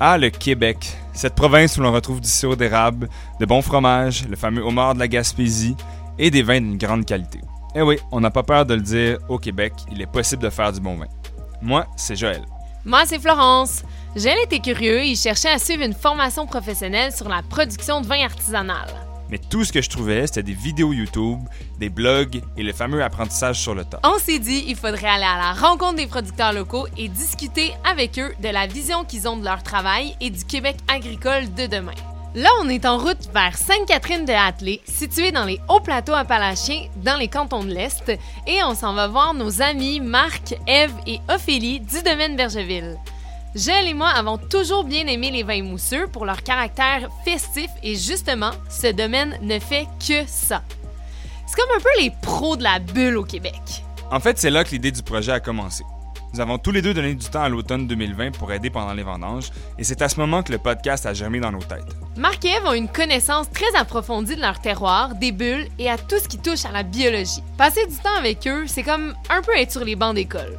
Ah, 0.00 0.16
le 0.16 0.30
Québec. 0.30 0.96
Cette 1.12 1.34
province 1.34 1.76
où 1.76 1.80
l'on 1.80 1.90
retrouve 1.92 2.20
du 2.20 2.28
sirop 2.28 2.54
d'érable, 2.54 3.08
de 3.40 3.46
bons 3.46 3.62
fromages, 3.62 4.28
le 4.28 4.36
fameux 4.36 4.62
homard 4.62 4.94
de 4.94 5.00
la 5.00 5.08
Gaspésie 5.08 5.74
et 6.18 6.30
des 6.30 6.42
vins 6.42 6.60
d'une 6.60 6.78
grande 6.78 7.04
qualité. 7.04 7.40
Eh 7.74 7.82
oui, 7.82 7.98
on 8.12 8.20
n'a 8.20 8.30
pas 8.30 8.44
peur 8.44 8.64
de 8.64 8.74
le 8.74 8.80
dire, 8.80 9.18
au 9.28 9.38
Québec, 9.38 9.72
il 9.90 10.00
est 10.00 10.06
possible 10.06 10.42
de 10.42 10.50
faire 10.50 10.72
du 10.72 10.80
bon 10.80 10.94
vin. 10.96 11.08
Moi, 11.60 11.84
c'est 11.96 12.14
Joël. 12.14 12.42
Moi, 12.84 13.02
c'est 13.06 13.18
Florence. 13.18 13.82
Joël 14.14 14.38
était 14.44 14.60
curieux 14.60 15.02
et 15.02 15.16
cherchait 15.16 15.50
à 15.50 15.58
suivre 15.58 15.82
une 15.82 15.94
formation 15.94 16.46
professionnelle 16.46 17.12
sur 17.12 17.28
la 17.28 17.42
production 17.42 18.00
de 18.00 18.06
vin 18.06 18.24
artisanal. 18.24 19.07
Mais 19.30 19.38
tout 19.38 19.64
ce 19.64 19.72
que 19.72 19.82
je 19.82 19.90
trouvais, 19.90 20.26
c'était 20.26 20.42
des 20.42 20.54
vidéos 20.54 20.92
YouTube, 20.92 21.40
des 21.78 21.88
blogs 21.88 22.40
et 22.56 22.62
le 22.62 22.72
fameux 22.72 23.02
apprentissage 23.02 23.60
sur 23.60 23.74
le 23.74 23.84
tas. 23.84 24.00
On 24.04 24.18
s'est 24.18 24.38
dit 24.38 24.64
il 24.66 24.76
faudrait 24.76 25.08
aller 25.08 25.24
à 25.24 25.36
la 25.36 25.52
rencontre 25.52 25.96
des 25.96 26.06
producteurs 26.06 26.52
locaux 26.52 26.86
et 26.96 27.08
discuter 27.08 27.72
avec 27.84 28.18
eux 28.18 28.32
de 28.42 28.48
la 28.48 28.66
vision 28.66 29.04
qu'ils 29.04 29.28
ont 29.28 29.36
de 29.36 29.44
leur 29.44 29.62
travail 29.62 30.16
et 30.20 30.30
du 30.30 30.44
Québec 30.44 30.76
agricole 30.88 31.52
de 31.54 31.66
demain. 31.66 31.94
Là, 32.34 32.50
on 32.60 32.68
est 32.68 32.84
en 32.84 32.98
route 32.98 33.28
vers 33.32 33.56
Sainte-Catherine-de-Hatley, 33.56 34.80
située 34.86 35.32
dans 35.32 35.44
les 35.44 35.60
hauts 35.68 35.80
plateaux 35.80 36.12
appalachiens, 36.12 36.86
dans 36.96 37.16
les 37.16 37.28
cantons 37.28 37.64
de 37.64 37.72
l'Est, 37.72 38.12
et 38.46 38.62
on 38.64 38.74
s'en 38.74 38.92
va 38.92 39.08
voir 39.08 39.32
nos 39.32 39.62
amis 39.62 39.98
Marc, 39.98 40.54
Eve 40.66 40.92
et 41.06 41.20
Ophélie 41.28 41.80
du 41.80 42.02
domaine 42.02 42.36
Bergeville. 42.36 42.98
Joël 43.54 43.88
et 43.88 43.94
moi 43.94 44.08
avons 44.08 44.36
toujours 44.36 44.84
bien 44.84 45.06
aimé 45.06 45.30
les 45.30 45.42
vins 45.42 45.62
mousseux 45.62 46.06
pour 46.06 46.26
leur 46.26 46.42
caractère 46.42 47.08
festif 47.24 47.70
et 47.82 47.96
justement, 47.96 48.50
ce 48.68 48.92
domaine 48.92 49.38
ne 49.40 49.58
fait 49.58 49.86
que 50.06 50.26
ça. 50.26 50.62
C'est 51.46 51.56
comme 51.56 51.74
un 51.76 51.80
peu 51.80 52.02
les 52.02 52.12
pros 52.22 52.56
de 52.56 52.62
la 52.62 52.78
bulle 52.78 53.16
au 53.16 53.24
Québec. 53.24 53.60
En 54.10 54.20
fait, 54.20 54.38
c'est 54.38 54.50
là 54.50 54.64
que 54.64 54.70
l'idée 54.70 54.92
du 54.92 55.02
projet 55.02 55.32
a 55.32 55.40
commencé. 55.40 55.82
Nous 56.34 56.40
avons 56.40 56.58
tous 56.58 56.72
les 56.72 56.82
deux 56.82 56.92
donné 56.92 57.14
du 57.14 57.26
temps 57.26 57.40
à 57.42 57.48
l'automne 57.48 57.86
2020 57.86 58.32
pour 58.36 58.52
aider 58.52 58.68
pendant 58.68 58.92
les 58.92 59.02
vendanges, 59.02 59.50
et 59.78 59.84
c'est 59.84 60.02
à 60.02 60.10
ce 60.10 60.20
moment 60.20 60.42
que 60.42 60.52
le 60.52 60.58
podcast 60.58 61.06
a 61.06 61.14
germé 61.14 61.40
dans 61.40 61.50
nos 61.50 61.62
têtes. 61.62 61.96
Marc 62.18 62.44
et 62.44 62.48
Eve 62.48 62.66
ont 62.66 62.74
une 62.74 62.88
connaissance 62.88 63.50
très 63.50 63.74
approfondie 63.74 64.36
de 64.36 64.42
leur 64.42 64.60
terroir, 64.60 65.14
des 65.14 65.32
bulles 65.32 65.68
et 65.78 65.88
à 65.88 65.96
tout 65.96 66.18
ce 66.22 66.28
qui 66.28 66.36
touche 66.36 66.66
à 66.66 66.70
la 66.70 66.82
biologie. 66.82 67.42
Passer 67.56 67.86
du 67.86 67.96
temps 67.96 68.14
avec 68.18 68.46
eux, 68.46 68.66
c'est 68.66 68.82
comme 68.82 69.14
un 69.30 69.40
peu 69.40 69.56
être 69.56 69.72
sur 69.72 69.84
les 69.84 69.96
bancs 69.96 70.14
d'école. 70.14 70.58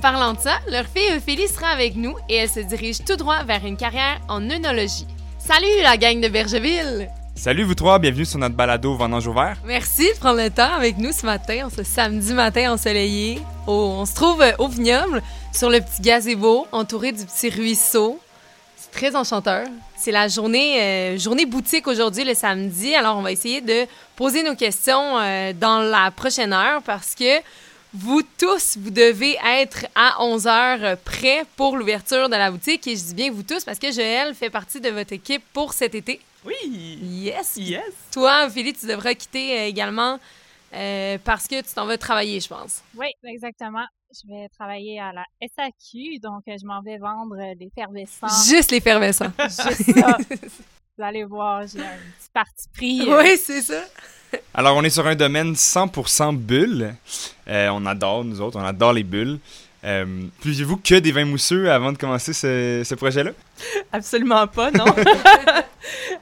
Parlant 0.00 0.34
de 0.34 0.38
ça, 0.38 0.58
leur 0.70 0.84
fille 0.84 1.16
Ophélie 1.16 1.48
sera 1.48 1.70
avec 1.70 1.96
nous 1.96 2.14
et 2.28 2.36
elle 2.36 2.48
se 2.48 2.60
dirige 2.60 2.98
tout 3.04 3.16
droit 3.16 3.42
vers 3.42 3.64
une 3.66 3.76
carrière 3.76 4.20
en 4.28 4.48
œnologie. 4.48 5.08
Salut 5.40 5.82
la 5.82 5.96
gang 5.96 6.20
de 6.20 6.28
Bergeville! 6.28 7.08
Salut 7.34 7.64
vous 7.64 7.74
trois, 7.74 7.98
bienvenue 7.98 8.24
sur 8.24 8.38
notre 8.38 8.54
balado 8.54 8.94
Vendange 8.94 9.26
au 9.26 9.32
vert. 9.32 9.56
Merci 9.64 10.08
de 10.12 10.18
prendre 10.18 10.40
le 10.40 10.50
temps 10.50 10.72
avec 10.72 10.98
nous 10.98 11.10
ce 11.10 11.26
matin, 11.26 11.68
ce 11.74 11.82
samedi 11.82 12.32
matin 12.32 12.72
ensoleillé. 12.72 13.40
on 13.66 14.06
se 14.06 14.14
trouve 14.14 14.40
euh, 14.40 14.52
au 14.58 14.68
vignoble, 14.68 15.20
sur 15.52 15.68
le 15.68 15.80
petit 15.80 16.00
gazebo, 16.00 16.68
entouré 16.70 17.10
du 17.10 17.24
petit 17.24 17.50
ruisseau. 17.50 18.20
C'est 18.76 18.92
très 18.92 19.16
enchanteur. 19.16 19.66
C'est 19.96 20.12
la 20.12 20.28
journée, 20.28 20.80
euh, 20.80 21.18
journée 21.18 21.44
boutique 21.44 21.88
aujourd'hui, 21.88 22.22
le 22.22 22.34
samedi. 22.34 22.94
Alors, 22.94 23.16
on 23.16 23.22
va 23.22 23.32
essayer 23.32 23.60
de 23.60 23.86
poser 24.14 24.44
nos 24.44 24.54
questions 24.54 25.18
euh, 25.18 25.52
dans 25.52 25.80
la 25.80 26.12
prochaine 26.12 26.52
heure 26.52 26.82
parce 26.82 27.16
que 27.16 27.40
vous 27.94 28.22
tous, 28.38 28.76
vous 28.76 28.90
devez 28.90 29.36
être 29.44 29.86
à 29.94 30.22
11 30.22 30.44
h 30.44 30.96
prêts 30.96 31.44
pour 31.56 31.76
l'ouverture 31.76 32.28
de 32.28 32.36
la 32.36 32.50
boutique. 32.50 32.86
Et 32.86 32.96
je 32.96 33.04
dis 33.04 33.14
bien 33.14 33.30
vous 33.30 33.42
tous 33.42 33.64
parce 33.64 33.78
que 33.78 33.90
Joël 33.90 34.34
fait 34.34 34.50
partie 34.50 34.80
de 34.80 34.90
votre 34.90 35.12
équipe 35.12 35.42
pour 35.52 35.72
cet 35.72 35.94
été. 35.94 36.20
Oui! 36.44 36.54
Yes! 37.02 37.56
Yes! 37.56 37.82
Toi, 38.12 38.50
Philippe, 38.50 38.78
tu 38.78 38.86
devras 38.86 39.14
quitter 39.14 39.58
euh, 39.58 39.66
également 39.66 40.18
euh, 40.74 41.18
parce 41.24 41.48
que 41.48 41.60
tu 41.62 41.74
t'en 41.74 41.86
vas 41.86 41.96
travailler, 41.96 42.40
je 42.40 42.48
pense. 42.48 42.82
Oui, 42.94 43.08
exactement. 43.24 43.86
Je 44.12 44.28
vais 44.28 44.48
travailler 44.50 45.00
à 45.00 45.12
la 45.12 45.24
SAQ, 45.40 46.18
donc 46.22 46.42
euh, 46.48 46.56
je 46.60 46.66
m'en 46.66 46.82
vais 46.82 46.98
vendre 46.98 47.36
l'effervescent. 47.58 48.28
Juste 48.48 48.70
l'effervescent. 48.70 49.32
Juste 49.38 49.98
ça. 49.98 50.16
Vous 50.98 51.04
allez 51.04 51.24
voir, 51.24 51.66
j'ai 51.66 51.80
un 51.80 51.96
petit 52.18 52.30
parti 52.32 52.68
pris. 52.74 53.02
Oui, 53.06 53.36
c'est 53.36 53.62
ça. 53.62 53.82
Alors, 54.54 54.76
on 54.76 54.82
est 54.82 54.90
sur 54.90 55.06
un 55.06 55.14
domaine 55.14 55.52
100% 55.52 56.36
bulles. 56.36 56.94
Euh, 57.48 57.68
on 57.72 57.86
adore, 57.86 58.24
nous 58.24 58.40
autres, 58.40 58.58
on 58.58 58.64
adore 58.64 58.92
les 58.92 59.04
bulles. 59.04 59.38
Euh, 59.84 60.04
vous 60.42 60.76
que 60.76 60.96
des 60.96 61.12
vins 61.12 61.24
mousseux 61.24 61.70
avant 61.70 61.92
de 61.92 61.98
commencer 61.98 62.32
ce, 62.32 62.94
projet-là? 62.94 63.30
Absolument 63.92 64.46
pas, 64.46 64.70
non. 64.70 64.84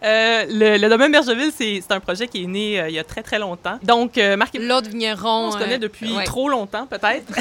Euh, 0.04 0.44
le, 0.48 0.88
domaine 0.88 1.10
Bergeville, 1.10 1.50
c'est 1.56 1.90
un 1.90 1.98
projet 1.98 2.28
qui 2.28 2.44
est 2.44 2.46
né 2.46 2.78
euh, 2.78 2.88
il 2.88 2.94
y 2.94 2.98
a 2.98 3.04
très, 3.04 3.22
très 3.22 3.38
longtemps. 3.38 3.78
Donc, 3.82 4.16
Marc 4.36 4.54
et 4.54 4.58
L'autre 4.58 4.88
vigneron. 4.88 5.48
On 5.48 5.50
se 5.50 5.58
connaît 5.58 5.78
depuis 5.78 6.14
trop 6.24 6.48
longtemps, 6.48 6.86
peut-être. 6.86 7.32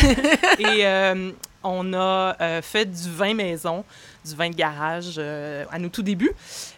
et 0.60 0.86
on 1.64 1.94
a 1.94 2.62
fait 2.64 2.86
du 2.86 3.12
vin 3.12 3.36
maison 3.36 3.84
du 4.26 4.36
vin 4.36 4.50
de 4.50 4.56
garage 4.56 5.16
euh, 5.18 5.66
à 5.72 5.80
nos 5.80 5.90
tout 5.90 6.02
débuts. 6.02 6.32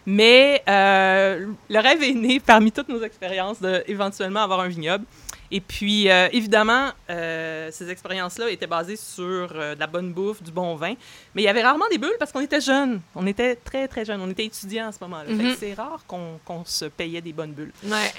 Mais 0.06 0.62
euh, 0.68 1.46
le 1.68 1.78
rêve 1.78 2.02
est 2.02 2.14
né 2.14 2.40
parmi 2.40 2.70
toutes 2.70 2.88
nos 2.88 3.02
expériences 3.02 3.60
d'éventuellement 3.60 4.40
avoir 4.40 4.60
un 4.60 4.68
vignoble. 4.68 5.04
Et 5.50 5.62
puis, 5.62 6.10
euh, 6.10 6.28
évidemment, 6.30 6.90
ces 7.08 7.88
expériences-là 7.88 8.50
étaient 8.50 8.66
basées 8.66 8.96
sur 8.96 9.48
de 9.48 9.80
la 9.80 9.86
bonne 9.86 10.12
bouffe, 10.12 10.42
du 10.42 10.50
bon 10.50 10.74
vin. 10.76 10.92
Mais 11.34 11.40
il 11.40 11.44
y 11.46 11.48
avait 11.48 11.62
rarement 11.62 11.86
des 11.90 11.96
bulles 11.96 12.16
parce 12.18 12.32
qu'on 12.32 12.42
était 12.42 12.60
jeunes. 12.60 13.00
On 13.14 13.26
était 13.26 13.56
très, 13.56 13.88
très 13.88 14.04
jeunes. 14.04 14.20
On 14.20 14.28
était 14.28 14.44
étudiants 14.44 14.88
à 14.88 14.92
ce 14.92 14.98
moment-là. 15.00 15.30
Mhm. 15.30 15.56
C'est 15.58 15.72
rare 15.72 16.04
qu'on 16.06 16.64
se 16.66 16.84
payait 16.84 17.22
des 17.22 17.32
bonnes 17.32 17.52
bulles. 17.52 17.72
Ouais. 17.84 18.12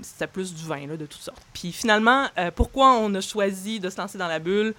C'était 0.00 0.26
plus 0.26 0.54
du 0.54 0.64
vin, 0.64 0.86
là, 0.86 0.96
de 0.96 1.04
toutes 1.04 1.20
sortes. 1.20 1.42
Puis 1.52 1.70
finalement, 1.70 2.28
pourquoi 2.56 2.92
on 2.92 3.14
a 3.14 3.20
choisi 3.20 3.78
de 3.78 3.90
se 3.90 3.98
lancer 3.98 4.16
dans 4.16 4.28
la 4.28 4.38
bulle? 4.38 4.72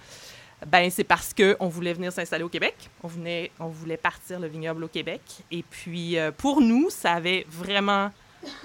Ben, 0.66 0.90
c'est 0.90 1.04
parce 1.04 1.32
qu'on 1.34 1.68
voulait 1.68 1.92
venir 1.92 2.12
s'installer 2.12 2.44
au 2.44 2.48
Québec. 2.48 2.74
On, 3.02 3.08
venait, 3.08 3.50
on 3.58 3.68
voulait 3.68 3.96
partir 3.96 4.40
le 4.40 4.48
vignoble 4.48 4.84
au 4.84 4.88
Québec. 4.88 5.20
Et 5.50 5.62
puis, 5.62 6.18
euh, 6.18 6.30
pour 6.30 6.60
nous, 6.60 6.90
ça 6.90 7.12
avait 7.12 7.46
vraiment 7.48 8.10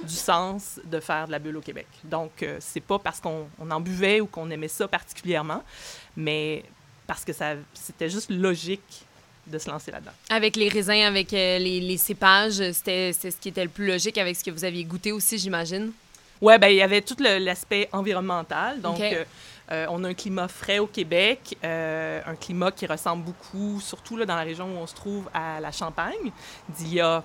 du 0.04 0.14
sens 0.14 0.80
de 0.84 1.00
faire 1.00 1.28
de 1.28 1.32
la 1.32 1.40
bulle 1.40 1.58
au 1.58 1.62
Québec. 1.62 1.88
Donc, 2.04 2.44
euh, 2.44 2.58
c'est 2.60 2.82
pas 2.82 3.00
parce 3.00 3.20
qu'on 3.20 3.48
en 3.70 3.80
buvait 3.80 4.22
ou 4.22 4.26
qu'on 4.26 4.50
aimait 4.50 4.68
ça 4.68 4.88
particulièrement, 4.88 5.64
mais 6.16 6.64
parce 7.08 7.24
que 7.24 7.34
ça, 7.34 7.54
c'était 7.74 8.10
juste 8.10 8.30
logique 8.30 9.06
de 9.48 9.58
se 9.58 9.70
lancer 9.70 9.92
là-dedans. 9.92 10.12
Avec 10.30 10.56
les 10.56 10.70
raisins, 10.70 11.02
avec 11.02 11.34
euh, 11.34 11.58
les, 11.58 11.80
les, 11.80 11.98
cépages, 11.98 12.62
c'était 12.72 13.14
ce 13.14 13.30
qui 13.30 13.50
était 13.50 13.64
le 13.64 13.70
plus 13.70 13.88
logique 13.88 14.18
avec 14.18 14.36
ce 14.36 14.44
que 14.44 14.52
vous 14.52 14.64
aviez 14.64 14.84
goûté 14.84 15.12
aussi, 15.12 15.38
j'imagine? 15.38 15.92
Oui, 16.42 16.58
ben 16.58 16.68
il 16.68 16.78
y 16.78 16.82
avait 16.82 17.02
tout 17.02 17.18
l'aspect 17.20 17.90
environnemental. 17.92 18.80
Donc, 18.80 19.00
euh, 19.02 19.26
on 19.70 20.04
a 20.04 20.10
un 20.10 20.14
climat 20.14 20.48
frais 20.48 20.80
au 20.80 20.88
Québec, 20.88 21.58
euh, 21.64 22.22
un 22.26 22.36
climat 22.36 22.72
qui 22.72 22.86
ressemble 22.86 23.24
beaucoup, 23.24 23.80
surtout 23.82 24.18
là, 24.18 24.26
dans 24.26 24.36
la 24.36 24.44
région 24.44 24.66
où 24.66 24.78
on 24.78 24.88
se 24.88 24.96
trouve, 24.96 25.30
à 25.34 25.60
la 25.60 25.72
Champagne, 25.72 26.32
d'il 26.70 26.96
y 26.96 27.02
a 27.02 27.24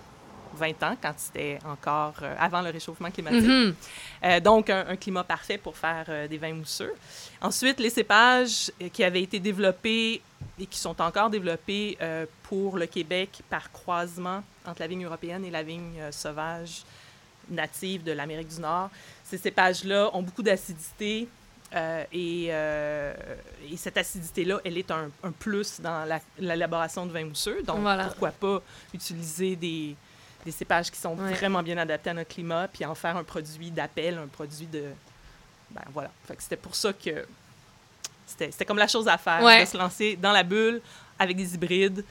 20 0.57 0.83
ans, 0.85 0.97
quand 1.03 1.15
c'était 1.17 1.59
encore 1.65 2.15
euh, 2.23 2.35
avant 2.39 2.63
le 2.63 2.71
réchauffement 2.71 3.11
climatique. 3.11 3.75
Mm-hmm. 4.23 4.41
donc, 4.41 4.71
un, 4.71 4.97
climat 4.97 5.25
parfait 5.25 5.59
pour 5.59 5.77
faire 5.77 6.29
des 6.29 6.39
vins 6.39 6.53
mousseux. 6.53 6.93
Ensuite, 7.41 7.81
les 7.81 7.91
cépages 7.91 8.71
qui 8.93 9.03
avaient 9.03 9.23
été 9.23 9.41
développés 9.41 10.23
et 10.59 10.67
qui 10.67 10.79
sont 10.79 11.01
encore 11.01 11.31
développés 11.31 11.99
pour 12.45 12.77
le 12.77 12.87
Québec 12.87 13.41
par 13.51 13.73
croisement 13.73 14.43
entre 14.65 14.81
la 14.81 14.87
vigne 14.87 15.05
européenne 15.05 15.45
et 15.45 15.51
la 15.51 15.63
vigne 15.63 16.01
sauvage 16.11 16.85
native 17.51 18.05
de 18.05 18.13
l'Amérique 18.13 18.49
du 18.49 18.61
Nord. 18.61 18.91
Ces 19.25 19.39
cépages-là 19.39 20.11
ont 20.13 20.23
beaucoup 20.23 20.43
d'acidité, 20.43 21.29
euh, 21.75 22.05
euh, 22.15 23.15
et, 23.71 23.77
cette 23.77 23.97
acidité-là, 23.97 24.61
elle 24.65 24.79
est 24.79 24.91
un, 24.91 25.11
plus 25.39 25.81
dans 25.81 26.07
l'élaboration 26.39 27.07
de 27.07 27.13
vins 27.13 27.25
mousseux. 27.25 27.63
Donc, 27.63 27.85
pourquoi 28.09 28.31
pas 28.31 28.63
utiliser 28.93 29.57
des, 29.57 29.97
cépages 30.51 30.91
qui 30.91 30.99
sont 30.99 31.15
vraiment 31.15 31.63
bien 31.63 31.79
adaptés 31.79 32.11
à 32.11 32.15
notre 32.15 32.29
climat, 32.31 32.69
puis 32.69 32.85
en 32.85 32.95
faire 32.95 33.17
un 33.17 33.25
produit 33.25 33.71
d'appel, 33.71 34.19
un 34.19 34.29
produit 34.29 34.67
de... 34.67 34.85
Ben 35.71 35.83
voilà. 35.93 36.11
c'était 36.39 36.57
pour 36.57 36.77
ça 36.77 36.93
que 36.93 37.27
c'était 38.27 38.65
comme 38.65 38.79
la 38.79 38.87
chose 38.87 39.09
à 39.09 39.19
faire, 39.19 39.41
de 39.41 39.65
se 39.65 39.77
lancer 39.77 40.17
dans 40.17 40.33
la 40.33 40.43
bulle 40.43 40.81
avec 41.19 41.37
des 41.37 41.55
hybrides 41.55 42.05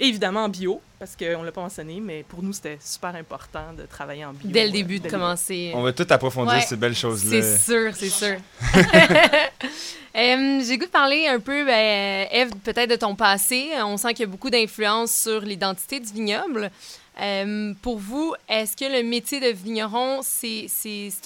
évidemment 0.00 0.44
en 0.44 0.48
bio, 0.48 0.80
parce 0.98 1.16
qu'on 1.16 1.40
ne 1.40 1.44
l'a 1.44 1.52
pas 1.52 1.60
mentionné, 1.60 2.00
mais 2.00 2.24
pour 2.28 2.42
nous, 2.42 2.52
c'était 2.52 2.78
super 2.82 3.14
important 3.14 3.72
de 3.76 3.84
travailler 3.84 4.24
en 4.24 4.32
bio. 4.32 4.50
Dès 4.50 4.66
le 4.66 4.72
début, 4.72 5.00
de 5.00 5.08
commencer. 5.08 5.72
On 5.74 5.82
va 5.82 5.92
tout 5.92 6.06
approfondir 6.08 6.62
ces 6.62 6.76
belles 6.76 6.96
choses-là. 6.96 7.42
C'est 7.42 7.58
sûr, 7.58 7.94
c'est 7.94 8.10
sûr. 8.10 8.36
J'ai 10.14 10.78
goût 10.78 10.86
de 10.86 10.90
parler 10.90 11.28
un 11.28 11.38
peu, 11.38 11.64
ben, 11.64 12.26
Eve, 12.30 12.50
peut-être 12.64 12.90
de 12.90 12.96
ton 12.96 13.14
passé. 13.14 13.68
On 13.84 13.96
sent 13.96 14.14
qu'il 14.14 14.20
y 14.20 14.28
a 14.28 14.30
beaucoup 14.30 14.50
d'influence 14.50 15.12
sur 15.12 15.40
l'identité 15.40 16.00
du 16.00 16.12
vignoble. 16.12 16.70
Euh, 17.20 17.74
pour 17.82 17.98
vous, 17.98 18.34
est-ce 18.48 18.76
que 18.76 18.84
le 18.84 19.02
métier 19.02 19.40
de 19.40 19.48
vigneron, 19.48 20.20
c'est 20.22 20.68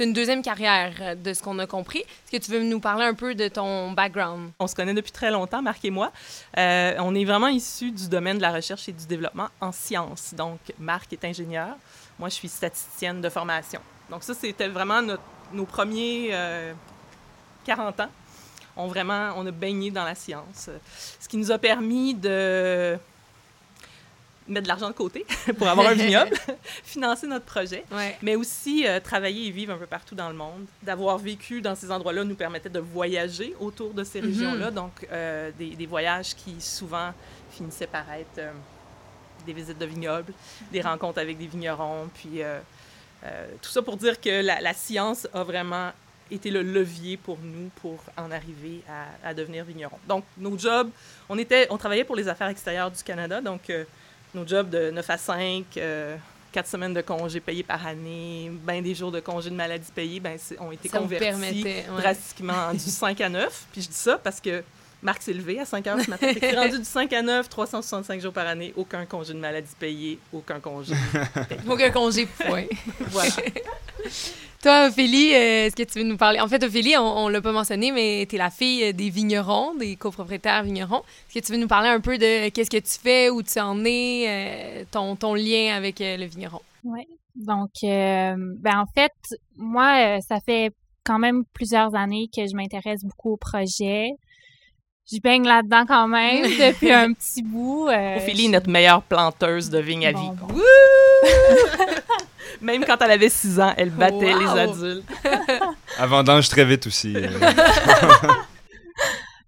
une 0.00 0.12
deuxième 0.12 0.42
carrière 0.42 0.94
euh, 1.00 1.14
de 1.14 1.34
ce 1.34 1.42
qu'on 1.42 1.58
a 1.58 1.66
compris? 1.66 2.00
Est-ce 2.00 2.38
que 2.38 2.42
tu 2.42 2.50
veux 2.50 2.62
nous 2.62 2.80
parler 2.80 3.04
un 3.04 3.14
peu 3.14 3.34
de 3.34 3.48
ton 3.48 3.92
background? 3.92 4.52
On 4.58 4.66
se 4.66 4.74
connaît 4.74 4.94
depuis 4.94 5.12
très 5.12 5.30
longtemps, 5.30 5.60
Marc 5.60 5.84
et 5.84 5.90
moi. 5.90 6.10
Euh, 6.56 6.94
on 7.00 7.14
est 7.14 7.24
vraiment 7.24 7.48
issus 7.48 7.90
du 7.90 8.08
domaine 8.08 8.38
de 8.38 8.42
la 8.42 8.52
recherche 8.52 8.88
et 8.88 8.92
du 8.92 9.06
développement 9.06 9.48
en 9.60 9.70
sciences. 9.72 10.32
Donc, 10.34 10.60
Marc 10.78 11.12
est 11.12 11.24
ingénieur. 11.24 11.76
Moi, 12.18 12.30
je 12.30 12.34
suis 12.34 12.48
statisticienne 12.48 13.20
de 13.20 13.28
formation. 13.28 13.80
Donc, 14.08 14.22
ça, 14.22 14.32
c'était 14.34 14.68
vraiment 14.68 15.02
nos 15.52 15.66
premiers 15.66 16.34
40 17.64 18.00
ans. 18.00 18.08
On, 18.76 18.86
vraiment, 18.86 19.32
on 19.36 19.46
a 19.46 19.50
baigné 19.50 19.90
dans 19.90 20.04
la 20.04 20.14
science. 20.14 20.70
Ce 21.20 21.28
qui 21.28 21.36
nous 21.36 21.50
a 21.50 21.58
permis 21.58 22.14
de 22.14 22.98
mettre 24.48 24.64
de 24.64 24.68
l'argent 24.68 24.88
de 24.88 24.94
côté 24.94 25.24
pour 25.58 25.68
avoir 25.68 25.88
un 25.88 25.94
vignoble, 25.94 26.30
financer 26.84 27.26
notre 27.26 27.44
projet, 27.44 27.84
Ouais. 27.92 28.16
mais 28.22 28.36
aussi 28.36 28.86
euh, 28.86 29.00
travailler 29.00 29.46
et 29.46 29.50
vivre 29.50 29.72
un 29.72 29.78
peu 29.78 29.86
partout 29.86 30.14
dans 30.14 30.28
le 30.28 30.34
monde. 30.34 30.64
D'avoir 30.82 31.18
vécu 31.18 31.60
dans 31.60 31.74
ces 31.74 31.90
endroits-là 31.90 32.24
nous 32.24 32.34
permettait 32.34 32.68
de 32.68 32.80
voyager 32.80 33.54
autour 33.60 33.94
de 33.94 34.04
ces 34.04 34.20
Mhm. 34.20 34.26
régions-là, 34.28 34.70
donc 34.70 35.06
euh, 35.12 35.50
des, 35.58 35.70
des 35.76 35.86
voyages 35.86 36.34
qui 36.34 36.60
souvent 36.60 37.12
finissaient 37.50 37.86
par 37.86 38.10
être 38.12 38.38
euh, 38.38 38.52
des 39.46 39.52
visites 39.52 39.78
de 39.78 39.86
vignobles, 39.86 40.32
des 40.70 40.80
rencontres 40.80 41.18
avec 41.20 41.36
des 41.38 41.46
vignerons, 41.46 42.08
puis 42.14 42.40
tout 43.60 43.70
ça 43.70 43.82
pour 43.82 43.96
dire 43.96 44.20
que 44.20 44.42
la, 44.42 44.60
la 44.60 44.74
science 44.74 45.28
a 45.32 45.44
vraiment 45.44 45.90
été 46.30 46.50
le 46.50 46.62
levier 46.62 47.16
pour 47.16 47.38
nous 47.42 47.70
pour 47.80 47.98
en 48.16 48.30
arriver 48.30 48.82
à, 48.88 49.28
à 49.28 49.34
devenir 49.34 49.64
vigneron. 49.64 49.98
Donc, 50.08 50.24
nos 50.38 50.56
jobs, 50.58 50.90
on, 51.28 51.38
était, 51.38 51.66
on 51.70 51.76
travaillait 51.76 52.04
pour 52.04 52.16
les 52.16 52.26
affaires 52.28 52.48
extérieures 52.48 52.90
du 52.90 53.02
Canada, 53.02 53.40
donc 53.40 53.68
nos 54.34 54.46
jobs 54.46 54.68
de 54.70 54.90
9 54.90 55.10
à 55.10 55.18
5, 55.18 55.64
euh, 55.76 56.16
4 56.52 56.66
semaines 56.66 56.94
de 56.94 57.00
congés 57.00 57.40
payés 57.40 57.62
par 57.62 57.86
année, 57.86 58.50
ben 58.64 58.82
des 58.82 58.94
jours 58.94 59.10
de 59.12 59.20
congés 59.20 59.50
de 59.50 59.54
maladie 59.54 59.90
payés, 59.94 60.20
ben, 60.20 60.36
c'est- 60.38 60.58
ont 60.60 60.70
été 60.72 60.88
Ça 60.88 60.98
convertis 60.98 61.64
ouais. 61.64 61.84
drastiquement 61.98 62.72
du 62.72 62.78
5 62.78 63.20
à 63.20 63.28
9. 63.28 63.66
Puis 63.72 63.82
je 63.82 63.88
dis 63.88 63.94
ça 63.94 64.18
parce 64.22 64.40
que 64.40 64.62
Marc 65.02 65.22
s'est 65.22 65.32
levé 65.32 65.58
à 65.58 65.64
5 65.64 65.86
heures 65.88 66.00
ce 66.00 66.10
matin. 66.10 66.28
C'est 66.38 66.56
rendu 66.56 66.78
du 66.78 66.84
5 66.84 67.12
à 67.12 67.22
9, 67.22 67.48
365 67.48 68.20
jours 68.20 68.32
par 68.32 68.46
année, 68.46 68.72
aucun 68.76 69.04
congé 69.04 69.34
de 69.34 69.38
maladie 69.38 69.72
payé, 69.78 70.18
aucun 70.32 70.60
congé. 70.60 70.94
Aucun 71.68 71.90
congé, 71.90 72.26
point. 72.26 72.64
voilà. 73.10 73.30
Toi, 74.62 74.86
Ophélie, 74.88 75.34
euh, 75.34 75.66
est-ce 75.66 75.74
que 75.74 75.82
tu 75.82 75.98
veux 75.98 76.04
nous 76.04 76.16
parler? 76.16 76.38
En 76.38 76.46
fait, 76.46 76.62
Ophélie, 76.62 76.96
on, 76.96 77.24
on 77.24 77.28
l'a 77.28 77.40
pas 77.40 77.50
mentionné, 77.50 77.90
mais 77.90 78.26
tu 78.28 78.36
es 78.36 78.38
la 78.38 78.50
fille 78.50 78.84
euh, 78.84 78.92
des 78.92 79.10
vignerons, 79.10 79.74
des 79.74 79.96
copropriétaires 79.96 80.62
vignerons. 80.62 81.00
Est-ce 81.28 81.40
que 81.40 81.46
tu 81.46 81.52
veux 81.52 81.58
nous 81.58 81.66
parler 81.66 81.88
un 81.88 81.98
peu 82.00 82.16
de 82.16 82.48
qu'est-ce 82.50 82.70
que 82.70 82.76
tu 82.76 82.98
fais, 83.02 83.28
où 83.28 83.42
tu 83.42 83.58
en 83.58 83.84
es, 83.84 84.26
euh, 84.28 84.84
ton, 84.92 85.16
ton 85.16 85.34
lien 85.34 85.74
avec 85.76 86.00
euh, 86.00 86.16
le 86.16 86.26
vigneron? 86.26 86.60
Donc, 87.34 87.70
euh, 87.82 88.34
ben 88.36 88.78
en 88.78 88.86
fait, 88.94 89.12
moi, 89.56 90.16
euh, 90.16 90.20
ça 90.20 90.38
fait 90.40 90.70
quand 91.04 91.18
même 91.18 91.42
plusieurs 91.54 91.94
années 91.96 92.28
que 92.34 92.46
je 92.46 92.54
m'intéresse 92.54 93.02
beaucoup 93.02 93.32
au 93.32 93.36
projet. 93.36 94.10
Je 95.10 95.18
baigne 95.20 95.46
là-dedans 95.46 95.84
quand 95.86 96.08
même 96.08 96.42
depuis 96.58 96.92
un 96.92 97.12
petit 97.12 97.42
bout. 97.42 97.88
euh, 97.88 98.16
Ophélie 98.16 98.46
est 98.46 98.50
notre 98.50 98.70
meilleure 98.70 99.02
planteuse 99.02 99.68
de 99.70 99.78
vigne 99.78 100.06
à 100.06 100.12
vie. 100.12 100.18
Bon, 100.40 100.46
bon. 100.46 100.60
Même 102.60 102.84
quand 102.84 102.96
elle 103.00 103.10
avait 103.10 103.28
6 103.28 103.60
ans, 103.60 103.74
elle 103.76 103.90
battait 103.90 104.32
Wow! 104.34 104.40
les 104.40 104.60
adultes. 104.60 105.10
Avant 105.98 106.22
d'ange 106.22 106.48
très 106.48 106.64
vite 106.64 106.86
aussi. 106.86 107.14
euh. 107.16 107.28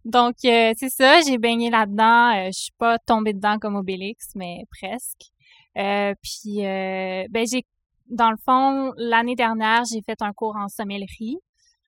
Donc, 0.04 0.34
euh, 0.44 0.72
c'est 0.76 0.90
ça, 0.90 1.20
j'ai 1.22 1.38
baigné 1.38 1.70
là-dedans. 1.70 2.34
Euh, 2.36 2.46
je 2.52 2.58
suis 2.64 2.72
pas 2.76 2.98
tombée 2.98 3.32
dedans 3.32 3.58
comme 3.58 3.76
Obélix, 3.76 4.30
mais 4.34 4.64
presque. 4.70 5.30
Euh, 5.78 6.14
puis, 6.22 6.66
euh, 6.66 7.24
ben, 7.30 7.46
j'ai, 7.50 7.64
dans 8.10 8.30
le 8.30 8.36
fond, 8.44 8.92
l'année 8.96 9.34
dernière, 9.36 9.84
j'ai 9.90 10.02
fait 10.02 10.20
un 10.20 10.32
cours 10.32 10.56
en 10.56 10.68
sommellerie, 10.68 11.38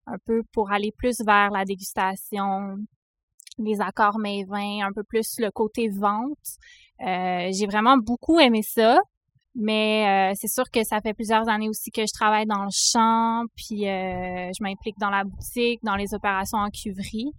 un 0.06 0.16
peu 0.26 0.42
pour 0.52 0.72
aller 0.72 0.92
plus 0.96 1.20
vers 1.24 1.50
la 1.50 1.64
dégustation, 1.64 2.78
les 3.58 3.80
accords 3.80 4.18
mets 4.18 4.44
vins, 4.44 4.86
un 4.86 4.92
peu 4.92 5.02
plus 5.02 5.38
le 5.38 5.50
côté 5.50 5.88
vente. 5.88 6.38
Euh, 7.06 7.50
j'ai 7.52 7.66
vraiment 7.66 7.96
beaucoup 7.96 8.38
aimé 8.40 8.62
ça. 8.62 9.00
Mais 9.54 10.30
euh, 10.32 10.34
c'est 10.40 10.48
sûr 10.48 10.64
que 10.72 10.84
ça 10.84 11.00
fait 11.00 11.12
plusieurs 11.12 11.48
années 11.48 11.68
aussi 11.68 11.90
que 11.90 12.02
je 12.02 12.12
travaille 12.12 12.46
dans 12.46 12.64
le 12.64 12.70
champ, 12.72 13.44
puis 13.56 13.88
euh, 13.88 14.50
je 14.56 14.62
m'implique 14.62 14.96
dans 14.98 15.10
la 15.10 15.24
boutique, 15.24 15.80
dans 15.82 15.96
les 15.96 16.14
opérations 16.14 16.58
en 16.58 16.70
cuverie. 16.70 17.32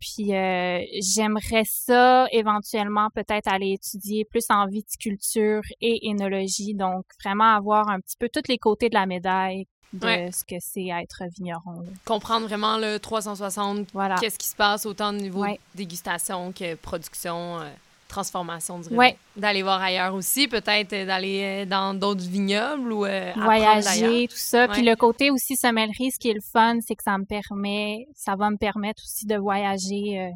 Puis 0.00 0.34
euh, 0.34 0.80
j'aimerais 1.14 1.64
ça 1.66 2.26
éventuellement 2.32 3.08
peut-être 3.14 3.46
aller 3.46 3.72
étudier 3.72 4.24
plus 4.24 4.46
en 4.48 4.66
viticulture 4.66 5.60
et 5.82 6.08
énologie, 6.08 6.74
donc 6.74 7.04
vraiment 7.22 7.54
avoir 7.54 7.90
un 7.90 8.00
petit 8.00 8.16
peu 8.18 8.30
tous 8.32 8.48
les 8.48 8.56
côtés 8.56 8.88
de 8.88 8.94
la 8.94 9.04
médaille 9.04 9.66
de 9.92 10.06
Ouais. 10.06 10.30
ce 10.32 10.44
que 10.44 10.54
c'est 10.60 10.86
être 10.86 11.22
vigneron. 11.36 11.80
là. 11.80 11.88
Comprendre 12.04 12.46
vraiment 12.46 12.76
le 12.78 12.98
360, 12.98 13.88
Voilà. 13.92 14.16
qu'est-ce 14.16 14.38
qui 14.38 14.46
se 14.48 14.56
passe 14.56 14.86
autant 14.86 15.10
au 15.10 15.12
niveau 15.18 15.42
Ouais. 15.42 15.58
dégustation 15.74 16.52
que 16.52 16.74
production, 16.76 17.60
euh, 17.60 17.68
transformation 18.08 18.80
du 18.80 18.88
Ouais. 18.94 19.16
D'aller 19.36 19.62
voir 19.62 19.80
ailleurs 19.80 20.14
aussi, 20.14 20.48
peut-être 20.48 20.92
euh, 20.92 21.06
d'aller 21.06 21.62
euh, 21.62 21.64
dans 21.66 21.94
d'autres 21.94 22.22
vignobles 22.28 22.92
ou 22.92 23.04
euh. 23.04 23.32
Voyager, 23.36 24.26
tout 24.28 24.36
ça. 24.36 24.66
Puis 24.68 24.82
le 24.82 24.96
côté 24.96 25.30
aussi 25.30 25.56
sommellerie, 25.56 26.10
ce 26.10 26.18
qui 26.18 26.30
est 26.30 26.34
le 26.34 26.40
fun, 26.40 26.78
c'est 26.86 26.94
que 26.96 27.02
ça 27.04 27.16
me 27.18 27.24
permet, 27.24 28.06
ça 28.16 28.34
va 28.36 28.50
me 28.50 28.56
permettre 28.56 29.02
aussi 29.04 29.26
de 29.26 29.36
voyager 29.36 30.20
euh, 30.20 30.30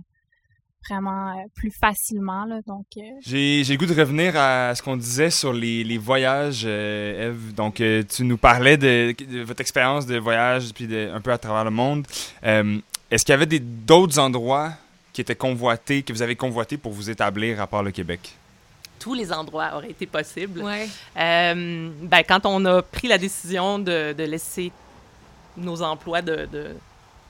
vraiment 0.89 1.31
euh, 1.31 1.43
plus 1.55 1.71
facilement. 1.71 2.45
Là, 2.45 2.61
donc, 2.67 2.87
euh, 2.97 3.01
J'ai 3.21 3.63
j'ai 3.65 3.75
le 3.75 3.79
goût 3.79 3.87
de 3.93 3.99
revenir 3.99 4.35
à 4.37 4.75
ce 4.75 4.83
qu'on 4.83 4.97
disait 4.97 5.31
sur 5.31 5.53
les, 5.53 5.85
les 5.85 5.99
voyages, 5.99 6.63
euh, 6.67 7.29
Eve. 7.31 7.55
Donc, 7.55 7.81
euh, 7.81 8.03
tu 8.09 8.25
nous 8.25 8.37
parlais 8.39 8.77
de, 8.77 9.15
de 9.31 9.43
votre 9.43 9.61
expérience 9.61 10.07
de 10.07 10.19
voyage, 10.19 10.73
puis 10.75 10.87
de, 10.87 11.11
un 11.13 11.21
peu 11.21 11.33
à 11.33 11.39
travers 11.39 11.65
le 11.65 11.71
monde. 11.71 12.07
Euh, 12.45 12.79
Est-ce 13.11 13.25
qu'il 13.25 13.33
y 13.33 13.37
avait 13.37 13.47
des- 13.47 13.61
d'autres 13.61 14.19
endroits 14.19 14.73
qui 15.13 15.21
étaient 15.21 15.37
convoités, 15.37 16.03
que 16.03 16.13
vous 16.13 16.23
avez 16.23 16.37
convoités 16.37 16.77
pour 16.77 16.93
vous 16.93 17.09
établir 17.11 17.61
à 17.61 17.67
part 17.67 17.83
le 17.83 17.91
Québec? 17.93 18.35
Tous 18.99 19.15
les 19.15 19.33
endroits 19.33 19.71
auraient 19.77 19.91
été 19.91 20.07
possibles. 20.07 20.63
Ouais. 20.63 20.89
Euh, 21.19 21.91
ben, 22.03 22.23
quand 22.27 22.47
on 22.47 22.65
a 22.65 22.81
pris 22.83 23.07
la 23.07 23.19
décision 23.19 23.79
de, 23.79 24.13
de 24.13 24.25
laisser 24.25 24.73
nos 25.57 25.83
emplois 25.83 26.23
de, 26.23 26.49
de, 26.51 26.75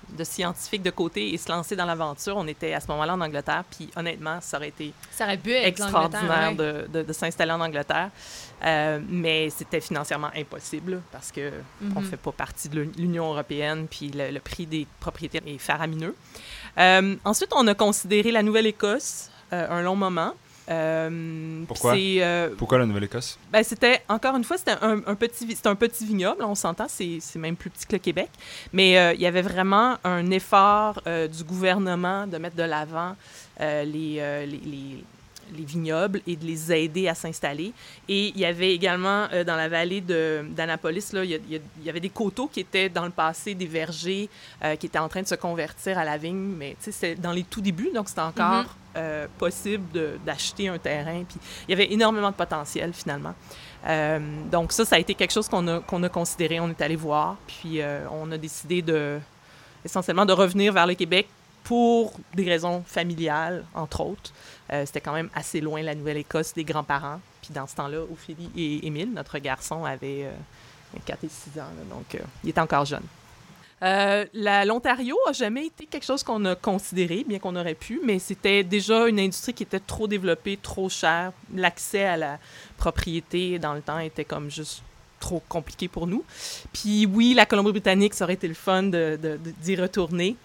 de 0.09 0.25
scientifiques 0.25 0.83
de 0.83 0.91
côté 0.91 1.33
et 1.35 1.39
se 1.39 1.51
lancer 1.51 1.77
dans 1.77 1.85
l'aventure, 1.87 2.37
on 2.37 2.47
était 2.47 2.75
à 2.75 2.81
ce 2.81 2.89
moment-là 2.89 3.15
en 3.15 3.21
Angleterre, 3.21 3.65
puis 3.71 3.91
honnêtement, 3.97 4.39
ça 4.41 4.57
aurait 4.59 4.69
été 4.69 4.93
Ça 5.11 5.25
aurait 5.25 5.37
pu 5.37 5.53
être 5.53 5.67
extraordinaire 5.67 6.55
de, 6.55 6.87
de, 6.93 7.03
de 7.03 7.13
s'installer 7.13 7.53
en 7.53 7.61
Angleterre. 7.61 8.11
Euh, 8.65 8.99
mais 9.09 9.51
c'était 9.51 9.81
financièrement 9.81 10.31
impossible 10.35 11.03
parce 11.13 11.31
que 11.31 11.51
on 11.95 12.01
Mhm. 12.01 12.07
fait 12.07 12.17
pas 12.17 12.33
partie 12.33 12.69
de 12.69 12.81
l'Union 12.97 13.31
européenne, 13.33 13.87
puis 13.91 14.09
le, 14.11 14.31
le 14.31 14.41
prix 14.41 14.67
des 14.67 14.87
propriétés 15.01 15.43
est 15.47 15.59
faramineux. 15.59 16.15
Euh, 16.79 17.17
ensuite, 17.25 17.51
on 17.55 17.67
a 17.67 17.75
considéré 17.75 18.31
la 18.31 18.43
Nouvelle-Écosse 18.43 19.31
euh, 19.53 19.67
un 19.71 19.83
long 19.83 19.97
moment. 19.97 20.33
Euh, 20.71 21.65
Pourquoi? 21.67 21.95
euh, 21.97 22.51
Pourquoi 22.57 22.79
la 22.79 22.87
Nouvelle-Écosse? 22.87 23.39
ben, 23.53 23.63
c'était, 23.63 24.01
encore 24.09 24.35
une 24.37 24.45
fois, 24.45 24.57
c'était 24.57 24.77
un, 24.81 25.01
un 25.07 25.15
petit, 25.15 25.47
c'était 25.55 25.69
un 25.69 25.75
petit 25.75 26.07
vignoble, 26.07 26.43
on 26.45 26.55
s'entend, 26.55 26.87
c'est, 26.89 27.19
c'est 27.21 27.39
même 27.39 27.57
plus 27.57 27.71
petit 27.71 27.87
que 27.87 27.93
le 27.93 27.99
Québec. 27.99 28.31
Mais 28.73 28.99
euh, 28.99 29.13
il 29.15 29.21
y 29.21 29.27
avait 29.27 29.43
vraiment 29.43 29.97
un 30.05 30.31
effort 30.31 31.03
du 31.05 31.45
gouvernement 31.45 32.27
de 32.27 32.39
mettre 32.39 32.57
de 32.57 32.63
l'avant 32.63 33.15
les, 33.61 33.85
les, 33.85 34.47
les- 34.47 35.05
les 35.57 35.65
vignobles 35.65 36.21
et 36.27 36.37
de 36.37 36.45
les 36.45 36.73
aider 36.73 37.09
à 37.09 37.15
s'installer. 37.15 37.73
Et 38.09 38.29
il 38.29 38.39
y 38.39 38.45
avait 38.45 38.75
également, 38.75 39.27
euh, 39.33 39.45
dans 39.45 39.57
la 39.57 39.69
vallée 39.69 40.01
d'Annapolis, 40.01 41.13
là, 41.13 41.25
il 41.25 41.41
y, 41.83 41.89
avait 41.89 42.01
des 42.01 42.11
coteaux 42.11 42.47
qui 42.47 42.61
étaient 42.61 42.89
dans 42.89 43.05
le 43.05 43.11
passé 43.11 43.55
des 43.55 43.67
vergers 43.67 44.29
euh, 44.63 44.77
qui 44.77 44.87
étaient 44.87 44.99
en 44.99 45.09
train 45.09 45.23
de 45.23 45.27
se 45.27 45.35
convertir 45.35 45.99
à 45.99 46.05
la 46.05 46.17
vigne, 46.17 46.55
mais 46.57 46.77
c'était 46.81 47.15
dans 47.15 47.33
les 47.33 47.45
tout 47.45 47.61
débuts, 47.61 47.91
donc 47.95 48.09
c'était 48.09 48.21
encore 48.21 48.63
Mhm. 48.63 48.67
euh, 48.97 49.27
possible 49.39 49.85
d'acheter 50.25 50.69
un 50.69 50.79
terrain. 50.79 51.25
Puis 51.29 51.39
il 51.69 51.71
y 51.71 51.75
avait 51.75 51.93
énormément 51.93 52.31
de 52.31 52.37
potentiel 52.37 52.93
finalement. 52.93 53.35
Donc 54.51 54.73
ça, 54.73 54.87
ça 54.87 54.97
a 54.97 54.99
été 54.99 55.15
quelque 55.15 55.33
chose 55.33 55.47
qu'on 55.47 55.69
a, 55.69 55.81
qu'on 55.81 56.03
a 56.05 56.09
considéré, 56.09 56.59
on 56.59 56.71
est 56.71 56.81
allé 56.81 56.97
voir, 56.97 57.37
puis 57.47 57.81
on 58.11 58.33
a 58.33 58.39
décidé 58.39 58.81
de 58.81 59.19
essentiellement 59.85 60.25
de 60.25 60.33
revenir 60.33 60.73
vers 60.73 60.87
le 60.87 60.95
Québec 60.95 61.29
pour 61.65 62.13
des 62.35 62.45
raisons 62.45 62.83
familiales, 62.87 63.65
entre 63.75 64.01
autres. 64.03 64.33
Euh, 64.73 64.85
C'était 64.87 65.01
quand 65.01 65.13
même 65.13 65.31
assez 65.35 65.61
loin 65.61 65.83
la 65.83 65.95
Nouvelle-Écosse 65.95 66.55
des 66.55 66.65
grands-parents. 66.65 67.21
Puis 67.43 67.53
dans 67.53 67.67
ce 67.67 67.75
temps-là, 67.77 68.01
Ophélie 68.03 68.51
et 68.57 68.87
Émile, 68.87 69.13
notre 69.13 69.39
garçon, 69.39 69.85
avaient 69.85 70.25
euh, 70.25 70.33
4 71.05 71.25
et 71.25 71.29
6 71.29 71.61
ans, 71.61 71.65
donc 71.91 72.15
euh, 72.15 72.19
il 72.43 72.51
était 72.51 72.61
encore 72.61 72.85
jeune. 72.85 73.03
Euh, 73.83 74.25
L'Ontario 74.65 75.17
a 75.29 75.33
jamais 75.33 75.67
été 75.67 75.85
quelque 75.85 76.05
chose 76.05 76.23
qu'on 76.23 76.43
a 76.47 76.55
considéré, 76.55 77.25
bien 77.27 77.39
qu'on 77.39 77.57
aurait 77.57 77.75
pu, 77.75 78.01
mais 78.03 78.19
c'était 78.19 78.63
déjà 78.63 79.07
une 79.09 79.21
industrie 79.21 79.53
qui 79.53 79.65
était 79.65 79.81
trop 79.81 80.07
développée, 80.07 80.57
trop 80.57 80.89
chère. 80.89 81.33
L'accès 81.55 82.05
à 82.05 82.17
la 82.17 82.39
propriété 82.79 83.59
dans 83.59 83.75
le 83.75 83.83
temps 83.83 83.99
était 83.99 84.25
comme 84.25 84.51
juste 84.51 84.83
trop 85.21 85.43
compliqué 85.49 85.89
pour 85.89 86.07
nous. 86.07 86.25
Puis 86.73 87.05
oui, 87.07 87.35
la 87.35 87.45
Colombie-Britannique, 87.45 88.15
ça 88.15 88.25
aurait 88.25 88.35
été 88.35 88.49
le 88.49 88.55
fun 88.55 88.85
d'y 88.85 89.77
retourner. 89.77 90.37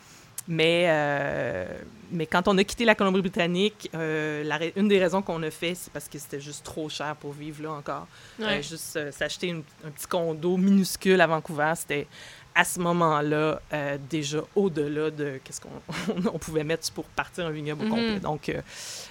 Mais, 0.51 0.86
euh, 0.88 1.65
mais 2.12 2.25
quand 2.25 2.48
on 2.48 2.58
a 2.58 2.63
quitté 2.63 2.84
la 2.84 2.96
Colombie-Britannique, 2.96 3.91
euh, 3.94 4.44
une 4.75 4.88
des 4.88 4.98
raisons 5.00 5.22
qu'on 5.22 5.44
a 5.44 5.51
fait, 5.51 5.75
c'est 5.75 5.94
parce 5.94 6.10
que 6.10 6.18
c'était 6.18 6.39
juste 6.39 6.63
trop 6.65 6.89
cher 6.89 7.15
pour 7.18 7.34
vivre 7.34 7.62
là 7.62 7.72
encore. 7.74 8.08
Ouais. 8.39 8.46
Euh, 8.58 8.62
juste 8.63 9.12
s'acheter 9.12 9.51
un 9.51 9.89
petit 9.91 10.08
condo 10.08 10.58
minuscule 10.58 11.22
à 11.22 11.27
Vancouver, 11.27 11.72
c'était 11.75 12.08
à 12.56 12.63
ce 12.63 12.79
moment-là 12.79 13.62
déjà 14.10 14.39
au-delà 14.56 15.12
de 15.12 15.39
qu'est-ce 15.44 15.62
qu'on 15.62 15.70
on 16.34 16.39
pouvait 16.39 16.63
mettre 16.63 16.91
pour 16.94 17.06
partir 17.06 17.46
un 17.46 17.51
vignoble 17.51 17.84
au 17.84 17.86
Mhm. 17.86 17.91
complet. 17.91 18.20
Donc, 18.20 18.51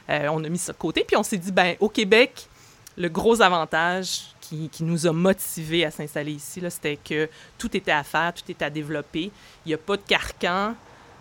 on 0.09 0.45
a 0.45 0.49
mis 0.49 0.59
ça 0.59 0.73
de 0.73 0.79
côté. 0.79 1.05
Puis 1.07 1.17
on 1.17 1.23
s'est 1.23 1.39
dit, 1.39 1.53
ben 1.53 1.77
au 1.79 1.89
Québec, 1.89 2.49
le 2.97 3.09
gros 3.09 3.41
avantage 3.41 4.23
qui, 4.41 4.69
qui 4.71 4.83
nous 4.83 5.07
a 5.07 5.13
motivés 5.13 5.85
à 5.85 5.93
s'installer 5.93 6.33
ici, 6.33 6.61
c'était 6.69 6.97
que 6.97 7.29
tout 7.57 7.75
était 7.77 7.93
à 7.93 8.03
faire, 8.03 8.35
tout 8.35 8.51
était 8.51 8.65
à 8.65 8.71
développer. 8.71 9.31
Il 9.65 9.69
n'y 9.69 9.75
a 9.75 9.79
pas 9.79 9.97
de 9.97 10.03
carcan. 10.03 10.75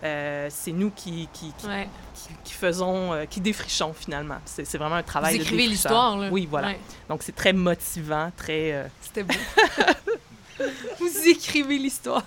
Euh, 0.03 0.47
c'est 0.51 0.71
nous 0.71 0.91
qui, 0.91 1.27
qui, 1.33 1.51
qui, 1.57 1.67
Ouais. 1.67 1.87
qui- 2.13 2.33
qui 2.43 2.53
faisons, 2.53 3.13
euh, 3.13 3.25
qui 3.25 3.39
défrichons 3.41 3.93
finalement. 3.93 4.37
C'est 4.45 4.65
c'est 4.65 4.77
vraiment 4.77 4.95
un 4.95 5.03
travail 5.03 5.33
Vous 5.33 5.39
de 5.39 5.43
écrivez 5.43 5.67
l'histoire, 5.67 6.17
là. 6.17 6.29
Oui, 6.31 6.47
voilà. 6.49 6.67
Ouais. 6.69 6.79
Donc 7.09 7.23
c'est 7.23 7.35
très 7.35 7.53
motivant, 7.53 8.31
très... 8.37 8.71
euh, 8.73 8.83
C'était 9.01 9.23
beau. 9.23 9.33
Vous 10.99 11.27
écrivez 11.27 11.77
l'histoire. 11.77 12.23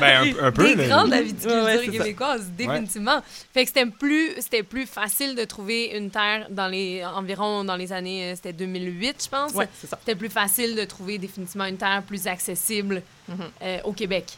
Ben, 0.00 0.34
un, 0.40 0.46
un 0.46 0.50
peu. 0.52 0.74
Des 0.74 0.88
là. 0.88 0.88
grandes 0.96 1.06
de 1.10 1.14
la 1.14 1.22
viticulture 1.22 1.62
Ouais, 1.64 1.76
ouais, 1.78 1.86
ça. 1.86 1.92
québécoise, 1.92 2.46
définitivement. 2.58 3.22
Fait 3.54 3.62
que 3.62 3.68
c'était 3.68 3.86
plus, 3.86 4.32
c'était 4.40 4.64
plus 4.64 4.86
facile 4.86 5.36
de 5.36 5.44
trouver 5.44 5.96
une 5.96 6.10
terre 6.10 6.48
dans 6.50 6.66
les, 6.66 7.04
environ 7.04 7.62
dans 7.62 7.76
les 7.76 7.92
années, 7.92 8.34
c'était 8.34 8.52
2008, 8.52 9.22
je 9.24 9.28
pense. 9.28 9.52
ouais, 9.52 9.68
c'est 9.80 9.86
ça. 9.86 9.96
C'était 10.00 10.16
plus 10.16 10.30
facile 10.30 10.74
de 10.74 10.84
trouver 10.84 11.18
définitivement 11.18 11.66
une 11.66 11.76
terre 11.76 12.02
plus 12.04 12.26
accessible 12.26 13.02
Mhm. 13.28 13.36
euh, 13.62 13.78
au 13.84 13.92
Québec. 13.92 14.36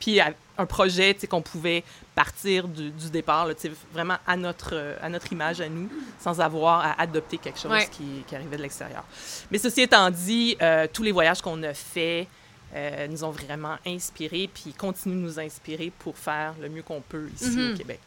Puis 0.00 0.18
un 0.20 0.66
projet 0.66 1.14
qu'on 1.28 1.42
pouvait 1.42 1.84
partir 2.14 2.66
du, 2.66 2.90
du 2.90 3.10
départ, 3.10 3.46
là, 3.46 3.54
vraiment 3.92 4.16
à 4.26 4.36
notre, 4.36 4.70
euh, 4.72 4.96
à 5.00 5.08
notre 5.08 5.32
image, 5.32 5.60
à 5.60 5.68
nous, 5.68 5.88
sans 6.18 6.40
avoir 6.40 6.80
à 6.80 7.00
adopter 7.00 7.38
quelque 7.38 7.58
chose 7.60 7.70
Ouais. 7.70 7.88
qui, 7.90 8.24
qui 8.26 8.34
arrivait 8.34 8.56
de 8.56 8.62
l'extérieur. 8.62 9.04
Mais 9.50 9.58
ceci 9.58 9.82
étant 9.82 10.10
dit, 10.10 10.56
euh, 10.60 10.86
tous 10.92 11.02
les 11.02 11.12
voyages 11.12 11.40
qu'on 11.40 11.62
a 11.62 11.72
faits 11.74 12.26
euh, 12.74 13.06
nous 13.08 13.24
ont 13.24 13.30
vraiment 13.30 13.76
inspirés, 13.86 14.48
puis 14.52 14.72
continuent 14.72 15.16
de 15.16 15.20
nous 15.28 15.38
inspirer 15.40 15.92
pour 15.98 16.16
faire 16.18 16.54
le 16.60 16.68
mieux 16.68 16.82
qu'on 16.82 17.00
peut 17.00 17.28
ici 17.34 17.50
Mhm. 17.50 17.72
au 17.72 17.76
Québec. 17.76 18.00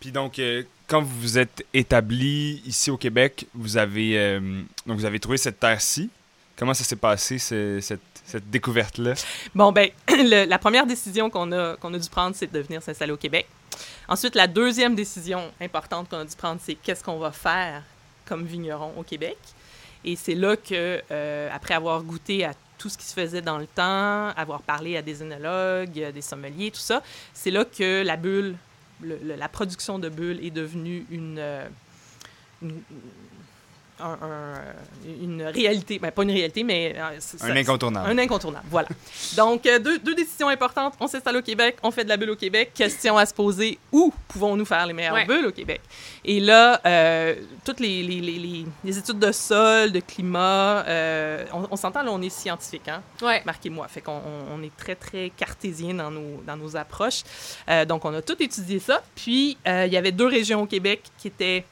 Puis 0.00 0.10
donc, 0.12 0.38
euh, 0.38 0.62
quand 0.86 1.00
vous 1.02 1.20
vous 1.20 1.38
êtes 1.38 1.64
établi 1.72 2.62
ici 2.66 2.90
au 2.90 2.96
Québec, 2.96 3.46
vous 3.54 3.76
avez, 3.76 4.18
euh, 4.18 4.40
donc 4.86 4.98
vous 4.98 5.04
avez 5.04 5.18
trouvé 5.20 5.36
cette 5.38 5.60
terre-ci. 5.60 6.10
Comment 6.56 6.74
ça 6.74 6.84
s'est 6.84 6.96
passé, 6.96 7.38
ce- 7.38 7.80
cette, 7.80 8.00
découverte-là? 8.50 9.14
Bon, 9.54 9.72
ben, 9.72 9.90
la 10.48 10.58
première 10.58 10.86
décision 10.86 11.28
qu'on 11.30 11.50
a, 11.52 11.76
dû 11.76 12.08
prendre, 12.10 12.34
c'est 12.36 12.50
de 12.52 12.60
venir 12.60 12.82
s'installer 12.82 13.12
au 13.12 13.16
Québec. 13.16 13.46
Ensuite, 14.08 14.34
la 14.34 14.46
deuxième 14.46 14.94
décision 14.94 15.50
importante 15.60 16.08
qu'on 16.08 16.18
a 16.18 16.24
dû 16.24 16.36
prendre, 16.36 16.60
c'est 16.62 16.74
qu'est-ce 16.76 17.02
qu'on 17.02 17.18
va 17.18 17.32
faire 17.32 17.82
comme 18.26 18.44
vigneron 18.44 18.92
au 18.96 19.02
Québec? 19.02 19.36
Et 20.04 20.16
c'est 20.16 20.34
là 20.34 20.56
que, 20.56 21.02
euh, 21.10 21.48
après 21.52 21.74
avoir 21.74 22.02
goûté 22.02 22.44
à 22.44 22.52
tout 22.78 22.88
ce 22.88 22.98
qui 22.98 23.04
se 23.06 23.14
faisait 23.14 23.40
dans 23.42 23.58
le 23.58 23.66
temps, 23.66 24.28
avoir 24.36 24.60
parlé 24.62 24.96
à 24.96 25.02
des 25.02 25.22
œnologues, 25.22 25.98
euh, 25.98 26.12
des 26.12 26.20
sommeliers, 26.22 26.70
tout 26.70 26.80
ça, 26.80 27.02
c'est 27.32 27.50
là 27.50 27.64
que 27.64 28.02
la 28.04 28.16
bulle, 28.16 28.54
le- 29.00 29.18
le- 29.24 29.34
la 29.36 29.48
production 29.48 29.98
de 29.98 30.08
bulles 30.08 30.44
est 30.44 30.50
devenue 30.50 31.06
une, 31.10 31.36
euh, 31.38 31.66
une, 32.62 32.82
un- 34.04 34.18
un- 34.22 35.22
une 35.22 35.42
réalité. 35.42 35.98
Ben, 35.98 36.10
pas 36.10 36.22
une 36.22 36.30
réalité, 36.30 36.62
mais... 36.64 36.94
euh, 36.96 37.16
c'est- 37.18 37.42
Un 37.42 37.48
ça- 37.48 37.52
incontournable. 37.54 38.10
un 38.10 38.18
incontournable, 38.18 38.66
voilà. 38.70 38.88
Donc, 39.36 39.66
euh, 39.66 39.78
deux, 39.78 39.98
deux 39.98 40.14
décisions 40.14 40.48
importantes. 40.48 40.94
On 41.00 41.06
s'installe 41.06 41.36
au 41.36 41.42
Québec, 41.42 41.76
on 41.82 41.90
fait 41.90 42.04
de 42.04 42.08
la 42.08 42.16
bulle 42.16 42.30
au 42.30 42.36
Québec. 42.36 42.70
Question 42.74 43.16
à 43.18 43.26
se 43.26 43.34
poser, 43.34 43.78
où 43.92 44.12
pouvons-nous 44.28 44.64
faire 44.64 44.86
les 44.86 44.92
meilleures 44.92 45.14
Ouais. 45.14 45.24
bulles 45.24 45.46
au 45.46 45.52
Québec? 45.52 45.80
Et 46.24 46.40
là, 46.40 46.80
euh, 46.86 47.34
toutes 47.64 47.80
les, 47.80 48.02
les, 48.02 48.20
les, 48.20 48.38
les- 48.38 48.66
les 48.84 48.98
études 48.98 49.18
de 49.18 49.32
sol, 49.32 49.92
de 49.92 50.00
climat, 50.00 50.84
euh, 50.86 51.44
on, 51.52 51.66
on 51.70 51.76
s'entend, 51.76 52.02
là, 52.02 52.10
on 52.12 52.20
est 52.22 52.28
scientifique, 52.30 52.88
hein? 52.88 53.02
Ouais. 53.22 53.42
Marquez-moi. 53.44 53.88
Fait 53.88 54.00
qu'on 54.00 54.12
on- 54.12 54.54
on 54.58 54.62
est 54.62 54.74
très, 54.76 54.94
très 54.94 55.30
cartésien 55.36 55.94
dans 55.94 56.10
nos, 56.10 56.42
dans 56.46 56.56
nos 56.56 56.76
approches. 56.76 57.22
Euh, 57.68 57.84
donc, 57.84 58.04
on 58.04 58.14
a 58.14 58.22
tout 58.22 58.40
étudié 58.42 58.78
ça. 58.78 59.02
Puis, 59.14 59.56
euh, 59.66 59.84
il 59.86 59.92
y 59.92 59.96
avait 59.96 60.12
deux 60.12 60.26
régions 60.26 60.62
au 60.62 60.66
Québec 60.66 61.02
qui 61.18 61.28
étaient 61.28 61.64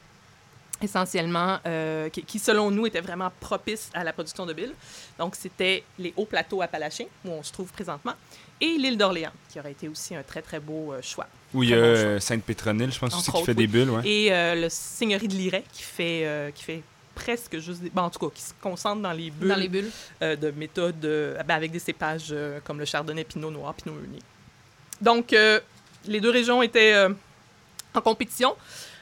essentiellement, 0.83 1.59
euh, 1.65 2.09
qui, 2.09 2.23
qui, 2.23 2.39
selon 2.39 2.69
nous, 2.71 2.85
étaient 2.85 3.01
vraiment 3.01 3.31
propices 3.39 3.89
à 3.93 4.03
la 4.03 4.13
production 4.13 4.45
de 4.45 4.53
billes. 4.53 4.73
Donc, 5.17 5.35
c'était 5.35 5.83
les 5.97 6.13
hauts 6.17 6.25
plateaux 6.25 6.61
appalachiens, 6.61 7.07
où 7.25 7.29
on 7.31 7.43
se 7.43 7.51
trouve 7.51 7.71
présentement, 7.71 8.13
et 8.61 8.77
l'île 8.77 8.97
d'Orléans, 8.97 9.31
qui 9.49 9.59
aurait 9.59 9.71
été 9.71 9.87
aussi 9.87 10.15
un 10.15 10.23
très, 10.23 10.41
très 10.41 10.59
beau 10.59 10.93
euh, 10.93 11.01
choix. 11.01 11.27
Où 11.53 11.63
il 11.63 11.73
euh, 11.73 12.19
Sainte-Pétronille, 12.19 12.91
je 12.91 12.99
pense 12.99 13.15
aussi, 13.15 13.31
qui 13.31 13.43
fait 13.43 13.53
des 13.53 13.67
bulles, 13.67 13.89
ouais. 13.89 14.01
Et 14.07 14.33
euh, 14.33 14.55
le 14.55 14.69
Seigneurie 14.69 15.27
de 15.27 15.35
Liret, 15.35 15.63
qui 15.71 15.83
fait, 15.83 16.21
euh, 16.25 16.51
qui 16.51 16.63
fait 16.63 16.81
presque 17.15 17.59
juste 17.59 17.81
des... 17.81 17.89
bon, 17.89 18.03
en 18.03 18.09
tout 18.09 18.19
cas, 18.19 18.33
qui 18.33 18.41
se 18.41 18.53
concentre 18.59 19.01
dans 19.01 19.11
les 19.11 19.29
bulles 19.29 19.49
Dans 19.49 19.55
les 19.55 19.69
bulles. 19.69 19.91
euh, 20.21 20.35
de 20.35 20.51
méthode 20.51 21.03
euh, 21.05 21.41
ben, 21.43 21.55
avec 21.55 21.71
des 21.71 21.79
cépages 21.79 22.29
euh, 22.31 22.59
comme 22.63 22.79
le 22.79 22.85
chardonnay, 22.85 23.23
pinot 23.23 23.51
noir, 23.51 23.73
pinot 23.75 23.95
meunier. 23.95 24.19
Donc, 24.99 25.33
euh, 25.33 25.59
les 26.07 26.19
deux 26.19 26.31
régions 26.31 26.61
étaient 26.63 26.93
euh, 26.93 27.09
en 27.93 28.01
compétition. 28.01 28.55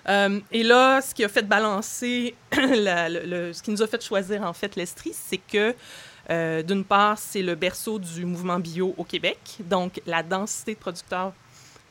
Euh, 0.10 0.40
et 0.52 0.64
là, 0.64 1.02
ce 1.02 1.14
qui 1.14 1.24
a 1.24 1.30
fait 1.30 1.44
balancer, 1.48 2.36
la- 2.58 3.08
le, 3.10 3.22
le- 3.26 3.54
ce 3.54 3.62
qui 3.62 3.72
nous 3.72 3.82
a 3.82 3.88
fait 3.88 4.04
choisir 4.04 4.42
en 4.44 4.54
fait 4.54 4.76
l'Estrie, 4.76 5.14
c'est 5.14 5.38
que 5.38 5.76
euh, 6.30 6.62
d'une 6.64 6.84
part, 6.86 7.18
c'est 7.20 7.42
le 7.42 7.56
berceau 7.56 8.00
du 8.00 8.26
mouvement 8.26 8.60
bio 8.60 8.94
au 8.98 9.04
Québec. 9.04 9.40
Donc, 9.62 10.02
la 10.06 10.24
densité 10.24 10.74
de 10.76 10.80
producteurs 10.80 11.34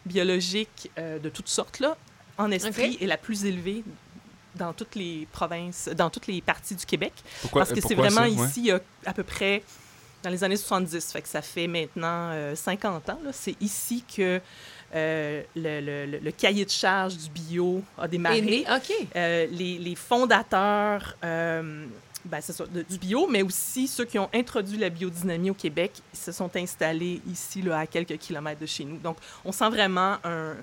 biologiques 0.07 0.91
euh, 0.99 1.19
de 1.19 1.29
toutes 1.29 1.49
sortes 1.49 1.81
là, 1.81 1.97
en 2.39 2.51
Estrie 2.51 2.97
est 3.01 3.07
la 3.07 3.17
plus 3.19 3.45
élevée 3.45 3.85
dans 4.55 4.73
toutes 4.73 4.95
les 4.97 5.29
provinces, 5.31 5.89
dans 5.95 6.11
toutes 6.11 6.27
les 6.27 6.41
parties 6.41 6.75
du 6.75 6.87
Québec. 6.87 7.13
Pourquoi, 7.43 7.63
Parce 7.63 7.73
que 7.73 7.81
c'est 7.87 7.95
vraiment 7.95 8.23
ça, 8.23 8.29
ouais? 8.29 8.49
ici, 8.49 8.61
il 8.61 8.67
y 8.67 8.73
a 8.73 8.81
à 9.07 9.13
peu 9.13 9.23
près 9.23 9.63
dans 10.23 10.31
les 10.31 10.43
années 10.45 10.57
70, 10.57 11.13
fait 11.13 11.23
que 11.23 11.29
ça 11.29 11.41
fait 11.43 11.67
maintenant 11.67 12.31
euh, 12.33 12.55
50 12.55 13.09
ans. 13.11 13.19
là. 13.25 13.31
C'est 13.33 13.57
ici 13.61 14.05
que 14.17 14.41
euh, 14.95 15.43
le, 15.55 16.19
le- 16.23 16.31
cahier 16.33 16.65
de 16.65 16.71
charge 16.71 17.17
du 17.17 17.29
bio 17.31 17.83
a 17.99 18.09
démarré. 18.09 18.41
Euh, 19.17 19.47
les, 19.51 19.79
les 19.79 19.95
fondateurs 19.95 21.17
euh, 21.25 21.87
ben, 22.25 22.41
ça, 22.41 22.53
de- 22.67 22.83
du 22.83 22.99
bio, 22.99 23.27
mais 23.29 23.43
aussi 23.43 23.87
ceux 23.89 24.05
qui 24.05 24.19
ont 24.19 24.29
introduit 24.35 24.79
la 24.79 24.91
biodynamie 24.91 25.51
au 25.51 25.55
Québec, 25.55 25.93
se 26.13 26.33
sont 26.33 26.51
installés 26.57 27.21
ici, 27.31 27.63
là, 27.63 27.79
à 27.79 27.87
quelques 27.87 28.19
kilomètres 28.19 28.61
de 28.61 28.67
chez 28.67 28.85
nous. 28.85 28.99
Donc, 28.99 29.17
on 29.45 29.53
sent 29.53 29.71
vraiment 29.71 30.17
un- 30.25 30.55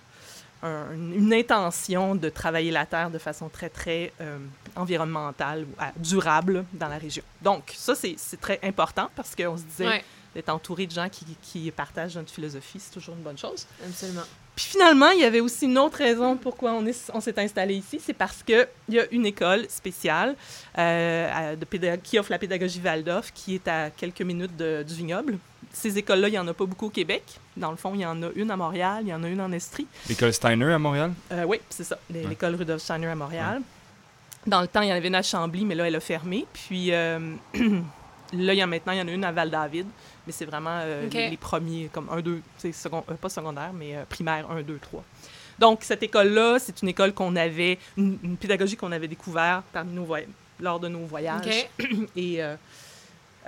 un- 0.63 0.91
une 0.93 1.34
intention 1.34 2.15
de 2.15 2.29
travailler 2.29 2.72
la 2.72 2.86
terre 2.86 3.10
de 3.12 3.17
façon 3.17 3.48
très, 3.50 3.69
très 3.69 4.12
euh, 4.22 4.38
environnementale, 4.75 5.63
ou, 5.63 5.84
durable 6.00 6.65
dans 6.74 6.88
la 6.88 6.98
région. 6.98 7.24
Donc, 7.41 7.74
ça, 7.75 7.96
c'est 7.96 8.15
c'est 8.17 8.39
très 8.41 8.60
important 8.63 9.10
parce 9.15 9.36
qu'on 9.36 9.57
se 9.57 9.63
disait 9.63 9.88
Ouais, 9.88 10.03
d'être 10.38 10.50
entouré 10.50 10.86
de 10.86 10.91
gens 10.91 11.10
qui, 11.10 11.25
qui 11.41 11.72
partagent 11.72 12.15
notre 12.15 12.29
philosophie, 12.32 12.79
c'est 12.79 12.91
toujours 12.91 13.15
une 13.15 13.24
bonne 13.24 13.38
chose. 13.39 13.65
absolument. 13.84 14.22
Puis 14.56 14.65
finalement, 14.65 15.10
il 15.10 15.20
y 15.22 15.24
avait 15.24 15.39
aussi 15.39 15.65
une 15.65 15.77
autre 15.79 15.98
raison 15.98 16.36
pourquoi 16.38 16.74
on 16.74 16.86
est- 16.86 17.10
on 17.13 17.20
s'est 17.22 17.39
installé 17.39 17.74
ici, 17.75 18.00
c'est 18.03 18.13
parce 18.13 18.44
qu'il 18.44 18.67
y 18.89 19.00
a 19.00 19.06
une 19.12 19.25
école 19.25 19.65
spéciale 19.70 20.36
euh, 20.77 21.29
à- 21.34 21.56
de 21.56 21.65
pédag- 21.65 22.01
qui 22.03 22.20
offre 22.20 22.29
la 22.32 22.38
pédagogie 22.38 22.79
Waldorf, 22.84 23.32
qui 23.34 23.56
est 23.56 23.67
à 23.67 23.89
quelques 23.89 24.22
minutes 24.22 24.56
de- 24.56 24.84
du 24.88 24.94
vignoble. 24.94 25.39
Ces 25.74 25.98
écoles-là, 25.98 26.27
il 26.27 26.32
n'y 26.32 26.39
en 26.39 26.48
a 26.48 26.53
pas 26.53 26.65
beaucoup 26.65 26.86
au 26.88 26.89
Québec. 26.91 27.24
Dans 27.56 27.72
le 27.72 27.77
fond, 27.77 27.91
il 27.96 28.01
y 28.01 28.06
en 28.06 28.22
a 28.24 28.29
une 28.36 28.51
à 28.51 28.56
Montréal, 28.56 29.00
il 29.01 29.10
y 29.10 29.13
en 29.13 29.24
a 29.24 29.27
une 29.27 29.41
en 29.41 29.51
Estrie. 29.51 29.88
L'école 30.08 30.34
Steiner 30.34 30.72
à 30.74 30.79
Montréal? 30.79 31.13
Euh, 31.32 31.46
oui, 31.48 31.60
c'est 31.70 31.84
ça, 31.84 31.98
Ouais. 32.13 32.24
l'école 32.29 32.53
Rudolf 32.56 32.82
Steiner 32.82 33.08
à 33.08 33.15
Montréal. 33.15 33.62
Dans 34.46 34.62
le 34.62 34.67
temps, 34.67 34.82
il 34.82 34.89
y 34.89 34.94
en 34.94 34.96
avait 34.96 35.08
une 35.08 35.15
à 35.15 35.24
Chambly, 35.24 35.65
mais 35.65 35.74
là, 35.75 35.88
elle 35.88 35.96
a 35.96 36.00
fermé. 36.00 36.46
Puis 36.53 36.94
euh, 36.94 37.20
là, 38.34 38.53
il 38.53 38.58
y 38.60 38.63
en, 38.63 38.67
maintenant, 38.67 38.94
il 38.94 39.00
y 39.00 39.01
en 39.01 39.08
a 39.08 39.12
une 39.12 39.24
à 39.24 39.32
Val-David, 39.32 39.86
mais 40.27 40.34
c'est 40.34 40.46
vraiment 40.46 40.79
euh, 40.81 41.07
les, 41.10 41.29
les 41.31 41.38
premiers, 41.38 41.89
comme 41.91 42.07
1, 42.12 42.22
2, 42.22 42.41
c'est 42.57 42.72
second, 42.72 43.03
euh, 43.10 43.15
pas 43.15 43.29
secondaire, 43.29 43.72
mais 43.74 43.96
euh, 43.96 44.03
primaire 44.07 44.50
1, 44.51 44.62
2, 44.62 44.77
3. 44.79 45.03
Donc, 45.57 45.79
cette 45.84 46.03
école-là, 46.03 46.57
c'est 46.60 46.81
une 46.84 46.89
école 46.89 47.13
qu'on 47.13 47.36
avait, 47.36 47.79
une, 47.98 48.19
une 48.22 48.38
pédagogie 48.38 48.75
qu'on 48.75 48.91
avait 48.91 49.07
découverte 49.07 49.63
parmi 49.74 49.93
nos 49.93 50.07
lors 50.60 50.79
de 50.79 50.88
nos 50.88 51.05
voyages. 51.05 51.67
Et, 52.15 52.43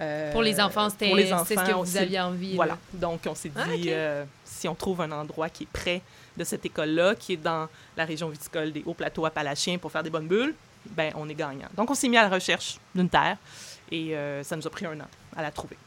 euh, 0.02 0.32
Pour 0.32 0.42
les 0.42 0.60
enfants, 0.62 0.90
c'était 0.90 1.08
pour 1.08 1.18
les 1.18 1.28
c'est 1.46 1.56
ce 1.56 1.66
que 1.66 1.74
vous 1.74 1.98
aviez 1.98 2.20
envie. 2.22 2.56
voilà. 2.56 2.74
là. 2.74 2.80
Donc, 2.94 3.22
on 3.26 3.36
s'est 3.36 3.50
dit, 3.50 3.56
Ah, 3.58 3.68
euh, 3.90 4.24
si 4.46 4.68
on 4.68 4.76
trouve 4.76 5.02
un 5.02 5.12
endroit 5.12 5.50
qui 5.50 5.64
est 5.64 5.68
près 5.72 6.02
de 6.38 6.44
cette 6.44 6.66
école-là, 6.66 7.16
qui 7.16 7.34
est 7.34 7.38
dans 7.38 7.68
la 7.98 8.06
région 8.06 8.30
viticole 8.30 8.72
des 8.72 8.84
hauts 8.86 8.94
plateaux 8.94 9.26
appalachiens 9.26 9.78
pour 9.78 9.92
faire 9.92 10.04
des 10.04 10.10
bonnes 10.10 10.28
bulles, 10.28 10.56
ben 10.86 11.12
on 11.16 11.28
est 11.28 11.36
gagnant. 11.36 11.68
Donc, 11.76 11.92
on 11.92 11.96
s'est 11.96 12.08
mis 12.08 12.18
à 12.18 12.24
la 12.24 12.30
recherche 12.30 12.78
d'une 12.96 13.10
terre 13.10 13.38
et 13.92 14.16
euh, 14.16 14.42
ça 14.44 14.56
nous 14.56 14.66
a 14.66 14.70
pris 14.70 14.86
un 14.86 14.98
an 15.00 15.08
à 15.36 15.42
la 15.42 15.52
trouver. 15.52 15.78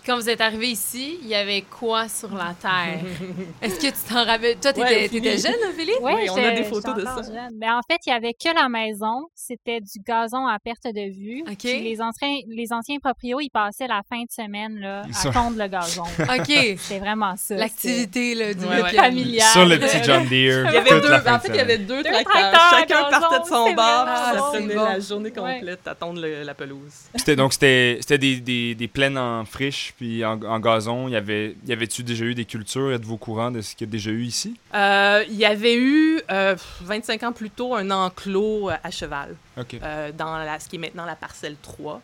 Puis 0.00 0.04
quand 0.06 0.16
vous 0.16 0.28
êtes 0.30 0.40
arrivé 0.40 0.68
ici, 0.68 1.18
il 1.22 1.28
y 1.28 1.34
avait 1.34 1.62
quoi 1.62 2.08
sur 2.08 2.32
la 2.32 2.54
terre? 2.60 3.00
Est-ce 3.62 3.80
que 3.80 3.86
tu 3.88 4.08
t'en 4.14 4.24
rappelles? 4.24 4.56
Toi, 4.60 4.72
t'étais 4.72 4.80
Ouais, 4.80 5.08
t'étais 5.08 5.28
Ophélie. 5.30 5.42
jeune, 5.42 5.70
Ophélie? 5.70 5.92
Oui, 6.00 6.12
Oui, 6.14 6.30
on 6.30 6.36
a 6.36 6.50
des 6.52 6.62
photos 6.62 6.94
de 6.94 7.02
ça. 7.02 7.20
Mais 7.58 7.68
en 7.68 7.80
fait, 7.90 7.98
il 8.06 8.10
y 8.10 8.12
avait 8.12 8.32
que 8.32 8.54
la 8.54 8.68
maison. 8.68 9.26
C'était 9.34 9.80
du 9.80 9.98
gazon 10.06 10.46
à 10.46 10.58
perte 10.60 10.84
de 10.84 11.10
vue. 11.12 11.42
OK. 11.50 11.56
Puis 11.58 11.82
les 11.82 12.00
anciens, 12.00 12.38
les 12.46 12.72
anciens 12.72 12.98
proprios, 13.00 13.40
ils 13.40 13.50
passaient 13.50 13.88
la 13.88 14.02
fin 14.08 14.20
de 14.22 14.30
semaine 14.30 14.78
là, 14.78 15.02
à 15.02 15.12
sont- 15.12 15.32
tondre 15.32 15.58
le 15.58 15.66
gazon. 15.66 16.02
OK. 16.20 16.46
C'était 16.46 17.00
vraiment 17.00 17.34
ça. 17.36 17.56
L'activité 17.56 18.34
là, 18.36 18.54
du 18.54 18.64
Ouais, 18.66 18.92
familial. 18.94 19.48
Sur 19.50 19.66
le 19.66 19.78
petit 19.80 19.98
John 20.04 20.22
Deere. 20.28 20.66
Il 20.68 20.74
y 20.74 20.76
avait 20.76 21.00
deux, 21.00 21.12
en 21.12 21.38
fait, 21.40 21.48
il 21.48 21.56
y 21.56 21.60
avait 21.60 21.78
deux, 21.78 22.02
Deux 22.04 22.10
tracteurs. 22.12 22.70
Chacun 22.70 23.10
gazon, 23.10 23.10
partait 23.20 23.40
de 23.40 23.46
son 23.46 23.64
puis 23.64 23.74
ça 23.76 24.34
bon. 24.36 24.42
prenait 24.52 24.74
bon. 24.76 24.84
la 24.84 25.00
journée 25.00 25.30
complète 25.32 25.86
à 25.88 25.94
tondre 25.96 26.20
le- 26.20 26.44
la 26.44 26.54
pelouse. 26.54 26.92
C'était 27.16 27.34
donc 27.36 27.52
c'était 27.52 27.98
c'était 28.00 28.18
des, 28.18 28.36
des, 28.36 28.74
des 28.76 28.88
plaines 28.88 29.18
en 29.18 29.44
friche 29.44 29.87
puis 29.96 30.24
en, 30.24 30.40
en 30.42 30.60
gazon. 30.60 31.08
Il 31.08 31.12
y 31.12 31.16
avait 31.16 31.56
y 31.66 31.72
avait-tu 31.72 32.02
déjà 32.02 32.24
eu 32.24 32.34
des 32.34 32.44
cultures? 32.44 32.92
Êtes-vous 32.92 33.14
au 33.14 33.18
courant 33.18 33.50
de 33.50 33.60
ce 33.60 33.74
qu'il 33.76 33.86
y 33.86 33.90
a 33.90 33.92
déjà 33.92 34.10
eu 34.10 34.22
ici? 34.24 34.54
Euh, 34.74 35.24
il 35.28 35.36
y 35.36 35.44
avait 35.44 35.76
eu, 35.76 36.20
euh, 36.30 36.56
25 36.82 37.22
ans 37.22 37.32
plus 37.32 37.50
tôt, 37.50 37.74
un 37.74 37.90
enclos 37.90 38.70
euh, 38.70 38.74
à 38.82 38.90
cheval. 38.90 39.36
Euh, 39.82 40.12
dans 40.12 40.36
la- 40.38 40.58
ce 40.60 40.68
qui 40.68 40.76
est 40.76 40.80
maintenant 40.80 41.04
la 41.04 41.16
parcelle 41.16 41.56
3. 41.62 42.00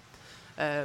Euh, 0.59 0.85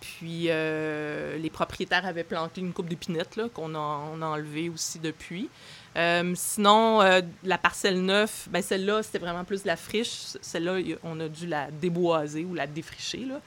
Puis 0.00 0.46
euh, 0.48 1.36
les 1.36 1.50
propriétaires 1.50 2.06
avaient 2.06 2.24
planté 2.24 2.62
une 2.62 2.72
coupe 2.72 2.88
d'épinettes 2.88 3.38
qu'on 3.52 3.74
a, 3.74 4.00
on 4.14 4.22
a 4.22 4.26
enlevé 4.26 4.70
aussi 4.70 4.98
depuis. 4.98 5.50
Euh, 5.96 6.32
sinon, 6.36 7.02
euh, 7.02 7.20
la 7.44 7.58
parcelle 7.58 8.00
neuve, 8.02 8.30
ben 8.48 8.62
celle-là, 8.62 9.02
c'était 9.02 9.18
vraiment 9.18 9.44
plus 9.44 9.62
de 9.62 9.66
la 9.66 9.76
friche. 9.76 10.36
Celle-là, 10.40 10.76
on 11.02 11.18
a 11.20 11.28
dû 11.28 11.46
la 11.48 11.70
déboiser 11.70 12.44
ou 12.46 12.54
la 12.54 12.66
défricher, 12.66 13.26
là. 13.26 13.40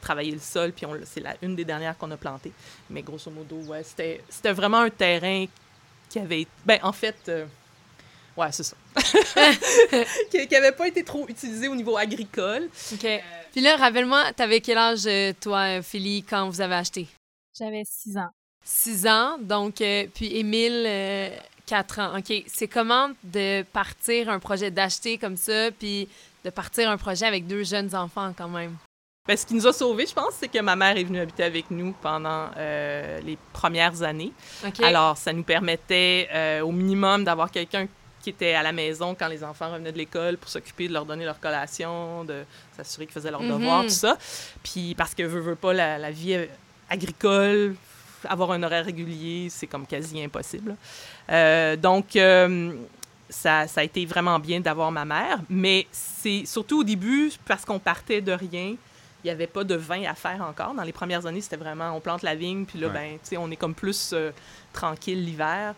Travailler 0.00 0.32
le 0.32 0.40
sol, 0.40 0.72
puis 0.72 0.86
c'est 1.04 1.22
une 1.42 1.56
des 1.56 1.64
dernières 1.64 1.96
qu'on 1.96 2.10
a 2.10 2.16
plantées. 2.16 2.52
Mais 2.90 3.02
grosso 3.02 3.30
modo, 3.30 3.56
ouais, 3.66 3.82
c'était, 3.82 4.22
c'était 4.28 4.52
vraiment 4.52 4.80
un 4.80 4.90
terrain 4.90 5.46
qui 6.08 6.18
avait... 6.18 6.46
Ben, 6.66 6.78
en 6.82 6.92
fait, 6.92 7.30
ouais, 8.36 8.52
c'est 8.52 8.62
ça. 8.62 8.76
qui 10.30 10.48
n'avait 10.50 10.72
pas 10.72 10.88
été 10.88 11.04
trop 11.04 11.26
utilisé 11.28 11.68
au 11.68 11.74
niveau 11.74 11.96
agricole. 11.96 12.68
OK. 12.92 13.06
Puis 13.52 13.60
là, 13.60 13.76
rappelle-moi, 13.76 14.32
t'avais 14.32 14.60
quel 14.60 14.78
âge, 14.78 15.06
euh, 15.06 15.32
toi, 15.40 15.80
Philly, 15.82 16.24
quand 16.24 16.48
vous 16.48 16.60
avez 16.60 16.74
acheté? 16.74 17.06
J'avais 17.56 17.84
six 17.84 18.16
ans. 18.16 18.30
Six 18.64 19.06
ans, 19.06 19.38
donc, 19.40 19.80
euh, 19.80 20.06
puis 20.12 20.36
Émile, 20.36 20.84
euh, 20.86 21.30
quatre 21.66 22.00
ans. 22.00 22.18
OK. 22.18 22.32
C'est 22.46 22.68
comment 22.68 23.10
de 23.22 23.62
partir 23.62 24.28
un 24.28 24.38
projet, 24.38 24.70
d'acheter 24.70 25.18
comme 25.18 25.36
ça, 25.36 25.70
puis 25.70 26.08
de 26.44 26.50
partir 26.50 26.90
un 26.90 26.96
projet 26.96 27.26
avec 27.26 27.46
deux 27.46 27.62
jeunes 27.62 27.94
enfants 27.94 28.32
quand 28.36 28.48
même? 28.48 28.76
Bien, 29.26 29.38
ce 29.38 29.46
qui 29.46 29.54
nous 29.54 29.66
a 29.66 29.72
sauvés, 29.72 30.04
je 30.04 30.12
pense, 30.12 30.34
c'est 30.38 30.48
que 30.48 30.60
ma 30.60 30.76
mère 30.76 30.98
est 30.98 31.04
venue 31.04 31.18
habiter 31.18 31.44
avec 31.44 31.70
nous 31.70 31.94
pendant 32.02 32.50
les 32.58 33.38
premières 33.54 34.02
années. 34.02 34.32
Alors, 34.82 35.16
ça 35.16 35.32
nous 35.32 35.42
permettait 35.42 36.28
au 36.62 36.70
minimum 36.70 37.24
d'avoir 37.24 37.50
quelqu'un 37.50 37.86
qui 38.20 38.28
étaient 38.28 38.52
à 38.52 38.62
la 38.62 38.72
maison 38.72 39.16
quand 39.18 39.28
les 39.28 39.42
enfants 39.42 39.72
revenaient 39.72 39.92
de 39.92 39.96
l'école 39.96 40.36
pour 40.36 40.50
s'occuper 40.50 40.88
de 40.88 40.92
leur 40.92 41.06
donner 41.06 41.24
leur 41.24 41.40
collation, 41.40 42.24
de 42.24 42.44
s'assurer 42.76 43.06
qu'ils 43.06 43.14
faisaient 43.14 43.30
leurs 43.30 43.40
devoirs, 43.40 43.84
mhm. 43.84 43.88
tout 43.88 43.94
ça. 43.94 44.18
Puis 44.62 44.94
parce 44.94 45.14
que 45.14 45.22
veut, 45.22 45.40
veut 45.40 45.56
pas, 45.56 45.72
la, 45.72 46.10
vie 46.10 46.36
agricole, 46.90 47.76
avoir 48.24 48.50
un 48.50 48.62
horaire 48.62 48.84
régulier, 48.84 49.48
c'est 49.48 49.66
comme 49.66 49.86
quasi 49.86 50.22
impossible. 50.22 50.76
Euh, 51.30 51.76
donc, 51.76 52.14
euh, 52.16 52.74
ça, 53.30 53.66
ça, 53.68 53.80
a 53.80 53.84
été 53.84 54.04
vraiment 54.04 54.38
bien 54.38 54.60
d'avoir 54.60 54.92
ma 54.92 55.06
mère, 55.06 55.40
mais 55.48 55.86
c'est 55.92 56.44
surtout 56.44 56.80
au 56.80 56.84
début, 56.84 57.32
parce 57.46 57.64
qu'on 57.64 57.78
partait 57.78 58.20
de 58.20 58.32
rien, 58.32 58.74
il 59.24 59.28
n'y 59.28 59.30
avait 59.30 59.46
pas 59.46 59.64
de 59.64 59.74
vin 59.74 60.04
à 60.04 60.14
faire 60.14 60.42
encore. 60.42 60.74
Dans 60.74 60.82
les 60.82 60.92
premières 60.92 61.24
années, 61.24 61.40
c'était 61.40 61.56
vraiment, 61.56 61.92
on 61.96 62.00
plante 62.00 62.22
la 62.22 62.34
vigne, 62.34 62.66
puis 62.66 62.78
là, 62.78 62.90
ben, 62.90 63.12
tu 63.14 63.30
sais, 63.30 63.36
on 63.38 63.50
est 63.50 63.56
comme 63.56 63.74
plus 63.74 64.10
euh, 64.12 64.30
tranquille 64.74 65.24
l'hiver. 65.24 65.74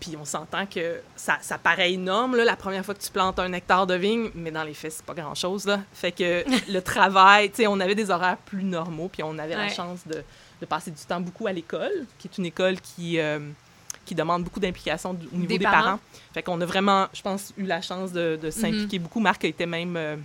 Puis 0.00 0.16
on 0.20 0.26
s'entend 0.26 0.66
que 0.66 1.00
ça, 1.16 1.38
ça, 1.40 1.56
paraît 1.56 1.92
énorme, 1.92 2.36
là, 2.36 2.44
la 2.44 2.56
première 2.56 2.84
fois 2.84 2.94
que 2.94 3.00
tu 3.00 3.10
plantes 3.10 3.38
un 3.38 3.52
hectare 3.54 3.86
de 3.86 3.94
vigne, 3.94 4.30
mais 4.34 4.50
dans 4.50 4.64
les 4.64 4.74
faits, 4.74 4.92
c'est 4.92 5.04
pas 5.04 5.14
grand-chose. 5.14 5.64
Là. 5.64 5.80
Fait 5.94 6.12
que 6.12 6.44
le 6.70 6.80
travail, 6.82 7.50
tu 7.50 7.56
sais, 7.56 7.66
on 7.66 7.80
avait 7.80 7.94
des 7.94 8.10
horaires 8.10 8.36
plus 8.36 8.64
normaux, 8.64 9.08
puis 9.08 9.22
on 9.22 9.38
avait 9.38 9.56
la 9.56 9.68
chance 9.70 10.06
de, 10.06 10.22
de, 10.60 10.66
passer 10.66 10.90
du 10.90 11.02
temps 11.02 11.20
beaucoup 11.22 11.46
à 11.46 11.52
l'école, 11.52 12.04
qui 12.18 12.28
est 12.28 12.36
une 12.36 12.46
école 12.46 12.80
qui, 12.82 13.18
euh, 13.18 13.38
qui 14.04 14.14
demande 14.14 14.44
beaucoup 14.44 14.60
d'implication 14.60 15.16
au 15.32 15.36
niveau 15.36 15.56
des, 15.56 15.64
parents. 15.64 16.00
Fait 16.34 16.42
qu'on 16.42 16.60
a 16.60 16.66
vraiment, 16.66 17.08
je 17.14 17.22
pense, 17.22 17.54
eu 17.56 17.64
la 17.64 17.80
chance 17.80 18.12
de, 18.12 18.38
de 18.40 18.50
s'impliquer 18.50 18.98
mm-hmm. 18.98 19.02
beaucoup. 19.02 19.20
Marc 19.20 19.42
a 19.46 19.48
été 19.48 19.64
même... 19.64 19.96
Euh, 19.96 20.16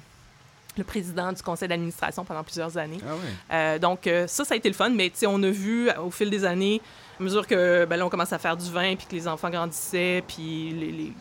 le 0.77 0.83
président 0.83 1.31
du 1.31 1.41
conseil 1.41 1.67
d'administration 1.67 2.23
pendant 2.25 2.43
plusieurs 2.43 2.77
années. 2.77 2.99
Ah 3.05 3.13
ouais. 3.13 3.19
euh, 3.53 3.79
donc, 3.79 4.07
euh, 4.07 4.27
ça, 4.27 4.45
ça 4.45 4.53
a 4.53 4.57
été 4.57 4.69
le 4.69 4.75
fun, 4.75 4.89
mais 4.89 5.11
on 5.27 5.41
a 5.43 5.49
vu 5.49 5.89
au 6.03 6.11
fil 6.11 6.29
des 6.29 6.45
années 6.45 6.81
à 7.19 7.23
mesure 7.23 7.47
que 7.47 7.85
ben 7.85 7.97
là, 7.97 8.05
on 8.05 8.09
commence 8.09 8.33
à 8.33 8.39
faire 8.39 8.57
du 8.57 8.69
vin, 8.69 8.95
puis 8.95 9.07
que 9.07 9.15
les 9.15 9.27
enfants 9.27 9.49
grandissaient, 9.49 10.23
puis 10.27 10.71
les, 10.71 10.91
les 10.91 11.13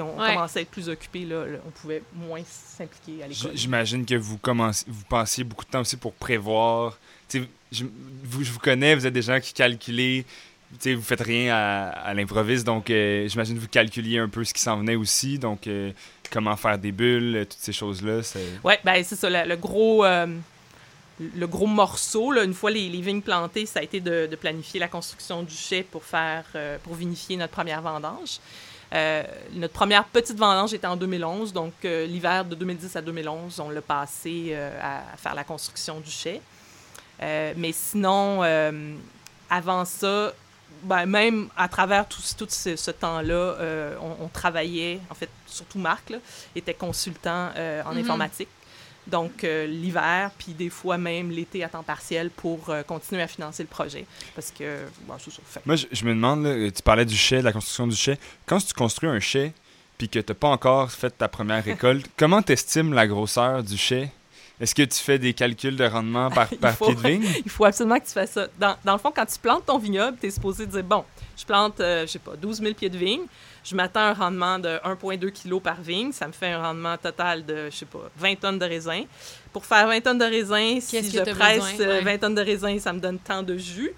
on 0.00 0.16
commençait 0.16 0.60
à 0.60 0.62
être 0.62 0.70
plus 0.70 0.88
occupés, 0.88 1.24
là, 1.24 1.44
on 1.66 1.70
pouvait 1.70 2.02
moins 2.14 2.40
s'impliquer 2.46 3.24
à 3.24 3.28
l'école. 3.28 3.50
J'imagine 3.54 4.06
que 4.06 4.14
vous, 4.14 4.38
commencez, 4.38 4.86
vous 4.88 5.04
pensiez 5.04 5.44
beaucoup 5.44 5.64
de 5.64 5.70
temps 5.70 5.80
aussi 5.80 5.96
pour 5.96 6.14
prévoir. 6.14 6.98
je, 7.30 7.84
vous, 8.24 8.42
je 8.42 8.52
vous 8.52 8.58
connais, 8.58 8.94
vous 8.94 9.06
êtes 9.06 9.12
des 9.12 9.22
gens 9.22 9.40
qui 9.40 9.52
calculent, 9.52 10.24
vous 10.84 11.02
faites 11.02 11.20
rien 11.20 11.54
à, 11.54 12.14
l'improviste, 12.14 12.64
donc 12.64 12.88
euh, 12.90 13.28
j'imagine 13.28 13.56
que 13.56 13.60
vous 13.60 13.68
calculiez 13.68 14.18
un 14.18 14.28
peu 14.28 14.44
ce 14.44 14.54
qui 14.54 14.62
s'en 14.62 14.78
venait 14.78 14.96
aussi, 14.96 15.38
donc 15.38 15.66
euh, 15.66 15.92
comment 16.32 16.56
faire 16.56 16.78
des 16.78 16.92
bulles, 16.92 17.46
toutes 17.48 17.60
ces 17.60 17.72
choses-là. 17.72 18.20
Oui, 18.64 18.74
ben 18.84 19.04
c'est 19.04 19.16
ça, 19.16 19.28
le, 19.44 19.56
gros... 19.56 20.04
Euh, 20.04 20.26
le 21.20 21.46
gros 21.46 21.66
morceau, 21.66 22.32
là, 22.32 22.44
une 22.44 22.54
fois 22.54 22.70
les, 22.70 22.88
vignes 23.00 23.22
plantées, 23.22 23.66
ça 23.66 23.80
a 23.80 23.82
été 23.82 24.00
de, 24.00 24.28
planifier 24.40 24.80
la 24.80 24.88
construction 24.88 25.42
du 25.42 25.54
chai 25.54 25.82
pour 25.82 26.04
faire 26.04 26.44
euh, 26.54 26.78
pour 26.82 26.94
vinifier 26.94 27.36
notre 27.36 27.52
première 27.52 27.82
vendange. 27.82 28.38
Euh, 28.94 29.22
notre 29.54 29.72
première 29.72 30.04
petite 30.04 30.36
vendange 30.36 30.74
était 30.74 30.86
en 30.86 30.96
2011, 30.96 31.52
donc 31.52 31.72
euh, 31.84 32.06
l'hiver 32.06 32.44
de 32.44 32.54
2010 32.54 32.96
à 32.96 33.02
2011, 33.02 33.60
on 33.60 33.70
l'a 33.70 33.80
passé 33.80 34.54
à, 34.54 35.02
faire 35.16 35.34
la 35.34 35.44
construction 35.44 36.00
du 36.00 36.10
chai. 36.10 36.40
mais 37.20 37.72
sinon, 37.72 38.42
avant 39.48 39.84
ça, 39.84 40.32
ben, 40.82 41.06
même 41.06 41.48
à 41.56 41.68
travers 41.68 42.06
tout, 42.08 42.22
tout 42.36 42.46
ce, 42.48 42.90
temps-là, 42.90 43.56
on, 44.00 44.28
travaillait, 44.28 45.00
en 45.10 45.14
fait, 45.14 45.30
surtout 45.46 45.78
Marc, 45.78 46.12
était 46.54 46.74
consultant 46.74 47.48
en 47.48 47.52
mm-hmm. 47.52 47.98
informatique. 47.98 48.48
Donc, 49.06 49.42
euh, 49.42 49.66
l'hiver, 49.66 50.30
puis 50.38 50.52
des 50.52 50.70
fois 50.70 50.96
même 50.96 51.30
l'été 51.30 51.64
à 51.64 51.68
temps 51.68 51.82
partiel 51.82 52.30
pour 52.30 52.70
euh, 52.70 52.82
continuer 52.82 53.22
à 53.22 53.26
financer 53.26 53.62
le 53.62 53.68
projet. 53.68 54.06
Parce 54.34 54.52
que, 54.52 54.86
bon, 55.06 55.14
c'est 55.18 55.32
ça. 55.32 55.60
Moi, 55.64 55.74
je, 55.76 56.04
me 56.04 56.14
demande, 56.14 56.72
tu 56.72 56.82
parlais 56.82 57.04
du 57.04 57.16
chai, 57.16 57.38
de 57.38 57.44
la 57.44 57.52
construction 57.52 57.86
du 57.88 57.96
chai. 57.96 58.18
Quand 58.46 58.64
tu 58.64 58.72
construis 58.72 59.08
un 59.08 59.18
chai, 59.18 59.52
puis 59.98 60.08
que 60.08 60.20
tu 60.20 60.32
n'as 60.32 60.36
pas 60.36 60.48
encore 60.48 60.90
fait 60.90 61.10
ta 61.10 61.28
première 61.28 61.64
récolte, 61.64 62.06
comment 62.16 62.42
tu 62.42 62.52
estimes 62.52 62.92
la 62.92 63.06
grosseur 63.08 63.64
du 63.64 63.76
chai? 63.76 64.10
Est-ce 64.62 64.74
que 64.74 64.82
tu 64.82 64.98
fais 64.98 65.18
des 65.18 65.34
calculs 65.34 65.76
de 65.76 65.84
rendement 65.84 66.30
par, 66.30 66.48
par 66.60 66.76
pied 66.76 66.94
de 66.94 67.00
vigne? 67.00 67.28
Il 67.44 67.50
faut 67.50 67.64
absolument 67.64 67.98
que 67.98 68.06
tu 68.06 68.12
fasses 68.12 68.30
ça. 68.30 68.46
Dans, 68.58 68.76
dans 68.84 68.92
le 68.92 68.98
fond, 68.98 69.12
quand 69.14 69.26
tu 69.26 69.38
plantes 69.38 69.66
ton 69.66 69.76
vignoble, 69.76 70.16
tu 70.20 70.28
es 70.28 70.30
supposé 70.30 70.64
dire, 70.66 70.84
bon, 70.84 71.04
je 71.36 71.44
plante, 71.44 71.80
euh, 71.80 72.06
je 72.06 72.12
sais 72.12 72.18
pas, 72.18 72.36
12 72.36 72.62
000 72.62 72.74
pieds 72.74 72.88
de 72.88 72.96
vigne 72.96 73.26
je 73.64 73.76
m'attends 73.76 74.00
à 74.00 74.10
un 74.10 74.12
rendement 74.14 74.58
de 74.58 74.68
1,2 74.84 75.30
kg 75.30 75.60
par 75.60 75.80
vigne. 75.80 76.12
Ça 76.12 76.26
me 76.26 76.32
fait 76.32 76.52
un 76.52 76.62
rendement 76.62 76.96
total 76.96 77.44
de, 77.44 77.70
je 77.70 77.76
sais 77.76 77.86
pas, 77.86 78.10
20 78.16 78.34
tonnes 78.36 78.58
de 78.58 78.64
raisin. 78.64 79.04
Pour 79.52 79.64
faire 79.64 79.86
20 79.86 80.00
tonnes 80.00 80.18
de 80.18 80.24
raisin, 80.24 80.78
si 80.80 81.10
je 81.10 81.20
presse 81.30 81.78
20 81.78 81.80
euh, 81.80 82.18
tonnes 82.18 82.34
de 82.34 82.42
raisin, 82.42 82.78
ça 82.78 82.92
me 82.92 83.00
donne 83.00 83.18
tant 83.18 83.42
de 83.42 83.56
jus. 83.56 83.92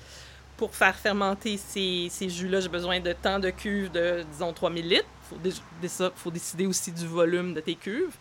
Pour 0.56 0.74
faire 0.74 0.94
fermenter 0.94 1.56
ces, 1.56 2.08
ces 2.10 2.28
jus-là, 2.28 2.60
j'ai 2.60 2.68
besoin 2.68 3.00
de 3.00 3.12
tant 3.12 3.38
de 3.38 3.50
cuves 3.50 3.90
de, 3.90 4.24
disons, 4.30 4.52
3000 4.52 4.88
litres. 4.88 5.04
Il 5.44 5.52
faut, 5.88 6.10
faut 6.14 6.30
décider 6.30 6.66
aussi 6.66 6.92
du 6.92 7.06
volume 7.06 7.54
de 7.54 7.60
tes 7.60 7.74
cuves 7.74 8.12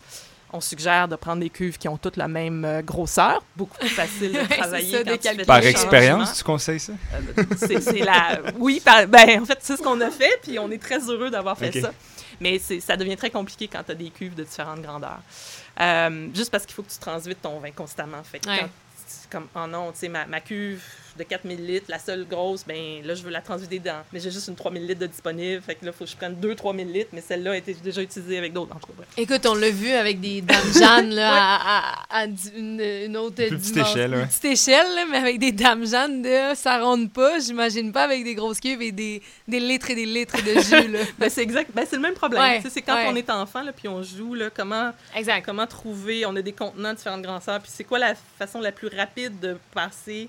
on 0.54 0.60
suggère 0.60 1.08
de 1.08 1.16
prendre 1.16 1.40
des 1.40 1.50
cuves 1.50 1.76
qui 1.76 1.88
ont 1.88 1.98
toutes 1.98 2.16
la 2.16 2.28
même 2.28 2.64
euh, 2.64 2.80
grosseur. 2.80 3.42
Beaucoup 3.56 3.76
plus 3.76 3.88
facile 3.88 4.32
de 4.32 4.54
travailler 4.56 5.44
Par 5.44 5.64
expérience, 5.64 6.38
tu 6.38 6.44
conseilles 6.44 6.78
ça? 6.78 6.92
Euh, 7.12 7.44
c'est 7.58 7.98
la... 7.98 8.40
Oui, 8.58 8.80
ben, 8.84 9.42
en 9.42 9.44
fait, 9.44 9.58
c'est 9.60 9.76
ce 9.76 9.82
qu'on 9.82 10.00
a 10.00 10.10
fait, 10.10 10.38
puis 10.42 10.58
on 10.60 10.70
est 10.70 10.78
très 10.78 11.00
heureux 11.10 11.28
d'avoir 11.28 11.58
fait 11.58 11.80
ça. 11.80 11.92
Mais 12.40 12.58
ça 12.58 12.96
devient 12.96 13.16
très 13.16 13.30
compliqué 13.30 13.68
quand 13.68 13.82
tu 13.82 13.92
as 13.92 13.94
des 13.96 14.10
cuves 14.10 14.34
de 14.34 14.44
différentes 14.44 14.80
grandeurs. 14.80 15.20
Euh, 15.80 16.28
juste 16.32 16.52
parce 16.52 16.64
qu'il 16.64 16.74
faut 16.74 16.82
que 16.82 16.90
tu 16.90 16.98
transvites 16.98 17.42
ton 17.42 17.58
vin 17.58 17.72
constamment. 17.72 18.22
Fait 18.22 18.38
que 18.38 18.48
comme, 19.30 19.48
oh 19.56 19.66
non, 19.66 19.90
tu 19.90 19.98
sais, 19.98 20.08
ma, 20.08 20.24
ma 20.26 20.40
cuve 20.40 20.80
de 21.16 21.22
4000 21.22 21.66
litres, 21.66 21.86
la 21.88 21.98
seule 21.98 22.26
grosse, 22.26 22.64
ben 22.66 23.04
là, 23.04 23.14
je 23.14 23.22
veux 23.22 23.30
la 23.30 23.40
transvider 23.40 23.78
dans. 23.78 24.02
Mais 24.12 24.20
j'ai 24.20 24.30
juste 24.30 24.48
une 24.48 24.56
3000 24.56 24.86
litres 24.86 25.00
de 25.00 25.06
disponible. 25.06 25.62
Fait 25.62 25.74
que 25.74 25.84
là, 25.84 25.92
il 25.92 25.96
faut 25.96 26.04
que 26.04 26.10
je 26.10 26.16
prenne 26.16 26.34
deux 26.34 26.54
3000 26.54 26.92
litres, 26.92 27.10
mais 27.12 27.20
celle-là 27.20 27.52
a 27.52 27.56
été 27.56 27.74
déjà 27.74 28.02
utilisée 28.02 28.38
avec 28.38 28.52
d'autres. 28.52 28.76
Écoute, 29.16 29.46
on 29.46 29.54
l'a 29.54 29.70
vu 29.70 29.90
avec 29.90 30.20
des 30.20 30.40
dames 30.40 30.72
Jeanne, 30.72 31.10
là, 31.10 32.04
à, 32.10 32.26
une, 32.56 33.16
autre 33.16 33.36
petite 33.36 33.76
échelle, 33.76 34.14
ouais. 34.14 34.26
petite 34.26 34.44
échelle, 34.44 34.86
mais 35.10 35.18
avec 35.18 35.38
des 35.38 35.52
dames 35.52 35.86
Jeanne, 35.86 36.26
ça 36.54 36.78
ronde 36.80 37.12
pas. 37.12 37.38
J'imagine 37.38 37.92
pas 37.92 38.04
avec 38.04 38.24
des 38.24 38.34
grosses 38.34 38.60
cuves 38.60 38.82
et 38.82 38.92
des, 38.92 39.22
des 39.46 39.60
litres 39.60 39.90
et 39.90 39.94
des 39.94 40.06
litres 40.06 40.36
de 40.42 40.60
jus, 40.60 40.90
là. 40.90 41.00
ben, 41.18 41.30
c'est 41.30 41.42
exact. 41.42 41.70
Ben, 41.74 41.86
c'est 41.88 41.96
le 41.96 42.02
même 42.02 42.14
problème. 42.14 42.62
c'est 42.68 42.82
quand 42.82 42.98
on 43.06 43.14
est 43.14 43.30
enfant, 43.30 43.62
là, 43.62 43.72
puis 43.72 43.88
on 43.88 44.02
joue, 44.02 44.34
là, 44.34 44.50
comment, 44.50 44.92
exact. 45.14 45.44
comment 45.44 45.66
trouver. 45.66 46.26
On 46.26 46.34
a 46.36 46.42
des 46.42 46.52
contenants 46.52 46.90
de 46.90 46.96
différentes 46.96 47.22
grandeurs, 47.22 47.60
puis 47.60 47.70
c'est 47.72 47.84
quoi 47.84 47.98
la 47.98 48.14
façon 48.38 48.60
la 48.60 48.72
plus 48.72 48.88
rapide 48.88 49.38
de 49.40 49.56
passer 49.72 50.28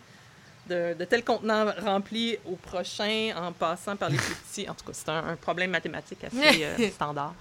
de, 0.68 0.94
de 0.94 1.06
tel 1.06 1.24
contenant 1.24 1.72
rempli 1.84 2.38
au 2.46 2.56
prochain 2.56 3.34
en 3.36 3.52
passant 3.52 3.96
par 3.96 4.10
les 4.10 4.18
plus 4.18 4.36
petits. 4.36 4.70
En 4.70 4.74
tout 4.74 4.86
cas, 4.86 4.94
c'est 4.94 5.10
un, 5.10 5.36
problème 5.36 5.72
mathématique 5.72 6.24
assez 6.24 6.64
euh, 6.64 6.90
standard. 6.90 7.34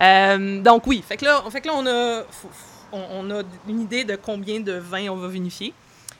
Euh, 0.00 0.60
donc 0.60 0.86
oui, 0.86 1.02
fait 1.06 1.16
que 1.16 1.24
là, 1.24 1.42
fait 1.50 1.60
que 1.60 1.66
là 1.66 1.74
on, 1.74 1.86
a, 1.86 2.24
on, 2.92 3.30
a 3.30 3.42
une 3.68 3.80
idée 3.80 4.04
de 4.04 4.16
combien 4.16 4.60
de 4.60 4.72
vin 4.72 5.08
on 5.08 5.16
va 5.16 5.28
vinifier. 5.28 5.74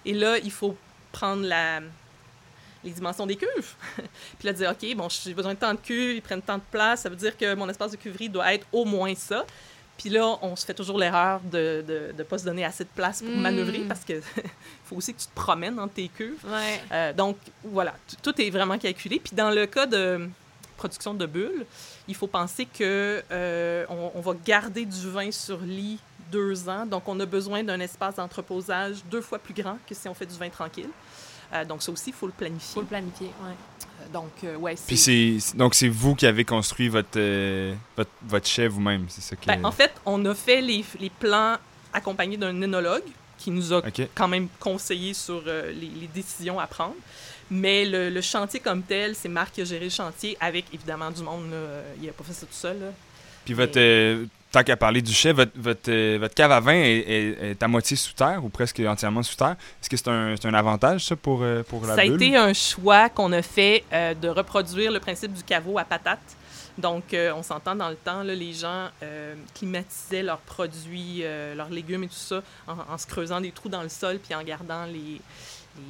Et 0.04 0.14
là, 0.14 0.38
il 0.38 0.50
faut 0.50 0.76
prendre 1.12 1.44
la, 1.44 1.80
les 2.82 2.90
dimensions 2.90 3.26
des 3.26 3.36
cuves. 3.36 3.74
Puis 4.38 4.46
là, 4.46 4.52
dire, 4.52 4.70
OK, 4.70 4.96
bon, 4.96 5.08
j'ai 5.08 5.34
besoin 5.34 5.54
de 5.54 5.58
tant 5.58 5.74
de 5.74 5.80
cuves, 5.80 6.16
ils 6.16 6.22
prennent 6.22 6.42
tant 6.42 6.58
de 6.58 6.62
place, 6.70 7.02
ça 7.02 7.08
veut 7.08 7.16
dire 7.16 7.36
que 7.36 7.54
mon 7.54 7.68
espace 7.68 7.92
de 7.92 7.96
cuverie 7.96 8.28
doit 8.28 8.52
être 8.54 8.66
au 8.72 8.84
moins 8.84 9.14
ça. 9.14 9.44
Puis 9.98 10.10
là, 10.10 10.38
on 10.42 10.54
se 10.54 10.64
fait 10.64 10.74
toujours 10.74 10.96
l'erreur 10.96 11.40
de 11.40 12.14
ne 12.16 12.22
pas 12.22 12.38
se 12.38 12.44
donner 12.44 12.64
assez 12.64 12.84
de 12.84 12.88
place 12.94 13.20
pour 13.20 13.36
manœuvrer 13.36 13.80
mm. 13.80 13.88
parce 13.88 14.04
qu'il 14.04 14.22
faut 14.84 14.96
aussi 14.96 15.12
que 15.12 15.20
tu 15.20 15.26
te 15.26 15.34
promènes 15.34 15.74
dans 15.74 15.88
tes 15.88 16.06
cuves. 16.08 16.38
Euh, 16.92 17.12
donc, 17.12 17.36
voilà, 17.64 17.94
tout 18.22 18.40
est 18.40 18.48
vraiment 18.48 18.78
calculé. 18.78 19.18
Puis 19.18 19.34
dans 19.34 19.50
le 19.50 19.66
cas 19.66 19.86
de 19.86 20.30
production 20.76 21.14
de 21.14 21.26
bulles, 21.26 21.66
il 22.06 22.14
faut 22.14 22.28
penser 22.28 22.66
que 22.66 23.22
euh, 23.32 23.84
on, 23.88 24.20
va 24.20 24.34
garder 24.44 24.86
du 24.86 25.10
vin 25.10 25.32
sur 25.32 25.58
lit 25.58 25.98
deux 26.30 26.68
ans. 26.68 26.86
Donc, 26.86 27.08
on 27.08 27.18
a 27.18 27.26
besoin 27.26 27.64
d'un 27.64 27.80
espace 27.80 28.14
d'entreposage 28.14 28.98
deux 29.10 29.20
fois 29.20 29.40
plus 29.40 29.54
grand 29.54 29.78
que 29.84 29.96
si 29.96 30.08
on 30.08 30.14
fait 30.14 30.26
du 30.26 30.36
vin 30.36 30.48
tranquille. 30.48 30.90
Euh, 31.52 31.64
donc, 31.64 31.82
ça 31.82 31.90
aussi, 31.90 32.10
il 32.10 32.12
faut 32.12 32.26
le 32.26 32.32
planifier. 32.32 32.70
Il 32.70 32.74
faut 32.74 32.80
le 32.82 32.86
planifier, 32.86 33.30
oui. 33.42 33.52
Euh, 34.08 34.12
donc, 34.12 34.30
euh, 34.44 34.56
ouais, 34.56 34.74
Puis 34.86 34.96
c'est, 34.96 35.56
donc, 35.56 35.74
c'est 35.74 35.88
vous 35.88 36.14
qui 36.14 36.26
avez 36.26 36.44
construit 36.44 36.88
votre, 36.88 37.20
votre, 37.96 38.10
votre 38.26 38.46
chai 38.46 38.68
vous-même, 38.68 39.06
c'est 39.08 39.20
ça 39.20 39.36
que... 39.36 39.46
Ben, 39.46 39.64
en 39.64 39.72
fait, 39.72 39.92
on 40.04 40.24
a 40.26 40.34
fait 40.34 40.60
les, 40.60 40.84
les 41.00 41.10
plans 41.10 41.56
accompagnés 41.92 42.36
d'un 42.36 42.60
énologue 42.60 43.04
qui 43.38 43.50
nous 43.50 43.72
a 43.72 43.82
quand 44.14 44.28
même 44.28 44.48
conseillé 44.58 45.14
sur 45.14 45.42
les, 45.44 46.08
décisions 46.12 46.58
à 46.58 46.66
prendre. 46.66 46.94
Mais 47.50 47.84
le, 47.86 48.20
chantier 48.20 48.60
comme 48.60 48.82
tel, 48.82 49.14
c'est 49.14 49.28
Marc 49.28 49.52
qui 49.52 49.62
a 49.62 49.64
géré 49.64 49.84
le 49.84 49.90
chantier 49.90 50.36
avec 50.40 50.66
évidemment 50.74 51.10
du 51.10 51.22
monde. 51.22 51.46
Il 52.00 52.06
n'a 52.06 52.12
pas 52.12 52.24
fait 52.24 52.32
ça 52.32 52.46
tout 52.46 52.52
seul. 52.52 52.76
Puis 53.44 53.54
votre, 53.54 53.78
tant 54.50 54.62
qu'à 54.62 54.76
parler 54.76 55.02
du 55.02 55.12
chai, 55.12 55.32
votre, 55.32 55.52
votre, 55.56 55.90
euh, 55.90 56.18
votre, 56.20 56.34
cave 56.34 56.52
à 56.52 56.60
vin 56.60 56.74
est, 56.74 57.62
à 57.62 57.68
moitié 57.68 57.96
sous 57.96 58.14
terre 58.14 58.44
ou 58.44 58.48
presque 58.48 58.80
entièrement 58.80 59.22
sous 59.22 59.36
terre? 59.36 59.56
Est-ce 59.80 59.90
que 59.90 59.96
c'est 59.96 60.08
un, 60.08 60.34
un, 60.42 60.54
avantage, 60.54 61.06
ça, 61.06 61.16
pour, 61.16 61.40
euh, 61.42 61.62
pour 61.62 61.84
la 61.86 61.94
Ça 61.94 62.00
a 62.02 62.04
été 62.04 62.36
un 62.36 62.52
choix 62.54 63.08
qu'on 63.08 63.32
a 63.32 63.42
fait 63.42 63.84
euh, 63.92 64.14
de 64.14 64.28
reproduire 64.28 64.90
le 64.90 65.00
principe 65.00 65.32
du 65.32 65.42
caveau 65.42 65.78
à 65.78 65.84
patates. 65.84 66.36
Donc, 66.78 67.12
on 67.12 67.42
s'entend 67.42 67.74
dans 67.74 67.88
le 67.88 67.96
temps, 67.96 68.22
là, 68.22 68.36
les 68.36 68.52
gens 68.52 68.88
climatisaient 69.52 70.22
leurs 70.22 70.38
produits, 70.38 71.24
leurs 71.56 71.70
légumes 71.70 72.04
et 72.04 72.06
tout 72.06 72.14
ça 72.14 72.40
en, 72.68 72.96
se 72.96 73.04
creusant 73.04 73.40
des 73.40 73.50
trous 73.50 73.68
dans 73.68 73.82
le 73.82 73.88
sol 73.88 74.20
puis 74.20 74.32
en 74.32 74.44
gardant 74.44 74.84
les, 74.84 75.20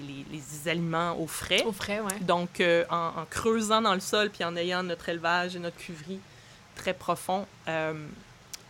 les, 0.06 0.24
les, 0.32 0.70
aliments 0.70 1.14
au 1.20 1.26
frais. 1.26 1.62
Au 1.66 1.72
frais, 1.72 2.00
oui. 2.02 2.18
Donc, 2.24 2.62
en, 2.88 3.08
en, 3.18 3.26
creusant 3.28 3.82
dans 3.82 3.92
le 3.92 4.00
sol 4.00 4.30
puis 4.30 4.44
en 4.44 4.56
ayant 4.56 4.82
notre 4.82 5.10
élevage 5.10 5.56
et 5.56 5.58
notre 5.58 5.76
cuverie 5.76 6.20
très 6.74 6.94
profond, 6.94 7.44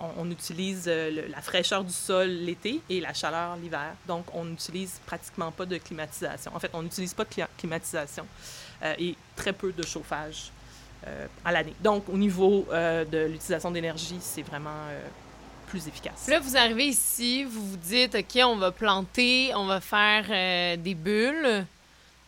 on, 0.01 0.31
utilise 0.31 0.85
euh, 0.87 1.29
la 1.29 1.41
fraîcheur 1.41 1.85
du 1.85 1.93
sol 1.93 2.29
l'été 2.29 2.81
et 2.89 3.01
la 3.01 3.13
chaleur 3.13 3.57
l'hiver. 3.57 3.95
Donc, 4.07 4.27
on 4.35 4.45
n'utilise 4.45 5.01
pratiquement 5.07 5.51
pas 5.51 5.67
de 5.67 5.77
climatisation. 5.79 6.53
En 6.55 6.59
fait, 6.59 6.71
on 6.73 6.83
n'utilise 6.83 7.15
pas 7.15 7.25
de 7.25 7.31
climatisation 7.57 8.27
euh, 8.83 8.95
et 8.99 9.17
très 9.37 9.53
peu 9.53 9.73
de 9.73 9.85
chauffage 9.85 10.51
euh, 11.07 11.27
à 11.45 11.53
l'année. 11.53 11.75
Donc, 11.83 12.09
au 12.09 12.17
niveau 12.17 12.67
de 12.71 13.27
l'utilisation 13.27 13.71
d'énergie, 13.71 14.19
c'est 14.21 14.43
vraiment 14.43 14.89
plus 15.67 15.87
efficace. 15.87 16.29
Là, 16.29 16.39
vous 16.41 16.57
arrivez 16.57 16.87
ici, 16.87 17.45
vous 17.45 17.71
vous 17.71 17.77
dites, 17.77 18.15
OK, 18.15 18.41
on 18.45 18.57
va 18.57 18.71
planter, 18.71 19.53
on 19.55 19.67
va 19.67 19.81
faire 19.81 20.79
des 20.79 20.95
bulles. 20.95 21.67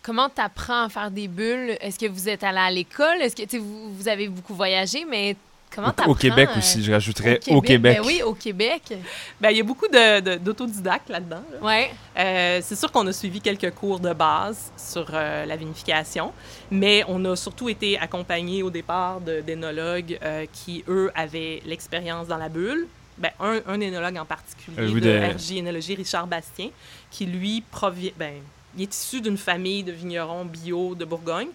Comment 0.02 0.28
tu 0.28 0.40
apprends 0.40 0.84
à 0.84 0.88
faire 0.88 1.10
des 1.10 1.28
bulles? 1.28 1.76
Est-ce 1.80 1.98
que 1.98 2.06
vous 2.06 2.28
êtes 2.28 2.42
allé 2.42 2.58
à 2.58 2.70
l'école? 2.70 3.20
Est-ce 3.20 3.36
que 3.36 3.56
vous, 3.58 3.94
vous 3.94 4.08
avez 4.08 4.28
beaucoup 4.28 4.54
voyagé, 4.54 5.04
mais 5.04 5.36
Comment 5.74 5.94
au, 6.06 6.10
au 6.10 6.14
Québec 6.14 6.50
euh, 6.52 6.58
aussi, 6.58 6.82
je 6.82 6.92
rajouterais 6.92 7.40
au 7.48 7.60
Québec? 7.60 7.98
Ben 7.98 8.06
oui, 8.06 8.22
au 8.22 8.34
Québec. 8.34 8.92
Ben, 9.40 9.50
il 9.50 9.58
y 9.58 9.60
a 9.60 9.62
beaucoup 9.62 9.86
d'autodidactes 9.86 11.08
de, 11.08 11.12
là-dedans. 11.12 11.42
Ouais. 11.62 11.90
Euh, 12.18 12.60
c'est 12.62 12.76
sûr 12.76 12.90
qu'on 12.90 13.06
a 13.06 13.12
suivi 13.12 13.40
quelques 13.40 13.72
cours 13.74 14.00
de 14.00 14.12
base 14.12 14.72
sur 14.76 15.06
euh, 15.12 15.46
la 15.46 15.56
vinification, 15.56 16.32
mais 16.70 17.04
on 17.06 17.24
a 17.24 17.36
surtout 17.36 17.68
été 17.68 17.98
accompagnés 17.98 18.62
au 18.62 18.70
départ 18.70 19.20
d'énologues 19.20 20.18
qui, 20.52 20.84
eux, 20.88 21.10
avaient 21.14 21.62
l'expérience 21.64 22.26
dans 22.26 22.38
la 22.38 22.48
bulle. 22.48 22.88
Ben, 23.18 23.30
un, 23.38 23.60
un 23.66 23.80
énologue 23.80 24.16
en 24.16 24.24
particulier 24.24 24.94
de, 24.94 25.00
de 25.00 25.34
RJ 25.34 25.52
Énologie, 25.52 25.94
Richard 25.94 26.26
Bastien, 26.26 26.70
qui, 27.10 27.26
lui, 27.26 27.62
provient, 27.70 28.12
ben, 28.18 28.34
il 28.76 28.82
est 28.82 28.94
issu 28.94 29.20
d'une 29.20 29.36
famille 29.36 29.82
de 29.82 29.92
vignerons 29.92 30.44
bio 30.44 30.94
de 30.94 31.04
Bourgogne. 31.04 31.48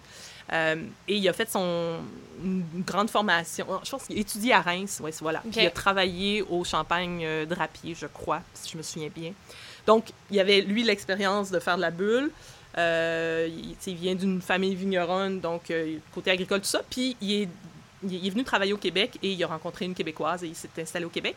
Euh, 0.52 0.76
et 1.08 1.16
il 1.16 1.28
a 1.28 1.32
fait 1.32 1.50
son 1.50 1.96
une 2.42 2.62
grande 2.86 3.08
formation. 3.08 3.66
Je 3.82 3.90
pense 3.90 4.04
qu'il 4.04 4.18
a 4.18 4.20
étudié 4.20 4.52
à 4.52 4.60
Reims, 4.60 5.00
ouais, 5.02 5.10
voilà. 5.20 5.42
Il 5.54 5.66
a 5.66 5.70
travaillé 5.70 6.42
au 6.42 6.64
Champagne 6.64 7.22
euh, 7.24 7.46
Drapier, 7.46 7.94
je 7.98 8.06
crois, 8.06 8.42
si 8.52 8.70
je 8.70 8.76
me 8.76 8.82
souviens 8.82 9.08
bien. 9.08 9.32
Donc, 9.86 10.08
il 10.30 10.38
avait, 10.38 10.60
lui, 10.60 10.82
l'expérience 10.82 11.50
de 11.50 11.58
faire 11.58 11.76
de 11.76 11.80
la 11.80 11.90
bulle. 11.90 12.30
Euh, 12.76 13.48
il, 13.86 13.94
vient 13.94 14.14
d'une 14.14 14.42
famille 14.42 14.74
vigneronne, 14.74 15.40
donc 15.40 15.72
côté 16.14 16.30
agricole, 16.30 16.60
tout 16.60 16.66
ça. 16.66 16.82
Puis, 16.90 17.16
il 17.22 17.32
est, 17.32 17.48
il 18.06 18.26
est 18.26 18.30
venu 18.30 18.44
travailler 18.44 18.74
au 18.74 18.78
Québec 18.78 19.18
et 19.22 19.32
il 19.32 19.42
a 19.42 19.46
rencontré 19.46 19.86
une 19.86 19.94
Québécoise 19.94 20.44
et 20.44 20.48
il 20.48 20.54
s'est 20.54 20.68
installé 20.78 21.06
au 21.06 21.10
Québec. 21.10 21.36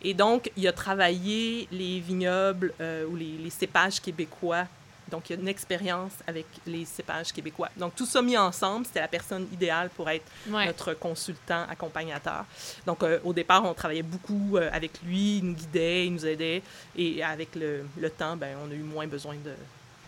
Et 0.00 0.14
donc, 0.14 0.50
il 0.56 0.66
a 0.66 0.72
travaillé 0.72 1.68
les 1.70 2.00
vignobles 2.00 2.72
ou 2.80 3.16
les, 3.16 3.36
les 3.42 3.50
cépages 3.50 4.00
québécois 4.00 4.64
donc, 5.10 5.28
il 5.28 5.36
y 5.36 5.38
a 5.38 5.40
une 5.42 5.48
expérience 5.48 6.12
avec 6.26 6.46
les 6.66 6.84
cépages 6.84 7.32
québécois. 7.32 7.68
Donc, 7.76 7.94
tout 7.96 8.06
ça 8.06 8.22
mis 8.22 8.36
ensemble, 8.36 8.86
c'était 8.86 9.00
la 9.00 9.08
personne 9.08 9.46
idéale 9.52 9.90
pour 9.90 10.08
être 10.08 10.26
notre 10.48 10.94
consultant 10.94 11.64
accompagnateur. 11.68 12.44
Donc, 12.86 13.02
euh, 13.02 13.18
au 13.24 13.32
départ, 13.32 13.64
on 13.64 13.74
travaillait 13.74 14.02
beaucoup 14.02 14.56
euh, 14.56 14.70
avec 14.72 14.92
lui, 15.04 15.38
il 15.38 15.44
nous 15.44 15.54
guidait, 15.54 16.06
il 16.06 16.12
nous 16.12 16.26
aidait. 16.26 16.62
Et 16.96 17.22
avec 17.22 17.54
le, 17.54 17.84
le 17.96 18.10
temps, 18.10 18.36
ben, 18.36 18.56
on 18.64 18.70
a 18.70 18.74
eu 18.74 18.82
moins 18.82 19.06
besoin 19.06 19.34
de, 19.34 19.52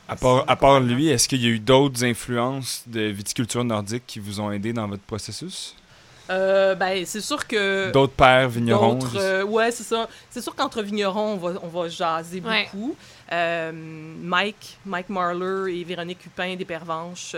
à 0.08 0.16
part, 0.16 0.44
à 0.48 0.56
part, 0.56 0.80
lui, 0.80 1.08
est-ce 1.08 1.28
qu'il 1.28 1.40
y 1.40 1.46
a 1.46 1.50
eu 1.50 1.60
d'autres 1.60 2.04
influences 2.04 2.82
de 2.88 3.02
viticulture 3.02 3.62
nordique 3.62 4.02
qui 4.08 4.18
vous 4.18 4.40
ont 4.40 4.50
aidé 4.50 4.72
dans 4.72 4.88
votre 4.88 5.04
processus? 5.04 5.76
Euh, 6.30 6.74
ben, 6.74 7.04
c'est 7.06 7.20
sûr 7.20 7.46
que. 7.46 7.90
D'autres 7.90 8.12
pères 8.12 8.48
vignerons. 8.48 8.98
Euh, 9.16 9.42
ouais, 9.44 9.70
c'est 9.70 9.82
ça. 9.82 10.08
C'est 10.30 10.40
sûr 10.40 10.54
qu'entre 10.54 10.80
vignerons, 10.82 11.34
on 11.34 11.36
va, 11.36 11.60
on 11.62 11.68
va 11.68 11.88
jaser 11.88 12.40
beaucoup. 12.40 12.96
Euh, 13.32 13.70
Mike, 13.72 14.78
Mike 14.84 15.08
Marler 15.08 15.78
et 15.78 15.84
Véronique 15.84 16.26
Hupin 16.26 16.56
des 16.56 16.64
Pervenches, 16.64 17.36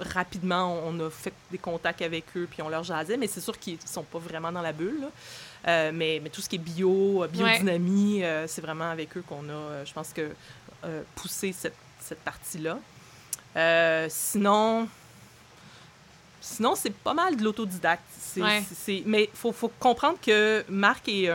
rapidement, 0.00 0.80
on 0.84 0.98
a 1.00 1.10
fait 1.10 1.32
des 1.50 1.58
contacts 1.58 2.02
avec 2.02 2.24
eux 2.36 2.48
puis 2.50 2.60
on 2.62 2.68
leur 2.68 2.82
jasait, 2.82 3.16
mais 3.16 3.28
c'est 3.28 3.40
sûr 3.40 3.58
qu'ils 3.58 3.78
sont 3.84 4.02
pas 4.02 4.18
vraiment 4.18 4.50
dans 4.50 4.62
la 4.62 4.72
bulle. 4.72 5.06
mais, 5.64 6.20
mais 6.22 6.28
tout 6.32 6.40
ce 6.40 6.48
qui 6.48 6.56
est 6.56 6.58
bio, 6.58 7.24
biodynamie, 7.30 8.22
c'est 8.46 8.60
vraiment 8.60 8.90
avec 8.90 9.16
eux 9.16 9.22
qu'on 9.22 9.48
a, 9.48 9.84
je 9.84 9.92
pense 9.92 10.12
que, 10.12 10.30
poussé 11.14 11.52
cette, 11.52 11.76
cette 12.00 12.20
partie-là. 12.20 12.78
sinon. 14.08 14.88
Sinon, 16.40 16.76
c'est 16.76 16.94
pas 16.94 17.14
mal 17.14 17.36
de 17.36 17.42
l'autodidacte. 17.42 18.04
Mais 19.06 19.24
il 19.24 19.36
faut, 19.36 19.52
comprendre 19.80 20.18
que 20.20 20.64
Marc 20.68 21.08
est. 21.08 21.30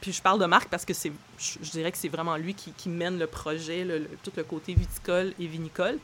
puis 0.00 0.12
je 0.12 0.22
parle 0.22 0.40
de 0.40 0.46
Marc 0.46 0.68
parce 0.68 0.84
que 0.84 0.94
c'est, 0.94 1.12
je, 1.38 1.70
dirais 1.70 1.92
que 1.92 1.98
c'est 1.98 2.08
vraiment 2.08 2.36
lui 2.36 2.54
qui, 2.54 2.88
mène 2.88 3.18
le 3.18 3.26
projet, 3.26 3.86
tout 4.22 4.32
le 4.36 4.42
côté 4.44 4.74
viticole 4.74 5.34
et 5.38 5.46
vinicole. 5.46 5.98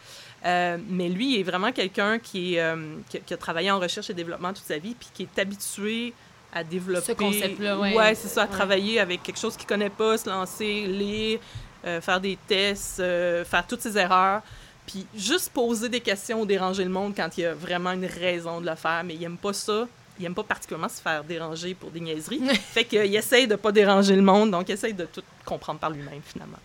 Euh, 0.45 0.77
mais 0.89 1.09
lui 1.09 1.41
est 1.41 1.43
vraiment 1.43 1.73
quelqu'un 1.73 2.19
qui, 2.19 2.59
euh, 2.59 2.97
qui, 3.09 3.33
a 3.33 3.37
travaillé 3.37 3.71
en 3.71 3.79
recherche 3.79 4.11
et 4.11 4.15
développement 4.15 4.53
toute 4.53 4.65
sa 4.65 4.79
vie, 4.79 4.95
puis 4.95 5.09
qui 5.15 5.23
est 5.23 5.39
habitué 5.41 6.13
à 6.53 6.63
développer. 6.63 7.07
Ce 7.07 7.13
concept-là, 7.13 7.79
oui. 7.79 7.95
Ouais, 7.95 8.15
c'est 8.15 8.29
ça, 8.29 8.43
à 8.43 8.47
travailler 8.47 9.01
avec 9.01 9.23
quelque 9.23 9.39
chose 9.39 9.57
qu'il 9.57 9.67
connaît 9.67 9.91
pas, 9.91 10.19
se 10.19 10.29
lancer, 10.29 10.87
lire, 10.87 11.41
euh, 11.87 12.01
faire 12.01 12.21
des 12.21 12.39
tests, 12.47 12.97
faire 12.97 13.67
toutes 13.67 13.81
ses 13.81 13.97
erreurs. 13.97 14.43
Puis 14.87 15.07
juste 15.17 15.53
poser 15.53 15.89
des 15.89 16.01
questions 16.01 16.43
ou 16.43 16.47
déranger 16.47 16.85
le 16.85 16.91
monde 16.91 17.15
quand 17.17 17.29
il 17.37 17.41
y 17.41 17.45
a 17.45 17.55
vraiment 17.55 17.91
une 17.91 18.07
raison 18.07 18.61
de 18.61 18.67
le 18.67 18.77
faire, 18.77 19.03
mais 19.05 19.15
il 19.15 19.25
aime 19.25 19.39
pas 19.39 19.53
ça. 19.53 19.89
Il 20.19 20.27
aime 20.27 20.35
pas 20.35 20.43
particulièrement 20.43 20.89
se 20.89 21.01
faire 21.01 21.25
déranger 21.25 21.75
pour 21.75 21.91
des 21.91 22.01
niaiseries. 22.01 22.43
fait 22.73 22.85
qu'il 22.85 23.15
essaye 23.15 23.47
de 23.47 23.57
pas 23.57 23.73
déranger 23.73 24.17
le 24.17 24.23
monde, 24.23 24.51
donc 24.51 24.69
il 24.69 24.73
essaye 24.73 24.95
de 24.95 25.05
tout 25.05 25.23
comprendre 25.45 25.81
par 25.81 25.91
lui-même, 25.91 26.21
finalement. 26.25 26.59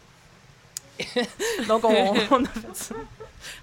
donc, 1.68 1.84
on, 1.84 2.14
on, 2.32 2.44
a 2.44 2.48
fait 2.48 2.76
ça. 2.76 2.96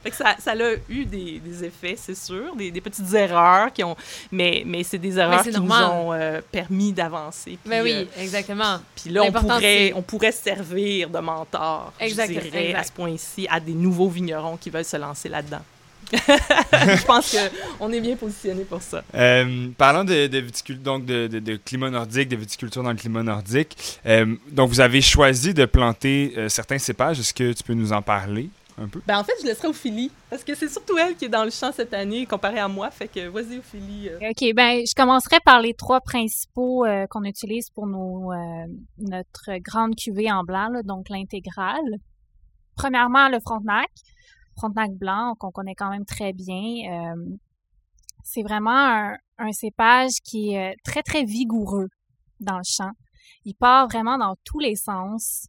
Fait 0.02 0.10
que 0.10 0.16
ça, 0.16 0.36
ça 0.38 0.52
a 0.52 0.72
eu 0.88 1.04
des, 1.04 1.38
des 1.38 1.64
effets, 1.64 1.94
c'est 1.96 2.16
sûr, 2.16 2.54
des, 2.56 2.70
des, 2.70 2.80
petites 2.80 3.12
erreurs 3.14 3.72
qui 3.72 3.84
ont, 3.84 3.96
mais, 4.32 4.62
mais 4.66 4.82
c'est 4.82 4.98
des 4.98 5.18
erreurs 5.18 5.42
qui 5.42 5.50
nous 5.50 5.70
ont 5.70 6.12
euh, 6.12 6.40
permis 6.50 6.92
d'avancer. 6.92 7.58
Mais 7.64 7.80
oui, 7.80 7.92
euh, 7.92 8.22
exactement. 8.22 8.80
Puis 8.96 9.10
là, 9.10 9.22
on 9.22 9.32
pourrait, 9.32 9.92
on 9.94 10.02
pourrait 10.02 10.32
servir 10.32 11.10
de 11.10 11.18
mentor, 11.18 11.92
exactement, 12.00 12.40
je 12.40 12.50
dirais, 12.50 12.74
à 12.74 12.82
ce 12.82 12.92
point-ci, 12.92 13.46
à 13.48 13.60
des 13.60 13.74
nouveaux 13.74 14.08
vignerons 14.08 14.56
qui 14.56 14.70
veulent 14.70 14.84
se 14.84 14.96
lancer 14.96 15.28
là-dedans. 15.28 15.62
Je 16.12 17.04
pense 17.04 17.36
qu'on 17.78 17.92
est 17.92 18.00
bien 18.00 18.16
positionné 18.16 18.64
pour 18.64 18.80
ça. 18.80 19.02
Euh, 19.14 19.68
parlant 19.76 20.04
de, 20.04 20.26
de, 20.26 20.74
donc 20.74 21.04
de, 21.04 21.26
de, 21.26 21.56
climat 21.56 21.90
nordique, 21.90 22.28
de 22.28 22.36
viticulture 22.36 22.82
dans 22.82 22.90
le 22.90 22.96
climat 22.96 23.22
nordique, 23.22 24.00
donc 24.50 24.70
vous 24.70 24.80
avez 24.80 25.00
choisi 25.02 25.52
de 25.52 25.66
planter 25.66 26.34
certains 26.48 26.78
cépages. 26.78 27.20
Est-ce 27.20 27.34
que 27.34 27.52
tu 27.52 27.62
peux 27.62 27.74
nous 27.74 27.92
en 27.92 28.00
parler? 28.00 28.48
Ben, 29.06 29.18
en 29.18 29.24
fait, 29.24 29.32
je 29.40 29.46
laisserai 29.46 29.68
Ophélie, 29.68 30.10
parce 30.30 30.44
que 30.44 30.54
c'est 30.54 30.68
surtout 30.68 30.96
elle 30.98 31.16
qui 31.16 31.24
est 31.24 31.28
dans 31.28 31.44
le 31.44 31.50
champ 31.50 31.72
cette 31.72 31.92
année 31.92 32.26
comparé 32.26 32.58
à 32.58 32.68
moi. 32.68 32.90
Fait 32.90 33.08
que 33.08 33.28
vas-y, 33.28 33.58
Ophélie. 33.58 34.08
Euh. 34.08 34.30
OK, 34.30 34.54
ben 34.54 34.84
je 34.86 34.94
commencerai 34.94 35.38
par 35.44 35.60
les 35.60 35.74
trois 35.74 36.00
principaux 36.00 36.84
euh, 36.84 37.06
qu'on 37.10 37.24
utilise 37.24 37.70
pour 37.70 37.86
nos, 37.86 38.32
euh, 38.32 38.36
notre 38.98 39.58
grande 39.58 39.96
cuvée 39.96 40.30
en 40.30 40.44
blanc, 40.44 40.68
donc 40.84 41.08
l'intégrale. 41.08 41.98
Premièrement, 42.76 43.28
le 43.28 43.40
Frontenac. 43.40 43.90
Frontenac 44.58 44.92
blanc, 44.92 45.34
qu'on 45.38 45.50
connaît 45.50 45.74
quand 45.74 45.90
même 45.90 46.04
très 46.04 46.32
bien. 46.32 47.14
c'est 48.24 48.42
vraiment 48.42 48.70
un, 48.70 49.16
un 49.38 49.52
cépage 49.52 50.12
qui 50.24 50.54
est 50.54 50.76
très, 50.84 51.02
très 51.02 51.24
vigoureux 51.24 51.88
dans 52.40 52.58
le 52.58 52.64
champ. 52.64 52.90
Il 53.44 53.54
part 53.54 53.88
vraiment 53.88 54.18
dans 54.18 54.34
tous 54.44 54.58
les 54.58 54.76
sens 54.76 55.48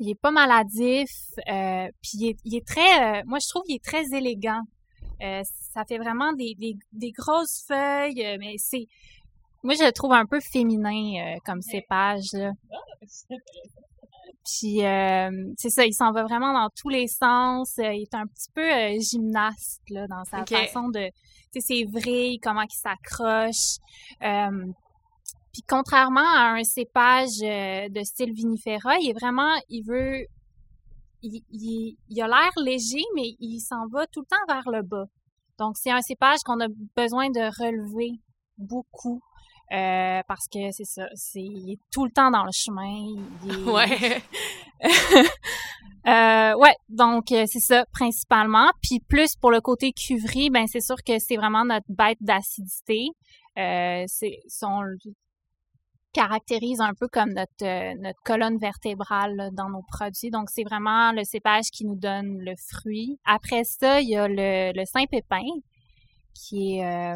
il 0.00 0.08
est 0.08 0.20
pas 0.20 0.30
maladif, 0.30 1.10
euh, 1.48 1.88
puis 2.02 2.36
il 2.44 2.56
est, 2.56 2.66
très, 2.66 3.20
euh, 3.20 3.22
moi 3.26 3.38
je 3.38 3.48
trouve 3.48 3.62
qu'il 3.64 3.76
est 3.76 3.84
très 3.84 4.04
élégant. 4.16 4.62
Euh, 5.22 5.42
ça 5.74 5.84
fait 5.84 5.98
vraiment 5.98 6.32
des, 6.32 6.56
des, 6.56 7.12
grosses 7.12 7.62
feuilles, 7.68 8.38
mais 8.40 8.54
c'est, 8.56 8.86
moi, 9.62 9.74
je 9.74 9.84
le 9.84 9.92
trouve 9.92 10.14
un 10.14 10.24
peu 10.24 10.40
féminin 10.40 11.36
comme 11.44 11.60
cépage. 11.60 12.32
Là. 12.32 12.52
Puis 14.44 14.84
euh, 14.84 15.30
c'est 15.58 15.70
ça, 15.70 15.84
il 15.84 15.92
s'en 15.92 16.12
va 16.12 16.22
vraiment 16.22 16.52
dans 16.52 16.70
tous 16.74 16.88
les 16.88 17.06
sens. 17.06 17.78
Euh, 17.78 17.92
il 17.92 18.02
est 18.02 18.14
un 18.14 18.26
petit 18.26 18.50
peu 18.54 18.62
euh, 18.62 18.98
gymnaste 19.00 19.82
là, 19.90 20.06
dans 20.06 20.24
sa 20.24 20.44
façon 20.44 20.88
de, 20.88 21.08
tu 21.52 21.60
sais, 21.60 21.60
c'est 21.60 21.84
vrai, 21.84 22.36
comment 22.42 22.62
il 22.62 22.74
s'accroche. 22.74 23.78
puis 25.52 25.62
contrairement 25.68 26.20
à 26.20 26.54
un 26.54 26.64
cépage 26.64 27.38
de 27.40 28.04
style 28.04 28.32
vinifera, 28.32 28.98
il 28.98 29.10
est 29.10 29.18
vraiment, 29.18 29.54
il 29.68 29.82
veut, 29.82 30.26
il, 31.22 31.42
il, 31.50 31.96
il 32.08 32.22
a 32.22 32.28
l'air 32.28 32.52
léger, 32.56 33.04
mais 33.14 33.34
il 33.40 33.60
s'en 33.60 33.86
va 33.88 34.06
tout 34.06 34.20
le 34.20 34.26
temps 34.26 34.54
vers 34.54 34.70
le 34.70 34.82
bas. 34.82 35.06
Donc 35.58 35.76
c'est 35.76 35.90
un 35.90 36.00
cépage 36.00 36.38
qu'on 36.46 36.60
a 36.60 36.68
besoin 36.96 37.28
de 37.28 37.40
relever 37.62 38.12
beaucoup 38.56 39.20
euh, 39.72 40.20
parce 40.26 40.48
que 40.48 40.72
c'est 40.72 40.84
ça, 40.84 41.06
c'est 41.14 41.40
il 41.40 41.72
est 41.72 41.80
tout 41.92 42.04
le 42.04 42.10
temps 42.10 42.30
dans 42.30 42.44
le 42.44 42.52
chemin. 42.52 43.14
Ouais. 43.66 44.20
euh, 46.06 46.54
ouais, 46.58 46.74
donc 46.88 47.30
euh, 47.30 47.44
c'est 47.46 47.60
ça 47.60 47.84
principalement. 47.92 48.70
Puis 48.82 49.00
plus 49.00 49.36
pour 49.36 49.52
le 49.52 49.60
côté 49.60 49.92
cuivri, 49.92 50.50
ben 50.50 50.66
c'est 50.66 50.80
sûr 50.80 50.96
que 51.06 51.18
c'est 51.18 51.36
vraiment 51.36 51.64
notre 51.64 51.86
bête 51.88 52.18
d'acidité. 52.20 53.06
Euh, 53.58 54.04
c'est 54.08 54.38
son 54.48 54.82
caractérise 56.12 56.80
un 56.80 56.94
peu 56.94 57.06
comme 57.06 57.32
notre 57.32 57.94
notre 58.00 58.18
colonne 58.24 58.58
vertébrale 58.58 59.50
dans 59.52 59.68
nos 59.68 59.82
produits. 59.82 60.30
Donc 60.30 60.50
c'est 60.50 60.64
vraiment 60.64 61.12
le 61.12 61.22
cépage 61.22 61.70
qui 61.72 61.84
nous 61.84 61.96
donne 61.96 62.38
le 62.40 62.54
fruit. 62.56 63.20
Après 63.24 63.62
ça, 63.62 64.00
il 64.00 64.08
y 64.08 64.16
a 64.16 64.26
le, 64.26 64.72
le 64.76 64.84
saint 64.84 65.06
pépin 65.06 65.46
qui 66.34 66.78
est 66.78 67.14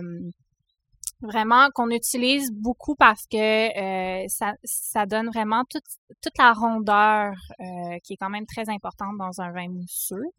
vraiment 1.25 1.71
qu'on 1.75 1.91
utilise 1.91 2.53
beaucoup 2.53 2.95
parce 2.95 3.27
que 3.27 3.37
euh, 3.37 4.25
ça, 4.29 4.55
ça 4.65 5.07
donne 5.07 5.29
vraiment 5.29 5.65
toute, 5.69 5.85
toute 6.23 6.37
la 6.39 6.53
rondeur 6.53 7.33
euh, 7.61 7.99
qui 8.05 8.15
est 8.15 8.17
quand 8.17 8.31
même 8.31 8.47
très 8.47 8.69
importante 8.69 9.17
dans 9.19 9.41
un 9.41 9.51
vin 9.53 9.69
mousseux. 9.69 10.31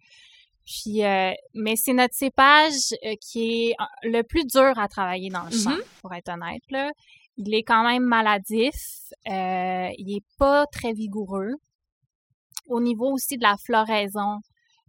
Puis, 0.65 1.04
euh, 1.04 1.32
mais 1.54 1.76
c'est 1.76 1.93
notre 1.93 2.15
cépage 2.15 2.95
qui 3.21 3.69
est 3.69 3.76
le 4.04 4.24
plus 4.24 4.45
dur 4.45 4.78
à 4.78 4.88
travailler 4.88 5.30
dans 5.30 5.43
le 5.43 5.52
champ, 5.52 5.71
mm-hmm. 5.71 6.02
pour 6.02 6.13
être 6.13 6.30
honnête. 6.30 6.63
Là. 6.69 6.91
Il 7.38 7.54
est 7.54 7.63
quand 7.63 7.84
même 7.84 8.04
maladif, 8.04 8.76
il 9.26 10.15
est 10.15 10.26
pas 10.39 10.65
très 10.67 10.93
vigoureux. 10.93 11.52
Au 12.67 12.82
niveau 12.82 13.12
aussi 13.12 13.38
de 13.38 13.43
la 13.43 13.58
floraison, 13.63 14.39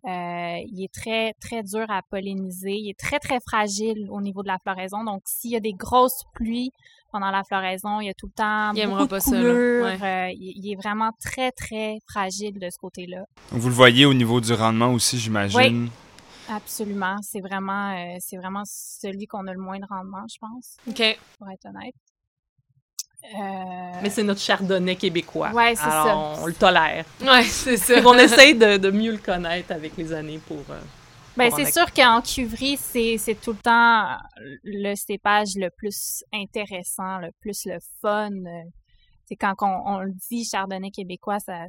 euh, 0.05 0.59
il 0.69 0.85
est 0.85 0.93
très, 0.93 1.33
très 1.41 1.63
dur 1.63 1.87
à 1.89 2.03
polliniser. 2.03 2.75
Il 2.75 2.91
est 2.91 2.99
très, 2.99 3.19
très 3.19 3.41
fragile 3.41 4.07
au 4.11 4.21
niveau 4.21 4.43
de 4.43 4.49
la 4.49 4.59
floraison. 4.59 5.03
Donc, 5.05 5.23
s'il 5.27 5.51
y 5.51 5.57
a 5.57 5.61
des 5.61 5.73
grosses 5.73 6.25
pluies 6.35 6.73
pendant 7.11 7.31
la 7.31 7.43
floraison, 7.43 8.01
il 8.01 8.07
y 8.07 8.11
a 8.11 8.15
tout 8.15 8.27
le 8.27 8.33
temps 8.33 8.73
il 8.75 8.87
beaucoup 8.87 9.03
de 9.05 9.09
pas 9.09 9.21
couleurs. 9.21 10.03
Euh, 10.03 10.33
il, 10.39 10.71
est 10.71 10.77
vraiment 10.77 11.11
très, 11.21 11.51
très 11.51 11.99
fragile 12.09 12.59
de 12.59 12.69
ce 12.71 12.79
côté-là. 12.79 13.25
Vous 13.51 13.69
le 13.69 13.75
voyez 13.75 14.07
au 14.07 14.15
niveau 14.15 14.41
du 14.41 14.53
rendement 14.53 14.93
aussi, 14.93 15.19
j'imagine? 15.19 15.85
Oui. 15.85 15.91
Absolument, 16.49 17.17
c'est 17.23 17.41
vraiment, 17.41 17.91
euh, 17.91 18.19
c'est 18.21 18.37
vraiment 18.37 18.63
celui 18.65 19.27
qu'on 19.27 19.47
a 19.49 19.53
le 19.53 19.59
moins 19.59 19.81
de 19.81 19.87
rendement, 19.89 20.25
je 20.33 20.39
pense. 20.39 20.77
Ok. 20.89 21.19
Pour 21.39 21.51
être 21.51 21.67
honnête. 21.67 21.95
Euh, 23.25 24.01
Mais 24.03 24.11
c'est 24.11 24.23
notre 24.23 24.41
chardonnay 24.41 24.97
québécois. 24.97 25.51
Ouais, 25.53 25.75
c'est 25.75 25.83
ça. 25.83 26.17
On 26.17 26.47
le 26.47 26.55
tolère. 26.55 27.05
Ouais, 27.21 27.43
c'est 27.43 27.77
ça. 27.77 27.95
on 28.05 28.15
essaye 28.15 28.55
de, 28.55 28.91
mieux 28.91 29.13
le 29.13 29.19
connaître 29.19 29.73
avec 29.73 29.97
les 29.97 30.13
années 30.13 30.41
pour. 30.47 30.65
Euh, 30.71 30.81
ben, 31.37 31.51
c'est 31.55 31.71
sûr 31.71 31.93
qu'en 31.93 32.23
cuverie, 32.23 32.79
c'est 32.79 33.37
tout 33.43 33.53
le 33.53 33.59
temps 33.59 34.07
le 34.65 34.95
cépage 34.95 35.51
le 35.57 35.69
plus 35.71 36.25
intéressant, 36.33 37.19
le 37.19 37.31
plus 37.41 37.67
le 37.67 37.79
fun. 38.01 38.31
C'est 39.29 39.35
quand 39.35 39.55
on, 39.61 39.99
le 39.99 40.12
dit 40.31 40.45
chardonnay 40.45 40.93
québécois, 40.93 41.41
ça. 41.41 41.65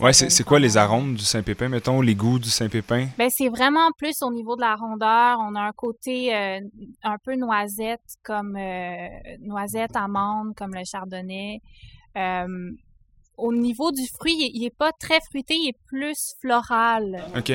ouais, 0.00 0.12
c'est 0.12 0.44
quoi 0.44 0.58
les 0.58 0.76
arômes 0.76 1.14
du 1.14 1.24
Saint-Pépin, 1.24 1.68
mettons, 1.68 2.02
les 2.02 2.14
goûts 2.14 2.38
du 2.38 2.50
Saint-Pépin? 2.50 3.08
Ben, 3.16 3.30
c'est 3.30 3.48
vraiment 3.48 3.90
plus 3.96 4.20
au 4.20 4.30
niveau 4.30 4.54
de 4.54 4.60
la 4.60 4.74
rondeur. 4.74 5.38
On 5.40 5.54
a 5.54 5.62
un 5.62 5.72
côté 5.72 6.36
euh, 6.36 6.60
un 7.02 7.16
peu 7.24 7.36
noisette, 7.36 8.02
comme 8.22 8.54
euh, 8.54 9.08
noisette, 9.40 9.96
amande, 9.96 10.54
comme 10.54 10.74
le 10.74 10.84
chardonnay. 10.84 11.62
Euh, 12.18 12.70
au 13.38 13.54
niveau 13.54 13.92
du 13.92 14.06
fruit, 14.06 14.50
il, 14.52 14.62
est 14.66 14.76
pas 14.76 14.92
très 14.92 15.20
fruité, 15.22 15.54
il 15.54 15.68
est 15.70 15.78
plus 15.86 16.34
floral. 16.38 17.24
OK. 17.34 17.52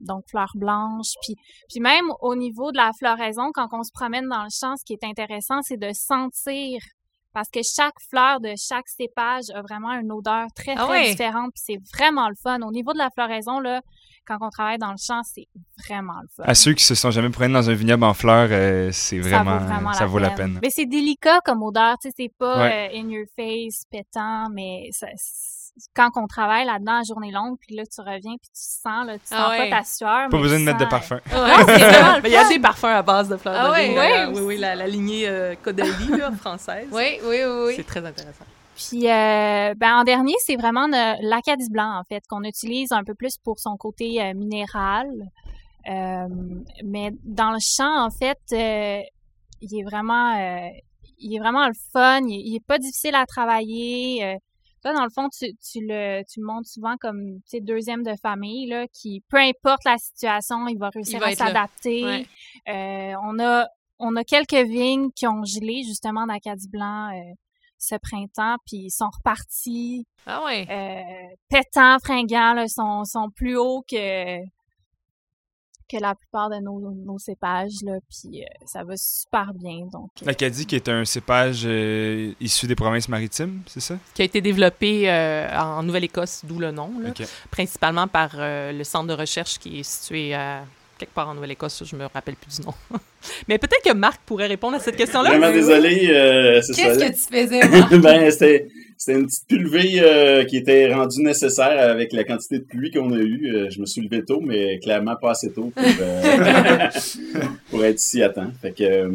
donc 0.00 0.24
fleurs 0.30 0.54
blanches. 0.54 1.12
Puis, 1.20 1.36
puis 1.68 1.80
même 1.80 2.06
au 2.22 2.34
niveau 2.34 2.72
de 2.72 2.78
la 2.78 2.92
floraison, 2.98 3.50
quand 3.52 3.68
on 3.72 3.82
se 3.82 3.92
promène 3.92 4.28
dans 4.30 4.44
le 4.44 4.50
champ, 4.50 4.76
ce 4.78 4.84
qui 4.86 4.94
est 4.94 5.04
intéressant, 5.04 5.60
c'est 5.60 5.76
de 5.76 5.92
sentir 5.92 6.80
parce 7.34 7.50
que 7.50 7.60
chaque 7.62 8.00
fleur 8.08 8.40
de 8.40 8.54
chaque 8.56 8.88
cépage 8.88 9.50
a 9.54 9.60
vraiment 9.60 9.92
une 9.92 10.12
odeur 10.12 10.46
très, 10.54 10.74
ah 10.76 10.86
très 10.86 11.10
différente. 11.10 11.52
Puis 11.54 11.62
c'est 11.66 11.80
vraiment 11.92 12.28
le 12.28 12.36
fun. 12.40 12.60
Au 12.62 12.70
niveau 12.70 12.92
de 12.92 12.98
la 12.98 13.10
floraison, 13.10 13.58
là, 13.58 13.82
quand 14.24 14.38
on 14.40 14.48
travaille 14.48 14.78
dans 14.78 14.92
le 14.92 14.96
champ, 14.96 15.20
c'est 15.24 15.48
vraiment 15.86 16.20
le 16.22 16.28
fun. 16.34 16.44
À 16.46 16.54
ceux 16.54 16.72
qui 16.72 16.84
se 16.84 16.94
sont 16.94 17.10
jamais 17.10 17.30
pris 17.30 17.52
dans 17.52 17.68
un 17.68 17.74
vignoble 17.74 18.04
en 18.04 18.14
fleurs, 18.14 18.48
euh, 18.52 18.90
c'est 18.92 19.18
vraiment, 19.18 19.58
ça 19.58 19.58
vaut, 19.58 19.66
vraiment 19.66 19.92
ça 19.92 20.00
la, 20.00 20.06
vaut 20.06 20.18
peine. 20.18 20.28
la, 20.28 20.30
peine. 20.30 20.60
Mais 20.62 20.70
c'est 20.70 20.86
délicat 20.86 21.40
comme 21.44 21.62
odeur, 21.62 21.96
tu 22.00 22.08
sais, 22.08 22.14
c'est 22.16 22.32
pas 22.38 22.66
euh, 22.66 22.88
in 22.94 23.08
your 23.08 23.26
face, 23.36 23.84
pétant, 23.90 24.48
mais 24.50 24.88
ça, 24.92 25.08
quand 25.94 26.10
on 26.16 26.26
travaille 26.26 26.66
là-dedans 26.66 27.00
à 27.00 27.02
journée 27.02 27.32
longue, 27.32 27.56
puis 27.58 27.74
là, 27.74 27.84
tu 27.84 28.00
reviens, 28.00 28.36
puis 28.40 28.50
tu 28.50 28.62
sens, 28.62 29.06
là, 29.06 29.18
tu 29.18 29.24
ah 29.32 29.36
sens 29.36 29.56
pas 29.56 29.70
ta 29.70 29.84
sueur. 29.84 30.28
Pas 30.28 30.38
besoin 30.38 30.60
de 30.60 30.64
mettre 30.64 30.78
de 30.78 30.84
parfum. 30.84 31.20
il 32.24 32.30
y 32.30 32.36
a 32.36 32.48
des 32.48 32.58
parfums 32.58 32.84
à 32.84 33.02
base 33.02 33.28
de 33.28 33.36
fleurs 33.36 33.54
ah, 33.56 33.68
de 33.68 34.32
oui, 34.32 34.38
oui, 34.38 34.40
oui, 34.42 34.56
la, 34.58 34.86
lignée 34.86 35.28
euh, 35.28 35.54
française. 36.38 36.88
Oui, 36.92 37.18
oui, 37.24 37.38
oui. 37.44 37.72
C'est 37.76 37.86
très 37.86 38.04
intéressant. 38.04 38.44
Puis, 38.76 39.08
euh, 39.08 39.74
ben, 39.76 39.98
en 39.98 40.04
dernier, 40.04 40.34
c'est 40.44 40.56
vraiment 40.56 40.88
l'Acadie 40.88 41.70
blanc, 41.70 41.98
en 41.98 42.04
fait, 42.04 42.22
qu'on 42.28 42.42
utilise 42.42 42.92
un 42.92 43.04
peu 43.04 43.14
plus 43.14 43.36
pour 43.42 43.58
son 43.58 43.76
côté 43.76 44.20
euh, 44.20 44.34
minéral. 44.34 45.08
Euh, 45.88 46.28
mais 46.84 47.12
dans 47.24 47.52
le 47.52 47.58
champ, 47.60 48.04
en 48.04 48.10
fait, 48.10 48.38
il 48.50 49.78
est 49.78 49.82
vraiment, 49.84 50.34
il 51.18 51.36
est 51.36 51.38
vraiment 51.38 51.66
le 51.68 51.74
fun. 51.92 52.20
Il, 52.26 52.40
il, 52.46 52.56
est 52.56 52.66
pas 52.66 52.78
difficile 52.78 53.14
à 53.14 53.26
travailler 53.26 54.38
dans 54.92 55.04
le 55.04 55.10
fond, 55.10 55.28
tu, 55.30 55.46
tu, 55.56 55.80
le, 55.80 56.22
tu 56.30 56.40
montres 56.40 56.68
souvent 56.68 56.96
comme 57.00 57.40
deuxième 57.60 58.02
de 58.02 58.14
famille, 58.20 58.66
là, 58.66 58.86
qui, 58.92 59.22
peu 59.30 59.38
importe 59.38 59.84
la 59.84 59.96
situation, 59.98 60.66
il 60.68 60.78
va 60.78 60.90
réussir 60.90 61.22
à 61.22 61.34
s'adapter. 61.34 62.26
Euh, 62.68 63.14
on 63.22 63.38
a 63.38 63.66
on 63.98 64.16
a 64.16 64.24
quelques 64.24 64.68
vignes 64.68 65.10
qui 65.14 65.26
ont 65.26 65.44
gelé 65.44 65.82
justement 65.84 66.26
d'Acadie 66.26 66.68
Blanc 66.68 67.10
euh, 67.12 67.32
ce 67.78 67.94
printemps, 67.96 68.56
puis 68.66 68.86
ils 68.86 68.90
sont 68.90 69.08
repartis. 69.16 70.06
Ah 70.26 70.44
ouais. 70.44 70.66
Euh, 70.68 71.34
pétants, 71.48 71.98
fringants, 72.02 72.54
là, 72.54 72.66
sont, 72.66 73.04
sont 73.04 73.30
plus 73.30 73.56
hauts 73.56 73.84
que 73.88 74.38
que 75.88 75.96
la 76.00 76.14
plupart 76.14 76.50
de 76.50 76.56
nos, 76.56 77.18
cépages, 77.18 77.82
là, 77.84 77.98
puis 78.08 78.42
euh, 78.42 78.46
ça 78.66 78.84
va 78.84 78.94
super 78.96 79.52
bien. 79.54 79.86
Donc, 79.92 80.10
euh. 80.22 80.26
L'Acadie, 80.26 80.66
qui 80.66 80.76
est 80.76 80.88
un 80.88 81.04
cépage 81.04 81.62
euh, 81.64 82.32
issu 82.40 82.66
des 82.66 82.74
provinces 82.74 83.08
maritimes, 83.08 83.62
c'est 83.66 83.80
ça? 83.80 83.96
Qui 84.14 84.22
a 84.22 84.24
été 84.24 84.40
développé 84.40 85.10
en 85.54 85.82
Nouvelle-Écosse, 85.82 86.42
d'où 86.44 86.58
le 86.58 86.70
nom, 86.70 86.90
principalement 87.50 88.08
par 88.08 88.30
le 88.36 88.82
centre 88.84 89.06
de 89.06 89.14
recherche 89.14 89.58
qui 89.58 89.80
est 89.80 89.82
situé 89.82 90.34
à 90.34 90.64
quelque 90.98 91.12
part 91.12 91.28
en 91.28 91.34
Nouvelle-Écosse, 91.34 91.82
je 91.84 91.96
me 91.96 92.06
rappelle 92.06 92.36
plus 92.36 92.60
du 92.60 92.66
nom. 92.66 92.74
Mais 93.48 93.58
peut-être 93.58 93.82
que 93.84 93.92
Marc 93.92 94.20
pourrait 94.24 94.46
répondre 94.46 94.76
à 94.76 94.80
cette 94.80 94.96
question-là. 94.96 95.30
Vraiment 95.30 95.52
désolé. 95.52 96.00
Qu'est-ce 96.74 96.98
que 96.98 97.12
tu 97.12 97.46
faisais, 97.46 97.98
ben, 97.98 98.30
c'était 98.30 98.68
c'était 98.96 99.18
une 99.18 99.26
petite 99.26 99.46
pulvée 99.46 100.00
euh, 100.00 100.44
qui 100.44 100.56
était 100.56 100.92
rendue 100.92 101.22
nécessaire 101.22 101.90
avec 101.90 102.12
la 102.12 102.24
quantité 102.24 102.58
de 102.58 102.64
pluie 102.64 102.90
qu'on 102.90 103.12
a 103.12 103.18
eue. 103.18 103.54
Euh, 103.54 103.70
je 103.70 103.80
me 103.80 103.86
suis 103.86 104.02
levé 104.02 104.24
tôt, 104.24 104.40
mais 104.40 104.78
clairement 104.78 105.16
pas 105.16 105.32
assez 105.32 105.52
tôt 105.52 105.72
pour, 105.74 105.84
euh, 106.00 106.88
pour 107.70 107.84
être 107.84 108.00
ici 108.00 108.22
à 108.22 108.30
temps. 108.30 108.50
Fait 108.60 108.72
que, 108.72 109.08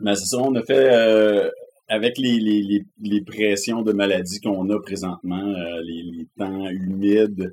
ben, 0.00 0.14
c'est 0.14 0.26
ça, 0.26 0.38
on 0.38 0.54
a 0.54 0.62
fait 0.62 1.50
avec 1.88 2.18
les, 2.18 2.38
les, 2.38 2.84
les, 3.02 3.20
pressions 3.20 3.82
de 3.82 3.92
maladie 3.92 4.40
qu'on 4.40 4.68
a 4.70 4.80
présentement, 4.80 5.54
les, 5.84 6.26
temps 6.38 6.68
humides, 6.68 7.52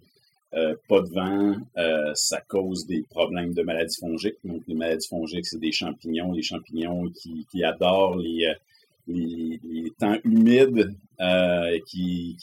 pas 0.51 1.01
de 1.01 1.09
vent, 1.13 1.55
ça 2.15 2.41
cause 2.47 2.87
des 2.87 3.03
problèmes 3.09 3.53
de 3.53 3.61
maladies 3.61 3.97
fongiques. 3.99 4.37
Donc, 4.43 4.61
les 4.67 4.75
maladies 4.75 5.07
fongiques, 5.07 5.45
c'est 5.45 5.59
des 5.59 5.71
champignons, 5.71 6.31
les 6.31 6.41
champignons 6.41 7.09
qui, 7.09 7.45
qui 7.51 7.63
adorent 7.63 8.17
les 8.17 8.53
les, 9.09 9.91
temps 9.99 10.17
humides 10.23 10.95
euh, 11.19 11.77
qui, 11.87 12.37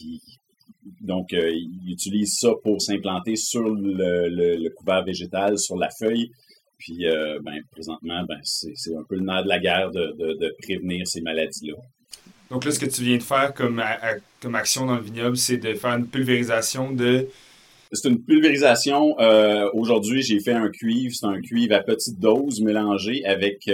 donc 1.01 1.33
euh, 1.33 1.51
ils 1.53 1.93
utilisent 1.93 2.37
ça 2.39 2.51
pour 2.63 2.81
s'implanter 2.81 3.37
sur 3.37 3.63
le, 3.63 4.69
couvert 4.71 5.05
végétal, 5.05 5.59
sur 5.59 5.77
la 5.77 5.89
feuille. 5.99 6.31
Puis 6.79 7.07
euh, 7.07 7.39
ben, 7.43 7.61
présentement, 7.71 8.23
ben, 8.29 8.39
c'est 8.43 8.95
un 8.95 9.03
peu 9.09 9.17
le 9.17 9.23
nerf 9.23 9.45
de 9.45 9.49
la 9.49 9.59
guerre 9.59 9.91
de, 9.91 10.55
prévenir 10.63 11.07
ces 11.07 11.23
maladies-là. 11.23 11.77
Donc 12.51 12.65
là, 12.65 12.71
ce 12.71 12.79
que 12.79 12.87
tu 12.87 13.03
viens 13.03 13.17
de 13.17 13.23
faire 13.23 13.53
comme, 13.55 13.83
comme 14.41 14.55
action 14.55 14.87
dans 14.87 14.97
le 14.97 15.03
vignoble, 15.03 15.37
c'est 15.37 15.57
de 15.57 15.75
faire 15.75 15.95
une 15.95 16.07
pulvérisation 16.07 16.93
de... 16.93 17.29
C'est 17.93 18.09
une 18.09 18.23
pulvérisation. 18.23 19.17
Aujourd'hui, 19.73 20.23
j'ai 20.23 20.39
fait 20.41 20.53
un 20.53 20.69
cuivre. 20.69 21.15
C'est 21.15 21.27
un 21.27 21.41
cuivre 21.41 21.75
à 21.75 21.81
petite 21.81 22.21
dose 22.21 22.61
mélangé 22.61 23.25
avec 23.25 23.69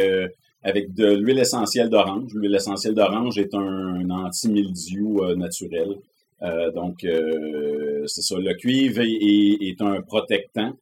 avec 0.62 0.94
de 0.94 1.12
l'huile 1.12 1.38
essentielle 1.38 1.88
d'orange. 1.88 2.32
L'huile 2.34 2.54
essentielle 2.54 2.94
d'orange 2.94 3.38
est 3.38 3.54
un, 3.54 4.08
anti-mildiou 4.10 5.24
euh, 5.24 5.34
naturel. 5.34 5.96
Euh, 6.42 6.70
donc, 6.72 7.04
euh, 7.04 8.04
c'est 8.06 8.22
ça. 8.22 8.36
Le 8.38 8.54
cuivre 8.54 9.02
est, 9.02 9.80
un 9.80 10.02
protectant. 10.02 10.72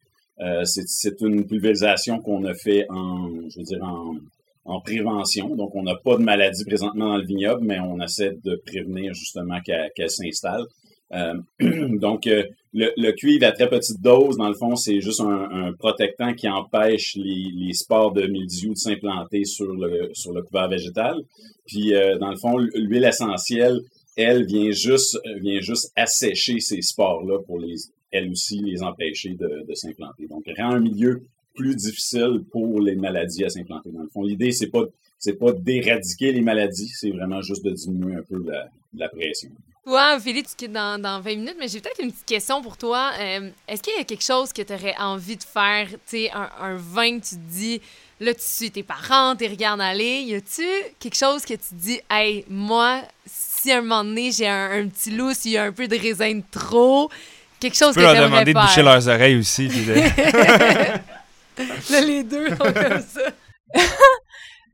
c'est 0.63 1.21
une 1.21 1.45
pulvérisation 1.45 2.19
qu'on 2.19 2.45
a 2.45 2.53
fait 2.53 2.85
en, 2.89 3.29
je 3.49 3.59
veux 3.59 3.65
dire, 3.65 3.83
en, 3.83 4.79
prévention. 4.81 5.55
Donc, 5.55 5.75
on 5.75 5.83
n'a 5.83 5.95
pas 5.95 6.17
de 6.17 6.23
maladie 6.23 6.65
présentement 6.65 7.09
dans 7.09 7.17
le 7.17 7.25
vignoble, 7.25 7.65
mais 7.65 7.79
on 7.79 7.99
essaie 7.99 8.37
de 8.43 8.55
prévenir 8.65 9.13
justement 9.13 9.59
qu'elle 9.61 10.09
s'installe. 10.09 10.65
Euh, 11.13 11.35
donc, 11.99 12.27
euh, 12.75 12.89
le, 12.95 13.11
cuivre 13.11 13.45
à 13.45 13.51
très 13.51 13.69
petite 13.69 14.01
dose, 14.01 14.37
dans 14.37 14.47
le 14.47 14.55
fond, 14.55 14.75
c'est 14.75 15.01
juste 15.01 15.21
un, 15.21 15.73
protectant 15.73 16.33
qui 16.33 16.47
empêche 16.47 17.15
les, 17.15 17.73
spores 17.73 18.13
de 18.13 18.27
mildiou 18.27 18.73
de 18.73 18.77
s'implanter 18.77 19.45
sur 19.45 19.73
le, 19.73 20.09
sur 20.13 20.33
le 20.33 20.41
couvert 20.41 20.69
végétal. 20.69 21.21
Puis, 21.65 21.93
euh, 21.93 22.17
dans 22.17 22.29
le 22.29 22.37
fond, 22.37 22.57
l'huile 22.57 23.05
essentielle, 23.05 23.79
elle 24.15 24.45
vient 24.45 24.71
juste, 24.71 25.19
vient 25.41 25.61
juste 25.61 25.91
assécher 25.95 26.59
ces 26.59 26.81
spores-là 26.81 27.39
pour 27.45 27.59
les, 27.59 27.75
elle 28.11 28.29
aussi, 28.29 28.59
les 28.59 28.83
empêcher 28.83 29.35
de, 29.35 29.65
de 29.67 29.73
s'implanter. 29.73 30.27
Donc, 30.27 30.43
rend 30.57 30.71
un 30.71 30.79
milieu 30.79 31.23
plus 31.55 31.75
difficile 31.75 32.41
pour 32.51 32.79
les 32.79 32.95
maladies 32.95 33.43
à 33.43 33.49
s'implanter. 33.49 33.91
Dans 33.91 34.03
le 34.03 34.09
fond, 34.09 34.23
l'idée, 34.23 34.51
c'est 34.51 34.69
pas, 34.69 34.85
c'est 35.17 35.37
pas 35.37 35.51
d'éradiquer 35.51 36.31
les 36.31 36.41
maladies, 36.41 36.89
c'est 36.89 37.11
vraiment 37.11 37.41
juste 37.41 37.63
de 37.63 37.71
diminuer 37.71 38.15
un 38.15 38.23
peu 38.23 38.41
la, 38.43 38.69
la 38.93 39.09
pression. 39.09 39.49
Ouais, 39.85 40.19
Philippe, 40.23 40.47
tu 40.47 40.55
quittes 40.55 40.71
dans, 40.71 41.01
dans 41.01 41.19
20 41.21 41.35
minutes, 41.37 41.55
mais 41.59 41.67
j'ai 41.67 41.81
peut-être 41.81 41.99
une 41.99 42.11
petite 42.11 42.27
question 42.27 42.61
pour 42.61 42.77
toi. 42.77 43.13
Euh, 43.19 43.49
est-ce 43.67 43.81
qu'il 43.81 43.93
y 43.97 43.99
a 43.99 44.03
quelque 44.03 44.23
chose 44.23 44.53
que 44.53 44.61
tu 44.61 44.71
aurais 44.73 44.93
envie 44.99 45.37
de 45.37 45.43
faire, 45.43 45.87
tu 45.89 45.97
sais, 46.05 46.31
un, 46.31 46.51
un, 46.61 46.75
vin 46.75 47.19
que 47.19 47.25
tu 47.25 47.35
te 47.35 47.49
dis, 47.49 47.81
là, 48.19 48.31
tu 48.35 48.43
suis 48.43 48.69
tes 48.69 48.83
parents, 48.83 49.35
tu 49.35 49.47
regardes 49.47 49.81
aller, 49.81 50.21
y 50.21 50.35
a-tu 50.35 50.67
quelque 50.99 51.17
chose 51.17 51.45
que 51.45 51.55
tu 51.55 51.69
te 51.69 51.73
dis, 51.73 51.99
hey, 52.11 52.45
moi, 52.47 53.01
si 53.25 53.71
à 53.71 53.79
un 53.79 53.81
moment 53.81 54.03
donné, 54.03 54.31
j'ai 54.31 54.47
un, 54.47 54.87
petit 54.87 55.09
loup, 55.09 55.33
s'il 55.33 55.53
y 55.53 55.57
a 55.57 55.63
un 55.63 55.71
peu 55.71 55.87
de 55.87 55.97
raisin 55.97 56.35
de 56.35 56.43
trop, 56.51 57.09
quelque 57.59 57.75
chose 57.75 57.95
tu 57.95 58.01
peux 58.01 58.03
que 58.05 58.13
leur 58.13 58.29
demander 58.29 58.53
de 58.53 58.59
boucher 58.59 58.83
leurs 58.83 59.07
oreilles 59.07 59.37
aussi. 59.37 59.67
Puis 59.67 59.85
là, 61.89 62.01
les 62.01 62.21
deux 62.21 62.49
sont 62.49 62.57
comme 62.57 63.01
ça. 63.01 63.31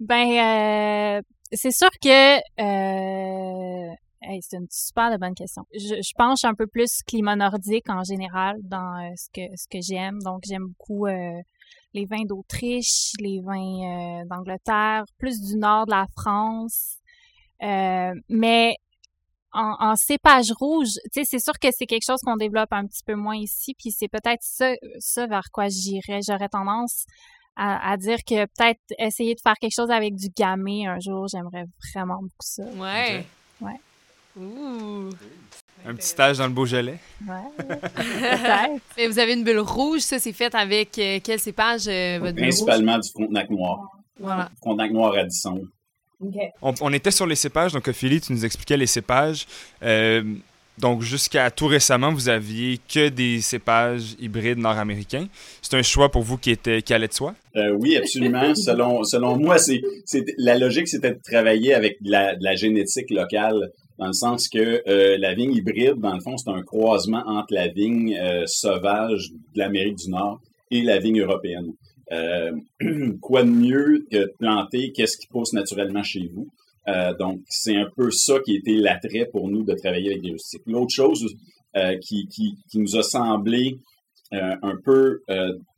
ben, 0.02 1.17
euh, 1.17 1.22
c'est 1.54 1.72
sûr 1.72 1.91
que... 2.04 2.39
Euh 2.60 3.93
c'est 4.21 4.58
une 4.58 4.67
super 4.69 5.17
bonne 5.19 5.36
question. 5.36 5.63
Je, 5.73 5.95
je, 6.01 6.13
penche 6.15 6.43
un 6.43 6.53
peu 6.53 6.67
plus 6.67 7.01
climat 7.06 7.36
nordique 7.36 7.89
en 7.89 8.03
général 8.03 8.58
dans 8.63 8.99
euh, 8.99 9.13
ce 9.15 9.30
que 9.34 9.56
ce 9.56 9.67
que 9.67 9.80
j'aime. 9.82 10.19
Donc 10.23 10.43
j'aime 10.45 10.67
beaucoup 10.67 11.06
euh, 11.08 11.41
les 11.93 12.06
vins 12.06 12.25
d'Autriche, 12.25 13.12
les 13.19 13.41
vins 13.41 14.21
euh, 14.21 14.25
d'Angleterre, 14.25 15.03
plus 15.17 15.41
du 15.41 15.58
nord 15.58 15.86
de 15.86 15.91
la 15.91 16.06
France. 16.15 16.97
mais 17.62 18.75
en, 19.53 19.75
en, 19.80 19.95
cépage 19.95 20.51
rouge, 20.51 20.89
tu 21.06 21.10
sais, 21.13 21.23
c'est 21.23 21.39
sûr 21.39 21.53
que 21.60 21.69
c'est 21.71 21.88
quelque 21.88 22.06
chose 22.06 22.19
qu'on 22.23 22.36
développe 22.36 22.71
un 22.71 22.86
petit 22.86 23.01
peu 23.03 23.15
moins 23.15 23.38
ici, 23.38 23.73
puis 23.73 23.91
c'est 23.91 24.10
peut-être 24.10 24.41
ça, 24.43 24.73
ça 24.99 25.25
vers 25.25 25.49
quoi 25.51 25.67
j'irais. 25.67 26.19
J'aurais 26.27 26.49
tendance 26.49 27.06
à, 27.56 27.91
à, 27.91 27.97
dire 27.97 28.19
que 28.27 28.45
peut-être 28.45 28.82
essayer 28.99 29.34
de 29.34 29.41
faire 29.41 29.56
quelque 29.56 29.73
chose 29.73 29.89
avec 29.89 30.15
du 30.15 30.27
gamay 30.30 30.86
un 30.86 30.99
jour, 30.99 31.27
j'aimerais 31.27 31.65
vraiment 31.91 32.19
beaucoup 32.21 32.36
ça. 32.41 32.63
Ouais. 32.75 33.25
Ouais. 33.62 33.80
Un 35.86 35.95
petit 35.95 36.08
stage 36.08 36.38
dans 36.38 36.47
le 36.47 36.54
Beaujolais. 36.54 37.00
Ouais. 37.28 37.36
Et 38.97 39.08
vous 39.08 39.19
avez 39.19 39.34
une 39.34 39.43
bulle 39.43 39.60
rouge, 39.60 40.02
ça 40.02 40.19
c'est 40.19 40.34
fait 40.34 40.54
avec 40.54 40.97
euh, 41.00 41.19
quel 41.23 41.39
cépage 41.39 41.88
euh, 41.88 42.19
votre 42.19 42.36
Principalement 42.36 43.00
du 43.00 43.10
Frontenac 43.10 43.50
noir. 43.50 43.80
Voilà. 44.19 44.50
Frontenac 44.62 44.91
noir 44.91 45.13
à 45.15 45.23
Disson. 45.23 45.62
On, 46.62 46.93
était 46.93 47.12
sur 47.12 47.28
les 47.28 47.36
cépages, 47.36 47.73
donc 47.73 47.88
Ophélie, 47.88 48.19
tu 48.19 48.34
nous 48.34 48.43
expliquais 48.43 48.76
les 48.76 48.88
cépages. 48.88 49.45
Euh, 49.84 50.23
donc 50.78 51.02
jusqu'à 51.02 51.50
tout 51.52 51.68
récemment, 51.68 52.12
vous 52.12 52.30
aviez 52.30 52.80
que 52.94 53.10
des 53.10 53.42
cépages 53.42 54.16
hybrides 54.20 54.60
nord-américains. 54.60 55.28
C'est 55.62 55.76
un 55.76 55.82
choix 55.82 56.10
pour 56.10 56.24
vous 56.24 56.38
qui 56.38 56.52
était 56.52 56.82
qui 56.82 56.94
allait 56.94 57.08
de 57.08 57.13
soi? 57.13 57.34
Oui, 57.80 57.96
absolument. 57.98 58.54
selon 58.56 59.04
selon 59.04 59.38
moi, 59.38 59.58
c'est 59.58 59.82
la 60.38 60.58
logique, 60.58 60.88
c'était 60.88 61.12
de 61.12 61.20
travailler 61.24 61.74
avec 61.74 61.98
la, 62.02 62.36
de 62.36 62.44
la 62.44 62.56
génétique 62.56 63.10
locale 63.10 63.72
dans 63.98 64.08
le 64.08 64.13
sens 64.13 64.48
que 64.48 64.84
euh, 64.88 65.18
la 65.18 65.34
vigne 65.34 65.54
hybride, 65.54 65.96
dans 66.00 66.13
le 66.13 66.22
fond, 66.22 66.38
c'est 66.38 66.52
un 66.52 66.62
croisement 66.62 67.24
entre 67.26 67.54
la 67.54 67.68
vigne 67.68 68.16
euh, 68.16 68.44
sauvage 68.46 69.32
de 69.32 69.60
l'Amérique 69.60 69.98
du 69.98 70.12
Nord 70.12 70.40
et 70.70 70.82
la 70.82 71.00
vigne 71.00 71.22
européenne. 71.22 71.74
Euh, 72.12 72.52
quoi 73.22 73.44
de 73.44 73.50
mieux 73.50 74.06
que 74.12 74.18
de 74.18 74.34
planter 74.40 74.92
qu'est-ce 74.92 75.18
qui 75.18 75.28
pousse 75.28 75.54
naturellement 75.54 76.04
chez 76.04 76.30
vous? 76.34 76.48
Donc, 77.19 77.41
c'est 77.50 77.76
un 77.76 77.89
peu 77.95 78.12
ça 78.12 78.39
qui 78.45 78.56
était 78.56 78.76
l'attrait 78.76 79.28
pour 79.32 79.50
nous 79.50 79.63
de 79.63 79.73
travailler 79.73 80.12
avec 80.12 80.21
des 80.21 80.32
rustiques. 80.32 80.63
L'autre 80.65 80.93
chose 80.93 81.36
qui, 82.02 82.28
qui, 82.28 82.56
qui, 82.69 82.80
nous 82.80 82.95
a 82.95 83.04
semblé 83.04 83.78
un 84.32 84.76
peu 84.84 85.21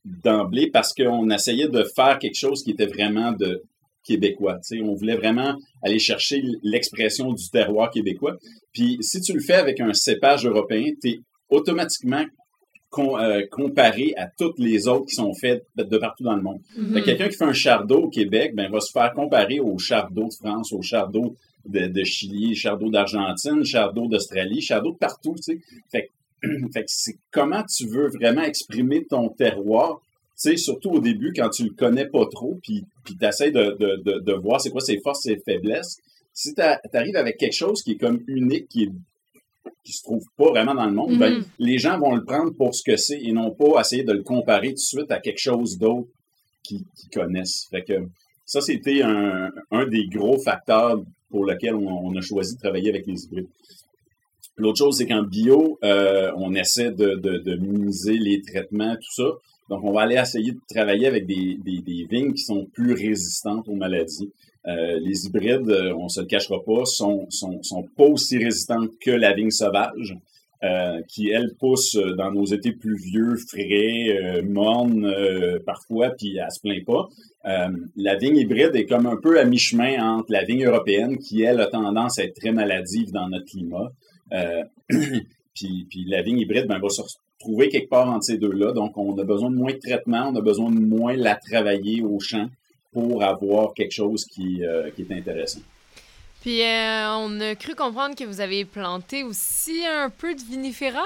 d'emblée, 0.06 0.70
parce 0.72 0.94
qu'on 0.94 1.30
essayait 1.30 1.68
de 1.68 1.84
faire 1.96 2.20
quelque 2.20 2.38
chose 2.38 2.64
qui 2.64 2.72
était 2.72 2.86
vraiment 2.86 3.32
de 3.32 3.64
québécois. 4.04 4.60
On 4.84 4.96
voulait 4.96 5.18
vraiment 5.18 5.56
aller 5.84 6.00
chercher 6.00 6.42
l'expression 6.64 7.34
du 7.34 7.50
terroir 7.50 7.92
québécois. 7.92 8.38
Puis 8.74 8.98
si 9.02 9.22
tu 9.22 9.34
le 9.34 9.40
fais 9.40 9.56
avec 9.56 9.80
un 9.80 9.94
cépage 9.94 10.46
européen, 10.46 10.92
tu 11.02 11.10
es 11.10 11.20
automatiquement 11.50 12.26
euh, 12.98 13.46
comparé 13.52 14.14
à 14.18 14.28
toutes 14.28 14.60
les 14.60 14.88
autres 14.88 15.06
qui 15.06 15.16
sont 15.16 15.34
faites 15.34 15.66
de, 15.76 15.98
partout 15.98 16.24
dans 16.24 16.36
le 16.36 16.42
monde. 16.42 16.60
Mm-hmm. 16.78 17.04
Quelqu'un 17.04 17.30
qui 17.30 17.38
fait 17.38 17.46
un 17.46 17.54
chardot 17.54 18.04
au 18.04 18.10
Québec, 18.10 18.56
ben, 18.56 18.72
va 18.72 18.80
se 18.80 18.92
faire 18.92 19.14
comparer 19.14 19.60
au 19.60 19.78
chardot 19.78 20.28
de 20.28 20.34
France, 20.34 20.74
au 20.74 20.82
chardot 20.82 21.36
de, 21.66 21.88
de 21.88 22.04
Chili, 22.04 22.56
chardot 22.56 22.90
d'Argentine, 22.90 23.64
chardot 23.64 24.08
d'Australie, 24.08 24.62
chardot 24.62 24.92
de 24.92 24.98
partout. 24.98 25.36
Fait, 25.92 26.10
fait 26.74 26.86
c'est 26.88 27.18
comment 27.32 27.64
tu 27.64 27.88
veux 27.88 28.08
vraiment 28.08 28.44
exprimer 28.44 29.06
ton 29.06 29.30
terroir 29.30 30.02
sais, 30.40 30.56
surtout 30.56 30.92
au 30.92 31.00
début, 31.00 31.34
quand 31.36 31.50
tu 31.50 31.66
le 31.66 31.72
connais 31.72 32.08
pas 32.08 32.26
trop, 32.32 32.58
puis, 32.64 32.86
puis 33.04 33.16
tu 33.20 33.26
essaies 33.26 33.52
de, 33.52 33.76
de, 33.78 34.20
de, 34.20 34.34
voir 34.34 34.62
c'est 34.62 34.70
quoi 34.70 34.80
ses 34.80 35.00
forces 35.02 35.26
et 35.26 35.36
ses 35.36 35.42
faiblesses, 35.44 35.98
si 36.34 36.54
tu 36.54 36.62
arrives 36.62 37.18
avec 37.18 37.38
quelque 37.38 37.56
chose 37.56 37.84
qui 37.84 37.92
est 37.92 37.98
comme 37.98 38.24
unique, 38.28 38.70
qui 38.70 38.84
est 38.84 38.92
qui 39.84 39.94
se 39.94 40.04
trouve 40.04 40.24
pas 40.38 40.50
vraiment 40.50 40.76
dans 40.76 40.86
le 40.86 40.94
monde, 40.94 41.18
ben, 41.18 41.34
mm-hmm. 41.34 41.46
les 41.60 41.78
gens 41.78 42.00
vont 42.00 42.16
le 42.16 42.24
prendre 42.24 42.54
pour 42.56 42.76
ce 42.76 42.84
que 42.84 42.98
c'est 42.98 43.20
et 43.22 43.32
non 43.32 43.52
pas 43.52 43.80
essayer 43.82 44.04
de 44.04 44.14
le 44.14 44.24
comparer 44.24 44.70
tout 44.70 44.76
de 44.76 44.80
suite 44.80 45.12
à 45.12 45.20
quelque 45.20 45.40
chose 45.40 45.78
d'autre 45.78 46.08
qu'ils 46.64 46.86
connaissent. 47.14 47.68
Fait 47.72 47.84
que 47.84 47.94
ça, 48.46 48.62
c'était 48.62 49.02
un, 49.02 49.52
un, 49.72 49.88
des 49.88 50.08
gros 50.08 50.40
facteurs 50.40 51.02
pour 51.30 51.46
lequel 51.46 51.76
on, 51.76 52.16
a 52.16 52.22
choisi 52.22 52.56
de 52.56 52.60
travailler 52.60 52.90
avec 52.90 53.06
les 53.06 53.24
hybrides. 53.24 53.48
L'autre 54.58 54.80
chose, 54.80 54.98
c'est 54.98 55.06
qu'en 55.06 55.24
bio, 55.24 55.78
euh, 55.84 56.32
on 56.36 56.54
essaie 56.56 56.92
de, 56.92 57.16
de, 57.16 57.38
de, 57.38 57.56
minimiser 57.56 58.18
les 58.18 58.42
traitements, 58.42 58.96
tout 58.96 59.24
ça. 59.24 59.30
Donc, 59.70 59.84
on 59.84 59.94
va 59.94 60.02
aller 60.02 60.16
essayer 60.16 60.52
de 60.52 60.60
travailler 60.68 61.08
avec 61.08 61.28
des, 61.28 61.58
des, 61.64 62.08
vignes 62.10 62.34
qui 62.34 62.42
sont 62.42 62.66
plus 62.74 62.94
résistantes 62.94 63.68
aux 63.70 63.76
maladies. 63.76 64.32
Euh, 64.68 65.00
les 65.00 65.26
hybrides, 65.26 65.70
euh, 65.70 65.94
on 65.96 66.10
se 66.10 66.20
le 66.20 66.28
cachera 66.28 66.64
pas, 66.64 66.86
sont, 66.86 67.28
sont, 67.30 67.88
pas 67.96 68.04
aussi 68.04 68.38
résistantes 68.38 68.92
que 69.00 69.12
la 69.12 69.34
vigne 69.34 69.52
sauvage, 69.52 70.18
euh, 70.64 71.02
qui, 71.08 71.30
elle, 71.30 71.56
pousse 71.58 71.96
dans 72.18 72.32
nos 72.32 72.46
étés 72.46 72.74
pluvieux, 72.74 73.38
frais, 73.38 74.42
mornes 74.44 75.10
parfois, 75.66 76.10
puis 76.10 76.38
elle 76.38 76.52
se 76.52 76.60
plaint 76.60 76.84
pas. 76.86 77.08
la 77.96 78.16
vigne 78.18 78.36
hybride 78.36 78.76
est 78.76 78.86
comme 78.86 79.06
un 79.06 79.16
peu 79.16 79.40
à 79.40 79.46
mi-chemin 79.46 80.04
entre 80.04 80.34
la 80.34 80.44
vigne 80.44 80.66
européenne, 80.66 81.18
qui, 81.18 81.42
elle, 81.42 81.62
a 81.62 81.68
tendance 81.68 82.20
à 82.20 82.26
être 82.26 82.36
très 82.36 82.52
maladive 82.52 83.12
dans 83.12 83.30
notre 83.30 83.46
climat. 83.46 83.92
puis, 85.56 85.88
puis 85.90 86.06
la 86.08 86.22
vigne 86.22 86.40
hybride 86.40 86.68
ben, 86.68 86.80
va 86.80 86.90
se 86.90 87.02
trouver 87.40 87.70
quelque 87.70 87.90
part 87.90 88.10
entre 88.10 88.26
ces 88.26 88.38
deux-là. 88.38 88.74
Donc, 88.74 88.98
on 88.98 89.18
a 89.18 89.24
besoin 89.24 89.50
de 89.50 89.56
moins 89.56 89.72
de 89.72 89.80
traitement, 89.80 90.30
on 90.30 90.36
a 90.36 90.42
besoin 90.42 90.70
de 90.70 90.80
moins 90.80 91.16
la 91.16 91.36
travailler 91.36 92.02
au 92.02 92.20
champ 92.20 92.50
pour 92.92 93.24
avoir 93.24 93.74
quelque 93.74 93.92
chose 93.92 94.26
qui, 94.26 94.64
euh, 94.66 94.90
qui 94.92 95.04
est 95.04 95.12
intéressant. 95.12 95.62
Puis, 96.42 96.62
euh, 96.62 97.16
on 97.18 97.40
a 97.42 97.56
cru 97.56 97.76
comprendre 97.76 98.16
que 98.16 98.24
vous 98.24 98.40
avez 98.40 98.64
planté 98.66 99.24
aussi 99.24 99.86
un 99.86 100.10
peu 100.10 100.34
de 100.34 100.42
vinifera? 100.42 101.04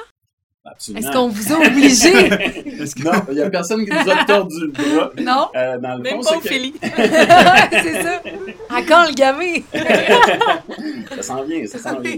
Est-ce 0.65 1.11
qu'on 1.11 1.27
vous 1.27 1.51
a 1.51 1.57
obligé? 1.57 2.13
non, 3.03 3.11
il 3.29 3.35
n'y 3.35 3.41
a 3.41 3.49
personne 3.49 3.83
qui 3.83 3.91
nous 3.91 4.09
a 4.09 4.23
tordu 4.23 4.61
le 4.61 4.67
bras. 4.71 5.11
Non, 5.21 5.47
euh, 5.57 5.77
dans 5.77 5.95
le 5.95 6.01
même 6.01 6.23
fond, 6.23 6.39
pas 6.39 6.41
c'est 6.41 8.01
ça. 8.01 8.21
À 8.69 8.81
quand 8.81 9.05
le 9.07 9.13
gamin? 9.13 9.55
ça 11.15 11.21
s'en 11.21 11.43
vient, 11.43 11.65
ça 11.67 11.79
s'en 11.79 11.99
vient. 11.99 12.17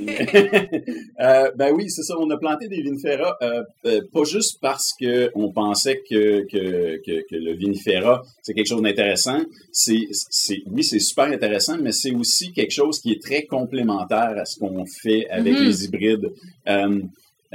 euh, 1.21 1.51
ben 1.55 1.73
oui, 1.73 1.89
c'est 1.89 2.03
ça. 2.03 2.13
On 2.19 2.29
a 2.29 2.37
planté 2.37 2.67
des 2.67 2.83
vinifera, 2.83 3.35
euh, 3.41 3.63
euh, 3.87 4.01
pas 4.13 4.23
juste 4.25 4.59
parce 4.61 4.93
qu'on 4.93 5.51
pensait 5.51 6.03
que, 6.07 6.45
que, 6.45 6.97
que, 7.03 7.27
que, 7.27 7.35
le 7.35 7.53
vinifera, 7.53 8.23
c'est 8.43 8.53
quelque 8.53 8.69
chose 8.69 8.83
d'intéressant. 8.83 9.41
C'est, 9.71 10.07
c'est, 10.11 10.61
oui, 10.67 10.83
c'est 10.83 10.99
super 10.99 11.25
intéressant, 11.25 11.77
mais 11.81 11.91
c'est 11.91 12.11
aussi 12.11 12.53
quelque 12.53 12.73
chose 12.73 12.99
qui 12.99 13.11
est 13.11 13.21
très 13.21 13.43
complémentaire 13.43 14.35
à 14.37 14.45
ce 14.45 14.59
qu'on 14.59 14.85
fait 14.85 15.27
avec 15.31 15.55
mm-hmm. 15.55 15.65
les 15.65 15.85
hybrides. 15.85 16.31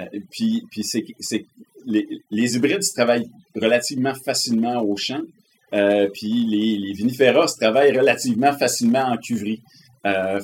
Euh, 0.00 0.04
euh, 0.14 0.20
puis, 0.30 0.66
puis 0.70 0.84
c'est, 0.84 1.04
les, 1.86 2.08
les, 2.30 2.56
hybrides 2.56 2.82
se 2.82 2.94
travaillent 2.94 3.28
relativement 3.54 4.14
facilement 4.14 4.82
au 4.82 4.96
champ. 4.96 5.22
puis 6.12 6.46
les, 6.48 6.76
les 6.78 6.92
vinifera 6.92 7.46
se 7.46 7.56
travaillent 7.56 7.96
relativement 7.96 8.52
facilement 8.56 9.04
en 9.04 9.16
cuverie. 9.16 9.62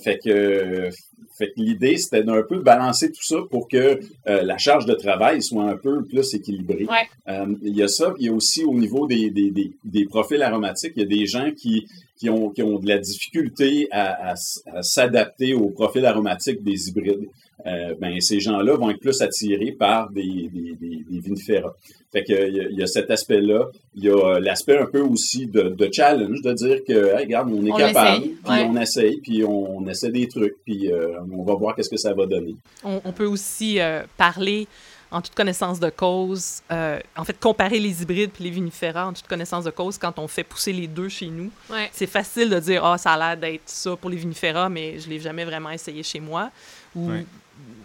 fait 0.02 0.18
que 0.22 0.90
fait 1.36 1.48
que 1.48 1.60
l'idée, 1.60 1.98
c'était 1.98 2.22
d'un 2.22 2.42
peu 2.42 2.60
balancer 2.60 3.12
tout 3.12 3.22
ça 3.22 3.36
pour 3.50 3.68
que 3.68 4.00
euh, 4.26 4.42
la 4.42 4.56
charge 4.56 4.86
de 4.86 4.94
travail 4.94 5.42
soit 5.42 5.64
un 5.64 5.76
peu 5.76 6.02
plus 6.04 6.32
équilibrée. 6.34 6.86
Euh, 7.28 7.54
il 7.62 7.76
y 7.76 7.82
a 7.82 7.88
ça, 7.88 8.14
il 8.18 8.26
y 8.26 8.28
a 8.28 8.32
aussi 8.32 8.64
au 8.64 8.74
niveau 8.74 9.06
des, 9.06 9.30
des, 9.30 9.50
des, 9.50 9.72
des, 9.84 10.06
profils 10.06 10.42
aromatiques, 10.42 10.92
il 10.96 11.02
y 11.02 11.04
a 11.04 11.08
des 11.08 11.26
gens 11.26 11.50
qui, 11.54 11.86
qui, 12.18 12.30
ont, 12.30 12.48
qui 12.50 12.62
ont 12.62 12.78
de 12.78 12.88
la 12.88 12.98
difficulté 12.98 13.88
à, 13.90 14.32
à, 14.32 14.82
s'adapter 14.82 15.52
au 15.52 15.68
profil 15.68 16.06
aromatique 16.06 16.62
des 16.62 16.88
hybrides. 16.88 17.28
Euh, 17.64 17.94
ben, 17.98 18.20
ces 18.20 18.38
gens-là 18.38 18.76
vont 18.76 18.90
être 18.90 19.00
plus 19.00 19.22
attirés 19.22 19.72
par 19.72 20.10
des, 20.10 20.50
des, 20.52 20.74
des, 20.78 21.04
des 21.08 21.20
vinifera. 21.20 21.74
Fait 22.12 22.22
que 22.22 22.48
il 22.48 22.78
y, 22.78 22.82
a 22.82 22.86
cet 22.86 23.10
aspect-là. 23.10 23.68
Il 23.94 24.04
y 24.04 24.10
a 24.10 24.38
l'aspect 24.38 24.78
un 24.78 24.86
peu 24.86 25.00
aussi 25.00 25.46
de, 25.46 25.62
de, 25.70 25.88
challenge, 25.92 26.40
de 26.42 26.52
dire 26.52 26.78
que, 26.86 27.16
regarde, 27.18 27.50
on 27.52 27.64
est 27.66 27.76
capable, 27.76 28.26
puis 28.44 28.52
on 28.68 28.76
essaye, 28.76 29.20
puis 29.20 29.44
on, 29.44 29.86
essaie 29.86 30.10
des 30.10 30.28
trucs, 30.28 30.56
puis 30.64 30.92
euh, 30.92 31.18
on 31.32 31.42
va 31.42 31.54
voir 31.54 31.74
qu'est-ce 31.74 31.90
que 31.90 31.96
ça 31.96 32.14
va 32.14 32.26
donner. 32.26 32.56
On, 32.84 33.00
on 33.04 33.12
peut 33.12 33.26
aussi 33.26 33.80
euh, 33.80 34.02
parler 34.16 34.68
en 35.10 35.20
toute 35.20 35.34
connaissance 35.34 35.80
de 35.80 35.90
cause, 35.90 36.62
euh, 36.70 36.98
en 37.16 37.24
fait, 37.24 37.38
comparer 37.38 37.78
les 37.78 38.02
hybrides 38.02 38.30
puis 38.32 38.44
les 38.44 38.50
vinifera 38.50 39.06
en 39.06 39.12
toute 39.12 39.26
connaissance 39.26 39.64
de 39.64 39.70
cause 39.70 39.98
quand 39.98 40.18
on 40.18 40.28
fait 40.28 40.44
pousser 40.44 40.72
les 40.72 40.86
deux 40.86 41.08
chez 41.08 41.26
nous. 41.26 41.50
C'est 41.92 42.06
facile 42.06 42.50
de 42.50 42.58
dire, 42.58 42.84
ah, 42.84 42.94
oh, 42.94 42.98
ça 42.98 43.12
a 43.12 43.18
l'air 43.18 43.36
d'être 43.36 43.62
ça 43.66 43.96
pour 43.96 44.10
les 44.10 44.16
vinifera, 44.16 44.68
mais 44.68 44.98
je 44.98 45.08
l'ai 45.08 45.20
jamais 45.20 45.44
vraiment 45.44 45.70
essayé 45.70 46.02
chez 46.02 46.20
moi. 46.20 46.50
Ou 46.94 47.10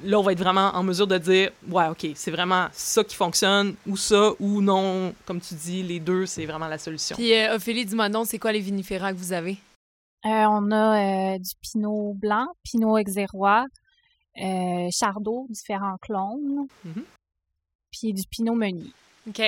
là, 0.03 0.19
on 0.19 0.23
va 0.23 0.31
être 0.31 0.39
vraiment 0.39 0.69
en 0.73 0.83
mesure 0.83 1.07
de 1.07 1.17
dire, 1.17 1.51
ouais, 1.69 1.87
OK, 1.87 2.07
c'est 2.15 2.31
vraiment 2.31 2.67
ça 2.71 3.03
qui 3.03 3.15
fonctionne, 3.15 3.75
ou 3.87 3.97
ça, 3.97 4.31
ou 4.39 4.61
non. 4.61 5.13
Comme 5.25 5.41
tu 5.41 5.53
dis, 5.53 5.83
les 5.83 5.99
deux, 5.99 6.25
c'est 6.25 6.45
vraiment 6.45 6.67
la 6.67 6.77
solution. 6.77 7.15
Puis, 7.15 7.33
euh, 7.33 7.55
Ophélie, 7.55 7.85
dis-moi 7.85 8.09
donc, 8.09 8.27
c'est 8.27 8.39
quoi 8.39 8.51
les 8.51 8.59
vinifera 8.59 9.11
que 9.13 9.17
vous 9.17 9.33
avez? 9.33 9.57
Euh, 10.25 10.45
on 10.49 10.71
a 10.71 11.37
du 11.37 11.51
pinot 11.61 12.13
blanc, 12.13 12.47
pinot 12.63 12.97
exérois, 12.97 13.65
euh, 14.37 14.87
Chardot, 14.91 15.47
différents 15.49 15.97
clones, 16.01 16.67
mm-hmm. 16.85 17.03
puis 17.91 18.13
du 18.13 18.21
Pinot 18.29 18.55
Meunier. 18.55 18.91
OK. 19.27 19.41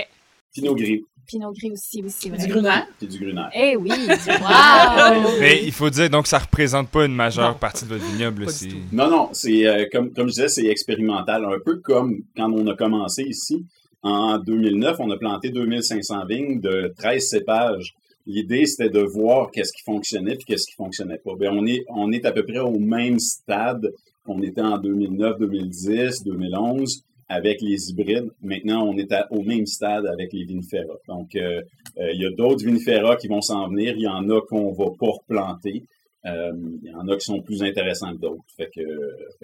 Pinot 0.53 0.75
Gris. 0.75 1.03
Pinot 1.27 1.53
Gris 1.53 1.71
aussi, 1.71 2.03
aussi. 2.03 2.29
Du 2.29 2.47
Gruner. 2.47 2.81
Puis 2.97 3.07
du 3.07 3.19
Gruner. 3.19 3.45
Eh 3.53 3.75
oui! 3.75 3.89
wow! 3.89 5.29
Mais 5.39 5.63
il 5.63 5.71
faut 5.71 5.89
dire, 5.89 6.09
donc, 6.09 6.27
ça 6.27 6.39
représente 6.39 6.89
pas 6.89 7.05
une 7.05 7.15
majeure 7.15 7.57
partie 7.57 7.85
de 7.85 7.89
votre 7.89 8.05
vignoble. 8.05 8.45
Non, 8.91 9.09
non, 9.09 9.29
c'est, 9.33 9.65
euh, 9.65 9.85
comme, 9.91 10.11
comme 10.11 10.27
je 10.27 10.33
disais, 10.33 10.47
c'est 10.49 10.65
expérimental. 10.67 11.45
Un 11.45 11.59
peu 11.63 11.77
comme 11.79 12.21
quand 12.35 12.51
on 12.51 12.67
a 12.67 12.75
commencé 12.75 13.23
ici. 13.23 13.65
En 14.01 14.37
2009, 14.37 14.97
on 14.99 15.09
a 15.11 15.17
planté 15.17 15.49
2500 15.49 16.25
vignes 16.25 16.59
de 16.59 16.93
13 16.97 17.25
cépages. 17.25 17.95
L'idée, 18.25 18.65
c'était 18.65 18.89
de 18.89 18.99
voir 18.99 19.49
qu'est-ce 19.51 19.71
qui 19.71 19.81
fonctionnait 19.83 20.33
et 20.33 20.37
qu'est-ce 20.37 20.67
qui 20.67 20.75
fonctionnait 20.75 21.19
pas. 21.23 21.35
Bien, 21.35 21.51
on 21.53 21.65
est, 21.65 21.85
on 21.87 22.11
est 22.11 22.25
à 22.25 22.31
peu 22.31 22.45
près 22.45 22.59
au 22.59 22.79
même 22.79 23.19
stade 23.19 23.93
qu'on 24.25 24.41
était 24.41 24.61
en 24.61 24.77
2009, 24.77 25.39
2010, 25.39 26.23
2011 26.23 27.03
avec 27.29 27.61
les 27.61 27.89
hybrides. 27.89 28.29
Maintenant, 28.41 28.87
on 28.87 28.97
est 28.97 29.13
au 29.31 29.41
même 29.41 29.65
stade 29.65 30.05
avec 30.05 30.33
les 30.33 30.45
vinifera. 30.45 30.95
Donc, 31.07 31.35
euh, 31.35 31.61
euh, 31.97 32.11
il 32.13 32.21
y 32.21 32.25
a 32.25 32.31
d'autres 32.31 32.65
vinifera 32.65 33.15
qui 33.15 33.27
vont 33.27 33.41
s'en 33.41 33.67
venir. 33.69 33.93
Il 33.95 34.03
y 34.03 34.07
en 34.07 34.29
a 34.29 34.41
qu'on 34.41 34.71
va 34.71 34.85
pas 34.99 35.11
replanter. 35.11 35.83
Euh, 36.25 36.53
il 36.83 36.89
y 36.89 36.95
en 36.95 37.07
a 37.09 37.17
qui 37.17 37.25
sont 37.25 37.41
plus 37.41 37.63
intéressants 37.63 38.13
que 38.13 38.21
d'autres. 38.21 38.43
Fait 38.55 38.69
que, 38.73 38.81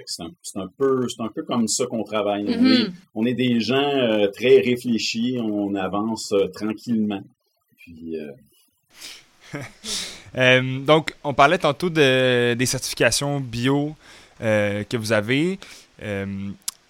c'est, 0.05 0.23
un, 0.23 0.67
peu, 0.77 1.07
c'est 1.09 1.21
un 1.21 1.27
peu 1.27 1.43
comme 1.43 1.67
ça 1.67 1.85
qu'on 1.85 2.03
travaille. 2.03 2.45
on, 2.45 2.47
est, 2.47 2.57
mm-hmm. 2.57 2.91
on, 3.15 3.25
est, 3.25 3.33
des 3.33 3.59
gens 3.59 4.27
très 4.33 4.59
réfléchis. 4.59 5.37
On 5.41 5.75
avance 5.75 6.33
tranquillement. 6.53 7.21
Puis, 7.77 8.15
donc, 10.85 11.15
on 11.23 11.33
parlait 11.33 11.57
tantôt 11.57 11.89
de, 11.89 12.53
des 12.53 12.65
certifications 12.65 13.41
bio. 13.41 13.95
Euh, 14.41 14.83
que 14.85 14.95
vous 14.95 15.11
avez. 15.11 15.59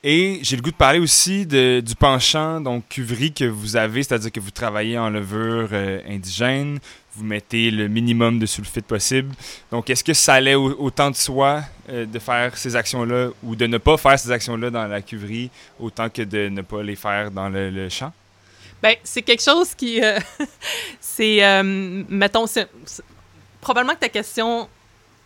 Euh, 0.04 0.08
et 0.08 0.40
j'ai 0.42 0.56
le 0.56 0.62
goût 0.62 0.72
de 0.72 0.76
parler 0.76 1.00
aussi 1.00 1.46
de, 1.46 1.82
du 1.82 1.96
penchant, 1.96 2.62
donc 2.62 2.88
cuverie 2.90 3.34
que 3.34 3.46
vous 3.46 3.76
avez, 3.76 4.04
c'est-à-dire 4.04 4.32
que 4.32 4.40
vous 4.40 4.52
travaillez 4.52 4.98
en 4.98 5.10
levure 5.10 5.70
euh, 5.72 6.02
indigène, 6.08 6.80
vous 7.16 7.24
mettez 7.24 7.72
le 7.72 7.88
minimum 7.88 8.40
de 8.40 8.46
sulfite 8.46 8.86
possible. 8.86 9.34
Donc, 9.72 9.90
est-ce 9.90 10.04
que 10.04 10.14
ça 10.14 10.36
allait 10.36 10.56
autant 10.56 11.12
de 11.12 11.16
soi 11.16 11.64
de 11.90 12.20
faire 12.20 12.56
ces 12.56 12.76
actions-là 12.76 13.30
ou 13.44 13.56
de 13.56 13.68
ne 13.68 13.78
pas 13.78 13.98
faire 13.98 14.18
ces 14.18 14.32
actions-là 14.32 14.70
dans 14.70 14.88
la 14.88 15.02
cuverie 15.02 15.50
autant 15.80 16.10
que 16.10 16.22
de 16.22 16.48
ne 16.48 16.62
pas 16.62 16.82
les 16.82 16.96
faire 16.96 17.30
dans 17.32 17.50
le, 17.50 17.90
champ? 17.90 18.14
Bien, 18.82 18.94
c'est 19.04 19.24
quelque 19.24 19.44
chose 19.44 19.74
qui. 19.76 20.00
c'est. 21.02 21.64
mettons, 21.64 22.46
probablement 23.60 23.96
que 23.96 24.02
ta 24.02 24.10
question 24.10 24.70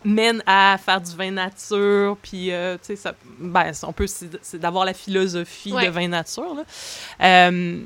mène 0.04 0.42
à 0.46 0.78
faire 0.84 1.00
du 1.00 1.14
vin 1.14 1.30
nature, 1.30 2.16
puis, 2.22 2.52
euh, 2.52 2.76
tu 2.76 2.86
sais, 2.88 2.96
ça, 2.96 3.14
ben, 3.38 3.72
on 3.82 3.92
peut, 3.92 4.06
c'est 4.06 4.58
d'avoir 4.58 4.84
la 4.84 4.94
philosophie 4.94 5.72
de 5.72 5.88
vin 5.88 6.08
nature, 6.08 6.54
là. 6.54 6.64
Euh, 7.22 7.80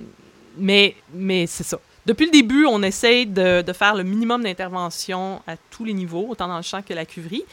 mais, 0.56 0.96
mais 1.12 1.46
c'est 1.46 1.64
ça. 1.64 1.78
Depuis 2.06 2.24
le 2.24 2.32
début, 2.32 2.64
on 2.64 2.82
essaye 2.82 3.26
de, 3.26 3.60
de 3.60 3.72
faire 3.74 3.94
le 3.94 4.02
minimum 4.02 4.42
d'intervention 4.42 5.42
à 5.46 5.56
tous 5.70 5.84
les 5.84 5.92
niveaux, 5.92 6.26
autant 6.30 6.48
dans 6.48 6.56
le 6.56 6.62
champ 6.62 6.80
que 6.80 6.94
la 6.94 7.04
cuverie. 7.04 7.44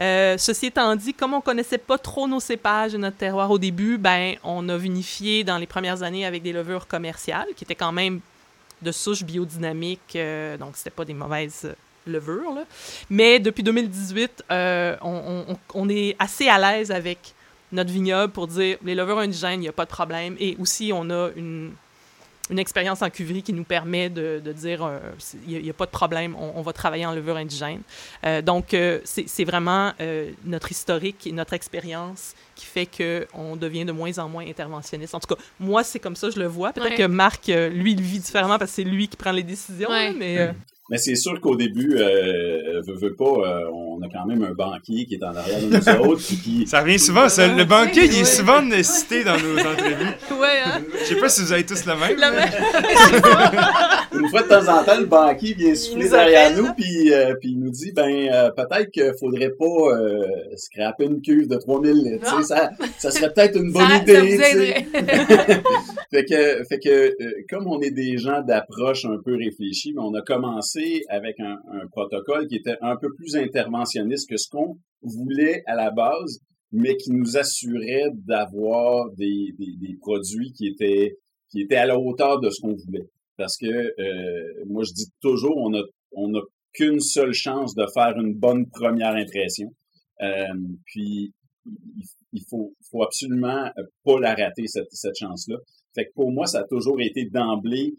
Euh, 0.00 0.36
ceci 0.38 0.66
étant 0.66 0.94
dit, 0.94 1.12
comme 1.12 1.34
on 1.34 1.40
connaissait 1.40 1.78
pas 1.78 1.98
trop 1.98 2.28
nos 2.28 2.38
cépages 2.38 2.94
et 2.94 2.98
notre 2.98 3.16
terroir 3.16 3.50
au 3.50 3.58
début, 3.58 3.98
ben 3.98 4.36
on 4.44 4.68
a 4.68 4.76
vinifié 4.76 5.42
dans 5.42 5.58
les 5.58 5.66
premières 5.66 6.02
années 6.02 6.24
avec 6.24 6.42
des 6.42 6.52
levures 6.52 6.86
commerciales 6.86 7.48
qui 7.56 7.64
étaient 7.64 7.74
quand 7.74 7.92
même 7.92 8.20
de 8.82 8.92
souche 8.92 9.24
biodynamique, 9.24 10.14
euh, 10.16 10.56
donc 10.56 10.76
c'était 10.76 10.90
pas 10.90 11.04
des 11.04 11.14
mauvaises 11.14 11.74
levure. 12.06 12.54
Là. 12.54 12.64
Mais 13.10 13.38
depuis 13.38 13.62
2018, 13.62 14.44
euh, 14.50 14.96
on, 15.02 15.44
on, 15.48 15.56
on, 15.74 15.88
est 15.88 16.16
assez 16.18 16.48
à 16.48 16.58
l'aise 16.58 16.90
avec 16.90 17.34
notre 17.72 17.92
vignoble 17.92 18.32
pour 18.32 18.46
dire 18.46 18.78
les 18.84 18.94
levures 18.94 19.18
indigènes, 19.18 19.60
il 19.60 19.64
n'y 19.64 19.68
a 19.68 19.72
pas 19.72 19.84
de 19.84 19.90
problème. 19.90 20.36
Et 20.38 20.56
aussi, 20.60 20.92
on 20.94 21.10
a 21.10 21.30
une, 21.36 21.72
une 22.50 22.58
expérience 22.58 23.02
en 23.02 23.10
cuverie 23.10 23.42
qui 23.42 23.52
nous 23.52 23.64
permet 23.64 24.08
de, 24.08 24.40
de 24.44 24.52
dire 24.52 24.84
euh, 24.84 24.98
il 25.46 25.62
n'y 25.62 25.70
a, 25.70 25.72
pas 25.72 25.86
de 25.86 25.90
problème, 25.90 26.36
on, 26.38 26.52
on, 26.56 26.62
va 26.62 26.72
travailler 26.72 27.04
en 27.04 27.12
levure 27.12 27.36
indigène. 27.36 27.80
Euh, 28.24 28.40
donc, 28.40 28.72
euh, 28.72 29.00
c'est 29.04 29.44
vraiment 29.44 29.92
euh, 30.00 30.30
notre 30.44 30.70
historique 30.70 31.26
et 31.26 31.32
notre 31.32 31.54
expérience 31.54 32.34
qui 32.54 32.66
fait 32.66 32.86
qu'on 32.86 33.56
devient 33.56 33.84
de 33.84 33.92
moins 33.92 34.18
en 34.18 34.28
moins 34.28 34.46
interventionniste. 34.46 35.14
En 35.14 35.20
tout 35.20 35.34
cas, 35.34 35.40
moi, 35.58 35.82
c'est 35.82 35.98
comme 35.98 36.16
ça 36.16 36.30
je 36.30 36.38
le 36.38 36.46
vois. 36.46 36.72
Peut-être 36.72 36.96
que 36.96 37.06
Marc, 37.06 37.48
lui, 37.48 37.92
il 37.92 38.00
vit 38.00 38.20
différemment 38.20 38.58
parce 38.58 38.70
que 38.70 38.76
c'est 38.76 38.84
lui 38.84 39.08
qui 39.08 39.16
prend 39.16 39.32
les 39.32 39.42
décisions. 39.42 39.90
Ouais. 39.90 40.12
mais, 40.16 40.52
mais 40.88 40.98
c'est 40.98 41.16
sûr 41.16 41.40
qu'au 41.40 41.56
début, 41.56 41.96
euh, 41.98 42.80
veut, 42.86 43.14
pas, 43.14 43.24
euh, 43.24 43.70
on 43.72 44.00
a 44.02 44.08
quand 44.08 44.26
même 44.26 44.42
un 44.44 44.52
banquier 44.52 45.06
qui 45.06 45.14
est 45.14 45.24
en 45.24 45.34
arrière 45.34 45.60
de 45.60 45.66
nous 45.66 46.10
autres. 46.10 46.22
Qui... 46.44 46.66
Ça 46.66 46.80
revient 46.80 46.98
souvent, 46.98 47.28
ça. 47.28 47.48
Le 47.48 47.64
banquier, 47.64 48.04
il 48.04 48.20
est 48.20 48.24
souvent 48.24 48.62
cité 48.82 49.24
dans 49.24 49.36
nos 49.36 49.58
entrevues. 49.58 50.38
Ouais, 50.40 50.60
hein? 50.64 50.82
Je 51.00 51.04
sais 51.04 51.16
pas 51.16 51.28
si 51.28 51.42
vous 51.42 51.52
avez 51.52 51.66
tous 51.66 51.84
le 51.86 51.94
même. 51.94 52.16
Une 54.12 54.28
fois 54.28 54.42
de 54.42 54.48
temps 54.48 54.68
en 54.68 54.84
temps, 54.84 54.98
le 54.98 55.06
banquier 55.06 55.54
vient 55.54 55.74
souffler 55.74 56.08
derrière 56.08 56.56
nous, 56.56 56.72
puis, 56.74 57.12
euh, 57.12 57.34
puis 57.40 57.50
il 57.50 57.60
nous 57.60 57.70
dit, 57.70 57.92
ben, 57.92 58.28
euh, 58.32 58.50
peut-être 58.50 58.90
qu'il 58.90 59.12
faudrait 59.18 59.50
pas 59.50 59.64
euh, 59.64 60.24
scraper 60.56 61.04
une 61.04 61.20
cuve 61.20 61.48
de 61.48 61.56
3000 61.56 61.92
litres. 61.92 62.44
Ça, 62.44 62.70
ça 62.98 63.10
serait 63.10 63.32
peut-être 63.32 63.56
une 63.56 63.72
bonne 63.72 63.88
ça, 63.88 63.96
idée. 63.96 64.38
Ça 64.38 64.46
fait 66.10 66.24
que, 66.24 66.64
fait 66.64 66.78
que 66.78 67.16
comme 67.50 67.66
on 67.66 67.80
est 67.80 67.90
des 67.90 68.18
gens 68.18 68.42
d'approche 68.42 69.04
un 69.04 69.18
peu 69.22 69.36
réfléchis, 69.36 69.92
mais 69.94 70.02
on 70.02 70.14
a 70.14 70.22
commencé 70.22 70.75
avec 71.08 71.38
un, 71.40 71.58
protocole 71.92 72.46
qui 72.48 72.56
était 72.56 72.76
un 72.80 72.96
peu 72.96 73.08
plus 73.14 73.36
interventionniste 73.36 74.28
que 74.28 74.36
ce 74.36 74.48
qu'on 74.48 74.76
voulait 75.02 75.62
à 75.66 75.74
la 75.74 75.90
base, 75.90 76.40
mais 76.72 76.96
qui 76.96 77.10
nous 77.12 77.36
assurait 77.36 78.10
d'avoir 78.14 79.10
des, 79.16 79.54
produits 80.00 80.52
qui 80.52 80.68
étaient 80.68 81.16
qui 81.50 81.60
étaient 81.60 81.76
à 81.76 81.86
la 81.86 81.98
hauteur 81.98 82.40
de 82.40 82.50
ce 82.50 82.60
qu'on 82.60 82.74
voulait. 82.74 83.08
Parce 83.36 83.56
que 83.56 83.66
euh, 83.66 84.64
moi 84.66 84.82
je 84.84 84.92
dis 84.92 85.10
toujours, 85.20 85.56
on 85.56 85.74
a 85.74 85.82
on 86.12 86.28
n'a 86.28 86.40
qu'une 86.72 87.00
seule 87.00 87.32
chance 87.32 87.74
de 87.74 87.86
faire 87.94 88.16
une 88.18 88.34
bonne 88.34 88.68
première 88.68 89.14
impression. 89.14 89.68
Euh, 90.22 90.54
puis 90.86 91.32
il, 92.32 92.42
faut, 92.48 92.74
faut 92.90 93.02
absolument 93.02 93.70
pas 94.04 94.20
la 94.20 94.34
rater 94.34 94.66
cette, 94.66 94.90
cette 94.90 95.16
chance-là. 95.18 95.56
Fait 95.94 96.04
que 96.04 96.12
pour 96.14 96.30
moi, 96.30 96.46
ça 96.46 96.60
a 96.60 96.64
toujours 96.64 97.00
été 97.00 97.24
d'emblée 97.24 97.92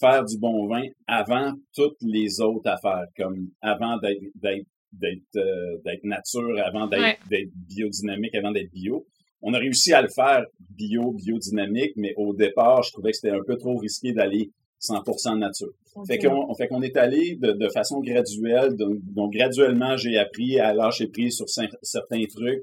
faire 0.00 0.24
du 0.24 0.38
bon 0.38 0.66
vin 0.68 0.84
avant 1.06 1.52
toutes 1.74 2.00
les 2.02 2.40
autres 2.40 2.68
affaires, 2.68 3.06
comme 3.16 3.48
avant 3.60 3.98
d'être 3.98 4.22
d'être 4.34 4.66
d'être 4.92 5.36
euh, 5.36 5.96
nature, 6.04 6.62
avant 6.64 6.86
d'être 6.86 7.18
d'être 7.28 7.50
biodynamique, 7.68 8.34
avant 8.34 8.52
d'être 8.52 8.70
bio. 8.72 9.06
On 9.40 9.54
a 9.54 9.58
réussi 9.58 9.92
à 9.92 10.02
le 10.02 10.08
faire 10.08 10.44
bio, 10.60 11.12
biodynamique, 11.12 11.92
mais 11.96 12.14
au 12.16 12.34
départ, 12.34 12.82
je 12.82 12.92
trouvais 12.92 13.10
que 13.10 13.16
c'était 13.16 13.34
un 13.34 13.42
peu 13.44 13.56
trop 13.56 13.76
risqué 13.76 14.12
d'aller 14.12 14.52
100% 14.80 15.38
nature. 15.38 15.72
Fait 16.06 16.18
qu'on 16.18 16.54
fait 16.54 16.68
qu'on 16.68 16.82
est 16.82 16.96
allé 16.96 17.36
de, 17.36 17.52
de 17.52 17.68
façon 17.68 18.00
graduelle, 18.00 18.76
donc, 18.76 18.96
donc 19.12 19.32
graduellement 19.32 19.96
j'ai 19.96 20.16
appris 20.16 20.58
à 20.58 20.72
lâcher 20.72 21.08
prise 21.08 21.36
sur 21.36 21.48
certains 21.48 22.24
trucs, 22.26 22.62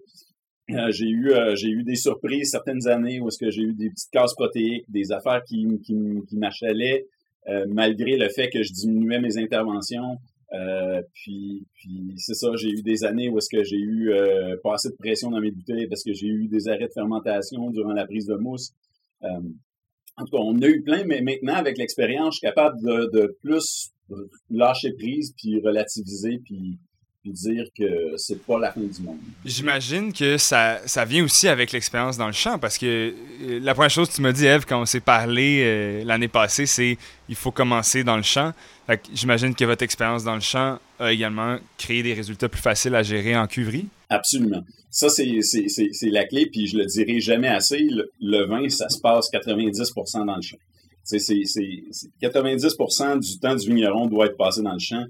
euh, 0.72 0.92
j'ai 0.92 1.08
eu 1.08 1.32
euh, 1.32 1.56
j'ai 1.56 1.70
eu 1.70 1.84
des 1.84 1.96
surprises 1.96 2.52
certaines 2.52 2.88
années 2.88 3.20
où 3.20 3.28
est-ce 3.28 3.38
que 3.38 3.50
j'ai 3.50 3.64
eu 3.64 3.74
des 3.74 3.90
petites 3.90 4.12
cases 4.12 4.34
protéiques, 4.36 4.86
des 4.90 5.12
affaires 5.12 5.44
qui 5.44 5.66
qui, 5.84 5.96
qui 6.28 6.38
m'achalaient. 6.38 7.06
malgré 7.68 8.16
le 8.18 8.30
fait 8.30 8.50
que 8.50 8.62
je 8.62 8.72
diminuais 8.72 9.20
mes 9.20 9.38
interventions. 9.38 10.18
puis, 11.14 11.66
puis 11.74 12.14
c'est 12.18 12.36
ça, 12.36 12.50
j'ai 12.56 12.70
eu 12.70 12.84
des 12.84 13.04
années 13.04 13.30
où 13.30 13.38
est-ce 13.40 13.50
que 13.50 13.64
j'ai 13.64 13.80
eu 13.80 14.12
pas 14.64 14.76
assez 14.76 14.90
de 14.90 14.96
pression 14.96 15.32
dans 15.32 15.42
mes 15.42 15.52
bouteilles 15.52 15.88
parce 15.88 16.04
que 16.04 16.14
j'ai 16.14 16.28
eu 16.28 16.48
des 16.48 16.68
arrêts 16.68 16.88
de 16.88 16.94
fermentation 16.94 17.72
durant 17.72 17.94
la 17.94 18.06
prise 18.06 18.28
de 18.28 18.36
mousse. 18.36 18.74
en 19.22 20.26
tout 20.26 20.32
cas, 20.38 20.44
on 20.44 20.62
a 20.62 20.68
eu 20.68 20.82
plein, 20.84 21.06
mais 21.06 21.22
maintenant, 21.22 21.56
avec 21.56 21.78
l'expérience, 21.78 22.36
je 22.36 22.40
suis 22.40 22.48
capable 22.48 22.78
de, 22.84 23.10
de 23.18 23.38
plus 23.42 23.92
lâcher 24.50 24.94
prise, 24.94 25.34
puis 25.38 25.60
relativiser, 25.62 26.40
puis 26.44 26.78
puis 27.22 27.34
dire 27.34 27.66
que 27.78 28.18
c'est 28.18 28.42
pas 28.46 28.60
la 28.60 28.72
fin 28.72 28.82
du 28.82 29.02
monde. 29.02 29.18
J'imagine 29.44 30.14
que 30.14 30.38
ça, 30.38 30.80
ça 30.86 31.04
vient 31.04 31.24
aussi 31.24 31.48
avec 31.48 31.72
l'expérience 31.72 32.18
dans 32.18 32.28
le 32.28 32.34
champ, 32.34 32.58
parce 32.58 32.78
que 32.78 33.14
euh, 33.44 33.60
la 33.62 33.74
première 33.74 33.90
chose 33.90 34.10
que 34.10 34.16
tu 34.16 34.22
m'as 34.22 34.32
dit, 34.32 34.46
Eve, 34.46 34.66
quand 34.66 34.82
on 34.82 34.86
s'est 34.86 35.02
parlé 35.02 35.62
euh, 35.64 36.04
l'année 36.06 36.30
passée, 36.30 36.66
c'est 36.66 36.98
il 37.28 37.36
faut 37.36 37.52
commencer 37.52 38.04
dans 38.04 38.18
le 38.18 38.24
champ. 38.24 38.54
J'imagine 39.14 39.54
que 39.54 39.66
votre 39.66 39.84
expérience 39.84 40.24
dans 40.24 40.36
le 40.36 40.42
champ 40.42 40.80
a 40.98 41.12
également 41.12 41.58
créé 41.78 42.04
des 42.04 42.14
résultats 42.14 42.50
plus 42.50 42.62
faciles 42.62 42.96
à 42.96 43.04
gérer 43.04 43.38
en 43.38 43.48
cuverie. 43.48 43.88
Absolument. 44.10 44.64
Ça, 44.90 45.10
c'est 45.10 45.40
la 46.04 46.26
clé, 46.26 46.48
puis 46.48 46.68
je 46.68 46.78
le 46.78 46.86
dirai 46.86 47.20
jamais 47.20 47.50
assez. 47.50 47.88
Le, 48.20 48.48
vin, 48.48 48.68
ça 48.70 48.90
se 48.90 49.00
passe 49.00 49.30
90% 49.32 50.26
dans 50.26 50.36
le 50.36 50.42
champ. 50.42 50.58
C'est 51.04 51.18
90% 51.18 53.20
du 53.20 53.40
temps 53.40 53.56
du 53.56 53.68
vigneron 53.68 54.08
doit 54.08 54.28
être 54.28 54.38
passé 54.38 54.62
dans 54.62 54.74
le 54.74 54.80
champ 54.80 55.04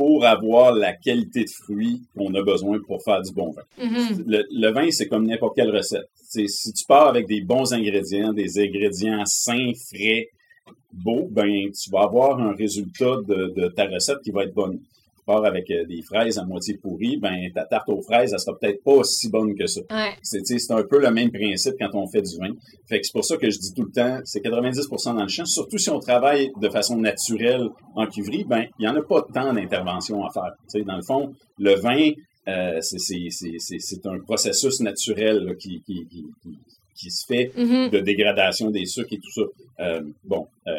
pour 0.00 0.24
avoir 0.24 0.72
la 0.72 0.94
qualité 0.94 1.44
de 1.44 1.50
fruits 1.50 2.00
qu'on 2.16 2.32
a 2.32 2.42
besoin 2.42 2.78
pour 2.86 3.02
faire 3.02 3.20
du 3.20 3.34
bon 3.34 3.50
vin. 3.50 3.62
Mm-hmm. 3.78 4.46
le, 4.50 4.72
vin, 4.72 4.90
c'est 4.90 5.06
comme 5.08 5.26
n'importe 5.26 5.56
quelle 5.56 5.76
recette. 5.76 6.08
si 6.16 6.72
tu 6.72 6.86
pars 6.86 7.08
avec 7.08 7.26
des 7.26 7.42
bons 7.42 7.74
ingrédients, 7.74 8.32
des 8.32 8.58
ingrédients 8.58 9.26
sains, 9.26 9.72
frais, 9.90 10.28
beaux, 10.90 11.28
ben 11.30 11.70
tu 11.70 11.90
vas 11.90 12.04
avoir 12.04 12.40
un 12.40 12.54
résultat 12.54 13.16
de 13.28 13.68
ta 13.76 13.88
recette 13.88 14.22
qui 14.24 14.30
va 14.30 14.44
être 14.44 14.54
bonne 14.54 14.80
avec 15.38 15.70
euh, 15.70 15.84
des 15.86 16.02
fraises 16.02 16.38
à 16.38 16.44
moitié 16.44 16.76
pourries, 16.78 17.18
ben 17.18 17.36
ta 17.54 17.64
tarte 17.64 17.88
aux 17.88 18.02
fraises, 18.02 18.32
elle 18.32 18.38
sera 18.38 18.56
peut-être 18.58 18.82
pas 18.82 18.92
aussi 18.92 19.30
bonne 19.30 19.54
que 19.54 19.66
ça. 19.66 19.80
C'est 20.22 20.70
un 20.70 20.82
peu 20.82 21.00
le 21.00 21.10
même 21.10 21.30
principe 21.30 21.74
quand 21.78 21.94
on 21.94 22.06
fait 22.08 22.22
du 22.22 22.36
vin. 22.38 22.52
Fait 22.88 23.00
que 23.00 23.06
c'est 23.06 23.12
pour 23.12 23.24
ça 23.24 23.36
que 23.36 23.50
je 23.50 23.58
dis 23.58 23.72
tout 23.74 23.84
le 23.84 23.92
temps, 23.92 24.20
c'est 24.24 24.40
90% 24.40 25.14
dans 25.14 25.22
le 25.22 25.28
champ. 25.28 25.44
Surtout 25.44 25.78
si 25.78 25.90
on 25.90 26.00
travaille 26.00 26.50
de 26.60 26.68
façon 26.68 26.96
naturelle 26.96 27.68
en 27.94 28.06
cuverie, 28.06 28.44
ben 28.44 28.64
il 28.78 28.86
y 28.86 28.88
en 28.88 28.96
a 28.96 29.02
pas 29.02 29.22
tant 29.32 29.52
d'interventions 29.52 30.24
à 30.24 30.30
faire. 30.30 30.84
dans 30.84 30.96
le 30.96 31.02
fond, 31.02 31.32
le 31.58 31.74
vin, 31.74 32.10
euh, 32.48 32.80
c'est 32.80 34.06
un 34.06 34.18
processus 34.20 34.80
naturel 34.80 35.56
qui, 35.58 35.82
qui 35.86 36.04
se 37.08 37.24
fait 37.24 37.52
mm-hmm. 37.56 37.90
de 37.90 38.00
dégradation 38.00 38.70
des 38.70 38.84
sucres 38.84 39.12
et 39.12 39.18
tout 39.18 39.32
ça. 39.32 39.42
Euh, 39.80 40.02
bon, 40.24 40.46
euh, 40.66 40.72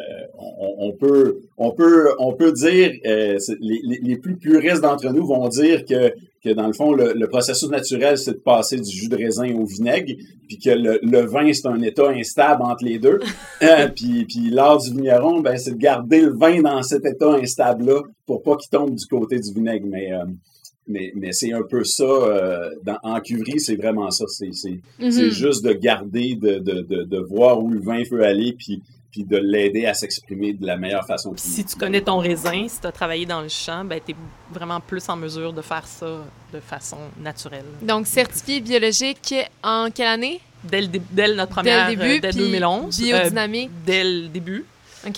on, 0.78 0.92
peut, 0.92 1.40
on 1.58 1.72
peut, 1.72 2.14
on 2.20 2.34
peut 2.34 2.52
dire, 2.52 2.92
euh, 3.04 3.36
les, 3.60 3.98
les, 4.00 4.16
plus 4.16 4.36
puristes 4.36 4.80
d'entre 4.80 5.10
nous 5.10 5.26
vont 5.26 5.48
dire 5.48 5.84
que, 5.84 6.14
que 6.44 6.50
dans 6.50 6.68
le 6.68 6.72
fond, 6.72 6.92
le, 6.92 7.26
processus 7.26 7.68
naturel, 7.68 8.16
c'est 8.16 8.34
de 8.34 8.38
passer 8.38 8.78
du 8.78 8.90
jus 8.90 9.08
de 9.08 9.16
raisin 9.16 9.52
au 9.56 9.64
vinaigre, 9.64 10.14
puis 10.46 10.58
que 10.58 10.70
le, 10.70 11.00
le 11.02 11.22
vin, 11.22 11.52
c'est 11.52 11.66
un 11.66 11.82
état 11.82 12.10
instable 12.10 12.62
entre 12.62 12.84
les 12.84 13.00
deux. 13.00 13.18
puis, 13.96 14.24
puis 14.24 14.50
l'art 14.50 14.78
du 14.78 14.90
vigneron, 14.90 15.40
ben, 15.40 15.56
c'est 15.56 15.72
de 15.72 15.78
garder 15.78 16.20
le 16.20 16.36
vin 16.36 16.60
dans 16.60 16.82
cet 16.84 17.04
état 17.04 17.32
instable-là 17.32 18.02
pour 18.26 18.42
pas 18.44 18.56
qu'il 18.56 18.70
tombe 18.70 18.94
du 18.94 19.06
côté 19.06 19.40
du 19.40 19.52
vinaigre. 19.52 19.86
Mais 19.88 20.12
mais, 20.86 21.12
mais 21.14 21.32
c'est 21.32 21.52
un 21.52 21.62
peu 21.62 21.84
ça. 21.84 22.04
Euh, 22.04 22.70
dans, 22.82 22.98
en 23.02 23.20
cuverie, 23.20 23.60
c'est 23.60 23.76
vraiment 23.76 24.10
ça. 24.10 24.24
C'est 24.28 24.50
mm-hmm. 25.00 25.30
juste 25.30 25.64
de 25.64 25.72
garder, 25.72 26.34
de, 26.34 26.58
de, 26.58 26.80
de, 26.80 27.02
de, 27.04 27.18
voir 27.18 27.62
où 27.62 27.70
le 27.70 27.80
vin 27.80 28.02
veut 28.10 28.24
aller, 28.24 28.52
puis, 28.52 28.82
puis 29.10 29.24
de 29.24 29.36
l'aider 29.36 29.86
à 29.86 29.94
s'exprimer 29.94 30.52
de 30.54 30.66
la 30.66 30.76
meilleure 30.76 31.06
façon 31.06 31.32
Si 31.36 31.64
tu 31.64 31.76
connais 31.76 32.00
ton 32.00 32.18
raisin, 32.18 32.66
si 32.68 32.80
tu 32.80 32.86
as 32.86 32.92
travaillé 32.92 33.26
dans 33.26 33.42
le 33.42 33.48
champ, 33.48 33.84
ben, 33.84 34.00
tu 34.04 34.12
es 34.12 34.16
vraiment 34.52 34.80
plus 34.80 35.08
en 35.08 35.16
mesure 35.16 35.52
de 35.52 35.62
faire 35.62 35.86
ça 35.86 36.24
de 36.52 36.60
façon 36.60 36.98
naturelle. 37.20 37.64
Donc, 37.82 38.06
certifié 38.06 38.60
biologique 38.60 39.34
en 39.62 39.88
quelle 39.94 40.08
année? 40.08 40.40
Dès, 40.64 40.86
dès 40.86 41.34
notre 41.34 41.50
première, 41.52 41.88
dès, 41.88 41.96
le 41.96 41.98
début, 41.98 42.20
dès 42.20 42.32
2011. 42.32 43.00
Biodynamique. 43.00 43.68
Euh, 43.68 43.86
dès 43.86 44.04
le 44.04 44.28
début. 44.28 44.64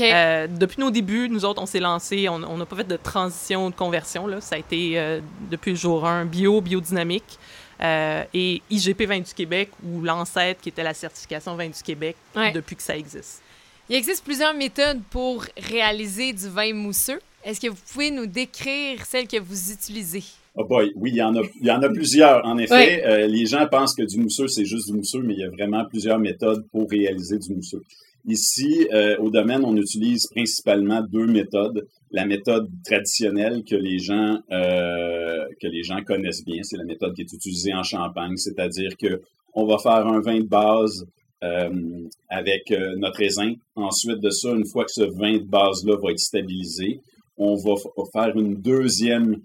Euh, 0.01 0.47
depuis 0.47 0.81
nos 0.81 0.91
débuts, 0.91 1.29
nous 1.29 1.45
autres, 1.45 1.63
on 1.63 1.67
s'est 1.67 1.81
lancé, 1.81 2.29
on 2.29 2.39
n'a 2.39 2.67
pas 2.67 2.77
fait 2.77 2.89
de 2.89 2.97
transition, 2.97 3.71
de 3.71 3.75
conversion. 3.75 4.27
Là. 4.27 4.41
Ça 4.41 4.57
a 4.57 4.59
été 4.59 4.99
euh, 4.99 5.21
depuis 5.51 5.73
le 5.73 5.77
jour 5.77 6.07
1, 6.07 6.25
bio, 6.27 6.61
biodynamique. 6.61 7.39
Euh, 7.83 8.23
et 8.33 8.63
IGP 8.71 9.03
Vin 9.03 9.19
du 9.19 9.35
Québec, 9.35 9.71
ou 9.85 10.01
l'ancêtre 10.01 10.61
qui 10.61 10.69
était 10.69 10.85
la 10.85 10.95
certification 10.95 11.57
Vin 11.57 11.67
du 11.67 11.83
Québec, 11.83 12.17
depuis 12.55 12.77
que 12.77 12.83
ça 12.83 12.97
existe. 12.97 13.43
Il 13.91 13.97
existe 13.97 14.25
plusieurs 14.25 14.55
méthodes 14.55 15.01
pour 15.11 15.45
réaliser 15.59 16.33
du 16.33 16.49
vin 16.49 16.73
mousseux. 16.73 17.21
Est-ce 17.45 17.61
que 17.61 17.69
vous 17.69 17.83
pouvez 17.93 18.11
nous 18.11 18.27
décrire 18.27 19.05
celles 19.05 19.27
que 19.27 19.39
vous 19.39 19.73
utilisez? 19.73 20.23
Oh 20.55 20.65
boy, 20.65 20.93
oui, 20.95 21.11
il 21.13 21.17
y 21.17 21.23
en 21.23 21.37
a, 21.37 21.43
il 21.61 21.67
y 21.67 21.71
en 21.71 21.83
a 21.83 21.89
plusieurs. 21.89 22.47
En 22.47 22.57
effet, 22.59 23.27
les 23.27 23.45
gens 23.45 23.67
pensent 23.67 23.95
que 23.95 24.05
du 24.05 24.19
mousseux, 24.19 24.49
c'est 24.49 24.65
juste 24.65 24.87
du 24.87 24.97
mousseux, 24.97 25.23
mais 25.23 25.35
il 25.35 25.41
y 25.41 25.45
a 25.45 25.51
vraiment 25.51 25.85
plusieurs 25.85 26.21
méthodes 26.21 26.65
pour 26.71 26.89
réaliser 26.89 27.39
du 27.39 27.53
mousseux. 27.53 27.83
Ici, 28.27 28.89
euh, 28.91 29.19
au 29.19 29.29
domaine, 29.29 29.65
on 29.65 29.77
utilise 29.77 30.27
principalement 30.29 31.03
deux 31.03 31.27
méthodes. 31.27 31.87
La 32.11 32.25
méthode 32.25 32.71
traditionnelle 32.83 33.65
que 33.65 33.75
les 33.75 33.99
gens 33.99 34.39
euh, 34.51 35.45
que 35.61 35.67
les 35.67 35.83
gens 35.83 36.03
connaissent 36.03 36.45
bien, 36.45 36.63
c'est 36.63 36.79
la 36.79 36.85
méthode 36.85 37.15
qui 37.15 37.23
est 37.23 37.33
utilisée 37.33 37.75
en 37.75 37.83
Champagne, 37.83 38.37
c'est-à-dire 38.37 38.97
que 38.97 39.21
on 39.53 39.67
va 39.67 39.77
faire 39.79 40.07
un 40.07 40.21
vin 40.21 40.39
de 40.39 40.49
base 40.49 41.07
euh, 41.43 42.09
avec 42.31 42.73
notre 42.97 43.19
raisin. 43.19 43.53
Ensuite 43.77 44.21
de 44.21 44.31
ça, 44.31 44.51
une 44.53 44.67
fois 44.67 44.85
que 44.85 44.93
ce 44.93 45.03
vin 45.03 45.37
de 45.37 45.45
base-là 45.45 45.97
va 46.03 46.11
être 46.11 46.19
stabilisé, 46.19 47.01
on 47.37 47.57
va 47.57 47.75
faire 48.13 48.37
une 48.37 48.55
deuxième 48.55 49.37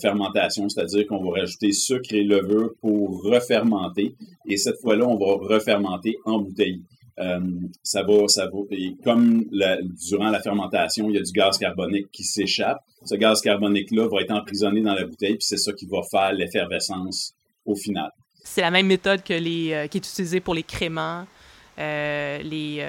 fermentation, 0.00 0.68
c'est-à-dire 0.68 1.04
qu'on 1.08 1.22
va 1.24 1.40
rajouter 1.40 1.72
sucre 1.72 2.14
et 2.14 2.22
levure 2.22 2.70
pour 2.80 3.22
refermenter. 3.24 4.14
Et 4.48 4.56
cette 4.56 4.80
fois-là, 4.80 5.06
on 5.06 5.16
va 5.16 5.54
refermenter 5.54 6.16
en 6.24 6.38
bouteille. 6.38 6.80
Euh, 7.18 7.40
ça 7.82 8.02
va, 8.02 8.26
ça 8.28 8.46
va. 8.46 8.58
Et 8.70 8.96
comme 9.04 9.44
durant 10.10 10.30
la 10.30 10.40
fermentation, 10.40 11.10
il 11.10 11.16
y 11.16 11.18
a 11.18 11.22
du 11.22 11.32
gaz 11.32 11.58
carbonique 11.58 12.10
qui 12.10 12.24
s'échappe. 12.24 12.78
Ce 13.04 13.14
gaz 13.16 13.40
carbonique-là 13.40 14.08
va 14.08 14.22
être 14.22 14.30
emprisonné 14.30 14.80
dans 14.80 14.94
la 14.94 15.04
bouteille, 15.04 15.34
puis 15.34 15.46
c'est 15.46 15.58
ça 15.58 15.72
qui 15.72 15.86
va 15.86 16.00
faire 16.10 16.32
l'effervescence 16.32 17.34
au 17.66 17.74
final. 17.74 18.10
C'est 18.44 18.60
la 18.60 18.70
même 18.70 18.86
méthode 18.86 19.22
que 19.22 19.34
les, 19.34 19.72
euh, 19.72 19.86
qui 19.88 19.98
est 19.98 20.06
utilisée 20.06 20.40
pour 20.40 20.54
les 20.54 20.62
créments, 20.62 21.26
euh, 21.78 22.38
les 22.38 22.84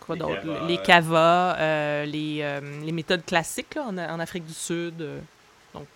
quoi 0.00 0.16
d'autre, 0.16 0.66
les 0.66 0.78
cavas, 0.78 2.04
les, 2.04 2.60
les, 2.84 2.92
méthodes 2.92 3.24
classiques 3.24 3.74
là, 3.74 3.86
en, 3.88 3.96
en, 3.96 4.20
Afrique 4.20 4.46
du 4.46 4.54
Sud. 4.54 4.96
donc 5.74 5.86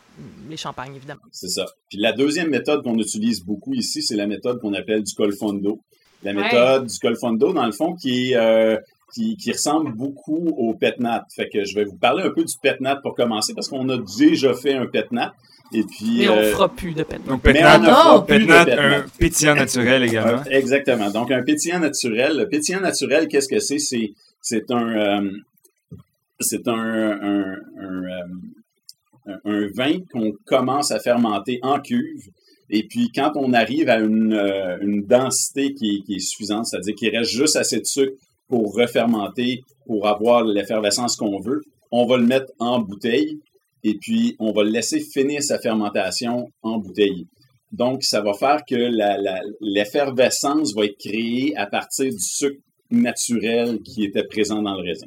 les 0.48 0.56
champagnes, 0.56 0.94
évidemment. 0.96 1.20
C'est 1.30 1.48
ça. 1.48 1.66
Puis 1.88 1.98
la 1.98 2.12
deuxième 2.12 2.50
méthode 2.50 2.82
qu'on 2.82 2.98
utilise 2.98 3.44
beaucoup 3.44 3.74
ici, 3.74 4.02
c'est 4.02 4.16
la 4.16 4.26
méthode 4.26 4.60
qu'on 4.60 4.74
appelle 4.74 5.02
du 5.02 5.14
colfondo 5.14 5.80
la 6.22 6.32
méthode 6.32 6.86
du 6.86 6.98
colfondo, 6.98 7.52
dans 7.52 7.66
le 7.66 7.72
fond, 7.72 7.94
qui 7.94 8.34
euh, 8.34 8.76
qui, 9.12 9.36
qui, 9.36 9.52
ressemble 9.52 9.92
beaucoup 9.92 10.54
au 10.56 10.74
petnat. 10.74 11.26
Fait 11.34 11.48
que 11.48 11.64
je 11.64 11.74
vais 11.74 11.84
vous 11.84 11.96
parler 11.96 12.22
un 12.22 12.30
peu 12.30 12.44
du 12.44 12.54
petnat 12.62 12.96
pour 12.96 13.14
commencer, 13.14 13.54
parce 13.54 13.68
qu'on 13.68 13.88
a 13.88 13.98
déjà 13.98 14.54
fait 14.54 14.74
un 14.74 14.86
petnat. 14.86 15.34
Et 15.72 15.84
puis, 15.84 16.18
mais 16.18 16.28
on 16.28 16.36
ne 16.36 16.40
euh, 16.42 16.52
fera 16.52 16.68
plus 16.68 16.94
de 16.94 17.02
petnat. 17.04 17.24
Donc, 17.26 17.42
petnat, 17.42 18.66
un 18.98 19.04
pétillant 19.18 19.54
naturel 19.54 20.02
également. 20.02 20.42
Exactement. 20.50 21.10
Donc, 21.10 21.30
un 21.30 21.42
pétillant 21.42 21.78
naturel. 21.78 22.36
Le 22.36 22.48
pétillant 22.48 22.80
naturel, 22.80 23.28
qu'est-ce 23.28 23.48
que 23.48 23.60
c'est? 23.60 23.78
C'est, 23.78 24.10
c'est 24.40 24.70
un, 24.70 25.20
euh, 25.20 25.30
c'est 26.40 26.66
un, 26.66 26.72
un, 26.72 27.56
un, 29.26 29.38
un, 29.44 29.68
vin 29.74 30.00
qu'on 30.12 30.32
commence 30.44 30.90
à 30.90 30.98
fermenter 30.98 31.60
en 31.62 31.78
cuve 31.78 32.30
et 32.70 32.84
puis, 32.84 33.10
quand 33.12 33.32
on 33.34 33.52
arrive 33.52 33.88
à 33.88 33.98
une, 33.98 34.32
euh, 34.32 35.02
densité 35.02 35.74
qui, 35.74 36.04
est 36.08 36.18
suffisante, 36.20 36.66
c'est-à-dire 36.66 36.94
qu'il 36.94 37.16
reste 37.16 37.30
juste 37.30 37.56
assez 37.56 37.80
de 37.80 37.84
sucre 37.84 38.12
pour 38.48 38.74
refermenter, 38.74 39.62
pour 39.86 40.06
avoir 40.06 40.44
l'effervescence 40.44 41.16
qu'on 41.16 41.40
veut, 41.40 41.62
on 41.90 42.06
va 42.06 42.16
le 42.16 42.26
mettre 42.26 42.52
en 42.60 42.78
bouteille 42.80 43.40
et 43.82 43.94
puis 43.94 44.36
on 44.38 44.52
va 44.52 44.62
le 44.62 44.70
laisser 44.70 45.00
finir 45.00 45.42
sa 45.42 45.58
fermentation 45.58 46.48
en 46.62 46.78
bouteille. 46.78 47.26
Donc, 47.72 48.04
ça 48.04 48.20
va 48.20 48.34
faire 48.34 48.60
que 48.68 48.76
l'effervescence 49.60 50.74
va 50.74 50.84
être 50.84 50.98
créée 50.98 51.56
à 51.56 51.66
partir 51.66 52.12
du 52.12 52.20
sucre 52.20 52.60
naturel 52.90 53.80
qui 53.82 54.04
était 54.04 54.24
présent 54.24 54.62
dans 54.62 54.74
le 54.74 54.82
raisin. 54.82 55.06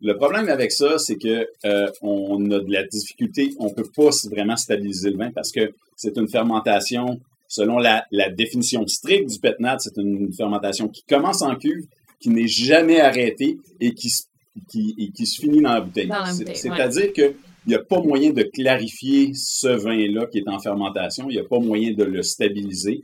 Le 0.00 0.16
problème 0.16 0.48
avec 0.48 0.72
ça, 0.72 0.98
c'est 0.98 1.16
que 1.16 1.46
euh, 1.66 1.90
on 2.00 2.50
a 2.50 2.60
de 2.60 2.72
la 2.72 2.84
difficulté, 2.84 3.52
on 3.58 3.70
peut 3.70 3.88
pas 3.94 4.10
vraiment 4.30 4.56
stabiliser 4.56 5.10
le 5.10 5.18
vin 5.18 5.30
parce 5.30 5.52
que 5.52 5.72
c'est 6.00 6.16
une 6.16 6.28
fermentation, 6.28 7.20
selon 7.46 7.78
la, 7.78 8.06
définition 8.34 8.86
stricte 8.86 9.28
du 9.28 9.38
petnat, 9.38 9.76
c'est 9.78 9.98
une 9.98 10.32
fermentation 10.32 10.88
qui 10.88 11.02
commence 11.02 11.42
en 11.42 11.54
cuve, 11.56 11.84
qui 12.18 12.30
n'est 12.30 12.48
jamais 12.48 13.00
arrêtée 13.00 13.58
et 13.80 13.92
qui, 13.92 14.10
qui, 14.70 15.12
qui 15.14 15.26
se 15.26 15.42
finit 15.42 15.60
dans 15.60 15.74
la 15.74 15.82
bouteille. 15.82 16.10
C'est-à-dire 16.54 17.12
qu'il 17.12 17.34
n'y 17.66 17.74
a 17.74 17.80
pas 17.80 18.00
moyen 18.00 18.30
de 18.30 18.44
clarifier 18.44 19.32
ce 19.34 19.68
vin-là 19.68 20.24
qui 20.32 20.38
est 20.38 20.48
en 20.48 20.58
fermentation, 20.58 21.28
il 21.28 21.34
n'y 21.34 21.40
a 21.40 21.44
pas 21.44 21.58
moyen 21.58 21.92
de 21.92 22.04
le 22.04 22.22
stabiliser. 22.22 23.02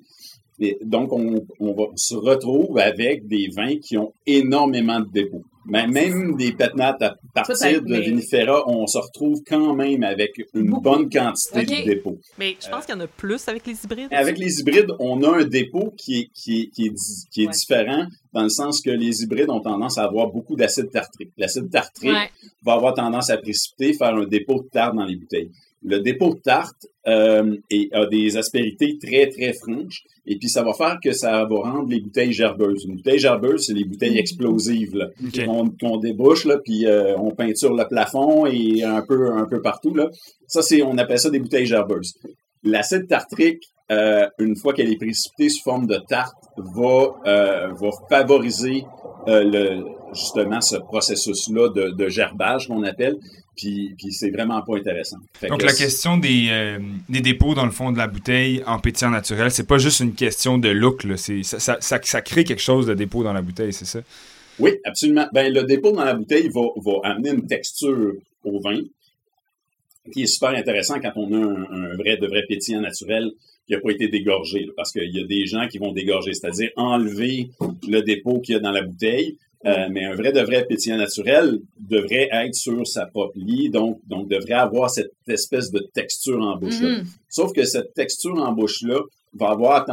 Et 0.58 0.78
donc, 0.82 1.12
on, 1.12 1.46
on, 1.60 1.92
se 1.96 2.14
retrouve 2.14 2.78
avec 2.78 3.28
des 3.28 3.48
vins 3.54 3.76
qui 3.76 3.98
ont 3.98 4.14
énormément 4.26 5.00
de 5.00 5.10
dépôts. 5.12 5.44
Mais 5.68 5.86
même 5.86 6.36
des 6.36 6.52
pétnates 6.52 7.02
à 7.02 7.16
partir 7.34 7.82
de 7.82 7.96
vinifera, 7.96 8.62
on 8.68 8.86
se 8.86 8.98
retrouve 8.98 9.42
quand 9.46 9.74
même 9.74 10.02
avec 10.02 10.40
une 10.54 10.78
bonne 10.80 11.10
quantité 11.10 11.64
de 11.64 11.84
dépôts. 11.84 12.18
Mais 12.38 12.56
je 12.62 12.68
pense 12.68 12.86
qu'il 12.86 12.94
y 12.94 12.98
en 12.98 13.00
a 13.00 13.06
plus 13.06 13.48
avec 13.48 13.66
les 13.66 13.84
hybrides. 13.84 14.08
Avec 14.12 14.38
les 14.38 14.60
hybrides, 14.60 14.92
on 14.98 15.22
a 15.22 15.38
un 15.38 15.44
dépôt 15.44 15.92
qui 15.96 16.20
est, 16.20 16.30
qui 16.32 16.60
est, 16.60 16.66
qui 16.68 16.86
est, 16.86 16.94
qui 17.30 17.44
est 17.44 17.48
différent 17.48 18.06
dans 18.32 18.42
le 18.42 18.48
sens 18.48 18.80
que 18.80 18.90
les 18.90 19.22
hybrides 19.22 19.50
ont 19.50 19.60
tendance 19.60 19.98
à 19.98 20.04
avoir 20.04 20.28
beaucoup 20.28 20.56
d'acide 20.56 20.90
tartrique. 20.90 21.32
L'acide 21.36 21.70
tartrique 21.70 22.32
va 22.62 22.74
avoir 22.74 22.94
tendance 22.94 23.30
à 23.30 23.38
précipiter, 23.38 23.92
faire 23.92 24.14
un 24.14 24.26
dépôt 24.26 24.62
de 24.62 24.68
tarte 24.68 24.94
dans 24.94 25.04
les 25.04 25.16
bouteilles. 25.16 25.50
Le 25.82 26.00
dépôt 26.00 26.34
de 26.34 26.40
tarte 26.40 26.86
euh, 27.06 27.56
a 27.92 28.06
des 28.06 28.36
aspérités 28.36 28.98
très, 28.98 29.28
très 29.28 29.52
franches. 29.52 30.02
Et 30.26 30.36
puis, 30.38 30.48
ça 30.48 30.62
va 30.62 30.72
faire 30.72 30.98
que 31.02 31.12
ça 31.12 31.44
va 31.44 31.56
rendre 31.56 31.88
les 31.88 32.00
bouteilles 32.00 32.32
gerbeuses. 32.32 32.84
Une 32.88 32.96
bouteille 32.96 33.18
gerbeuse, 33.18 33.66
c'est 33.66 33.74
les 33.74 33.84
bouteilles 33.84 34.18
explosives 34.18 34.96
là, 34.96 35.08
qu'on 35.46 35.96
débouche, 35.98 36.44
là, 36.44 36.58
puis 36.64 36.86
euh, 36.86 37.16
on 37.18 37.30
peinture 37.30 37.74
le 37.74 37.86
plafond 37.86 38.46
et 38.46 38.82
un 38.82 39.02
peu, 39.06 39.32
un 39.32 39.46
peu 39.46 39.60
partout. 39.62 39.94
Là. 39.94 40.08
Ça, 40.48 40.62
c'est, 40.62 40.82
on 40.82 40.98
appelle 40.98 41.20
ça 41.20 41.30
des 41.30 41.38
bouteilles 41.38 41.66
gerbeuses. 41.66 42.14
L'acide 42.64 43.06
tartrique, 43.06 43.62
euh, 43.92 44.26
une 44.40 44.56
fois 44.56 44.72
qu'elle 44.72 44.90
est 44.90 44.96
précipitée 44.96 45.48
sous 45.48 45.62
forme 45.62 45.86
de 45.86 46.00
tarte, 46.08 46.34
va, 46.56 47.14
va 47.24 47.90
favoriser 48.10 48.84
euh, 49.28 49.44
le, 49.44 49.84
justement 50.12 50.60
ce 50.60 50.76
processus-là 50.76 51.68
de, 51.70 51.90
de 51.90 52.08
gerbage 52.08 52.68
qu'on 52.68 52.82
appelle. 52.82 53.16
Puis, 53.56 53.94
puis 53.96 54.12
c'est 54.12 54.30
vraiment 54.30 54.60
pas 54.62 54.76
intéressant. 54.76 55.16
Donc 55.48 55.62
la 55.62 55.72
question 55.72 56.18
des, 56.18 56.48
euh, 56.50 56.78
des, 57.08 57.22
dépôts 57.22 57.54
dans 57.54 57.64
le 57.64 57.70
fond 57.70 57.90
de 57.90 57.96
la 57.96 58.06
bouteille 58.06 58.62
en 58.66 58.78
pétillant 58.78 59.10
naturel, 59.10 59.50
c'est 59.50 59.66
pas 59.66 59.78
juste 59.78 60.00
une 60.00 60.14
question 60.14 60.58
de 60.58 60.68
look, 60.68 61.04
là. 61.04 61.16
Ça, 61.16 61.58
ça, 61.58 61.78
ça, 61.80 61.98
ça, 62.02 62.20
crée 62.20 62.44
quelque 62.44 62.60
chose 62.60 62.86
de 62.86 62.92
dépôt 62.92 63.24
dans 63.24 63.32
la 63.32 63.40
bouteille, 63.40 63.72
c'est 63.72 63.86
ça? 63.86 64.00
Oui, 64.58 64.72
absolument. 64.84 65.26
Ben, 65.32 65.52
le 65.52 65.64
dépôt 65.64 65.92
dans 65.92 66.04
la 66.04 66.14
bouteille 66.14 66.50
va, 66.50 66.62
va 66.76 66.92
amener 67.04 67.30
une 67.30 67.46
texture 67.46 68.12
au 68.44 68.60
vin 68.60 68.80
qui 70.12 70.22
est 70.22 70.26
super 70.26 70.50
intéressant 70.50 71.00
quand 71.00 71.12
on 71.16 71.32
a 71.32 71.36
un, 71.36 71.96
vrai, 71.96 72.16
de 72.16 72.26
vrai 72.26 72.44
pétillant 72.48 72.80
naturel 72.80 73.30
qui 73.66 73.72
n'a 73.74 73.80
pas 73.80 73.90
été 73.90 74.08
dégorgé. 74.08 74.68
parce 74.76 74.92
qu'il 74.92 75.14
y 75.14 75.20
a 75.20 75.24
des 75.24 75.46
gens 75.46 75.66
qui 75.68 75.78
vont 75.78 75.92
dégorger, 75.92 76.32
c'est-à-dire 76.34 76.70
enlever 76.76 77.50
le 77.88 78.00
dépôt 78.00 78.40
qu'il 78.40 78.54
y 78.54 78.56
a 78.56 78.60
dans 78.60 78.70
la 78.70 78.82
bouteille, 78.82 79.36
euh, 79.64 79.88
mais 79.90 80.04
un 80.04 80.14
vrai 80.14 80.32
de 80.32 80.40
vrai 80.40 80.64
pétillant 80.64 80.96
naturel 80.96 81.60
devrait 81.80 82.28
être 82.30 82.54
sur 82.54 82.86
sa 82.86 83.06
propre 83.06 83.36
lit, 83.36 83.68
donc, 83.70 84.00
donc 84.06 84.28
devrait 84.28 84.52
avoir 84.54 84.90
cette 84.90 85.12
espèce 85.26 85.72
de 85.72 85.80
texture 85.92 86.40
en 86.40 86.56
bouche-là. 86.56 87.00
Mm-hmm. 87.00 87.06
Sauf 87.28 87.52
que 87.52 87.64
cette 87.64 87.92
texture 87.94 88.36
en 88.36 88.52
bouche-là 88.52 89.00
va 89.34 89.50
avoir, 89.50 89.84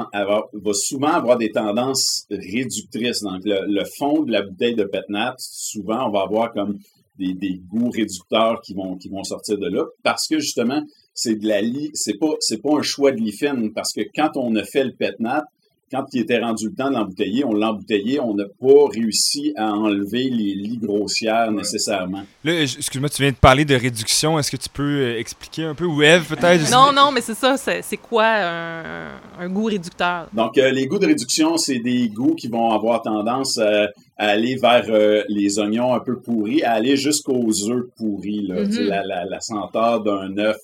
va 0.53 0.73
souvent 0.73 1.13
avoir 1.13 1.37
des 1.37 1.51
tendances 1.51 2.27
réductrices. 2.29 3.21
Donc, 3.21 3.41
le, 3.45 3.83
fond 3.97 4.21
de 4.21 4.31
la 4.31 4.43
bouteille 4.43 4.75
de 4.75 4.83
Petnat, 4.83 5.35
souvent, 5.39 6.07
on 6.07 6.11
va 6.11 6.21
avoir 6.21 6.53
comme 6.53 6.77
des, 7.17 7.33
des, 7.33 7.59
goûts 7.67 7.89
réducteurs 7.89 8.61
qui 8.61 8.73
vont, 8.73 8.95
qui 8.95 9.09
vont 9.09 9.23
sortir 9.23 9.57
de 9.57 9.67
là, 9.67 9.85
parce 10.03 10.27
que 10.27 10.39
justement, 10.39 10.83
c'est 11.13 11.35
de 11.35 11.47
la 11.47 11.61
c'est 11.93 12.17
pas, 12.17 12.33
c'est 12.39 12.61
pas 12.61 12.77
un 12.77 12.81
choix 12.81 13.11
de 13.11 13.17
l'IFEN, 13.17 13.71
parce 13.73 13.93
que 13.93 14.01
quand 14.15 14.31
on 14.35 14.55
a 14.55 14.63
fait 14.63 14.83
le 14.83 14.93
Petnat, 14.93 15.45
quand 15.93 16.05
il 16.13 16.21
était 16.21 16.39
rendu 16.39 16.69
le 16.69 16.73
temps 16.73 16.89
d'embouteiller, 16.89 17.45
on 17.45 17.53
l'a 17.53 17.69
embouteillé, 17.69 18.19
on 18.19 18.33
n'a 18.33 18.45
pas 18.59 18.87
réussi 18.91 19.53
à 19.55 19.71
enlever 19.73 20.23
les 20.23 20.55
lits 20.55 20.79
grossières 20.81 21.51
nécessairement. 21.51 22.23
Là, 22.43 22.61
excuse-moi, 22.61 23.09
tu 23.09 23.21
viens 23.21 23.31
de 23.31 23.37
parler 23.37 23.63
de 23.63 23.75
réduction. 23.75 24.39
Est-ce 24.39 24.49
que 24.49 24.57
tu 24.57 24.69
peux 24.69 24.81
euh, 24.81 25.19
expliquer 25.19 25.65
un 25.65 25.75
peu, 25.75 25.85
ou 25.85 26.01
Eve 26.01 26.25
peut-être? 26.25 26.71
non, 26.71 26.91
non, 26.91 27.11
mais 27.11 27.21
c'est 27.21 27.35
ça. 27.35 27.57
C'est 27.57 27.97
quoi 27.97 28.25
un, 28.25 29.49
goût 29.49 29.65
réducteur? 29.65 30.29
Donc, 30.33 30.57
euh, 30.57 30.71
les 30.71 30.87
goûts 30.87 30.97
de 30.97 31.05
réduction, 31.05 31.57
c'est 31.57 31.79
des 31.79 32.09
goûts 32.09 32.33
qui 32.33 32.47
vont 32.47 32.71
avoir 32.71 33.03
tendance 33.03 33.59
euh, 33.59 33.85
à 34.23 34.27
aller 34.29 34.55
vers 34.55 34.85
les 35.27 35.59
oignons 35.59 35.93
un 35.93 35.99
peu 35.99 36.19
pourris, 36.19 36.63
à 36.63 36.73
aller 36.73 36.95
jusqu'aux 36.95 37.51
œufs 37.69 37.85
pourris. 37.97 38.47
Mm-hmm. 38.47 38.87
la, 38.87 39.03
la, 39.03 39.25
la, 39.25 39.39
senteur 39.39 40.01
d'un 40.01 40.37
œuf 40.37 40.59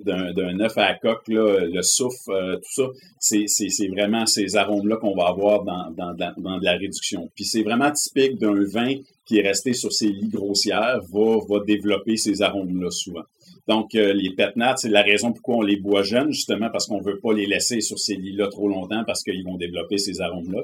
d'un 0.00 0.60
œuf 0.60 0.76
à 0.76 0.88
la 0.88 0.94
coque, 0.94 1.22
le 1.28 1.82
souffle, 1.82 2.30
euh, 2.30 2.56
tout 2.56 2.72
ça, 2.72 3.44
c'est 3.46 3.88
vraiment 3.88 4.26
ces 4.26 4.56
arômes-là 4.56 4.96
qu'on 4.96 5.14
va 5.14 5.28
avoir 5.28 5.62
dans, 5.64 5.90
dans, 5.90 6.14
dans, 6.14 6.58
de 6.58 6.64
la 6.64 6.72
réduction. 6.72 7.30
Puis 7.34 7.44
c'est 7.44 7.62
vraiment 7.62 7.90
typique 7.92 8.38
d'un 8.38 8.64
vin 8.64 8.94
qui 9.24 9.38
est 9.38 9.42
resté 9.42 9.72
sur 9.72 9.92
ses 9.92 10.08
lits 10.08 10.28
grossières, 10.28 11.00
va, 11.12 11.38
va 11.48 11.60
développer 11.64 12.16
ces 12.16 12.42
arômes-là 12.42 12.90
souvent. 12.90 13.22
Donc, 13.66 13.94
euh, 13.94 14.12
les 14.12 14.34
pétnates, 14.34 14.80
c'est 14.80 14.90
la 14.90 15.02
raison 15.02 15.32
pourquoi 15.32 15.56
on 15.56 15.62
les 15.62 15.76
boit 15.76 16.02
jeunes, 16.02 16.32
justement 16.32 16.68
parce 16.70 16.86
qu'on 16.86 17.00
veut 17.00 17.18
pas 17.18 17.32
les 17.32 17.46
laisser 17.46 17.80
sur 17.80 17.98
ces 17.98 18.16
lits-là 18.16 18.48
trop 18.48 18.68
longtemps 18.68 19.04
parce 19.06 19.22
qu'ils 19.22 19.44
vont 19.44 19.56
développer 19.56 19.96
ces 19.96 20.20
arômes-là. 20.20 20.60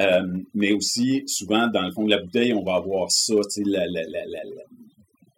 Euh, 0.00 0.22
mais 0.54 0.72
aussi, 0.72 1.24
souvent, 1.26 1.68
dans 1.68 1.82
le 1.82 1.92
fond 1.92 2.04
de 2.04 2.10
la 2.10 2.22
bouteille, 2.22 2.54
on 2.54 2.62
va 2.62 2.74
avoir 2.74 3.10
ça, 3.10 3.34
la, 3.66 3.86
la, 3.86 4.02
la, 4.06 4.24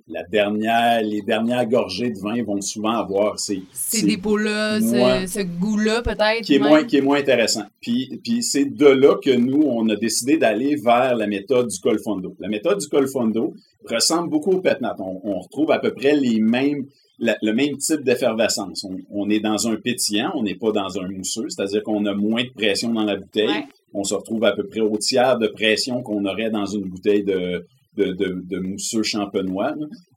la 0.09 0.23
dernière, 0.25 1.03
les 1.03 1.23
dernières 1.23 1.67
gorgées 1.67 2.11
de 2.11 2.19
vin 2.19 2.43
vont 2.43 2.61
souvent 2.61 2.93
avoir 2.93 3.39
ces, 3.39 3.63
ces, 3.73 4.07
dépôts-là, 4.07 4.81
ce, 4.81 5.43
goût-là 5.43 6.03
peut-être. 6.03 6.43
Qui 6.43 6.57
est 6.57 6.59
moins, 6.59 6.85
qui 6.85 6.99
est 6.99 7.01
moins 7.01 7.19
intéressant. 7.19 7.65
Puis, 7.81 8.21
puis 8.23 8.43
c'est 8.43 8.67
de 8.67 8.87
là 8.87 9.17
que 9.23 9.31
nous, 9.31 9.63
on 9.63 9.89
a 9.89 9.97
décidé 9.97 10.37
d'aller 10.37 10.77
vers 10.77 11.17
la 11.17 11.27
méthode 11.27 11.69
du 11.69 11.81
Colfondo. 11.81 12.37
La 12.39 12.49
méthode 12.49 12.79
du 12.79 12.89
Colfondo 12.89 13.55
ressemble 13.89 14.29
beaucoup 14.31 14.53
au 14.53 14.61
Petnat. 14.61 14.97
On, 14.99 15.21
on 15.25 15.41
retrouve 15.41 15.71
à 15.71 15.79
peu 15.79 15.93
près 15.93 16.15
les 16.15 16.41
mêmes, 16.41 16.87
le 17.19 17.53
même 17.53 17.77
type 17.79 18.03
d'effervescence. 18.03 18.87
On, 19.11 19.31
est 19.31 19.41
dans 19.41 19.69
un 19.69 19.77
pétillant, 19.77 20.33
on 20.35 20.43
n'est 20.43 20.57
pas 20.57 20.73
dans 20.73 20.99
un 21.01 21.09
mousseux, 21.09 21.49
c'est-à-dire 21.49 21.83
qu'on 21.83 22.05
a 22.07 22.15
moins 22.15 22.45
de 22.45 22.51
pression 22.51 22.93
dans 22.93 23.05
la 23.05 23.17
bouteille. 23.17 23.65
On 23.95 24.05
se 24.05 24.15
retrouve 24.15 24.45
à 24.45 24.53
peu 24.53 24.67
près 24.67 24.81
au 24.81 24.97
tiers 24.97 25.39
de 25.39 25.49
pression 25.49 26.03
qu'on 26.03 26.25
aurait 26.25 26.51
dans 26.51 26.67
une 26.67 26.89
bouteille 26.89 27.25
de, 27.25 27.65
de, 27.97 28.13
de, 28.13 28.59
mousseux 28.59 29.03
champenois. 29.03 29.75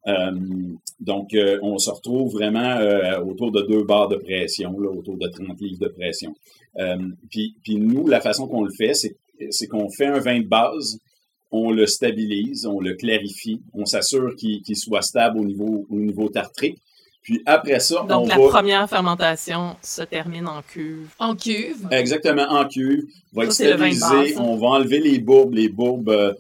Euh, 0.08 0.32
donc, 1.00 1.34
euh, 1.34 1.60
on 1.62 1.78
se 1.78 1.90
retrouve 1.90 2.32
vraiment 2.32 2.78
euh, 2.78 3.20
autour 3.22 3.52
de 3.52 3.62
deux 3.62 3.84
barres 3.84 4.08
de 4.08 4.18
pression, 4.18 4.78
là, 4.80 4.90
autour 4.90 5.18
de 5.18 5.28
30 5.28 5.60
livres 5.60 5.80
de 5.80 5.90
pression. 5.90 6.34
puis, 7.30 7.56
puis 7.64 7.78
nous, 7.78 8.08
la 8.08 8.22
façon 8.22 8.48
qu'on 8.48 8.64
le 8.64 8.72
fait, 8.78 8.94
c'est 8.94 9.68
qu'on 9.68 9.90
fait 9.90 10.08
un 10.08 10.20
vin 10.20 10.40
de 10.40 10.48
base, 10.48 11.00
on 11.52 11.72
le 11.72 11.86
stabilise, 11.86 12.66
on 12.66 12.80
le 12.80 12.96
clarifie, 12.96 13.62
on 13.74 13.86
s'assure 13.86 14.36
qu'il 14.36 14.76
soit 14.76 15.02
stable 15.02 15.40
au 15.40 15.46
niveau, 15.46 15.86
au 15.90 16.00
niveau 16.00 16.30
tartrique. 16.30 16.78
Puis 17.26 17.42
après 17.48 17.80
ça, 17.80 18.06
Donc, 18.08 18.30
la 18.30 18.36
première 18.36 18.88
fermentation 18.88 19.76
se 19.82 20.04
termine 20.04 20.48
en 20.48 20.62
cuve. 20.62 21.10
En 21.18 21.36
cuve? 21.36 21.88
Exactement, 21.90 22.46
en 22.48 22.68
cuve. 22.68 23.04
Va 23.34 23.46
être 23.46 23.52
stabilisé. 23.52 24.38
On 24.38 24.56
va 24.58 24.68
enlever 24.68 25.00
les 25.00 25.20
bourbes, 25.20 25.56
les 25.56 25.68
bourbes 25.68 26.36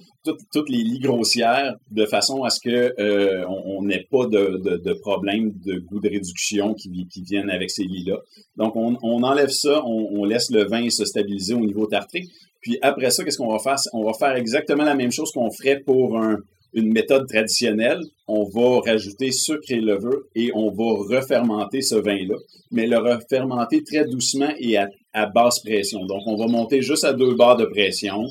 toutes, 0.51 0.69
les 0.69 0.83
lits 0.83 0.99
grossières 0.99 1.75
de 1.91 2.05
façon 2.05 2.43
à 2.43 2.49
ce 2.49 2.59
que 2.59 2.93
euh, 2.99 3.45
on 3.47 3.83
n'ait 3.83 4.05
pas 4.09 4.25
de, 4.25 4.61
de, 4.63 4.77
de, 4.77 4.93
problème 4.93 5.53
de 5.65 5.79
goût 5.79 5.99
de 5.99 6.09
réduction 6.09 6.73
qui, 6.73 7.07
qui 7.07 7.21
viennent 7.21 7.49
avec 7.49 7.69
ces 7.69 7.83
lits-là. 7.83 8.17
Donc, 8.55 8.75
on, 8.75 8.97
on, 9.03 9.23
enlève 9.23 9.49
ça, 9.49 9.83
on, 9.85 10.19
on, 10.19 10.25
laisse 10.25 10.49
le 10.51 10.65
vin 10.65 10.89
se 10.89 11.05
stabiliser 11.05 11.53
au 11.53 11.65
niveau 11.65 11.85
tartrique. 11.85 12.31
Puis 12.61 12.77
après 12.81 13.11
ça, 13.11 13.23
qu'est-ce 13.23 13.37
qu'on 13.37 13.51
va 13.51 13.59
faire? 13.59 13.77
On 13.93 14.03
va 14.03 14.13
faire 14.13 14.35
exactement 14.35 14.83
la 14.83 14.95
même 14.95 15.11
chose 15.11 15.31
qu'on 15.31 15.51
ferait 15.51 15.79
pour 15.79 16.17
un, 16.17 16.37
une 16.75 16.91
méthode 16.91 17.27
traditionnelle. 17.27 18.01
On 18.27 18.43
va 18.43 18.81
rajouter 18.81 19.31
sucre 19.31 19.69
et 19.71 19.81
levure 19.81 20.21
et 20.35 20.51
on 20.53 20.69
va 20.69 21.17
refermenter 21.17 21.81
ce 21.81 21.95
vin-là, 21.95 22.35
mais 22.71 22.85
le 22.85 22.97
refermenter 22.97 23.83
très 23.83 24.05
doucement 24.05 24.51
et 24.59 24.77
à, 24.77 24.89
à 25.13 25.25
basse 25.25 25.59
pression. 25.59 26.05
Donc, 26.05 26.21
on 26.27 26.35
va 26.35 26.47
monter 26.47 26.81
juste 26.81 27.05
à 27.05 27.13
deux 27.13 27.35
barres 27.35 27.57
de 27.57 27.65
pression 27.65 28.25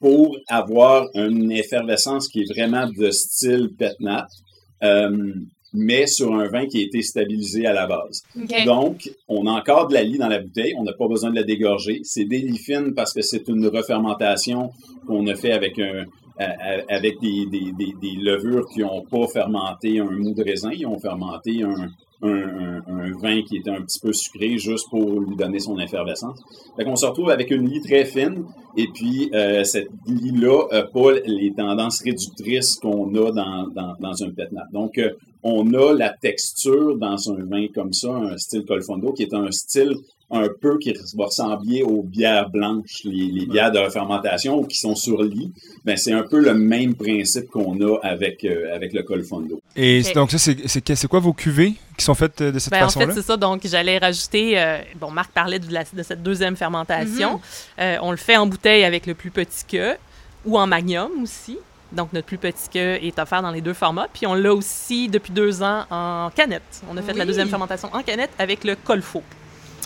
pour 0.00 0.36
avoir 0.48 1.06
une 1.14 1.52
effervescence 1.52 2.28
qui 2.28 2.40
est 2.40 2.52
vraiment 2.52 2.88
de 2.88 3.10
style 3.10 3.70
petnat, 3.78 4.26
euh, 4.82 5.32
mais 5.72 6.06
sur 6.06 6.34
un 6.34 6.48
vin 6.48 6.66
qui 6.66 6.78
a 6.78 6.82
été 6.82 7.02
stabilisé 7.02 7.66
à 7.66 7.72
la 7.72 7.86
base. 7.86 8.22
Donc, 8.66 9.08
on 9.28 9.46
a 9.46 9.52
encore 9.52 9.86
de 9.86 9.94
la 9.94 10.02
lie 10.02 10.18
dans 10.18 10.28
la 10.28 10.40
bouteille, 10.40 10.74
on 10.76 10.82
n'a 10.82 10.92
pas 10.92 11.06
besoin 11.06 11.30
de 11.30 11.36
la 11.36 11.44
dégorger. 11.44 12.00
C'est 12.02 12.24
des 12.24 12.38
lits 12.40 12.58
fines 12.58 12.94
parce 12.94 13.12
que 13.12 13.22
c'est 13.22 13.46
une 13.48 13.66
refermentation 13.68 14.72
qu'on 15.06 15.26
a 15.28 15.34
fait 15.36 15.52
avec 15.52 15.78
un, 15.78 16.04
avec 16.88 17.20
des, 17.20 17.46
des, 17.46 17.72
des, 17.72 18.16
levures 18.20 18.66
qui 18.72 18.80
n'ont 18.80 19.02
pas 19.02 19.26
fermenté 19.26 20.00
un 20.00 20.10
mou 20.10 20.34
de 20.34 20.42
raisin, 20.42 20.70
ils 20.72 20.86
ont 20.86 20.98
fermenté 20.98 21.62
un, 21.62 21.88
vin 22.22 23.42
qui 23.42 23.56
était 23.56 23.70
un 23.70 23.82
petit 23.82 23.98
peu 24.00 24.12
sucré 24.12 24.56
juste 24.56 24.88
pour 24.90 25.20
lui 25.20 25.34
donner 25.36 25.58
son 25.58 25.78
effervescence. 25.78 26.38
Fait 26.76 26.84
qu'on 26.84 26.96
se 26.96 27.06
retrouve 27.06 27.30
avec 27.30 27.50
une 27.50 27.68
lie 27.68 27.80
très 27.80 28.04
fine 28.04 28.44
et 28.76 28.86
puis 28.94 29.28
euh, 29.34 29.64
cette 29.64 29.88
lie-là 30.06 30.66
n'a 30.70 30.82
pas 30.84 31.12
les 31.26 31.52
tendances 31.56 32.00
réductrices 32.02 32.76
qu'on 32.76 33.12
a 33.14 33.32
dans, 33.32 33.66
dans, 33.74 33.94
dans 33.98 34.22
un 34.22 34.30
pétnat. 34.30 34.66
Donc, 34.72 34.98
euh, 34.98 35.10
on 35.42 35.72
a 35.74 35.92
la 35.92 36.10
texture 36.10 36.96
dans 36.96 37.30
un 37.32 37.44
vin 37.44 37.66
comme 37.74 37.92
ça, 37.92 38.10
un 38.10 38.38
style 38.38 38.64
Colfondo, 38.64 39.12
qui 39.12 39.24
est 39.24 39.34
un 39.34 39.50
style 39.50 39.96
un 40.32 40.48
peu 40.48 40.78
qui 40.78 40.94
va 41.14 41.26
ressembler 41.26 41.82
aux 41.82 42.02
bières 42.02 42.48
blanches, 42.48 43.02
les, 43.04 43.44
bières 43.44 43.70
de 43.70 43.86
fermentation 43.90 44.64
qui 44.64 44.78
sont 44.78 44.94
sur 44.94 45.22
lit. 45.22 45.52
Ben, 45.84 45.96
c'est 45.96 46.12
un 46.12 46.22
peu 46.22 46.40
le 46.40 46.54
même 46.54 46.94
principe 46.94 47.50
qu'on 47.50 47.78
a 47.82 47.98
avec, 48.02 48.42
euh, 48.44 48.74
avec 48.74 48.94
le 48.94 49.02
Colfondo. 49.02 49.60
Et 49.76 50.02
donc, 50.14 50.30
ça, 50.30 50.38
c'est 50.38 51.06
quoi 51.08 51.20
vos 51.20 51.34
cuvées 51.34 51.74
qui 51.98 52.04
sont 52.04 52.14
faites 52.14 52.40
euh, 52.40 52.50
de 52.50 52.58
cette 52.58 52.72
ben, 52.72 52.80
façon-là? 52.80 53.06
En 53.06 53.08
fait, 53.10 53.14
c'est 53.14 53.26
ça. 53.26 53.36
Donc, 53.36 53.60
j'allais 53.64 53.98
rajouter. 53.98 54.58
Euh, 54.58 54.78
bon, 54.98 55.10
Marc 55.10 55.32
parlait 55.32 55.58
de, 55.58 55.66
de 55.66 56.02
cette 56.02 56.22
deuxième 56.22 56.56
fermentation. 56.56 57.40
Mm-hmm. 57.78 57.98
on 58.00 58.10
le 58.10 58.16
fait 58.16 58.38
en 58.38 58.46
bouteille 58.46 58.84
avec 58.84 59.06
le 59.06 59.14
plus 59.14 59.30
petit 59.30 59.64
que, 59.68 59.96
ou 60.46 60.58
en 60.58 60.66
magnum 60.66 61.10
aussi. 61.22 61.58
Donc, 61.92 62.12
notre 62.12 62.26
plus 62.26 62.38
petit 62.38 62.68
queue 62.72 62.98
est 63.02 63.18
offert 63.18 63.42
dans 63.42 63.50
les 63.50 63.60
deux 63.60 63.74
formats. 63.74 64.06
Puis, 64.12 64.26
on 64.26 64.34
l'a 64.34 64.54
aussi 64.54 65.08
depuis 65.08 65.32
deux 65.32 65.62
ans 65.62 65.84
en 65.90 66.30
canette. 66.34 66.62
On 66.90 66.96
a 66.96 67.02
fait 67.02 67.12
la 67.12 67.26
deuxième 67.26 67.48
fermentation 67.48 67.88
en 67.92 68.02
canette 68.02 68.30
avec 68.38 68.64
le 68.64 68.76
colfo. 68.76 69.22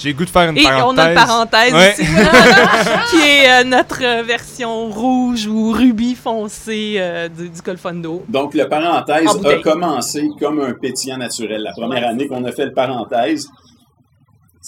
J'ai 0.00 0.10
le 0.10 0.14
goût 0.18 0.26
de 0.26 0.30
faire 0.30 0.50
une 0.50 0.58
Et 0.58 0.62
parenthèse. 0.62 0.84
on 0.94 0.98
a 0.98 1.08
une 1.08 1.14
parenthèse 1.14 1.72
Ouais. 1.72 1.92
ici, 1.94 2.02
qui 3.10 3.16
est 3.22 3.50
euh, 3.50 3.64
notre 3.64 4.04
euh, 4.04 4.22
version 4.22 4.90
rouge 4.90 5.46
ou 5.46 5.72
rubis 5.72 6.14
foncé 6.14 6.96
euh, 6.98 7.28
du, 7.28 7.48
du 7.48 7.62
Colfondo. 7.62 8.22
Donc, 8.28 8.52
le 8.54 8.68
parenthèse 8.68 9.26
En 9.26 9.42
a 9.42 9.54
commencé 9.62 10.28
comme 10.38 10.60
un 10.60 10.74
pétillant 10.74 11.16
naturel. 11.16 11.62
La 11.62 11.72
première 11.72 12.02
Ouais, 12.02 12.08
année 12.08 12.28
qu'on 12.28 12.44
a 12.44 12.52
fait 12.52 12.66
le 12.66 12.74
parenthèse, 12.74 13.48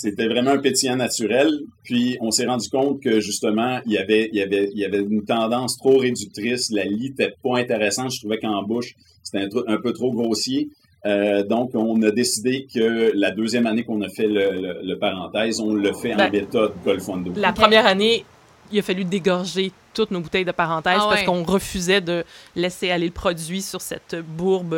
c'était 0.00 0.28
vraiment 0.28 0.52
un 0.52 0.58
pétillant 0.58 0.96
naturel. 0.96 1.50
Puis, 1.82 2.16
on 2.20 2.30
s'est 2.30 2.46
rendu 2.46 2.68
compte 2.70 3.00
que, 3.02 3.18
justement, 3.20 3.80
il 3.86 3.92
y 3.92 3.98
avait, 3.98 4.30
il 4.32 4.38
y 4.38 4.42
avait, 4.42 4.70
il 4.72 4.78
y 4.78 4.84
avait 4.84 5.00
une 5.00 5.24
tendance 5.24 5.76
trop 5.76 5.98
réductrice. 5.98 6.70
La 6.70 6.84
lie 6.84 7.10
n'était 7.10 7.34
pas 7.42 7.58
intéressante. 7.58 8.12
Je 8.12 8.20
trouvais 8.20 8.38
qu'en 8.38 8.62
bouche, 8.62 8.94
c'était 9.22 9.48
un, 9.66 9.78
peu 9.78 9.92
trop 9.92 10.12
grossier. 10.12 10.68
Euh, 11.06 11.42
donc, 11.44 11.70
on 11.74 12.00
a 12.02 12.10
décidé 12.10 12.66
que 12.72 13.10
la 13.14 13.30
deuxième 13.32 13.66
année 13.66 13.84
qu'on 13.84 14.02
a 14.02 14.08
fait 14.08 14.26
le, 14.28 14.52
le- 14.64 14.80
le 14.82 14.98
parenthèse, 14.98 15.60
on 15.60 15.74
le 15.74 15.92
fait 15.92 16.14
en 16.14 16.18
Ben, 16.18 16.30
méthode 16.32 16.72
Colfondo. 16.84 17.32
La 17.36 17.50
Ok. 17.50 17.56
première 17.56 17.86
année, 17.86 18.24
il 18.72 18.78
a 18.78 18.82
fallu 18.82 19.04
dégorger 19.04 19.72
toutes 19.94 20.10
nos 20.12 20.20
bouteilles 20.20 20.44
de 20.44 20.52
parenthèse 20.52 20.98
Ah 21.00 21.06
parce 21.08 21.20
ouais. 21.20 21.26
qu'on 21.26 21.42
refusait 21.42 22.00
de 22.00 22.24
laisser 22.54 22.90
aller 22.90 23.06
le 23.06 23.12
produit 23.12 23.62
sur 23.62 23.80
cette 23.80 24.16
bourbe 24.36 24.74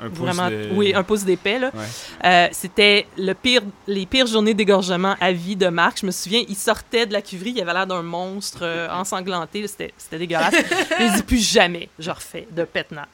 Un 0.00 0.10
pouce 0.10 0.18
vraiment, 0.18 0.48
de- 0.50 0.68
oui, 0.72 0.92
un 0.94 1.02
pouce 1.02 1.24
d'épais. 1.24 1.58
là. 1.58 1.70
Ouais. 1.74 1.84
Euh, 2.24 2.48
C'était 2.52 3.06
le 3.16 3.32
pire, 3.34 3.62
les 3.86 4.06
pires 4.06 4.26
journées 4.26 4.54
d'égorgement 4.54 5.16
à 5.20 5.32
vie 5.32 5.56
de 5.56 5.68
Marc. 5.68 5.98
Je 6.00 6.06
me 6.06 6.10
souviens, 6.12 6.42
il 6.48 6.56
sortait 6.56 7.06
de 7.06 7.12
la 7.12 7.22
cuverie, 7.22 7.52
il 7.56 7.60
avait 7.60 7.72
l'air 7.72 7.86
d'un 7.86 8.02
monstre 8.02 8.60
euh, 8.62 8.88
ensanglanté. 8.92 9.66
C'était 9.66 9.92
c'était 9.98 10.18
dégueulasse. 10.18 10.54
Je 10.98 11.16
dis 11.16 11.22
plus 11.22 11.52
jamais, 11.52 11.88
je 11.98 12.10
refais 12.10 12.46
de 12.50 12.64
pétnat. 12.64 13.06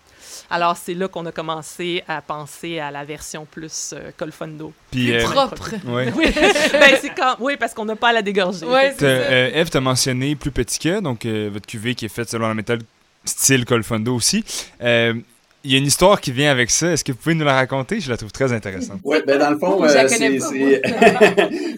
Alors, 0.50 0.76
c'est 0.76 0.94
là 0.94 1.08
qu'on 1.08 1.24
a 1.26 1.32
commencé 1.32 2.02
à 2.06 2.20
penser 2.20 2.78
à 2.78 2.90
la 2.90 3.04
version 3.04 3.46
plus 3.50 3.94
euh, 3.94 4.10
Colfondo. 4.16 4.72
Puis, 4.90 5.06
Plus 5.06 5.14
euh, 5.22 5.24
propre. 5.28 5.70
ouais. 5.86 6.12
Oui, 6.14 6.26
ben, 6.72 6.98
c'est 7.00 7.14
quand... 7.16 7.36
oui 7.40 7.56
parce 7.58 7.72
qu'on 7.72 7.84
n'a 7.86 7.96
pas 7.96 8.08
à 8.08 8.12
la 8.12 8.22
dégorger. 8.22 8.66
Ouais, 8.66 8.94
euh, 9.02 9.50
Eve, 9.54 9.70
t'as 9.70 9.80
mentionné 9.80 10.34
plus 10.36 10.50
petit 10.50 10.78
que, 10.78 11.00
donc 11.00 11.24
euh, 11.24 11.48
votre 11.52 11.66
cuvée 11.66 11.94
qui 11.94 12.04
est 12.04 12.08
faite 12.10 12.28
selon 12.28 12.46
la 12.48 12.54
méthode 12.54 12.82
style 13.24 13.64
Colfondo 13.64 14.14
aussi. 14.14 14.44
Euh, 15.64 15.66
Il 15.66 15.72
y 15.72 15.74
a 15.76 15.78
une 15.78 15.86
histoire 15.86 16.20
qui 16.20 16.30
vient 16.32 16.50
avec 16.50 16.70
ça. 16.70 16.92
Est-ce 16.92 17.02
que 17.04 17.12
vous 17.12 17.18
pouvez 17.18 17.34
nous 17.34 17.44
la 17.44 17.54
raconter? 17.54 18.00
Je 18.00 18.10
la 18.10 18.16
trouve 18.16 18.32
très 18.32 18.52
intéressante. 18.52 19.00
Oui, 19.04 19.18
ben 19.26 19.38
dans 19.38 19.50
le 19.50 19.58
fond, 19.58 19.82
euh, 19.82 19.88
c'est, 20.08 20.82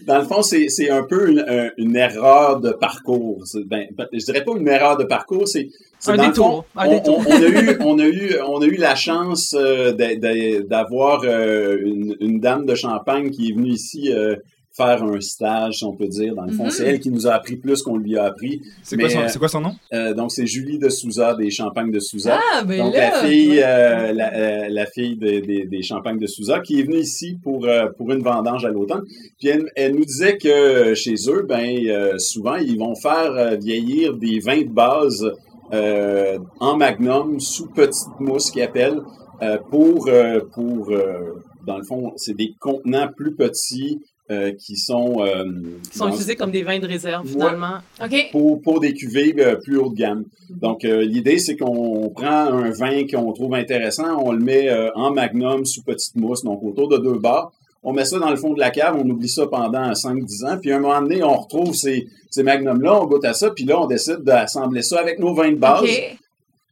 dans 0.05 0.19
le 0.19 0.25
fond, 0.25 0.41
c'est, 0.41 0.67
c'est 0.69 0.89
un 0.89 1.03
peu 1.03 1.29
une, 1.31 1.39
un- 1.47 1.69
une 1.77 1.95
erreur 1.95 2.59
de 2.59 2.71
parcours. 2.71 3.43
Ben, 3.65 3.87
je 4.13 4.23
dirais 4.25 4.43
pas 4.43 4.51
une 4.57 4.67
erreur 4.67 4.97
de 4.97 5.03
parcours, 5.05 5.47
c'est, 5.47 5.69
c'est 5.99 6.11
Un 6.11 6.17
détour, 6.27 6.65
fond, 6.75 6.81
un 6.81 6.87
on, 6.87 6.91
détour. 6.93 7.23
on- 7.27 7.31
on 7.31 7.35
a 7.41 7.47
eu, 7.47 7.77
on 7.79 7.99
a 7.99 8.05
eu, 8.05 8.35
on 8.47 8.61
a 8.61 8.65
eu 8.65 8.75
la 8.77 8.95
chance 8.95 9.55
euh, 9.57 9.91
d'a- 9.93 10.15
d'a- 10.15 10.61
d'avoir 10.61 11.21
euh, 11.23 11.77
une, 11.83 12.15
une 12.19 12.39
dame 12.39 12.65
de 12.65 12.75
Champagne 12.75 13.31
qui 13.31 13.49
est 13.49 13.53
venue 13.53 13.71
ici 13.71 14.11
euh, 14.13 14.35
faire 14.77 15.03
un 15.03 15.19
stage, 15.19 15.77
si 15.79 15.83
on 15.83 15.93
peut 15.93 16.07
dire. 16.07 16.35
Dans 16.35 16.45
le 16.45 16.51
fond, 16.53 16.65
Mhm. 16.65 16.69
c'est 16.69 16.85
elle 16.85 16.99
qui 16.99 17.09
nous 17.09 17.27
a 17.27 17.31
appris 17.33 17.55
plus 17.57 17.81
qu'on 17.81 17.97
lui 17.97 18.17
a 18.17 18.25
appris. 18.25 18.61
C'est 18.83 18.95
quoi, 18.97 19.09
son- 19.09 19.19
euh, 19.19 19.25
c'est 19.27 19.39
quoi 19.39 19.47
son 19.49 19.61
nom? 19.61 19.73
Euh, 19.93 20.13
donc, 20.13 20.31
c'est 20.31 20.45
Julie 20.45 20.77
de 20.77 20.89
Souza, 20.89 21.33
des 21.35 21.49
Champagnes 21.49 21.91
de 21.91 21.99
Souza. 21.99 22.39
Ah, 22.53 22.63
ben 22.63 22.77
Donc, 22.77 22.93
là. 22.93 23.09
la 23.21 23.27
fille, 23.27 23.49
ouais. 23.57 23.63
euh, 23.65 24.13
la, 24.13 24.33
euh, 24.35 24.67
la 24.69 24.85
fille 24.85 25.17
des- 25.17 25.81
champagnes 25.81 26.19
de 26.19 26.27
Souza, 26.27 26.59
qui 26.59 26.79
est 26.79 26.83
venue 26.83 26.99
ici 26.99 27.37
pour, 27.43 27.65
euh, 27.65 27.87
pour 27.97 28.11
une 28.11 28.21
vendange 28.21 28.63
à 28.65 28.69
l'automne. 28.69 29.03
Puis 29.39 29.47
elle, 29.49 29.65
elle 29.75 29.95
nous 29.95 30.05
disait 30.05 30.37
que 30.37 30.93
chez 30.95 31.15
eux, 31.27 31.45
ben 31.47 31.65
euh, 31.87 32.17
souvent, 32.19 32.55
ils 32.55 32.77
vont 32.77 32.93
faire 32.95 33.31
euh, 33.31 33.55
vieillir 33.55 34.15
des 34.15 34.39
vins 34.39 34.61
de 34.61 34.69
base 34.69 35.25
euh, 35.73 36.37
en 36.59 36.77
magnum 36.77 37.39
sous 37.39 37.67
petite 37.67 38.19
mousse 38.19 38.51
qu'ils 38.51 38.61
appellent 38.63 39.01
euh, 39.41 39.57
pour, 39.69 40.07
euh, 40.07 40.39
pour 40.53 40.89
euh, 40.91 41.33
dans 41.65 41.77
le 41.77 41.83
fond, 41.83 42.13
c'est 42.15 42.35
des 42.35 42.53
contenants 42.59 43.09
plus 43.15 43.35
petits 43.35 43.99
euh, 44.29 44.51
qui 44.53 44.75
sont... 44.75 45.21
euh, 45.21 45.43
Qui 45.91 45.97
sont 45.97 46.05
dans- 46.05 46.09
utilisés 46.11 46.35
comme 46.35 46.51
des 46.51 46.63
vins 46.63 46.79
de 46.79 46.87
réserve, 46.87 47.25
Ouais. 47.25 47.31
finalement. 47.31 47.77
OK. 48.03 48.29
pour, 48.31 48.61
pour 48.61 48.79
des 48.79 48.93
cuvées 48.93 49.33
euh, 49.39 49.55
plus 49.55 49.77
haut 49.77 49.89
de 49.89 49.95
gamme. 49.95 50.25
Donc, 50.49 50.83
euh, 50.85 51.03
l'idée, 51.03 51.37
c'est 51.39 51.55
qu'on 51.55 52.09
prend 52.09 52.25
un 52.27 52.69
vin 52.71 53.05
qu'on 53.07 53.31
trouve 53.33 53.53
intéressant, 53.55 54.21
on 54.23 54.31
le 54.33 54.39
met 54.39 54.69
euh, 54.69 54.89
en 54.95 55.11
magnum 55.11 55.65
sous 55.65 55.83
petite 55.83 56.15
mousse, 56.15 56.43
donc 56.43 56.61
autour 56.63 56.87
de 56.89 56.97
deux 56.97 57.19
bars. 57.19 57.51
On 57.83 57.93
met 57.93 58.03
ça 58.05 58.19
dans 58.19 58.31
le 58.31 58.35
fond 58.37 58.53
de 58.53 58.59
la 58.59 58.69
cave, 58.71 58.97
on 58.99 59.09
oublie 59.09 59.29
ça 59.29 59.47
pendant 59.47 59.91
5-10 59.93 60.45
ans, 60.45 60.57
puis 60.59 60.71
à 60.73 60.77
un 60.77 60.79
moment 60.79 61.01
donné, 61.01 61.23
on 61.23 61.35
retrouve 61.37 61.73
ces, 61.73 62.07
ces 62.29 62.43
magnums-là, 62.43 63.01
on 63.01 63.05
goûte 63.05 63.23
à 63.23 63.33
ça, 63.33 63.51
puis 63.51 63.63
là, 63.63 63.79
on 63.79 63.87
décide 63.87 64.23
d'assembler 64.23 64.81
ça 64.81 64.99
avec 64.99 65.19
nos 65.19 65.33
vins 65.33 65.51
de 65.51 65.55
base 65.57 65.85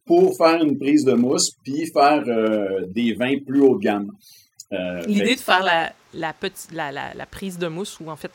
pour 0.06 0.36
faire 0.38 0.62
une 0.62 0.78
prise 0.78 1.04
de 1.06 1.14
mousse, 1.14 1.52
puis 1.64 1.86
faire 1.92 2.24
euh, 2.28 2.86
des 2.94 3.14
vins 3.14 3.38
plus 3.46 3.62
haut 3.62 3.76
de 3.78 3.82
gamme. 3.84 4.12
Euh, 4.74 5.02
L'idée 5.08 5.26
fait- 5.28 5.36
de 5.36 5.40
faire 5.40 5.64
la, 5.64 5.94
la, 6.16 7.26
prise 7.26 7.58
de 7.58 7.68
mousse 7.68 8.00
ou 8.00 8.10
en 8.10 8.16
fait 8.16 8.32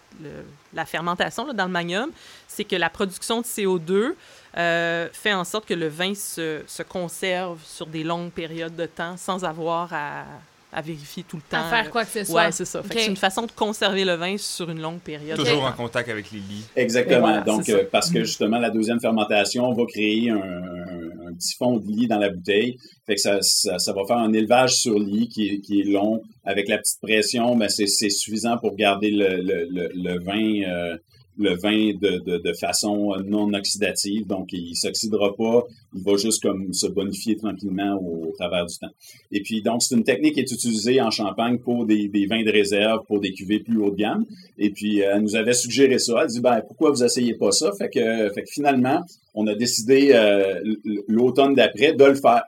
la 0.73 0.85
fermentation 0.85 1.47
là, 1.47 1.53
dans 1.53 1.67
le 1.67 1.71
magnum, 1.71 2.11
c'est 2.47 2.65
que 2.65 2.77
la 2.77 2.91
production 2.91 3.41
de 3.41 3.47
CO2 3.47 4.15
euh, 4.57 5.09
fait 5.13 5.33
en 5.33 5.45
sorte 5.45 5.67
que 5.67 5.75
le 5.75 5.89
vin 5.89 6.15
se, 6.15 6.63
se 6.67 6.83
conserve 6.83 7.59
sur 7.65 7.87
des 7.87 8.05
longues 8.05 8.33
périodes 8.33 8.77
de 8.77 8.87
temps 8.87 9.17
sans 9.17 9.45
avoir 9.45 9.93
à, 9.93 10.25
à 10.73 10.83
vérifier 10.83 11.25
tout 11.29 11.37
le 11.37 11.43
temps. 11.43 11.59
À 11.67 11.71
faire 11.71 11.91
quoi 11.91 12.05
que 12.05 12.11
ce 12.13 12.25
soit. 12.25 12.45
Ouais, 12.47 12.53
c'est 12.53 12.65
ça. 12.65 12.83
C'est 12.93 13.07
une 13.07 13.17
façon 13.17 13.47
de 13.47 13.53
conserver 13.53 14.05
le 14.05 14.15
vin 14.15 14.37
sur 14.39 14.71
une 14.71 14.81
longue 14.81 15.01
période. 15.01 15.39
de 15.39 15.43
Toujours 15.45 15.65
en 15.65 15.73
contact 15.73 16.09
avec 16.09 16.31
les 16.31 16.39
lits. 16.39 16.65
Exactement. 16.77 17.21
Voilà, 17.21 17.41
Donc, 17.43 17.69
euh, 17.69 17.85
parce 17.91 18.11
que 18.11 18.21
justement, 18.25 18.59
la 18.59 18.71
deuxième 18.71 19.01
fermentation 19.01 19.73
va 19.73 19.85
créer 19.87 20.31
un, 20.31 20.37
un- 20.37 21.29
un 21.29 21.35
petit 21.35 21.55
fond 21.57 21.77
de 21.79 21.87
lit 21.87 22.07
dans 22.09 22.19
la 22.19 22.31
bouteille. 22.31 22.77
Fait 23.07 23.15
que 23.15 23.21
ça, 23.21 23.39
ça, 23.43 23.79
ça 23.79 23.93
va 23.93 24.03
faire 24.07 24.19
un 24.19 24.33
élevage 24.33 24.75
sur 24.75 24.99
lit 24.99 25.29
qui 25.29 25.49
est, 25.49 25.61
qui 25.61 25.81
est 25.81 25.85
long. 25.85 26.23
Avec 26.45 26.69
la 26.69 26.79
petite 26.79 27.01
pression, 27.01 27.57
ben 27.57 27.69
c'est, 27.69 27.87
c'est 27.87 28.11
suffisant 28.11 28.57
pour 28.59 28.75
garder 28.77 29.11
le, 29.11 29.37
le, 29.37 29.67
le, 29.71 29.91
le 29.95 30.19
vin, 30.25 30.69
euh, 30.69 30.97
le 31.41 31.57
vin 31.57 31.93
de, 31.95 32.39
de, 32.39 32.53
façon 32.53 33.17
non 33.25 33.53
oxydative. 33.55 34.27
Donc, 34.27 34.49
il 34.53 34.77
s'oxydera 34.77 35.35
pas. 35.37 35.65
Il 35.95 36.03
va 36.03 36.17
juste 36.17 36.43
comme 36.43 36.73
se 36.73 36.87
bonifier 36.87 37.37
tranquillement 37.37 38.01
au, 38.01 38.33
travers 38.39 38.67
du 38.67 38.77
temps. 38.79 38.91
Et 39.33 39.41
puis, 39.43 39.63
donc, 39.63 39.83
c'est 39.83 39.95
une 39.95 40.05
technique 40.05 40.35
qui 40.35 40.41
est 40.41 40.53
utilisée 40.53 41.01
en 41.01 41.11
Champagne 41.11 41.59
pour 41.59 41.87
des, 41.87 42.09
des 42.09 42.27
vins 42.27 42.43
de 42.43 42.51
réserve, 42.51 43.05
pour 43.07 43.21
des 43.21 43.33
cuvées 43.33 43.61
plus 43.61 43.79
haut 43.79 43.91
de 43.91 43.97
gamme. 43.97 44.25
Et 44.59 44.71
puis, 44.71 45.03
euh, 45.03 45.13
elle 45.15 45.23
nous 45.23 45.37
avait 45.37 45.55
suggéré 45.55 45.99
ça. 45.99 46.21
Elle 46.23 46.29
dit, 46.29 46.41
ben, 46.41 46.61
pourquoi 46.67 46.91
vous 46.91 47.03
essayez 47.03 47.35
pas 47.35 47.53
ça? 47.53 47.73
Fait 47.73 47.89
que, 47.89 48.31
fait 48.31 48.43
que 48.43 48.51
finalement, 48.51 49.03
on 49.35 49.47
a 49.47 49.55
décidé 49.55 50.11
euh, 50.13 50.61
l'automne 51.09 51.55
d'après 51.55 51.93
de 51.95 52.05
le 52.05 52.15
faire. 52.15 52.43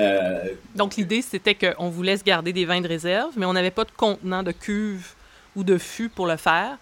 Euh, 0.00 0.44
Donc, 0.76 0.96
l'idée, 0.96 1.22
c'était 1.22 1.54
qu'on 1.54 1.88
voulait 1.88 2.16
se 2.16 2.24
garder 2.24 2.52
des 2.52 2.64
vins 2.64 2.80
de 2.80 2.88
réserve, 2.88 3.32
mais 3.36 3.46
on 3.46 3.52
n'avait 3.52 3.70
pas 3.70 3.84
de 3.84 3.90
contenant 3.96 4.42
de 4.42 4.52
cuve 4.52 5.14
ou 5.56 5.64
de 5.64 5.78
fût 5.78 6.08
pour 6.08 6.26
le 6.26 6.36
faire. 6.36 6.78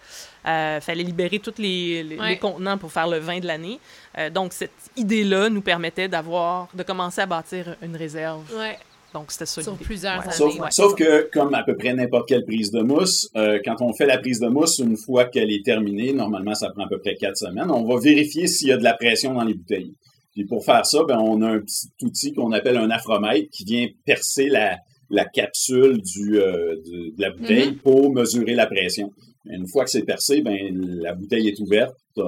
Il 0.47 0.81
fallait 0.81 1.03
libérer 1.03 1.39
tous 1.41 1.55
les, 1.59 2.03
les- 2.03 2.17
Ouais. 2.19 2.29
les 2.31 2.39
contenants 2.39 2.79
pour 2.79 2.93
faire 2.93 3.09
le 3.09 3.19
vin 3.19 3.39
de 3.41 3.47
l'année. 3.47 3.79
Euh, 4.19 4.31
donc, 4.31 4.53
cette 4.53 4.71
idée-là 4.97 5.49
nous 5.49 5.61
permettait 5.63 6.09
d'avoir, 6.09 6.69
de 6.75 6.83
commencer 6.83 7.21
à 7.21 7.27
bâtir 7.27 7.77
une 7.83 7.97
réserve. 7.97 8.43
Ouais. 8.57 8.77
Donc, 9.15 9.33
c'était 9.33 9.47
ça 9.47 9.63
Sur 9.63 9.73
l'idée. 9.73 9.85
plusieurs 9.85 10.19
Ouais. 10.19 10.25
années. 10.25 10.33
sauf, 10.33 10.59
ouais. 10.61 10.71
sauf 10.71 10.95
que, 10.95 11.29
comme 11.33 11.55
à 11.55 11.63
peu 11.65 11.75
près 11.77 11.95
n'importe 11.95 12.29
quelle 12.29 12.45
prise 12.45 12.71
de 12.71 12.83
mousse, 12.83 13.29
euh, 13.37 13.59
quand 13.65 13.77
on 13.81 13.93
fait 13.95 14.05
la 14.07 14.19
prise 14.19 14.41
de 14.41 14.49
mousse, 14.49 14.79
une 14.79 14.97
fois 14.97 15.25
qu'elle 15.25 15.51
est 15.51 15.65
terminée, 15.65 16.13
normalement, 16.13 16.55
ça 16.55 16.71
prend 16.71 16.85
à 16.85 16.89
peu 16.89 16.99
près 16.99 17.15
quatre 17.15 17.37
semaines, 17.39 17.71
on 17.71 17.85
va 17.85 17.99
vérifier 17.99 18.47
s'il 18.47 18.69
y 18.69 18.73
a 18.73 18.77
de 18.77 18.85
la 18.85 18.95
pression 18.95 19.33
dans 19.35 19.45
les 19.45 19.55
bouteilles. 19.55 19.95
Puis 20.35 20.45
pour 20.45 20.65
faire 20.65 20.85
ça, 20.85 21.03
ben, 21.09 21.19
on 21.19 21.41
a 21.41 21.49
un 21.49 21.61
petit 21.61 21.89
outil 22.03 22.35
qu'on 22.35 22.53
appelle 22.53 22.77
un 22.77 22.91
afromètre 22.91 23.49
qui 23.51 23.65
vient 23.65 23.87
percer 24.05 24.49
la, 24.49 24.77
la 25.09 25.25
capsule 25.25 26.03
du, 26.03 26.39
euh, 26.39 26.77
du- 26.85 27.13
de 27.13 27.21
la 27.23 27.31
bouteille 27.31 27.73
pour 27.73 28.13
mesurer 28.13 28.53
la 28.55 28.67
pression. 28.67 29.11
Une 29.51 29.67
fois 29.69 29.85
que 29.85 29.91
c'est 29.91 30.03
percé, 30.05 30.41
ben, 30.43 30.57
la 31.01 31.15
bouteille 31.15 31.49
est 31.49 31.61
ouverte. 31.61 31.95
euh, 32.19 32.23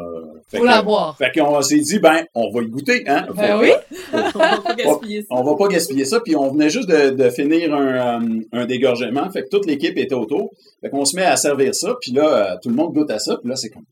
fait 0.48 0.58
Faut 0.58 0.62
que- 0.64 0.68
la 0.68 0.82
boire. 0.82 1.16
Fait 1.16 1.30
qu'on 1.34 1.60
s'est 1.62 1.80
dit, 1.80 1.98
ben, 1.98 2.24
on 2.34 2.50
va 2.50 2.62
y 2.62 2.66
goûter, 2.68 3.02
hein? 3.08 3.26
Ben 3.34 3.58
oui. 3.58 3.70
On 4.12 4.18
va 4.18 4.60
pas 4.62 4.74
gaspiller 4.74 5.20
ça. 5.22 5.26
on 5.30 5.42
va 5.42 5.56
pas 5.56 5.68
gaspiller 5.68 6.04
ça. 6.04 6.20
Puis 6.20 6.36
on 6.36 6.50
venait 6.50 6.70
juste 6.70 6.88
de, 6.88 7.10
de 7.10 7.30
finir 7.30 7.74
un, 7.74 8.20
euh, 8.22 8.40
un 8.52 8.66
dégorgement. 8.66 9.30
Fait 9.30 9.42
que 9.42 9.48
toute 9.48 9.66
l'équipe 9.66 9.96
était 9.96 10.14
autour. 10.14 10.50
Fait 10.80 10.90
qu'on 10.90 11.04
se 11.04 11.16
met 11.16 11.24
à 11.24 11.36
servir 11.36 11.74
ça. 11.74 11.94
Puis 12.00 12.12
là, 12.12 12.52
euh, 12.52 12.56
tout 12.62 12.68
le 12.68 12.74
monde 12.74 12.92
goûte 12.94 13.10
à 13.10 13.18
ça. 13.18 13.36
Puis 13.40 13.48
là, 13.48 13.56
c'est 13.56 13.70
comme... 13.70 13.84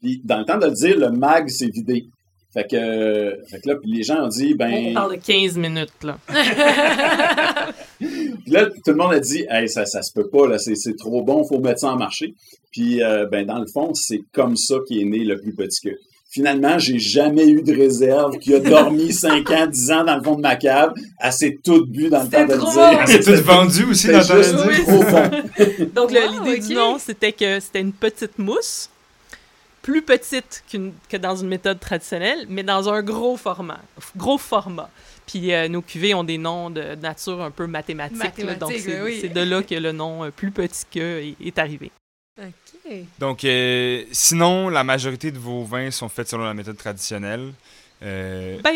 Puis 0.00 0.20
dans 0.24 0.38
le 0.38 0.44
temps 0.44 0.58
de 0.58 0.66
le 0.66 0.72
dire, 0.72 0.98
le 0.98 1.10
mag 1.10 1.48
s'est 1.48 1.68
vidé. 1.72 2.04
Fait 2.54 2.68
que, 2.70 2.76
euh, 2.76 3.30
fait 3.50 3.60
que 3.60 3.68
là, 3.70 3.76
puis 3.76 3.90
les 3.90 4.02
gens 4.02 4.24
ont 4.24 4.28
dit, 4.28 4.50
On 4.52 4.56
ben... 4.56 4.92
parle 4.94 5.16
de 5.16 5.20
15 5.22 5.56
minutes, 5.56 5.92
là. 6.02 6.18
Puis 7.98 8.06
là, 8.52 8.66
tout 8.66 8.90
le 8.90 8.94
monde 8.94 9.14
a 9.14 9.20
dit, 9.20 9.46
hey, 9.48 9.68
ça, 9.68 9.86
ça 9.86 10.02
se 10.02 10.12
peut 10.12 10.28
pas, 10.28 10.46
là, 10.46 10.58
c'est, 10.58 10.74
c'est 10.74 10.96
trop 10.96 11.22
bon, 11.22 11.44
faut 11.44 11.58
mettre 11.60 11.80
ça 11.80 11.88
en 11.88 11.96
marché. 11.96 12.34
Puis, 12.70 13.02
euh, 13.02 13.26
ben, 13.30 13.46
dans 13.46 13.58
le 13.58 13.66
fond, 13.72 13.94
c'est 13.94 14.20
comme 14.32 14.56
ça 14.56 14.76
qu'est 14.88 15.04
né 15.04 15.20
le 15.24 15.40
plus 15.40 15.54
petit 15.54 15.80
que. 15.88 15.94
Finalement, 16.30 16.78
j'ai 16.78 16.98
jamais 16.98 17.46
eu 17.46 17.60
de 17.62 17.74
réserve 17.76 18.38
qui 18.38 18.54
a 18.54 18.58
dormi 18.60 19.12
5 19.14 19.50
ans, 19.50 19.66
10 19.66 19.90
ans 19.92 20.04
dans 20.04 20.16
le 20.16 20.22
fond 20.22 20.34
de 20.36 20.40
ma 20.40 20.56
cave. 20.56 20.94
Elle 21.22 21.32
s'est 21.32 21.58
toute 21.62 21.90
bu 21.90 22.08
dans 22.08 22.22
le 22.22 22.28
temps 22.30 22.46
de 22.46 22.52
le 22.52 22.58
dire. 22.58 22.64
bon. 22.64 23.06
C'est 23.06 23.20
tout 23.36 23.44
vendu 23.44 23.84
aussi 23.84 24.06
dans 24.08 24.24
ta 24.24 24.40
juste 24.42 24.54
Oui, 24.66 24.82
trop 24.82 25.02
bon. 25.04 25.84
Donc, 25.94 26.10
le- 26.10 26.20
Wow, 26.20 26.44
l'idée 26.44 26.66
du 26.66 26.74
nom, 26.74 26.96
c'était 26.98 27.32
que 27.32 27.60
c'était 27.60 27.80
une 27.82 27.92
petite 27.92 28.38
mousse 28.38 28.88
plus 29.82 30.02
petite 30.02 30.64
que 31.08 31.16
dans 31.16 31.36
une 31.36 31.48
méthode 31.48 31.80
traditionnelle, 31.80 32.46
mais 32.48 32.62
dans 32.62 32.88
un 32.88 33.02
gros 33.02 33.36
format. 33.36 33.80
Gros 34.16 34.38
format. 34.38 34.88
Puis 35.26 35.52
euh, 35.52 35.68
nos 35.68 35.82
cuvées 35.82 36.14
ont 36.14 36.24
des 36.24 36.38
noms 36.38 36.70
de 36.70 36.94
nature 36.94 37.42
un 37.42 37.50
peu 37.50 37.66
mathématique. 37.66 38.44
donc 38.58 38.72
c'est 38.72 39.28
de 39.28 39.40
là 39.40 39.62
que 39.62 39.74
le 39.74 39.92
nom 39.92 40.30
plus 40.30 40.50
petit 40.50 40.84
que 40.90 41.22
est, 41.44 41.58
arrivé. 41.58 41.90
OK. 42.38 42.92
Donc, 43.18 43.46
sinon, 44.12 44.68
la 44.68 44.84
majorité 44.84 45.30
de 45.30 45.38
vos 45.38 45.64
vins 45.64 45.90
sont 45.90 46.08
faits 46.08 46.28
selon 46.28 46.44
la 46.44 46.54
méthode 46.54 46.76
traditionnelle. 46.76 47.52
Euh... 48.04 48.58
Ben, 48.62 48.74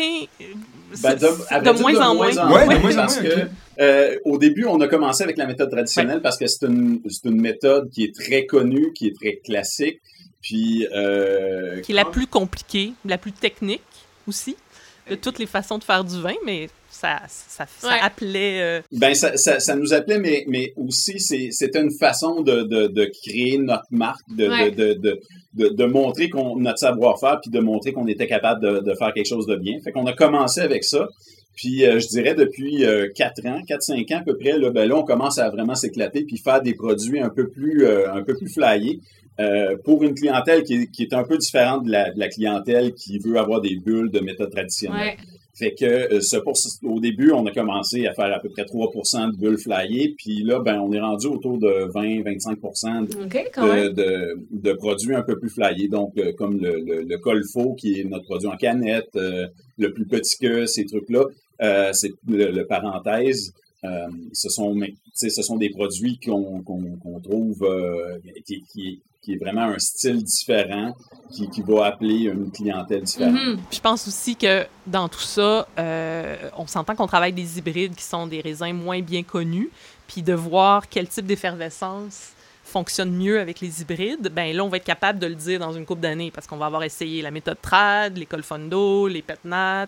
ben 1.03 1.15
de, 1.15 1.81
moins 1.81 2.07
en 2.07 2.15
moins. 2.15 2.29
Oui, 2.29 2.95
parce 2.95 3.17
que 3.17 3.49
euh, 3.79 4.17
au 4.23 4.37
début, 4.37 4.65
on 4.65 4.79
a 4.79 4.87
commencé 4.87 5.23
avec 5.23 5.37
la 5.37 5.45
méthode 5.45 5.69
traditionnelle 5.69 6.21
parce 6.21 6.37
que 6.37 6.47
c'est 6.47 6.65
une, 6.65 7.01
une 7.25 7.41
méthode 7.41 7.89
qui 7.89 8.05
est 8.05 8.15
très 8.15 8.45
connue, 8.45 8.93
qui 8.93 9.07
est 9.07 9.15
très 9.15 9.35
classique, 9.43 9.99
puis 10.41 10.87
euh, 10.93 11.81
qui 11.81 11.91
est 11.91 11.95
la 11.95 12.05
plus 12.05 12.27
compliquée, 12.27 12.93
la 13.05 13.17
plus 13.17 13.31
technique 13.31 13.81
aussi 14.27 14.55
de 15.09 15.15
toutes 15.15 15.39
les 15.39 15.45
façons 15.45 15.77
de 15.77 15.83
faire 15.83 16.03
du 16.03 16.19
vin, 16.19 16.35
mais 16.45 16.67
ça, 16.89 17.21
ça, 17.27 17.65
ça 17.65 17.93
appelait. 18.01 18.61
Euh, 18.61 18.81
ben, 18.91 19.13
ça, 19.13 19.37
ça, 19.37 19.59
ça, 19.59 19.75
nous 19.75 19.93
appelait, 19.93 20.19
mais, 20.19 20.43
mais 20.47 20.73
aussi, 20.75 21.19
c'était 21.19 21.81
une 21.81 21.95
façon 21.97 22.41
de, 22.41 22.63
de, 22.63 22.87
de, 22.87 23.11
créer 23.23 23.57
notre 23.57 23.85
marque, 23.91 24.27
de, 24.29 24.69
de, 24.69 24.93
de, 24.93 25.19
de, 25.53 25.69
de, 25.69 25.85
montrer 25.85 26.29
qu'on, 26.29 26.57
notre 26.57 26.79
savoir-faire, 26.79 27.39
puis 27.41 27.51
de 27.51 27.59
montrer 27.59 27.93
qu'on 27.93 28.07
était 28.07 28.27
capable 28.27 28.61
de, 28.61 28.79
de 28.79 28.95
faire 28.95 29.13
quelque 29.13 29.27
chose 29.27 29.45
de 29.45 29.55
bien. 29.55 29.75
Fait 29.83 29.91
qu'on 29.91 30.05
a 30.07 30.13
commencé 30.13 30.59
avec 30.59 30.83
ça. 30.83 31.07
Puis 31.57 31.85
euh, 31.85 31.99
je 31.99 32.07
dirais 32.07 32.35
depuis 32.35 32.85
euh, 32.85 33.07
4 33.15 33.45
ans, 33.47 33.61
4-5 33.67 34.15
ans 34.15 34.19
à 34.19 34.23
peu 34.23 34.37
près, 34.37 34.57
là, 34.57 34.69
ben 34.69 34.87
là, 34.87 34.95
on 34.95 35.03
commence 35.03 35.39
à 35.39 35.49
vraiment 35.49 35.73
s'éclater 35.73 36.23
puis 36.23 36.37
faire 36.37 36.61
des 36.61 36.75
produits 36.75 37.19
un 37.19 37.29
peu 37.29 37.49
plus 37.49 37.83
euh, 37.83 38.13
un 38.13 38.23
peu 38.23 38.35
plus 38.35 38.47
flyés. 38.47 38.99
Euh, 39.39 39.77
pour 39.83 40.03
une 40.03 40.15
clientèle 40.15 40.63
qui 40.63 40.73
est, 40.73 40.87
qui 40.87 41.03
est, 41.03 41.13
un 41.13 41.23
peu 41.23 41.37
différente 41.37 41.85
de 41.85 41.91
la, 41.91 42.11
de 42.11 42.19
la, 42.19 42.27
clientèle 42.27 42.93
qui 42.93 43.19
veut 43.19 43.37
avoir 43.37 43.61
des 43.61 43.75
bulles 43.75 44.09
de 44.09 44.19
méthode 44.19 44.49
traditionnelle. 44.49 45.15
Fait 45.57 45.73
que 45.73 45.85
euh, 45.85 46.41
pour, 46.43 46.55
au 46.83 46.99
début, 46.99 47.31
on 47.31 47.43
a 47.47 47.51
commencé 47.51 48.05
à 48.05 48.13
faire 48.13 48.31
à 48.31 48.39
peu 48.39 48.49
près 48.49 48.63
3% 48.63 49.31
de 49.31 49.37
bulles 49.37 49.57
flyées, 49.57 50.13
puis 50.15 50.43
là, 50.43 50.59
ben, 50.59 50.79
on 50.79 50.93
est 50.93 50.99
rendu 50.99 51.25
autour 51.25 51.57
de 51.57 51.91
20-25 51.91 53.07
de, 53.07 53.89
de, 53.89 54.37
de, 54.51 54.73
produits 54.73 55.15
un 55.15 55.23
peu 55.23 55.39
plus 55.39 55.49
flyés, 55.49 55.87
donc 55.87 56.15
euh, 56.17 56.31
comme 56.33 56.59
le, 56.59 56.79
le, 56.79 57.01
le, 57.01 57.17
Colfo, 57.17 57.73
qui 57.73 57.99
est 57.99 58.03
notre 58.03 58.25
produit 58.25 58.47
en 58.47 58.55
canette, 58.55 59.09
euh, 59.15 59.47
le 59.79 59.93
plus 59.93 60.05
petit 60.05 60.37
que 60.37 60.67
ces 60.67 60.85
trucs-là, 60.85 61.25
c'est 61.93 62.13
le, 62.27 62.63
parenthèse. 62.63 63.51
ce 64.33 64.49
sont 64.49 64.79
ce 65.15 65.41
sont 65.41 65.57
des 65.57 65.69
produits 65.71 66.19
qu'on 66.23 66.61
qu'on 66.61 67.19
trouve 67.19 67.67
qui, 68.45 68.63
qui, 68.71 69.01
qui 69.27 69.33
est 69.33 69.37
vraiment 69.37 69.63
un 69.63 69.77
style 69.77 70.23
différent, 70.23 70.95
qui, 71.33 71.61
va 71.61 71.87
appeler 71.87 72.29
une 72.29 72.49
clientèle 72.49 73.01
différente. 73.01 73.33
Mhm. 73.33 73.59
Je 73.69 73.79
pense 73.81 74.07
aussi 74.07 74.37
que 74.37 74.65
dans 74.85 75.09
tout 75.09 75.19
ça, 75.19 75.67
euh, 75.77 76.37
on 76.57 76.65
s'entend 76.65 76.95
qu'on 76.95 77.07
travaille 77.07 77.33
des 77.33 77.57
hybrides 77.57 77.93
qui 77.93 78.05
sont 78.05 78.25
des 78.25 78.39
raisins 78.39 78.71
moins 78.71 79.01
bien 79.01 79.23
connus, 79.23 79.69
puis 80.07 80.21
de 80.21 80.33
voir 80.33 80.87
quel 80.87 81.09
type 81.09 81.25
d'effervescence 81.25 82.29
fonctionne 82.63 83.11
mieux 83.11 83.41
avec 83.41 83.59
les 83.59 83.81
hybrides, 83.81 84.29
ben 84.33 84.55
là, 84.55 84.63
on 84.63 84.69
va 84.69 84.77
être 84.77 84.85
capable 84.85 85.19
de 85.19 85.27
le 85.27 85.35
dire 85.35 85.59
dans 85.59 85.73
une 85.73 85.85
couple 85.85 86.01
d'années 86.01 86.31
parce 86.31 86.47
qu'on 86.47 86.57
va 86.57 86.67
avoir 86.67 86.83
essayé 86.83 87.21
la 87.21 87.31
méthode 87.31 87.57
Trad, 87.61 88.17
l'école 88.17 88.43
Fondo, 88.43 89.09
les 89.09 89.21
Petnat, 89.21 89.87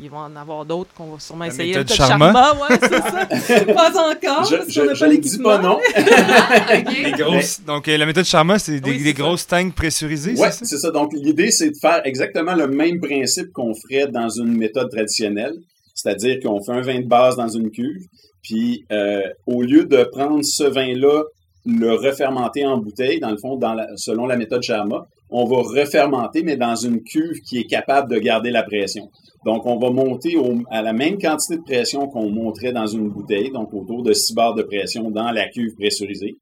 il 0.00 0.10
va 0.10 0.18
en 0.18 0.36
avoir 0.36 0.64
d'autres 0.64 0.90
qu'on 0.94 1.12
va 1.12 1.20
sûrement 1.20 1.44
essayer. 1.44 1.76
Méthode 1.76 1.92
Charma. 1.96 2.32
Charma, 2.32 2.54
ouais, 2.54 2.78
c'est 2.80 3.56
ça. 3.58 3.64
pas 3.74 3.90
encore, 3.90 4.44
je, 4.44 4.56
parce 4.56 4.74
qu'on 4.74 4.84
n'a 4.84 4.94
pas 4.94 5.06
l'équipement. 5.06 5.28
dis 5.28 5.38
pas 5.38 5.58
non. 5.58 5.78
les 7.04 7.12
grosses, 7.12 7.60
donc, 7.66 7.88
euh, 7.88 7.96
la 7.96 8.06
méthode 8.06 8.24
Charma, 8.24 8.58
c'est 8.58 8.80
des, 8.80 8.98
des 8.98 9.14
grosses 9.14 9.46
tanks 9.46 9.74
pressurisées, 9.74 10.34
Oui, 10.36 10.48
c'est 10.52 10.64
ça? 10.64 10.78
ça. 10.78 10.90
Donc, 10.90 11.12
l'idée, 11.14 11.50
c'est 11.50 11.70
de 11.70 11.76
faire 11.76 12.00
exactement 12.04 12.54
le 12.54 12.66
même 12.68 13.00
principe 13.00 13.52
qu'on 13.52 13.74
ferait 13.74 14.06
dans 14.08 14.28
une 14.28 14.56
méthode 14.56 14.90
traditionnelle. 14.90 15.54
C'est-à-dire 15.94 16.38
qu'on 16.40 16.62
fait 16.62 16.72
un 16.72 16.80
vin 16.80 17.00
de 17.00 17.06
base 17.08 17.36
dans 17.36 17.48
une 17.48 17.70
cuve, 17.70 18.06
puis 18.42 18.84
euh, 18.92 19.22
au 19.46 19.62
lieu 19.62 19.84
de 19.84 20.04
prendre 20.04 20.44
ce 20.44 20.62
vin-là, 20.62 21.24
le 21.66 21.92
refermenter 21.94 22.64
en 22.64 22.78
bouteille, 22.78 23.18
dans 23.18 23.30
le 23.30 23.36
fond, 23.36 23.56
dans 23.56 23.74
la, 23.74 23.88
selon 23.96 24.26
la 24.26 24.36
méthode 24.36 24.62
Charma, 24.62 25.06
on 25.30 25.44
va 25.44 25.56
refermenter, 25.58 26.42
mais 26.42 26.56
dans 26.56 26.74
une 26.74 27.02
cuve 27.02 27.40
qui 27.42 27.58
est 27.58 27.66
capable 27.66 28.10
de 28.10 28.18
garder 28.18 28.50
la 28.50 28.62
pression. 28.62 29.10
Donc, 29.44 29.66
on 29.66 29.78
va 29.78 29.90
monter 29.90 30.36
à 30.70 30.82
la 30.82 30.92
même 30.92 31.18
quantité 31.18 31.56
de 31.56 31.62
pression 31.62 32.08
qu'on 32.08 32.30
monterait 32.30 32.72
dans 32.72 32.86
une 32.86 33.08
bouteille, 33.08 33.50
donc 33.50 33.72
autour 33.72 34.02
de 34.02 34.12
6 34.12 34.34
bars 34.34 34.54
de 34.54 34.62
pression 34.62 35.10
dans 35.10 35.30
la 35.30 35.48
cuve 35.48 35.74
pressurisée. 35.74 36.36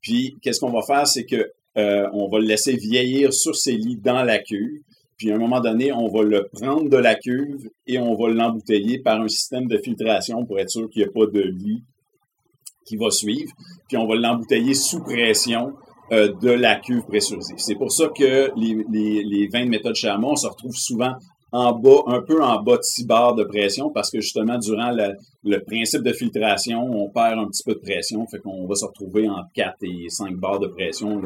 Puis, 0.00 0.36
qu'est-ce 0.42 0.60
qu'on 0.60 0.72
va 0.72 0.82
faire, 0.82 1.06
c'est 1.06 1.24
que 1.24 1.50
euh, 1.78 2.06
on 2.12 2.28
va 2.28 2.38
le 2.38 2.46
laisser 2.46 2.76
vieillir 2.76 3.32
sur 3.32 3.56
ses 3.56 3.72
lits 3.72 3.96
dans 3.96 4.22
la 4.22 4.38
cuve. 4.38 4.80
Puis, 5.16 5.30
à 5.30 5.36
un 5.36 5.38
moment 5.38 5.60
donné, 5.60 5.92
on 5.92 6.08
va 6.08 6.22
le 6.22 6.48
prendre 6.52 6.90
de 6.90 6.96
la 6.96 7.14
cuve 7.14 7.68
et 7.86 7.98
on 7.98 8.14
va 8.16 8.28
l'embouteiller 8.28 8.98
par 8.98 9.20
un 9.20 9.28
système 9.28 9.66
de 9.66 9.78
filtration 9.78 10.44
pour 10.44 10.58
être 10.58 10.70
sûr 10.70 10.90
qu'il 10.90 11.02
n'y 11.02 11.08
a 11.08 11.12
pas 11.12 11.26
de 11.26 11.40
lit 11.40 11.84
qui 12.84 12.96
va 12.96 13.10
suivre. 13.10 13.52
Puis, 13.88 13.96
on 13.96 14.06
va 14.06 14.16
l'embouteiller 14.16 14.74
sous 14.74 15.02
pression 15.02 15.72
euh, 16.12 16.32
de 16.42 16.50
la 16.50 16.76
cuve 16.76 17.04
pressurisée. 17.06 17.54
C'est 17.56 17.74
pour 17.74 17.90
ça 17.90 18.08
que 18.08 18.50
les, 18.54 19.48
vins 19.48 19.64
de 19.64 19.70
méthode 19.70 19.94
Charmont 19.94 20.36
se 20.36 20.46
retrouvent 20.46 20.76
souvent 20.76 21.14
en 21.52 21.72
bas, 21.72 22.02
un 22.06 22.20
peu 22.20 22.42
en 22.42 22.62
bas 22.62 22.76
de 22.76 22.82
6 22.82 23.06
bars 23.06 23.34
de 23.34 23.44
pression 23.44 23.90
parce 23.90 24.10
que 24.10 24.20
justement, 24.20 24.58
durant 24.58 24.90
le 25.44 25.58
principe 25.64 26.02
de 26.02 26.12
filtration, 26.12 26.82
on 26.82 27.08
perd 27.08 27.38
un 27.38 27.46
petit 27.46 27.62
peu 27.64 27.74
de 27.74 27.80
pression, 27.80 28.26
fait 28.26 28.40
qu'on 28.40 28.66
va 28.66 28.74
se 28.74 28.84
retrouver 28.84 29.28
entre 29.28 29.48
4 29.54 29.76
et 29.82 30.08
5 30.08 30.36
bars 30.36 30.58
de 30.58 30.66
pression 30.68 31.20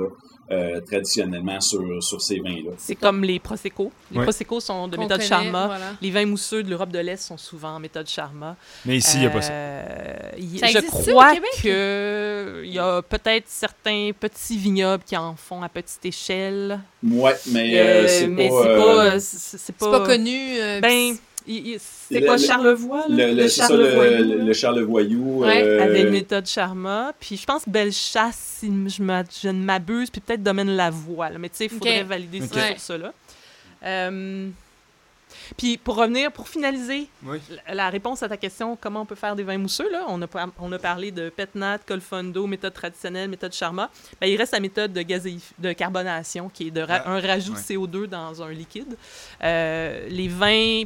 euh, 0.51 0.81
traditionnellement 0.81 1.61
sur, 1.61 1.83
sur 2.03 2.23
ces 2.23 2.39
vins-là. 2.39 2.71
C'est 2.79 2.95
comme 2.95 3.25
les 3.25 3.41
Prosecco. 3.41 3.91
Les 4.13 4.23
Prosecco 4.23 4.61
sont 4.61 4.87
de 4.87 4.97
méthode 4.97 5.21
Charma. 5.21 5.79
Les 6.01 6.11
vins 6.11 6.27
mousseux 6.27 6.63
de 6.63 6.71
l'Europe 6.71 6.91
de 6.91 7.01
l'Est 7.01 7.17
sont 7.17 7.37
souvent 7.37 7.71
en 7.71 7.81
méthode 7.81 8.09
Charma. 8.09 8.57
Mais 8.85 8.99
ici, 8.99 9.17
il 9.17 9.21
n'y 9.21 9.27
a 9.27 9.31
pas 9.31 9.43
ça. 9.43 9.53
Euh, 9.53 10.31
je 10.37 10.87
crois 10.87 11.35
qu'il 11.61 12.73
y 12.73 12.79
a 12.79 13.03
peut-être 13.03 13.49
certains 13.49 14.11
petits 14.19 14.57
vignobles 14.57 15.03
qui 15.05 15.17
en 15.17 15.35
font 15.35 15.63
à 15.63 15.69
petite 15.69 16.05
échelle. 16.05 16.81
Oui, 17.03 17.31
mais 17.51 17.79
euh, 17.79 18.09
c'est 18.09 18.29
pas... 18.29 19.21
C'est 19.21 19.77
pas, 19.77 19.91
pas, 19.91 20.07
connu. 20.07 20.59
ben, 20.81 21.17
c'est 21.89 22.23
quoi 22.23 22.39
Charlevoix? 22.39 23.05
Le, 23.09 23.33
le, 23.33 23.49
Charlevoyou, 23.49 24.25
le, 24.25 24.45
le 24.45 24.53
Charlevoyou. 24.53 25.45
Ouais, 25.45 25.63
euh... 25.63 25.83
avec 25.83 26.05
une 26.05 26.11
méthode 26.11 26.47
Charma. 26.47 27.13
Puis 27.19 27.37
je 27.37 27.47
pense 27.47 27.69
Bellechasse, 27.69 28.59
si 28.61 28.67
je, 28.67 29.03
je 29.43 29.49
ne 29.49 29.65
m'abuse, 29.65 30.11
puis 30.11 30.21
peut-être 30.21 30.43
Domaine 30.43 30.75
Lavoie. 30.75 31.31
Mais 31.39 31.49
tu 31.49 31.57
sais, 31.57 31.65
il 31.67 31.71
faudrait 31.71 32.05
valider 32.05 32.41
ça 32.41 32.69
sur 32.69 32.81
ça. 32.81 32.99
Là. 32.99 33.13
Euh... 33.85 34.49
Puis 35.57 35.77
pour 35.77 35.97
revenir, 35.97 36.33
pour 36.33 36.49
finaliser 36.49 37.09
la, 37.73 37.91
réponse 37.91 38.23
à 38.23 38.29
ta 38.29 38.37
question, 38.37 38.77
comment 38.81 39.03
on 39.03 39.07
peut 39.07 39.15
faire 39.15 39.37
des 39.37 39.43
vins 39.43 39.59
mousseux, 39.59 39.91
là, 39.91 40.05
on, 40.09 40.21
a, 40.23 40.27
on 40.59 40.73
a 40.73 40.79
parlé 40.79 41.11
de 41.11 41.29
Petnat, 41.29 41.79
Colfondo, 41.79 42.47
méthode 42.47 42.75
traditionnelle, 42.75 43.29
méthode 43.29 43.53
Charma. 43.53 43.91
Ben, 44.21 44.27
il 44.27 44.37
reste 44.37 44.53
la 44.53 44.61
méthode 44.61 44.93
de, 44.93 45.05
de 45.59 45.73
carbonation, 45.73 46.49
qui 46.49 46.69
est 46.69 46.71
de 46.71 46.85
ah, 46.89 47.11
un 47.11 47.21
rajout 47.21 47.55
de 47.55 47.59
CO2 47.59 48.07
dans 48.07 48.43
un 48.43 48.51
liquide. 48.51 48.97
Euh, 49.43 50.09
les 50.09 50.29
vins 50.29 50.83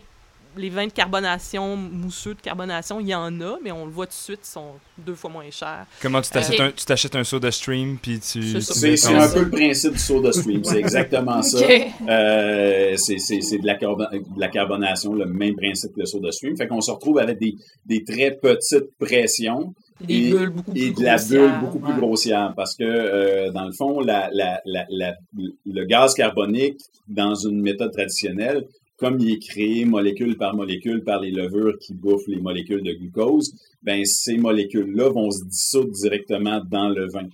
les 0.57 0.71
vins 0.71 0.87
de 0.87 0.93
carbonation, 0.93 1.77
mousseux 1.77 2.35
de 2.35 2.41
carbonation, 2.41 3.01
il 3.01 3.09
y 3.09 3.15
en 3.15 3.41
a, 3.41 3.59
mais 3.63 3.71
on 3.73 3.85
le 3.85 3.91
voit 3.91 4.07
tout 4.07 4.13
de 4.13 4.17
suite, 4.17 4.41
ils 4.43 4.49
sont 4.49 4.73
deux 4.99 5.15
fois 5.15 5.31
moins 5.31 5.51
chers. 5.51 5.87
Comment 6.03 6.21
tu 6.21 6.31
t'achètes 6.31 6.61
un, 6.61 6.73
tu 6.73 6.85
t'achètes 6.85 7.17
un 7.17 7.25
soda 7.25 7.51
stream 7.51 7.99
puis 8.01 8.21
tu. 8.21 8.61
C'est, 8.61 9.15
un 9.15 9.29
peu 9.29 9.45
le 9.45 9.51
principe 9.51 9.93
du 9.93 9.99
soda 9.99 10.33
stream, 10.33 10.65
c'est 10.65 10.79
exactement 10.79 11.43
ça. 11.43 11.59
Euh, 12.09 12.97
c'est, 12.97 13.17
de, 13.17 13.67
la 13.67 13.75
de 13.75 14.41
la 14.41 14.49
carbonation, 14.49 15.15
le 15.15 15.27
même 15.27 15.55
principe 15.55 15.93
que 15.95 16.01
le 16.01 16.07
soda 16.07 16.33
stream. 16.33 16.57
Fait 16.57 16.67
qu'on 16.67 16.81
se 16.81 16.91
retrouve 16.91 17.19
avec 17.19 17.39
des, 17.39 17.55
des 17.87 18.05
très 18.05 18.33
petites 18.33 18.97
pressions. 18.99 19.75
et, 20.09 20.33
beaucoup 20.33 20.73
et 20.75 20.91
de 20.91 21.03
la 21.03 21.17
bulle 21.17 21.53
beaucoup 21.61 21.79
plus 21.79 21.95
grossière 21.95 22.55
parce 22.57 22.75
que 22.75 22.85
euh, 22.85 23.51
dans 23.51 23.67
le 23.67 23.73
fond 23.73 24.01
la, 24.01 24.31
la, 24.33 24.61
la, 24.65 25.15
le 25.67 25.85
gaz 25.85 26.15
carbonique 26.15 26.81
dans 27.07 27.35
une 27.35 27.61
méthode 27.61 27.93
traditionnelle 27.93 28.65
comme 29.01 29.19
il 29.19 29.33
est 29.33 29.39
créé 29.39 29.87
molécule 29.87 30.37
par 30.37 30.55
molécule 30.55 31.03
par 31.03 31.21
les 31.21 31.31
levures 31.31 31.79
qui 31.79 31.95
bouffent 31.95 32.29
les 32.29 32.39
molécules 32.39 32.83
de 32.83 32.93
glucose, 32.93 33.55
ben 33.83 34.05
ces 34.05 34.37
molécules-là 34.37 35.09
vont 35.09 35.31
se 35.31 35.43
dissoudre 35.43 35.91
directement 35.93 36.61
dans 36.71 36.91
le 36.91 37.09
vin. 37.09 37.27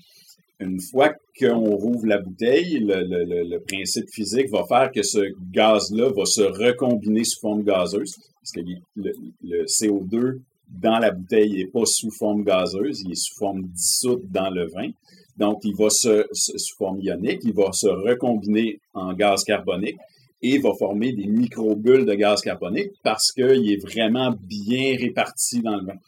Une 0.60 0.80
fois 0.80 1.12
qu'on 1.38 1.76
rouvre 1.76 2.06
la 2.06 2.18
bouteille, 2.18 2.78
le, 2.80 3.58
principe 3.58 4.08
physique 4.10 4.48
va 4.48 4.64
faire 4.64 4.90
que 4.92 5.02
ce 5.02 5.18
gaz-là 5.52 6.10
va 6.16 6.24
se 6.24 6.42
recombiner 6.42 7.24
sous 7.24 7.40
forme 7.40 7.64
gazeuse, 7.64 8.14
parce 8.40 8.52
que 8.52 8.60
le, 8.94 9.64
CO2 9.64 10.38
dans 10.80 10.98
la 10.98 11.10
bouteille 11.10 11.58
n'est 11.58 11.66
pas 11.66 11.84
sous 11.84 12.12
forme 12.12 12.44
gazeuse, 12.44 13.02
il 13.04 13.12
est 13.12 13.20
sous 13.20 13.34
forme 13.34 13.64
dissoute 13.64 14.22
dans 14.30 14.50
le 14.50 14.68
vin. 14.68 14.90
Donc, 15.36 15.60
il 15.64 15.74
va 15.74 15.90
se, 15.90 16.26
sous 16.32 16.76
forme 16.78 17.00
ionique, 17.00 17.40
il 17.44 17.52
va 17.52 17.72
se 17.72 17.88
recombiner 17.88 18.78
en 18.94 19.12
gaz 19.12 19.44
carbonique 19.44 19.98
et 20.42 20.58
va 20.58 20.72
former 20.78 21.12
des 21.12 21.26
micro-bulles 21.26 22.06
de 22.06 22.14
gaz 22.14 22.40
carbonique 22.40 22.90
parce 23.02 23.32
qu'il 23.32 23.70
est 23.70 23.82
vraiment 23.82 24.34
bien 24.42 24.96
réparti 24.96 25.60
dans 25.62 25.76
le 25.76 25.86
vin. 25.86 25.98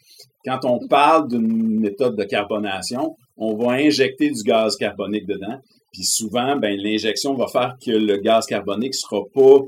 quand 0.45 0.59
on 0.65 0.87
parle 0.87 1.29
d'une 1.29 1.79
méthode 1.79 2.15
de 2.15 2.23
carbonation, 2.23 3.15
on 3.37 3.55
va 3.55 3.73
injecter 3.73 4.29
du 4.29 4.43
gaz 4.43 4.75
carbonique 4.75 5.25
dedans. 5.25 5.59
Puis 5.91 6.03
souvent, 6.03 6.55
ben, 6.57 6.77
l'injection 6.77 7.33
va 7.33 7.47
faire 7.47 7.75
que 7.83 7.91
le 7.91 8.17
gaz 8.17 8.45
carbonique 8.45 8.93
sera 8.93 9.23
pas 9.33 9.61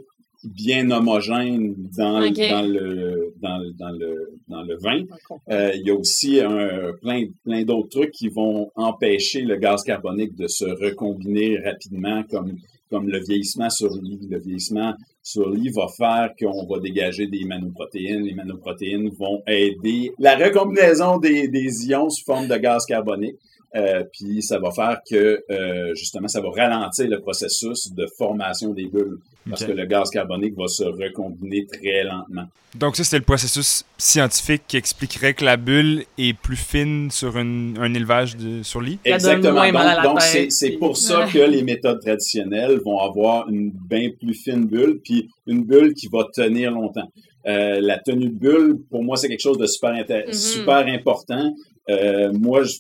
bien 0.44 0.90
homogène 0.90 1.76
dans, 1.98 2.20
dans, 2.20 2.68
le, 2.68 3.34
dans, 3.42 3.60
dans, 3.78 3.92
le, 3.92 4.32
dans 4.48 4.64
le 4.64 4.78
vin. 4.78 5.04
Euh, 5.50 5.72
il 5.76 5.86
y 5.86 5.92
a 5.92 5.96
aussi 5.96 6.40
un, 6.40 6.94
plein, 7.02 7.26
plein 7.44 7.64
d'autres 7.64 7.90
trucs 7.90 8.12
qui 8.12 8.30
vont 8.30 8.72
empêcher 8.76 9.42
le 9.42 9.58
gaz 9.58 9.84
carbonique 9.84 10.36
de 10.36 10.48
se 10.48 10.66
recombiner 10.66 11.60
rapidement, 11.60 12.24
comme, 12.30 12.56
comme 12.92 13.08
le 13.08 13.20
vieillissement 13.20 13.70
sur 13.70 13.94
lit. 13.96 14.20
Le 14.30 14.38
vieillissement 14.38 14.94
sur 15.24 15.50
lit 15.50 15.70
va 15.70 15.88
faire 15.88 16.32
qu'on 16.38 16.68
va 16.68 16.80
dégager 16.80 17.26
des 17.26 17.46
manoprotéines. 17.46 18.24
Les 18.24 18.36
manoprotéines 18.36 19.10
vont 19.10 19.42
aider 19.48 20.12
la 20.20 20.36
recombinaison 20.36 21.18
des, 21.18 21.48
des 21.48 21.88
ions 21.88 22.10
sous 22.10 22.26
forme 22.26 22.48
de 22.48 22.58
gaz 22.58 22.86
carbonique. 22.86 23.38
Euh, 23.74 24.04
puis 24.12 24.42
ça 24.42 24.60
va 24.60 24.72
faire 24.72 25.00
que 25.10 25.44
euh, 25.50 25.96
justement 25.96 26.28
ça 26.28 26.42
va 26.42 26.50
ralentir 26.50 27.08
le 27.08 27.22
processus 27.22 27.94
de 27.94 28.06
formation 28.18 28.74
des 28.74 28.88
bulles 28.88 29.20
parce 29.50 29.64
que 29.64 29.72
le 29.72 29.86
gaz 29.86 30.10
carbonique 30.10 30.56
va 30.58 30.68
se 30.68 30.84
recombiner 30.84 31.66
très 31.66 32.04
lentement. 32.04 32.48
Donc 32.76 32.98
ça 32.98 33.06
c'est 33.06 33.18
le 33.18 33.24
processus 33.24 33.86
scientifique 33.98 34.64
qui 34.68 34.76
expliquerait 34.76 35.34
que 35.34 35.46
la 35.46 35.56
bulle 35.56 36.04
est 36.18 36.38
plus 36.38 36.58
fine 36.58 37.10
sur 37.12 37.38
un 37.38 37.94
élevage 37.94 38.36
de, 38.36 38.62
sur 38.62 38.82
lit? 38.82 39.00
Exactement. 39.06 39.64
Donc 40.04 40.22
c'est 40.22 40.72
pour 40.78 40.98
ça 40.98 41.28
que 41.32 41.40
les 41.50 41.64
méthodes 41.64 42.02
traditionnelles 42.02 42.80
vont 42.84 43.00
avoir 43.00 43.50
une 43.50 43.72
bien 43.72 44.10
plus 44.20 44.34
fine 44.34 44.66
bulle 44.66 45.00
puis 45.02 45.30
une 45.48 45.64
bulle 45.64 45.94
qui 45.94 46.08
va 46.12 46.26
tenir 46.34 46.72
longtemps. 46.72 47.10
Euh, 47.48 47.80
la 47.82 47.98
tenue 47.98 48.30
de 48.30 48.38
bulle, 48.38 48.80
pour 48.90 49.04
moi, 49.04 49.18
c'est 49.18 49.28
quelque 49.28 49.42
chose 49.42 49.58
de 49.58 49.66
super, 49.66 49.94
mm-hmm. 49.94 50.34
super 50.34 50.86
important. 50.88 51.54
Euh, 51.90 52.32
moi, 52.34 52.64
je, 52.64 52.74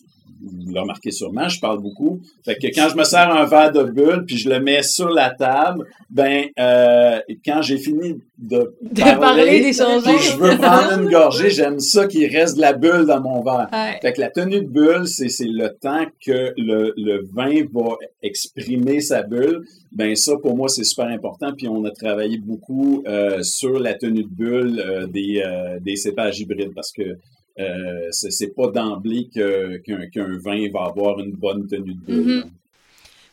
vous 0.43 0.73
le 0.73 0.79
remarquez 0.79 1.11
sûrement, 1.11 1.47
je 1.49 1.59
parle 1.59 1.81
beaucoup. 1.81 2.19
Fait 2.43 2.55
que 2.55 2.67
quand 2.67 2.89
je 2.89 2.95
me 2.95 3.03
sers 3.03 3.31
un 3.31 3.45
verre 3.45 3.71
de 3.71 3.83
bulle 3.83 4.25
puis 4.25 4.37
je 4.37 4.49
le 4.49 4.59
mets 4.59 4.83
sur 4.83 5.09
la 5.09 5.29
table, 5.29 5.85
ben 6.09 6.45
euh, 6.59 7.19
quand 7.45 7.61
j'ai 7.61 7.77
fini 7.77 8.19
de, 8.37 8.75
parler, 9.19 9.61
d'échanger, 9.61 10.17
je 10.19 10.37
veux 10.37 10.57
prendre 10.57 10.99
une 10.99 11.09
gorgée, 11.09 11.49
j'aime 11.49 11.79
ça 11.79 12.07
qu'il 12.07 12.25
reste 12.35 12.55
de 12.55 12.61
la 12.61 12.73
bulle 12.73 13.05
dans 13.05 13.21
mon 13.21 13.41
verre. 13.43 13.69
Fait 14.01 14.13
que 14.13 14.21
la 14.21 14.29
tenue 14.29 14.61
de 14.61 14.67
bulle, 14.67 15.07
c'est 15.07 15.27
le 15.41 15.69
temps 15.69 16.05
que 16.25 16.53
le, 16.57 16.93
le 16.97 17.27
vin 17.33 17.63
va 17.71 17.97
exprimer 18.23 19.01
sa 19.01 19.23
bulle. 19.23 19.65
Ben 19.91 20.15
ça, 20.15 20.37
pour 20.37 20.55
moi, 20.55 20.69
c'est 20.69 20.85
super 20.85 21.07
important. 21.07 21.53
Puis 21.55 21.67
on 21.67 21.83
a 21.83 21.91
travaillé 21.91 22.37
beaucoup 22.37 23.03
euh, 23.07 23.43
sur 23.43 23.77
la 23.79 23.93
tenue 23.93 24.23
de 24.23 24.29
bulle 24.29 24.79
euh, 24.79 25.05
des, 25.07 25.41
euh, 25.45 25.79
des 25.81 25.97
cépages 25.97 26.39
hybrides 26.39 26.73
parce 26.73 26.91
que 26.91 27.17
euh, 27.61 28.07
c'est 28.11 28.53
pas 28.55 28.67
d'emblée 28.67 29.29
qu'un 29.33 30.37
vin 30.37 30.67
va 30.73 30.85
avoir 30.85 31.19
une 31.19 31.31
bonne 31.31 31.67
tenue 31.67 31.93
de 31.93 31.99
bulle. 31.99 32.43
Mm-hmm. 32.43 32.49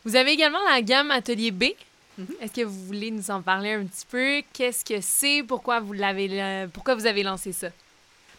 Vous 0.05 0.16
avez 0.16 0.33
également 0.33 0.59
la 0.70 0.81
gamme 0.83 1.11
Atelier 1.11 1.51
B. 1.51 1.64
Mm-hmm. 1.64 2.24
Est-ce 2.41 2.53
que 2.53 2.64
vous 2.64 2.87
voulez 2.87 3.11
nous 3.11 3.31
en 3.31 3.43
parler 3.43 3.72
un 3.72 3.85
petit 3.85 4.07
peu? 4.11 4.43
Qu'est-ce 4.53 4.85
que 4.85 5.01
c'est? 5.01 5.43
Pourquoi 5.47 5.81
vous 5.81 5.93
l'avez 5.93 6.66
pourquoi 6.72 6.95
vous 6.95 7.07
avez 7.07 7.22
lancé 7.22 7.53
ça? 7.53 7.68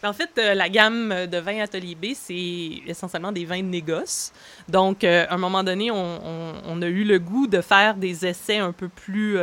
Ben, 0.02 0.10
en 0.10 0.14
fait, 0.14 0.30
euh, 0.38 0.54
la 0.54 0.70
gamme 0.70 1.28
de 1.28 1.38
vins 1.40 1.60
Atelier 1.60 1.96
B, 1.96 2.08
c'est 2.14 2.82
essentiellement 2.88 3.34
des 3.34 3.44
vins 3.44 3.60
de 3.60 3.68
négoce. 3.68 4.32
Donc, 4.70 5.04
euh, 5.04 5.26
à 5.28 5.34
un 5.34 5.38
moment 5.38 5.62
donné, 5.62 5.92
on, 5.92 6.82
a 6.82 6.88
eu 6.88 7.04
le 7.04 7.20
goût 7.20 7.48
de 7.48 7.60
faire 7.60 7.96
des 7.96 8.26
essais 8.26 8.58
un 8.58 8.72
peu 8.72 8.88
plus 8.88 9.38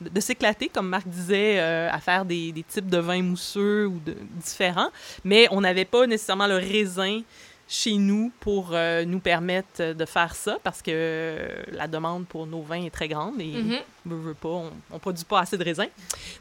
de 0.00 0.20
s'éclater, 0.20 0.68
comme 0.68 0.88
Marc 0.88 1.06
disait, 1.06 1.58
euh, 1.58 1.90
à 1.90 1.98
faire 1.98 2.24
des, 2.24 2.64
types 2.68 2.88
de 2.88 2.98
vins 2.98 3.22
mousseux 3.22 3.86
ou 3.86 4.00
de, 4.04 4.16
différents, 4.42 4.90
mais 5.24 5.48
on 5.50 5.60
n'avait 5.60 5.84
pas 5.84 6.06
nécessairement 6.06 6.46
le 6.46 6.56
raisin 6.56 7.22
chez 7.66 7.94
nous 7.94 8.30
pour 8.40 8.70
euh, 8.72 9.04
nous 9.06 9.20
permettre 9.20 9.94
de 9.94 10.04
faire 10.04 10.34
ça 10.34 10.58
parce 10.62 10.82
que 10.82 11.48
la 11.72 11.88
demande 11.88 12.26
pour 12.26 12.46
nos 12.46 12.60
vins 12.60 12.84
est 12.84 12.90
très 12.90 13.08
grande 13.08 13.40
et 13.40 13.52
mm 13.54 13.78
veut, 14.06 14.34
pas, 14.34 14.48
on, 14.50 14.70
ne 14.92 14.98
produit 14.98 15.24
pas 15.24 15.40
assez 15.40 15.56
de 15.56 15.64
raisin. 15.64 15.86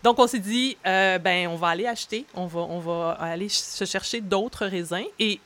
Donc 0.03 0.19
on 0.19 0.27
s'est 0.27 0.39
dit, 0.39 0.75
euh, 0.85 1.17
ben 1.17 1.47
on 1.47 1.55
va 1.55 1.69
aller 1.69 1.87
acheter, 1.87 2.25
on 2.33 2.45
va, 2.45 2.59
on 2.59 2.79
va 2.79 3.11
aller 3.11 3.47
se 3.47 3.85
chercher 3.85 4.19
d'autres 4.19 4.65
raisins 4.65 5.05
et 5.17 5.39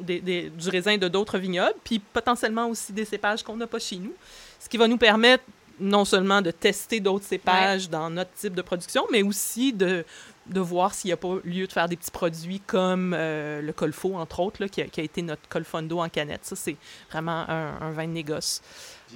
du 0.00 0.68
raisin 0.68 0.96
de 0.96 1.08
d'autres 1.08 1.38
vignobles, 1.38 1.74
puis 1.82 1.98
potentiellement 1.98 2.68
aussi 2.68 2.92
des 2.92 3.04
cépages 3.04 3.42
qu'on 3.42 3.56
n'a 3.56 3.66
pas 3.66 3.78
chez 3.78 3.96
nous, 3.96 4.14
ce 4.60 4.68
qui 4.68 4.76
va 4.76 4.88
nous 4.88 4.98
permettre 4.98 5.44
non 5.80 6.04
seulement 6.04 6.42
de 6.42 6.50
tester 6.50 7.00
d'autres 7.00 7.24
cépages 7.24 7.88
dans 7.90 8.10
notre 8.10 8.32
type 8.32 8.54
de 8.54 8.62
production, 8.62 9.06
mais 9.10 9.22
aussi 9.22 9.72
de, 9.72 10.04
de 10.46 10.60
voir 10.60 10.94
s'il 10.94 11.08
n'y 11.08 11.12
a 11.12 11.16
pas 11.16 11.36
lieu 11.44 11.66
de 11.66 11.72
faire 11.72 11.88
des 11.88 11.96
petits 11.96 12.10
produits 12.10 12.60
comme 12.60 13.14
euh, 13.14 13.60
le 13.60 13.72
Colfo, 13.72 14.14
entre 14.16 14.40
autres, 14.40 14.62
là, 14.62 14.68
qui, 14.68 14.82
a, 14.82 15.02
été 15.02 15.22
notre 15.22 15.48
Colfondo 15.48 16.00
en 16.00 16.08
canette. 16.08 16.44
Ça, 16.44 16.56
c'est 16.56 16.76
vraiment 17.10 17.48
un, 17.48 17.90
vin 17.92 18.06
de 18.06 18.12
négoce. 18.12 18.62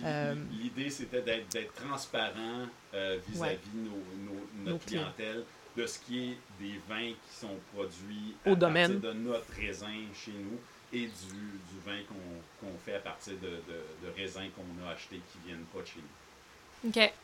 Euh, 0.04 0.34
l'idée, 0.52 0.90
c'était 0.90 1.22
d'être 1.22 1.74
transparent 1.74 2.66
euh, 2.94 3.18
vis-à-vis 3.28 3.58
de 3.74 4.70
notre 4.70 4.84
clientèle 4.84 5.44
de 5.76 5.86
ce 5.86 5.98
qui 6.00 6.30
est 6.30 6.38
des 6.60 6.80
vins 6.88 7.12
qui 7.12 7.36
sont 7.38 7.56
produits 7.72 8.34
à 8.44 8.56
partir 8.56 9.00
de 9.00 9.12
notre 9.12 9.52
raisin 9.56 9.94
chez 10.12 10.32
nous 10.32 10.58
et 10.92 11.06
du, 11.06 11.78
vin 11.86 11.98
qu'on 12.08 12.78
fait 12.84 12.96
à 12.96 13.00
partir 13.00 13.34
de, 13.34 13.48
de 13.48 14.12
raisins 14.16 14.48
qu'on 14.56 14.86
a 14.86 14.92
achetés 14.92 15.20
qui 15.30 15.46
viennent 15.46 15.64
pas 15.72 15.80
de 15.80 15.86
chez 15.86 15.98
nous. 15.98 16.27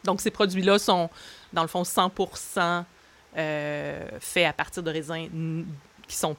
Donc, 0.04 0.20
ces 0.20 0.30
produits-là 0.30 0.78
sont, 0.78 1.10
dans 1.52 1.62
le 1.62 1.68
fond, 1.68 1.82
100% 1.82 2.84
euh, 3.36 4.08
faits 4.20 4.46
à 4.46 4.52
partir 4.52 4.82
de 4.82 4.90
raisins 4.90 5.64
qui 6.06 6.16
sont 6.16 6.36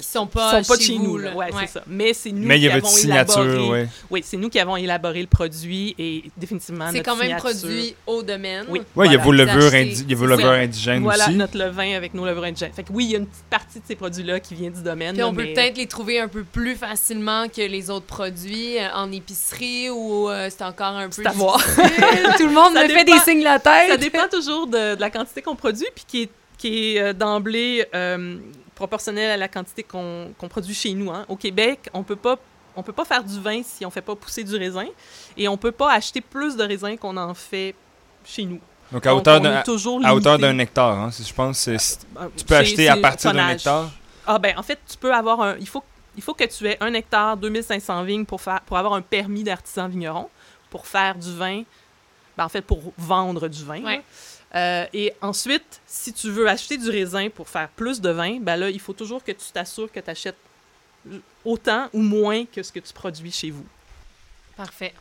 sont 0.00 0.26
pas, 0.26 0.62
sont 0.62 0.74
pas 0.74 0.80
chez, 0.80 0.98
nous. 0.98 1.18
Ouais, 1.18 1.50
c'est 1.60 1.66
ça. 1.66 1.82
Mais 1.86 2.12
c'est 2.12 2.32
nous 2.32 2.48
qui 2.48 2.68
avons 2.68 2.96
élaboré. 2.96 3.88
Oui, 4.10 4.22
c'est 4.24 4.36
nous 4.36 4.48
qui 4.48 4.58
avons 4.58 4.76
élaboré 4.76 5.20
le 5.20 5.26
produit 5.26 5.94
et 5.98 6.24
définitivement 6.36 6.86
C'est 6.92 7.02
quand 7.02 7.16
même 7.16 7.36
produit 7.36 7.94
au 8.06 8.22
domaine. 8.22 8.66
Oui. 8.68 8.80
il 9.04 9.12
y 9.12 9.14
a 9.14 9.18
vos 9.18 9.32
levures, 9.32 9.72
indigènes 9.72 11.02
voilà, 11.02 11.24
aussi. 11.24 11.24
Voilà, 11.24 11.28
notre 11.30 11.58
levain 11.58 11.96
avec 11.96 12.14
nos 12.14 12.24
levures 12.24 12.44
indigènes. 12.44 12.72
Fait 12.72 12.82
que 12.82 12.92
oui, 12.92 13.06
il 13.06 13.10
y 13.12 13.14
a 13.14 13.18
une 13.18 13.26
petite 13.26 13.44
partie 13.50 13.78
de 13.78 13.84
ces 13.86 13.94
produits-là 13.94 14.40
qui 14.40 14.54
vient 14.54 14.70
du 14.70 14.82
domaine. 14.82 15.14
Puis 15.14 15.22
on 15.22 15.34
peut 15.34 15.44
peut-être 15.44 15.76
les 15.76 15.86
trouver 15.86 16.20
un 16.20 16.28
peu 16.28 16.44
plus 16.44 16.74
facilement 16.74 17.48
que 17.48 17.62
les 17.62 17.90
autres 17.90 18.06
produits 18.06 18.78
euh, 18.78 18.88
en 18.94 19.10
épicerie 19.12 19.90
ou 19.90 20.28
euh, 20.28 20.48
c'est 20.50 20.64
encore 20.64 20.96
un 20.96 21.08
peu 21.08 21.22
à 21.24 21.32
voir. 21.32 21.58
Tout 22.38 22.46
le 22.46 22.52
monde 22.52 22.74
me 22.74 22.88
fait 22.88 23.04
des 23.04 23.18
signes 23.18 23.42
la 23.42 23.58
tête. 23.58 23.88
Ça 23.88 23.96
dépend 23.96 24.28
toujours 24.30 24.66
de, 24.66 24.98
la 24.98 25.10
quantité 25.10 25.42
qu'on 25.42 25.56
produit 25.56 25.88
puis 25.94 26.04
qui 26.06 26.22
est 26.22 26.30
qui 26.56 26.96
est 26.96 27.00
euh, 27.00 27.12
d'emblée 27.12 27.86
proportionnel 28.78 29.32
à 29.32 29.36
la 29.36 29.48
quantité 29.48 29.82
qu'on 29.82 30.48
produit 30.48 30.74
chez 30.74 30.94
nous. 30.94 31.10
Hein. 31.10 31.26
Au 31.28 31.36
Québec, 31.36 31.90
on 31.92 32.04
peut 32.04 32.16
pas 32.16 32.36
on 32.76 32.82
peut 32.84 32.92
pas 32.92 33.04
faire 33.04 33.24
du 33.24 33.40
vin 33.40 33.60
si 33.64 33.84
on 33.84 33.90
fait 33.90 34.02
pas 34.02 34.14
pousser 34.14 34.44
du 34.44 34.54
raisin 34.54 34.86
et 35.36 35.48
on 35.48 35.56
peut 35.56 35.72
pas 35.72 35.92
acheter 35.92 36.20
plus 36.20 36.56
de 36.56 36.62
raisin 36.62 36.96
qu'on 36.96 37.16
en 37.16 37.34
fait 37.34 37.74
chez 38.24 38.44
nous. 38.44 38.60
Donc 38.92 39.04
à 39.04 39.16
hauteur 39.16 39.40
d'un 39.40 39.62
à 40.04 40.14
hauteur 40.14 40.38
d'un 40.38 40.56
hectare, 40.60 40.96
hein, 40.96 41.10
je 41.10 41.32
pense 41.34 41.66
euh, 41.66 41.76
ben, 42.14 42.30
tu 42.36 42.44
peux 42.44 42.54
acheter 42.54 42.88
à 42.88 42.96
partir 42.96 43.32
d'un 43.32 43.48
hectare? 43.48 43.90
Ah 44.24 44.38
ben 44.38 44.56
en 44.56 44.62
fait, 44.62 44.78
tu 44.88 44.96
peux 44.96 45.12
avoir 45.12 45.40
un 45.40 45.56
il 45.56 45.66
faut 45.66 45.82
il 46.16 46.22
faut 46.22 46.34
que 46.34 46.44
tu 46.44 46.68
aies 46.68 46.78
un 46.80 46.94
hectare, 46.94 47.36
2500 47.36 48.04
vignes 48.04 48.24
pour 48.24 48.40
faire 48.40 48.60
pour 48.60 48.78
avoir 48.78 48.94
un 48.94 49.02
permis 49.02 49.42
d'artisan 49.42 49.88
vigneron 49.88 50.28
pour 50.70 50.86
faire 50.86 51.16
du 51.16 51.34
vin. 51.34 51.62
Ben, 52.36 52.44
en 52.44 52.48
fait 52.48 52.62
pour 52.62 52.80
vendre 52.96 53.48
du 53.48 53.64
vin. 53.64 53.82
Euh, 54.54 54.86
et 54.92 55.12
ensuite, 55.20 55.80
si 55.86 56.12
tu 56.12 56.30
veux 56.30 56.48
acheter 56.48 56.78
du 56.78 56.88
raisin 56.88 57.28
pour 57.28 57.48
faire 57.48 57.68
plus 57.68 58.00
de 58.00 58.10
vin, 58.10 58.38
ben 58.40 58.56
là, 58.56 58.70
il 58.70 58.80
faut 58.80 58.92
toujours 58.94 59.22
que 59.22 59.32
tu 59.32 59.52
t'assures 59.52 59.90
que 59.92 60.00
tu 60.00 60.10
achètes 60.10 60.38
autant 61.44 61.88
ou 61.92 62.00
moins 62.00 62.44
que 62.44 62.62
ce 62.62 62.72
que 62.72 62.80
tu 62.80 62.92
produis 62.92 63.30
chez 63.30 63.50
vous. 63.50 63.66
Parfait. 64.56 64.94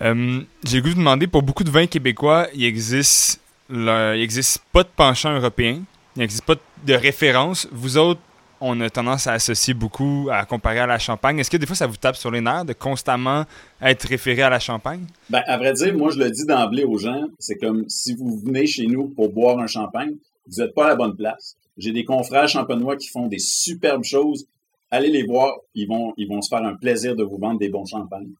Euh, 0.00 0.40
j'ai 0.64 0.80
goût 0.80 0.90
de 0.90 0.94
demander, 0.94 1.26
pour 1.26 1.42
beaucoup 1.42 1.64
de 1.64 1.70
vins 1.70 1.86
québécois, 1.86 2.48
il 2.54 2.64
existe, 2.64 3.40
il 3.68 3.88
existe 3.88 4.62
pas 4.72 4.84
de 4.84 4.88
penchant 4.88 5.32
européen, 5.32 5.82
il 6.16 6.20
n'existe 6.20 6.44
pas 6.44 6.54
de 6.84 6.94
référence. 6.94 7.68
Vous 7.72 7.96
autres, 7.96 8.20
on 8.60 8.80
a 8.80 8.90
tendance 8.90 9.26
à 9.26 9.32
associer 9.32 9.74
beaucoup, 9.74 10.28
à 10.30 10.44
comparer 10.44 10.80
à 10.80 10.86
la 10.86 10.98
Champagne. 10.98 11.38
Est-ce 11.38 11.50
que 11.50 11.56
des 11.56 11.66
fois, 11.66 11.76
ça 11.76 11.86
vous 11.86 11.96
tape 11.96 12.16
sur 12.16 12.30
les 12.30 12.40
nerfs 12.40 12.64
de 12.64 12.72
constamment 12.72 13.44
être 13.80 14.04
référé 14.04 14.42
à 14.42 14.50
la 14.50 14.60
Champagne? 14.60 15.04
Ben, 15.30 15.42
à 15.46 15.56
vrai 15.56 15.72
dire, 15.72 15.96
moi, 15.96 16.10
je 16.10 16.18
le 16.18 16.30
dis 16.30 16.44
d'emblée 16.44 16.84
aux 16.84 16.98
gens, 16.98 17.24
c'est 17.38 17.56
comme 17.56 17.88
si 17.88 18.14
vous 18.14 18.38
venez 18.44 18.66
chez 18.66 18.86
nous 18.86 19.08
pour 19.08 19.30
boire 19.30 19.58
un 19.58 19.66
champagne, 19.66 20.14
vous 20.46 20.62
n'êtes 20.62 20.74
pas 20.74 20.86
à 20.86 20.88
la 20.88 20.96
bonne 20.96 21.16
place. 21.16 21.56
J'ai 21.76 21.92
des 21.92 22.04
confrères 22.04 22.48
champenois 22.48 22.96
qui 22.96 23.08
font 23.08 23.26
des 23.26 23.38
superbes 23.38 24.04
choses. 24.04 24.46
Allez 24.90 25.08
les 25.08 25.24
voir, 25.24 25.56
ils 25.74 25.86
vont, 25.86 26.12
ils 26.16 26.28
vont 26.28 26.42
se 26.42 26.48
faire 26.48 26.64
un 26.64 26.74
plaisir 26.74 27.16
de 27.16 27.24
vous 27.24 27.38
vendre 27.38 27.58
des 27.58 27.68
bons 27.68 27.86
champagnes. 27.86 28.32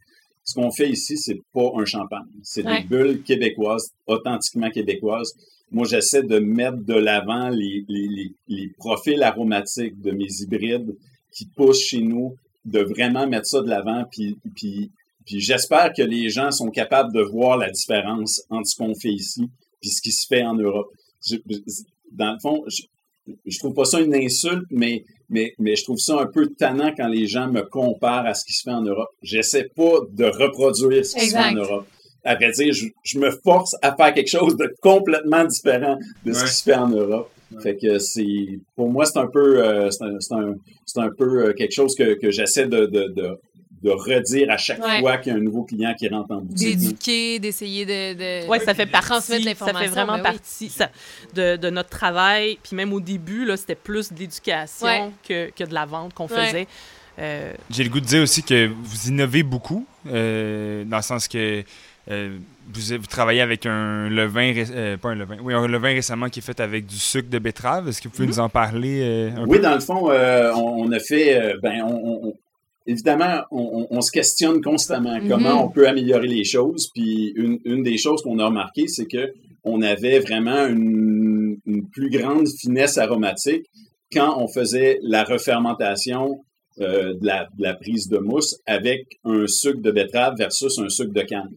Ce 0.44 0.54
qu'on 0.54 0.70
fait 0.70 0.90
ici, 0.90 1.16
c'est 1.16 1.40
pas 1.54 1.70
un 1.76 1.84
champagne. 1.84 2.26
C'est 2.42 2.64
des 2.64 2.80
bulles 2.80 3.22
québécoises, 3.22 3.92
authentiquement 4.06 4.70
québécoises 4.70 5.34
moi, 5.70 5.86
j'essaie 5.86 6.22
de 6.22 6.38
mettre 6.38 6.78
de 6.84 6.94
l'avant 6.94 7.48
les, 7.48 7.84
les, 7.88 8.32
les, 8.48 8.68
profils 8.78 9.22
aromatiques 9.22 10.00
de 10.00 10.10
mes 10.10 10.28
hybrides 10.40 10.96
qui 11.32 11.46
poussent 11.46 11.82
chez 11.82 12.00
nous, 12.00 12.36
de 12.64 12.80
vraiment 12.80 13.26
mettre 13.26 13.46
ça 13.46 13.60
de 13.60 13.68
l'avant. 13.68 14.04
Puis, 14.10 14.36
puis, 14.54 14.90
puis 15.24 15.40
j'espère 15.40 15.92
que 15.92 16.02
les 16.02 16.28
gens 16.28 16.50
sont 16.50 16.70
capables 16.70 17.12
de 17.12 17.22
voir 17.22 17.56
la 17.56 17.70
différence 17.70 18.42
entre 18.50 18.68
ce 18.68 18.76
qu'on 18.76 18.94
fait 18.94 19.12
ici 19.12 19.48
puis 19.80 19.90
ce 19.90 20.02
qui 20.02 20.12
se 20.12 20.26
fait 20.26 20.42
en 20.42 20.54
Europe. 20.54 20.88
dans 22.12 22.32
le 22.32 22.38
fond, 22.40 22.64
je, 22.66 22.82
je 23.46 23.58
trouve 23.58 23.74
pas 23.74 23.84
ça 23.84 24.00
une 24.00 24.14
insulte, 24.14 24.66
mais 24.70 25.04
mais, 25.30 25.54
mais 25.58 25.76
je 25.76 25.84
trouve 25.84 25.98
ça 25.98 26.20
un 26.20 26.26
peu 26.26 26.48
tannant 26.48 26.92
quand 26.94 27.06
les 27.06 27.28
gens 27.28 27.46
me 27.46 27.62
comparent 27.62 28.26
à 28.26 28.34
ce 28.34 28.44
qui 28.44 28.52
se 28.52 28.64
fait 28.64 28.72
en 28.72 28.82
Europe. 28.82 29.10
J'essaie 29.22 29.70
pas 29.76 30.00
de 30.10 30.24
reproduire 30.24 31.06
ce 31.06 31.14
qui 31.14 31.26
se 31.26 31.36
fait 31.36 31.38
en 31.38 31.54
Europe. 31.54 31.86
À 32.24 32.34
vrai 32.34 32.50
dire, 32.52 32.74
je, 33.02 33.18
me 33.18 33.30
force 33.30 33.76
à 33.82 33.94
faire 33.94 34.12
quelque 34.12 34.28
chose 34.28 34.56
de 34.56 34.74
complètement 34.80 35.44
différent 35.44 35.98
de 36.24 36.32
ce 36.32 36.44
qui 36.44 36.50
se 36.50 36.62
fait 36.62 36.74
en 36.74 36.88
Europe. 36.88 37.30
Fait 37.62 37.76
que 37.76 37.98
c'est, 37.98 38.60
pour 38.76 38.90
moi, 38.90 39.06
c'est 39.06 39.18
un 39.18 39.26
peu, 39.26 39.64
euh, 39.64 39.90
c'est 39.90 40.04
un, 40.04 40.38
un, 40.38 41.02
un, 41.02 41.10
peu 41.10 41.46
euh, 41.48 41.52
quelque 41.52 41.72
chose 41.72 41.96
que, 41.96 42.14
que 42.14 42.30
j'essaie 42.30 42.66
de, 42.66 42.86
de, 42.86 43.08
de, 43.08 43.40
de 43.82 43.90
redire 43.90 44.50
à 44.50 44.56
chaque 44.56 44.82
fois 45.00 45.18
qu'il 45.18 45.32
y 45.32 45.34
a 45.34 45.38
un 45.38 45.42
nouveau 45.42 45.64
client 45.64 45.94
qui 45.98 46.08
rentre 46.08 46.32
en 46.32 46.42
boutique. 46.42 46.78
D'éduquer, 46.78 47.38
d'essayer 47.38 47.86
de, 47.86 48.14
de, 48.14 48.48
ouais, 48.48 48.60
ça 48.60 48.74
fait 48.74 48.86
partie, 48.86 49.42
l'information. 49.42 49.66
Ça 49.66 49.84
fait 49.84 49.88
vraiment 49.88 50.16
ben 50.16 50.22
partie 50.22 50.72
de, 51.34 51.56
de, 51.56 51.70
notre 51.70 51.88
travail. 51.88 52.58
Puis 52.62 52.76
même 52.76 52.92
au 52.92 53.00
début, 53.00 53.44
là, 53.44 53.56
c'était 53.56 53.74
plus 53.74 54.12
de 54.12 54.18
l'éducation 54.18 55.12
que, 55.26 55.50
que, 55.50 55.64
de 55.64 55.74
la 55.74 55.86
vente 55.86 56.12
qu'on 56.12 56.28
faisait. 56.28 56.66
Euh... 57.18 57.52
J'ai 57.70 57.84
le 57.84 57.90
goût 57.90 58.00
de 58.00 58.06
dire 58.06 58.22
aussi 58.22 58.42
que 58.42 58.66
vous 58.66 59.08
innovez 59.08 59.42
beaucoup, 59.42 59.86
euh, 60.06 60.84
dans 60.84 60.96
le 60.96 61.02
sens 61.02 61.26
que 61.26 61.64
euh, 62.10 62.38
vous, 62.72 62.96
vous, 62.98 63.06
travaillez 63.06 63.40
avec 63.40 63.66
un 63.66 64.08
levain, 64.08 64.52
euh, 64.56 64.96
pas 64.96 65.10
un 65.10 65.14
levain, 65.14 65.36
oui, 65.42 65.54
un 65.54 65.66
levain 65.66 65.94
récemment 65.94 66.28
qui 66.28 66.40
est 66.40 66.42
fait 66.42 66.60
avec 66.60 66.86
du 66.86 66.96
sucre 66.96 67.28
de 67.28 67.38
betterave. 67.38 67.88
Est-ce 67.88 68.00
que 68.00 68.08
vous 68.08 68.14
pouvez 68.14 68.26
mm-hmm. 68.26 68.30
nous 68.30 68.40
en 68.40 68.48
parler 68.48 69.32
un 69.36 69.46
oui, 69.46 69.60
dans 69.60 69.74
le 69.74 69.80
fond, 69.80 70.10
on, 70.10 70.84
on, 70.84 70.92
a 70.92 70.98
fait, 70.98 71.54
ben, 71.62 71.82
on, 71.84 72.34
évidemment, 72.86 73.42
on, 73.50 74.00
se 74.00 74.10
questionne 74.10 74.60
constamment 74.60 75.16
mm-hmm. 75.16 75.28
comment 75.28 75.64
on 75.64 75.68
peut 75.68 75.88
améliorer 75.88 76.26
les 76.26 76.44
choses. 76.44 76.90
Puis 76.94 77.32
une, 77.36 77.58
une 77.64 77.82
des 77.82 77.98
choses 77.98 78.22
qu'on 78.22 78.38
a 78.38 78.46
remarqué, 78.46 78.88
c'est 78.88 79.06
que 79.06 79.32
on 79.64 79.82
avait 79.82 80.20
vraiment 80.20 80.66
une, 80.66 81.58
une, 81.66 81.88
plus 81.90 82.10
grande 82.10 82.46
finesse 82.60 82.98
aromatique 82.98 83.66
quand 84.12 84.40
on 84.42 84.48
faisait 84.48 84.98
la 85.02 85.24
refermentation 85.24 86.40
euh, 86.80 87.14
de, 87.14 87.26
la, 87.26 87.48
de, 87.56 87.62
la, 87.62 87.74
prise 87.74 88.08
de 88.08 88.18
mousse 88.18 88.56
avec 88.66 89.18
un 89.24 89.46
sucre 89.46 89.80
de 89.80 89.90
betterave 89.90 90.36
versus 90.38 90.78
un 90.78 90.88
sucre 90.88 91.12
de 91.12 91.22
canne. 91.22 91.50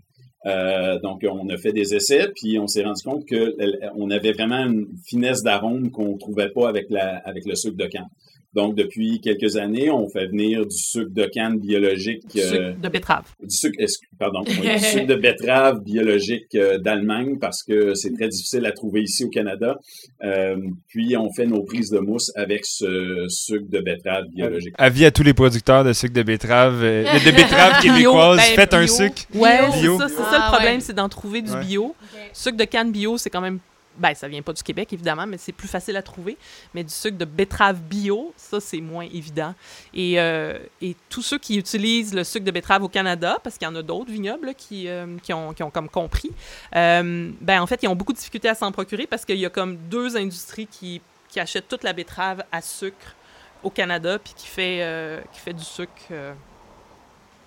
Euh, 0.46 1.00
donc, 1.00 1.26
on 1.30 1.48
a 1.50 1.58
fait 1.58 1.72
des 1.72 1.96
essais, 1.96 2.30
puis 2.36 2.60
on 2.60 2.68
s'est 2.68 2.84
rendu 2.84 3.02
compte 3.04 3.26
qu'on 3.28 4.10
avait 4.10 4.34
vraiment 4.34 4.66
une 4.66 4.88
finesse 5.06 5.42
d'arôme 5.42 5.90
qu'on 5.92 6.18
trouvait 6.18 6.50
pas 6.50 6.68
avec, 6.68 6.90
la, 6.90 7.18
avec 7.18 7.46
le 7.46 7.56
sucre 7.56 7.78
de 7.78 7.86
canne. 7.86 8.10
Donc, 8.54 8.76
depuis 8.76 9.20
quelques 9.20 9.58
années, 9.58 9.90
on 9.90 10.08
fait 10.10 10.28
venir 10.28 10.66
du 10.66 10.78
sucre 10.78 11.12
de 11.12 11.26
canne 11.26 11.60
biologique. 11.60 12.22
Du 12.28 12.40
sucre 12.40 12.54
euh, 12.54 12.74
de 12.74 12.90
betterave. 12.90 13.26
Du 13.42 13.56
sucre, 13.56 13.78
pardon, 14.20 14.42
du 14.42 14.52
sucre 14.80 15.08
de 15.08 15.16
betterave 15.16 15.82
biologique 15.84 16.54
euh, 16.54 16.78
d'Allemagne 16.78 17.40
parce 17.40 17.64
que 17.64 17.96
c'est 17.96 18.14
très 18.14 18.28
difficile 18.28 18.66
à 18.68 18.72
trouver 18.72 19.02
ici 19.02 19.24
au 19.24 19.30
Canada. 19.30 19.80
Euh, 20.24 20.58
puis, 20.88 21.18
on 21.18 21.34
fait 21.34 21.48
nos 21.48 21.64
prises 21.64 21.90
de 21.90 21.98
mousse 22.00 22.32
avec 22.36 22.66
ce 22.66 23.26
sucre 23.28 23.70
de 23.70 23.80
betterave 23.80 24.26
biologique. 24.28 24.76
Avis 24.78 25.06
à 25.06 25.12
tous 25.12 25.24
les 25.24 25.34
producteurs 25.34 25.84
de 25.84 25.94
sucre 25.94 26.14
de 26.14 26.24
betterave, 26.24 26.82
de 26.82 27.32
betterave 27.36 27.82
québécoise, 27.82 28.38
ben, 28.38 28.56
faites 28.56 28.74
un 28.76 28.86
sucre 28.86 29.24
ouais, 29.34 29.60
bio. 29.82 29.98
c'est 30.00 30.10
ça, 30.10 30.24
le 30.32 30.44
ah, 30.44 30.52
problème, 30.52 30.80
c'est 30.80 30.94
d'en 30.94 31.10
trouver 31.10 31.42
du 31.42 31.56
bio. 31.66 31.96
Sucre 32.34 32.58
de 32.58 32.66
canne 32.66 32.92
bio, 32.92 33.18
c'est 33.18 33.32
quand 33.32 33.42
même 33.42 33.60
ben, 33.98 34.14
ça 34.16 34.28
vient 34.28 34.42
pas 34.42 34.54
du 34.54 34.64
Québec, 34.64 34.92
évidemment, 34.94 35.28
mais 35.28 35.38
c'est 35.38 35.52
plus 35.52 35.68
facile 35.68 35.96
à 35.98 36.02
trouver. 36.02 36.38
Mais 36.74 36.84
du 36.84 36.94
sucre 36.94 37.18
de 37.18 37.26
betterave 37.26 37.80
bio, 37.82 38.34
ça, 38.38 38.60
c'est 38.60 38.82
moins 38.82 39.06
évident. 39.06 39.54
Et, 39.94 40.20
euh, 40.20 40.58
et, 40.82 40.96
tous 41.10 41.22
ceux 41.22 41.38
qui 41.38 41.58
utilisent 41.58 42.14
le 42.14 42.24
sucre 42.24 42.46
de 42.46 42.52
betterave 42.52 42.84
au 42.84 42.90
Canada, 42.90 43.40
parce 43.44 43.58
qu'il 43.58 43.68
y 43.68 43.72
en 43.72 43.76
a 43.76 43.82
d'autres 43.82 44.12
vignobles 44.12 44.54
qui, 44.56 44.88
euh, 44.88 45.18
qui, 45.22 45.34
ont, 45.34 45.54
qui, 45.54 45.64
ont, 45.64 45.70
comme 45.70 45.90
compris, 45.90 46.32
euh, 46.76 47.32
ben, 47.40 47.62
en 47.62 47.68
fait, 47.68 47.82
ils 47.84 47.88
ont 47.88 47.96
beaucoup 47.96 48.14
de 48.14 48.18
difficultés 48.18 48.50
à 48.50 48.56
s'en 48.56 48.72
procurer 48.72 49.08
parce 49.08 49.26
qu'il 49.26 49.38
y 49.38 49.46
a 49.46 49.50
comme 49.50 49.78
deux 49.90 50.18
industries 50.18 50.68
qui, 50.68 51.02
qui, 51.30 51.40
achètent 51.40 51.68
toute 51.68 51.84
la 51.84 51.94
betterave 51.94 52.44
à 52.52 52.62
sucre 52.62 53.16
au 53.64 53.70
Canada, 53.70 54.20
puis 54.20 54.34
qui 54.36 54.48
fait, 54.48 55.24
qui 55.34 55.40
fait 55.40 55.54
du 55.54 55.64
sucre... 55.64 55.92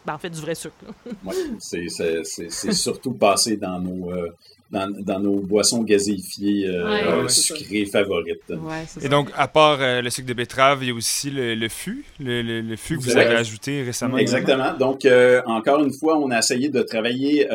Ben, 0.07 0.14
en 0.14 0.18
fait, 0.18 0.30
du 0.30 0.40
vrai 0.40 0.55
sucre. 0.55 0.76
oui, 1.24 1.57
c'est 1.59 2.72
surtout 2.72 3.12
passé 3.12 3.57
dans 3.57 3.80
nos, 3.80 4.12
dans, 4.71 5.21
nos 5.21 5.41
boissons 5.41 5.83
gazéifiées 5.83 6.67
euh, 6.67 7.29
sucrées 7.29 7.87
favorites. 7.87 8.53
Et 9.03 9.09
donc, 9.09 9.31
à 9.37 9.49
part 9.49 9.79
euh, 9.81 10.03
le 10.03 10.11
sucre 10.11 10.29
de 10.29 10.35
betterave, 10.35 10.83
il 10.83 10.89
y 10.89 10.91
a 10.91 10.95
aussi 10.95 11.31
le, 11.31 11.69
fût, 11.69 12.05
le, 12.19 12.43
le, 12.43 12.77
fût 12.77 12.97
que 12.97 13.03
vous 13.03 13.17
avez 13.17 13.37
ajouté 13.37 13.83
récemment. 13.83 14.19
Exactement. 14.19 14.75
Donc, 14.77 15.05
euh, 15.05 15.43
encore 15.47 15.83
une 15.83 15.93
fois, 15.93 16.19
on 16.19 16.31
a 16.31 16.39
essayé 16.39 16.69
de 16.69 16.83
travailler, 16.83 17.49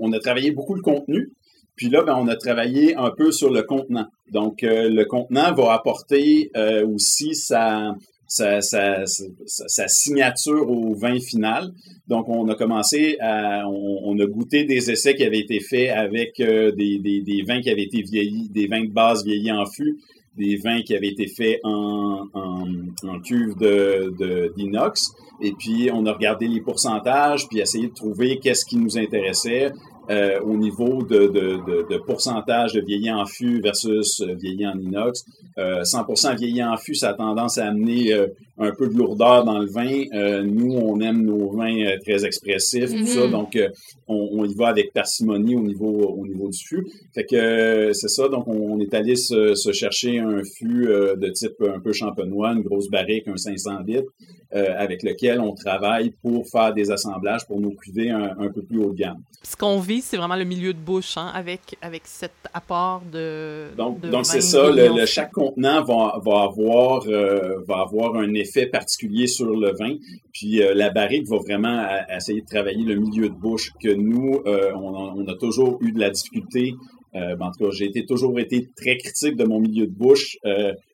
on 0.00 0.12
a 0.12 0.18
travaillé 0.18 0.50
beaucoup 0.50 0.74
le 0.74 0.82
contenu. 0.82 1.30
Puis 1.76 1.88
là, 1.88 2.02
ben, 2.02 2.16
on 2.16 2.26
a 2.26 2.34
travaillé 2.34 2.96
un 2.96 3.10
peu 3.16 3.30
sur 3.30 3.52
le 3.52 3.62
contenant. 3.62 4.06
Donc, 4.32 4.58
le 4.62 5.04
contenant 5.04 5.54
va 5.54 5.74
apporter 5.74 6.50
aussi 6.84 7.34
sa, 7.34 7.94
sa, 8.28 8.60
sa, 8.60 9.04
sa, 9.06 9.88
signature 9.88 10.70
au 10.70 10.94
vin 10.94 11.18
final. 11.18 11.72
Donc, 12.06 12.28
on 12.28 12.46
a 12.48 12.54
commencé 12.54 13.16
à, 13.20 13.66
on, 13.68 14.18
a 14.18 14.26
goûté 14.26 14.64
des 14.64 14.90
essais 14.90 15.14
qui 15.14 15.24
avaient 15.24 15.40
été 15.40 15.60
faits 15.60 15.90
avec 15.90 16.38
euh, 16.40 16.70
des, 16.72 16.98
des, 16.98 17.22
des, 17.22 17.42
vins 17.42 17.60
qui 17.62 17.70
avaient 17.70 17.84
été 17.84 18.02
vieillis, 18.02 18.50
des 18.50 18.66
vins 18.66 18.84
de 18.84 18.92
base 18.92 19.24
vieillis 19.24 19.50
en 19.50 19.64
fût, 19.64 19.98
des 20.36 20.56
vins 20.56 20.82
qui 20.82 20.94
avaient 20.94 21.08
été 21.08 21.26
faits 21.26 21.58
en, 21.64 22.26
en, 22.34 22.66
en 23.08 23.20
cuve 23.20 23.56
de, 23.56 24.52
d'inox. 24.56 25.10
Et 25.40 25.52
puis, 25.52 25.90
on 25.92 26.04
a 26.04 26.12
regardé 26.12 26.48
les 26.48 26.60
pourcentages, 26.60 27.48
puis 27.48 27.60
essayé 27.60 27.88
de 27.88 27.94
trouver 27.94 28.38
qu'est-ce 28.38 28.66
qui 28.66 28.76
nous 28.76 28.98
intéressait. 28.98 29.72
Euh, 30.10 30.40
au 30.40 30.56
niveau 30.56 31.02
de, 31.02 31.26
de, 31.26 31.86
de, 31.86 31.98
pourcentage 31.98 32.72
de 32.72 32.80
vieilli 32.80 33.10
en 33.10 33.26
fût 33.26 33.60
versus 33.60 34.22
euh, 34.22 34.34
vieilli 34.34 34.66
en 34.66 34.78
inox. 34.78 35.22
100% 35.58 36.30
euh, 36.30 36.34
vieilli 36.34 36.64
en 36.64 36.78
fût, 36.78 36.94
ça 36.94 37.10
a 37.10 37.14
tendance 37.14 37.58
à 37.58 37.66
amener 37.66 38.14
un 38.58 38.72
peu 38.72 38.88
de 38.88 38.94
lourdeur 38.94 39.44
dans 39.44 39.58
le 39.58 39.66
vin. 39.66 40.42
nous, 40.42 40.74
on 40.74 41.00
aime 41.00 41.22
nos 41.22 41.50
vins 41.50 41.96
très 42.04 42.24
expressifs, 42.24 42.90
tout 42.90 43.06
ça, 43.06 43.26
mm-hmm. 43.26 43.30
donc 43.30 43.58
on, 44.06 44.44
y 44.44 44.54
va 44.54 44.68
avec 44.68 44.92
parcimonie 44.92 45.54
au 45.54 45.62
niveau 45.62 46.16
au 46.18 46.26
niveau 46.26 46.48
du 46.48 46.58
fût. 46.58 46.86
Fait 47.14 47.24
que 47.24 47.92
c'est 47.92 48.08
ça, 48.08 48.28
donc 48.28 48.48
on, 48.48 48.80
est 48.80 48.94
allé 48.94 49.16
se, 49.16 49.54
se, 49.54 49.72
chercher 49.72 50.18
un 50.18 50.42
fût 50.42 50.86
de 50.86 51.28
type 51.28 51.62
un 51.62 51.80
peu 51.80 51.92
champenois, 51.92 52.52
une 52.52 52.62
grosse 52.62 52.88
barrique, 52.88 53.28
un 53.28 53.36
500 53.36 53.80
litres. 53.86 54.12
Euh, 54.54 54.74
avec 54.78 55.02
lequel 55.02 55.40
on 55.40 55.54
travaille 55.54 56.08
pour 56.22 56.48
faire 56.48 56.72
des 56.72 56.90
assemblages 56.90 57.46
pour 57.46 57.60
nous 57.60 57.72
priver 57.72 58.08
un, 58.08 58.48
peu 58.48 58.62
plus 58.62 58.78
haut 58.78 58.92
de 58.92 58.96
gamme. 58.96 59.22
Ce 59.42 59.54
qu'on 59.54 59.78
vit, 59.78 60.00
c'est 60.00 60.16
vraiment 60.16 60.36
le 60.36 60.44
milieu 60.44 60.72
de 60.72 60.78
bouche, 60.78 61.18
hein, 61.18 61.30
avec, 61.34 61.76
avec 61.82 62.06
cet 62.06 62.32
apport 62.54 63.02
de. 63.12 63.66
Donc, 63.76 64.00
donc 64.00 64.24
c'est 64.24 64.40
ça. 64.40 64.70
Le, 64.70 65.04
chaque 65.04 65.32
contenant 65.32 65.84
va, 65.84 66.18
va, 66.24 66.44
avoir, 66.44 67.02
euh, 67.08 67.60
va 67.66 67.80
avoir 67.80 68.16
un 68.16 68.32
effet 68.32 68.47
particulier 68.70 69.26
sur 69.26 69.54
le 69.54 69.72
vin. 69.78 69.96
Puis 70.32 70.62
euh, 70.62 70.74
la 70.74 70.90
barrique 70.90 71.26
va 71.28 71.38
vraiment 71.38 71.86
essayer 72.14 72.40
de 72.40 72.46
travailler 72.46 72.84
le 72.84 72.96
milieu 72.96 73.28
de 73.28 73.34
bouche 73.34 73.72
que 73.82 73.92
nous, 73.92 74.40
on 74.46 75.26
a, 75.26 75.34
toujours 75.34 75.78
eu 75.82 75.92
de 75.92 76.00
la 76.00 76.10
difficulté. 76.10 76.74
Ben, 77.12 77.36
en 77.40 77.50
tout 77.50 77.64
cas, 77.64 77.70
j'ai 77.72 77.86
été, 77.86 78.04
toujours 78.04 78.38
été 78.38 78.68
très 78.76 78.96
critique 78.96 79.36
de 79.36 79.44
mon 79.44 79.60
milieu 79.60 79.86
de 79.86 79.92
bouche 79.92 80.36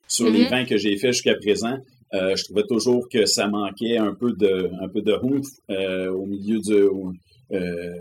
sur 0.06 0.30
les 0.30 0.44
mm-hmm. 0.44 0.50
vins 0.50 0.64
que 0.64 0.76
j'ai 0.76 0.96
faits 0.96 1.12
jusqu'à 1.12 1.34
présent. 1.34 1.76
Euh, 2.14 2.36
je 2.36 2.44
trouvais 2.44 2.64
toujours 2.68 3.08
que 3.08 3.26
ça 3.26 3.48
manquait 3.48 3.96
un 3.96 4.14
peu 4.14 4.32
de 4.32 4.70
un 4.80 4.88
peu 4.88 5.02
de 5.02 5.18
euh, 5.70 6.12
au 6.12 6.26
milieu 6.26 6.60
de 6.60 6.90
euh, 7.52 7.94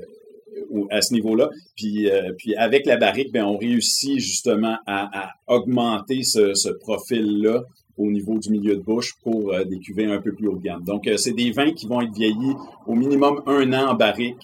à 0.91 1.01
ce 1.01 1.13
niveau-là. 1.13 1.49
Puis, 1.75 2.07
puis 2.37 2.55
avec 2.55 2.85
la 2.85 2.97
barrique, 2.97 3.31
ben, 3.31 3.43
on 3.43 3.57
réussit 3.57 4.19
justement 4.19 4.77
à, 4.85 5.31
augmenter 5.47 6.23
ce, 6.23 6.69
profil-là 6.79 7.63
au 7.97 8.09
niveau 8.09 8.37
du 8.39 8.49
milieu 8.51 8.75
de 8.75 8.81
bouche 8.81 9.13
pour 9.23 9.53
des 9.65 9.79
cuvées 9.79 10.05
un 10.05 10.19
peu 10.19 10.33
plus 10.33 10.47
haut 10.47 10.55
de 10.55 10.63
gamme. 10.63 10.83
Donc, 10.83 11.09
c'est 11.17 11.33
des 11.33 11.51
vins 11.51 11.71
qui 11.71 11.87
vont 11.87 12.01
être 12.01 12.13
vieillis 12.13 12.55
au 12.87 12.95
minimum 12.95 13.41
un 13.45 13.71
an 13.73 13.91
en 13.91 13.95
barrique 13.95 14.41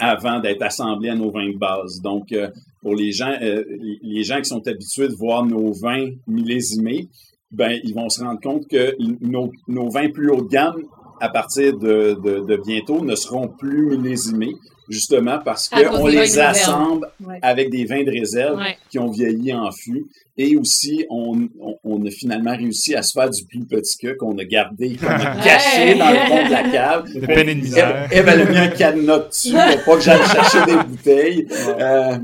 avant 0.00 0.40
d'être 0.40 0.62
assemblés 0.62 1.10
à 1.10 1.14
nos 1.14 1.30
vins 1.30 1.48
de 1.48 1.58
base. 1.58 2.00
Donc, 2.02 2.34
pour 2.82 2.94
les 2.94 3.12
gens, 3.12 3.34
les 3.40 4.24
gens 4.24 4.38
qui 4.38 4.46
sont 4.46 4.66
habitués 4.66 5.08
de 5.08 5.14
voir 5.14 5.44
nos 5.44 5.72
vins 5.72 6.08
millésimés, 6.26 7.08
ben, 7.50 7.78
ils 7.84 7.94
vont 7.94 8.08
se 8.08 8.22
rendre 8.22 8.40
compte 8.40 8.66
que 8.68 8.96
nos, 8.98 9.88
vins 9.90 10.10
plus 10.10 10.30
haut 10.30 10.42
de 10.42 10.48
gamme, 10.48 10.82
à 11.20 11.28
partir 11.28 11.76
de 11.76 12.62
bientôt, 12.64 13.04
ne 13.04 13.14
seront 13.14 13.48
plus 13.48 13.96
millésimés, 13.96 14.54
justement 14.88 15.38
parce 15.44 15.68
qu'on 15.68 16.06
les 16.06 16.38
assemble 16.38 17.08
avec 17.42 17.70
des 17.70 17.84
vins 17.84 18.04
de 18.04 18.10
réserve 18.10 18.60
qui 18.90 18.98
ont 18.98 19.10
vieilli 19.10 19.52
en 19.52 19.70
fût. 19.70 20.06
Et 20.36 20.56
aussi, 20.56 21.06
on, 21.10 21.48
on, 21.84 22.04
a 22.04 22.10
finalement 22.10 22.56
réussi 22.56 22.96
à 22.96 23.04
se 23.04 23.12
faire 23.12 23.30
du 23.30 23.44
plus 23.44 23.64
petit 23.64 23.96
que 23.98 24.16
qu'on 24.16 24.36
a 24.36 24.44
gardé, 24.44 24.96
qu'on 24.96 25.06
a 25.06 25.36
caché 25.44 25.94
dans 25.94 26.10
le 26.10 26.16
fond 26.16 26.46
de 26.46 26.50
la 26.50 26.62
cave. 26.70 27.04
De 27.14 27.24
peine 27.24 27.48
et 27.50 27.54
de 27.54 27.60
misère. 27.60 28.08
Eve, 28.10 28.28
elle 28.28 28.40
a 28.40 28.44
mis 28.44 28.58
un 28.58 28.68
cadenas 28.68 29.18
dessus 29.28 29.52
pour 29.52 29.84
pas 29.84 29.96
que 29.96 30.02
j'aille 30.02 30.26
chercher 30.26 30.64
des 30.66 30.76
bouteilles. 30.88 31.46
Euh... 31.78 32.18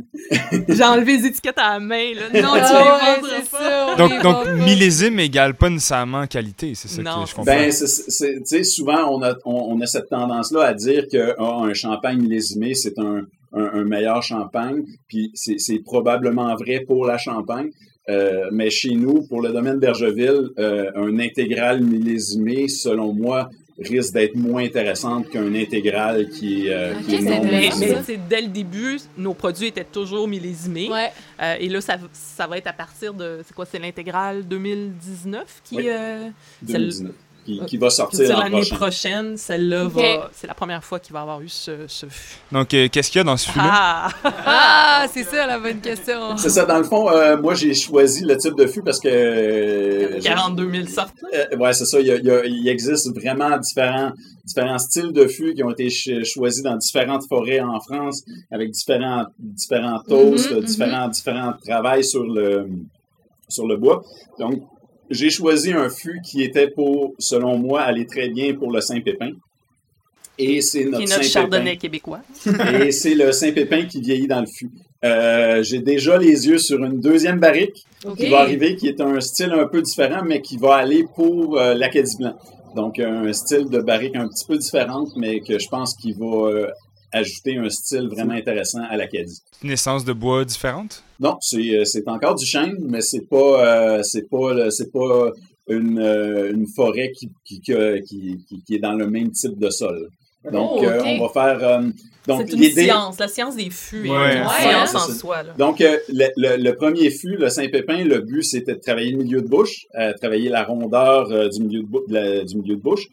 J'ai 0.69 0.83
enlevé 0.83 1.19
les 1.19 1.27
étiquettes 1.27 1.59
à 1.59 1.75
la 1.75 1.81
main. 1.81 2.13
Là. 2.15 2.43
Non, 2.43 2.55
tu 2.55 3.31
les 3.31 3.45
pas. 3.49 3.95
Donc, 3.95 4.23
donc 4.23 4.49
millésime 4.65 5.21
égale 5.21 5.55
pas 5.55 5.71
nécessairement 5.71 6.27
qualité, 6.27 6.73
c'est 6.75 6.89
ça 6.89 7.03
que 7.03 7.09
je 7.09 7.35
comprends. 7.35 7.45
Ben, 7.45 7.71
tu 7.71 7.87
sais, 8.45 8.65
souvent, 8.65 9.09
on 9.09 9.23
a, 9.23 9.35
on, 9.45 9.81
a 9.81 9.87
cette 9.87 10.09
tendance-là 10.09 10.65
à 10.65 10.75
dire 10.75 11.05
que 11.11 11.37
oh, 11.39 11.63
un 11.65 11.75
champagne 11.75 12.21
c'est 12.75 12.99
un, 12.99 13.27
un, 13.53 13.65
un, 13.81 13.85
meilleur 13.85 14.23
champagne, 14.23 14.85
puis 15.09 15.33
c'est 15.35 15.79
probablement 15.85 16.55
vrai 16.57 16.81
pour 16.87 17.07
la 17.07 17.19
champagne, 17.19 17.71
mais 18.53 18.71
chez 18.71 18.95
nous, 18.95 19.27
pour 19.29 19.41
le 19.41 19.53
domaine 19.53 19.79
d'Hergeville, 19.79 20.51
un 20.57 21.19
intégral 21.19 21.83
millésimé, 21.83 22.69
selon 22.69 23.13
moi, 23.13 23.51
risque 23.81 24.13
d'être 24.13 24.37
moins 24.37 24.65
intéressante 24.65 25.31
qu'un 25.31 25.55
intégral 25.55 26.29
qui, 26.29 26.69
euh, 26.69 26.95
qui 27.03 27.17
est 27.17 27.21
non 27.21 27.43
mais, 27.43 27.71
mais 27.79 28.19
dès 28.29 28.43
le 28.43 28.49
début, 28.49 28.99
nos 29.17 29.35
produits 29.35 29.69
étaient 29.69 29.85
toujours 29.85 30.29
millésimés. 30.29 30.91
Ouais. 30.91 31.11
Euh, 31.41 31.57
et 31.59 31.69
là, 31.69 31.81
ça, 31.81 31.99
ça, 32.13 32.47
va 32.47 32.59
être 32.59 32.67
à 32.67 32.73
partir 32.73 33.15
de, 33.15 33.41
c'est 33.45 33.55
quoi, 33.55 33.65
c'est 33.65 33.79
l'intégral 33.79 34.47
2019 34.47 35.63
qui... 35.65 35.77
Oui. 35.77 35.85
Euh, 35.89 36.29
2019 36.63 37.13
qui, 37.45 37.77
va 37.77 37.91
sortir 37.91 38.39
l'année 38.39 38.63
prochaine. 38.71 39.37
Celle-là, 39.37 39.89
c'est 40.33 40.47
la 40.47 40.55
première 40.55 40.85
fois 40.85 40.99
qu'il 40.99 41.13
va 41.13 41.23
avoir 41.23 41.41
eu 41.41 41.49
ce, 41.49 41.87
ce... 41.87 42.07
Donc, 42.53 42.73
euh, 42.75 42.89
qu'est-ce 42.91 43.11
qu'il 43.11 43.19
y 43.19 43.23
a 43.23 43.25
dans 43.25 43.37
ce 43.37 43.51
fût-là? 43.51 43.71
Ah, 43.73 44.09
ah 44.47 45.07
c'est 45.13 45.25
ça 45.25 45.47
la 45.47 45.59
bonne 45.59 45.81
question. 45.81 46.37
C'est 46.37 46.51
ça, 46.51 46.65
dans 46.65 46.79
le 46.79 46.85
fond, 46.85 47.11
euh, 47.11 47.37
moi, 47.41 47.55
j'ai 47.55 47.75
choisi 47.75 48.25
le 48.25 48.37
type 48.37 48.55
de 48.57 48.67
fût 48.67 48.83
parce 48.83 49.01
que... 49.01 50.21
42 50.23 50.71
000 50.71 50.87
sortes. 50.87 51.15
Euh, 51.35 51.57
ouais, 51.57 51.73
c'est 51.73 51.87
ça. 51.87 52.01
Il, 52.01 52.07
y 52.07 52.31
a, 52.31 52.45
il, 52.45 52.69
existe 52.69 53.15
vraiment 53.15 53.57
différents, 53.59 54.13
différents 54.45 54.79
styles 54.79 55.13
de 55.13 55.27
fûts 55.27 55.55
qui 55.55 55.63
ont 55.63 55.71
été 55.71 55.91
choisis 55.91 56.63
dans 56.63 56.77
différentes 56.77 57.27
forêts 57.29 57.61
en 57.61 57.81
France 57.81 58.23
avec 58.51 58.71
différents, 58.71 59.27
différents 59.39 60.01
toasts, 60.07 60.53
mm-hmm, 60.53 60.65
différents, 60.65 61.09
mm-hmm. 61.09 61.11
différents 61.11 61.53
travails 61.65 62.05
sur 62.05 62.25
le, 62.25 62.69
sur 63.49 63.67
le 63.67 63.77
bois. 63.77 64.03
Donc, 64.39 64.63
j'ai 65.11 65.31
choisi 65.31 65.73
un 65.73 65.91
fût 65.91 66.21
qui 66.25 66.43
était 66.43 66.69
pour, 66.69 67.15
selon 67.19 67.59
moi, 67.59 67.83
aller 67.83 68.07
très 68.07 68.29
bien 68.29 68.55
pour 68.55 68.71
le 68.71 68.81
Saint-Pépin. 68.81 69.33
Et 70.39 70.63
c'est 70.63 70.85
notre, 70.85 71.01
notre 71.01 71.23
chardonnay 71.23 71.77
québécois. 71.77 72.21
et 72.81 72.93
c'est 72.93 73.15
le 73.15 73.33
Saint-Pépin 73.33 73.85
qui 73.87 74.01
vieillit 74.01 74.29
dans 74.29 74.41
le 74.41 74.47
fût. 74.47 74.71
Euh, 75.05 75.63
j'ai 75.63 75.81
déjà 75.81 76.17
les 76.19 76.47
yeux 76.47 76.59
sur 76.59 76.83
une 76.85 77.01
deuxième 77.01 77.39
barrique 77.39 77.87
qui 78.17 78.29
va 78.29 78.41
arriver, 78.41 78.77
qui 78.77 78.89
est 78.89 79.01
un 79.01 79.21
style 79.21 79.53
un 79.53 79.67
peu 79.67 79.83
différent, 79.83 80.23
mais 80.25 80.41
qui 80.41 80.57
va 80.57 80.77
aller 80.77 81.05
pour 81.15 81.59
euh, 81.59 81.75
l'Acadie 81.75 82.17
Blanc. 82.17 82.35
Donc, 82.77 82.99
un 82.99 83.33
style 83.33 83.69
de 83.69 83.81
barrique 83.81 84.15
un 84.17 84.29
petit 84.29 84.45
peu 84.47 84.57
différente, 84.57 85.11
mais 85.17 85.41
que 85.41 85.59
je 85.59 85.69
pense 85.69 85.95
qu'il 85.95 86.17
va 86.17 86.27
euh, 86.27 86.67
ajouter 87.13 87.57
un 87.57 87.69
style 87.69 88.09
vraiment 88.09 88.35
intéressant 88.35 88.83
à 88.89 88.97
l'Acadie. 88.97 89.41
Une 89.63 89.71
essence 89.71 90.05
de 90.05 90.13
bois 90.13 90.45
différente? 90.45 91.03
Non, 91.19 91.37
c'est, 91.41 91.59
euh, 91.59 91.85
c'est 91.85 92.07
encore 92.09 92.35
du 92.35 92.47
chêne, 92.47 92.77
mais 92.81 93.01
c'est 93.01 93.29
pas 93.29 93.97
euh, 93.97 94.03
c'est 94.03 94.29
pas 94.29 94.71
c'est 94.71 94.93
pas 94.93 95.33
une, 95.69 95.99
euh, 95.99 96.53
une 96.53 96.67
forêt 96.67 97.13
qui 97.13 97.31
qui, 97.45 97.61
qui, 97.61 98.39
qui, 98.67 98.75
est 98.75 98.79
dans 98.79 98.95
le 98.95 99.09
même 99.09 99.31
type 99.31 99.59
de 99.59 99.71
sol. 99.71 100.09
Donc, 100.51 100.71
oh, 100.73 100.87
on 100.87 101.27
va 101.27 101.59
faire. 101.59 101.83
donc, 102.27 102.49
c'est 102.49 102.57
une 102.57 102.73
science, 102.73 103.19
la 103.19 103.29
science 103.29 103.57
des 103.57 103.69
fûts. 103.69 104.09
Ouais, 104.09 104.39
une 104.39 104.49
science 104.49 104.95
en 104.95 105.13
soi. 105.13 105.43
Là. 105.43 105.53
Donc, 105.59 105.81
le, 105.81 106.57
le, 106.57 106.73
premier 106.73 107.11
fût, 107.11 107.37
le 107.37 107.51
Saint-Pépin, 107.51 108.05
le 108.05 108.21
but, 108.21 108.43
c'était 108.43 108.73
de 108.73 108.81
travailler 108.81 109.11
le 109.11 109.19
milieu 109.19 109.43
de 109.43 109.49
bouche, 109.49 109.85
travailler 110.19 110.49
la 110.49 110.65
rondeur 110.65 111.29
du, 111.51 111.63
milieu 111.63 111.83
de, 111.83 112.47
du 112.47 112.57
milieu 112.57 112.77
de 112.77 112.81
bouche. 112.81 113.07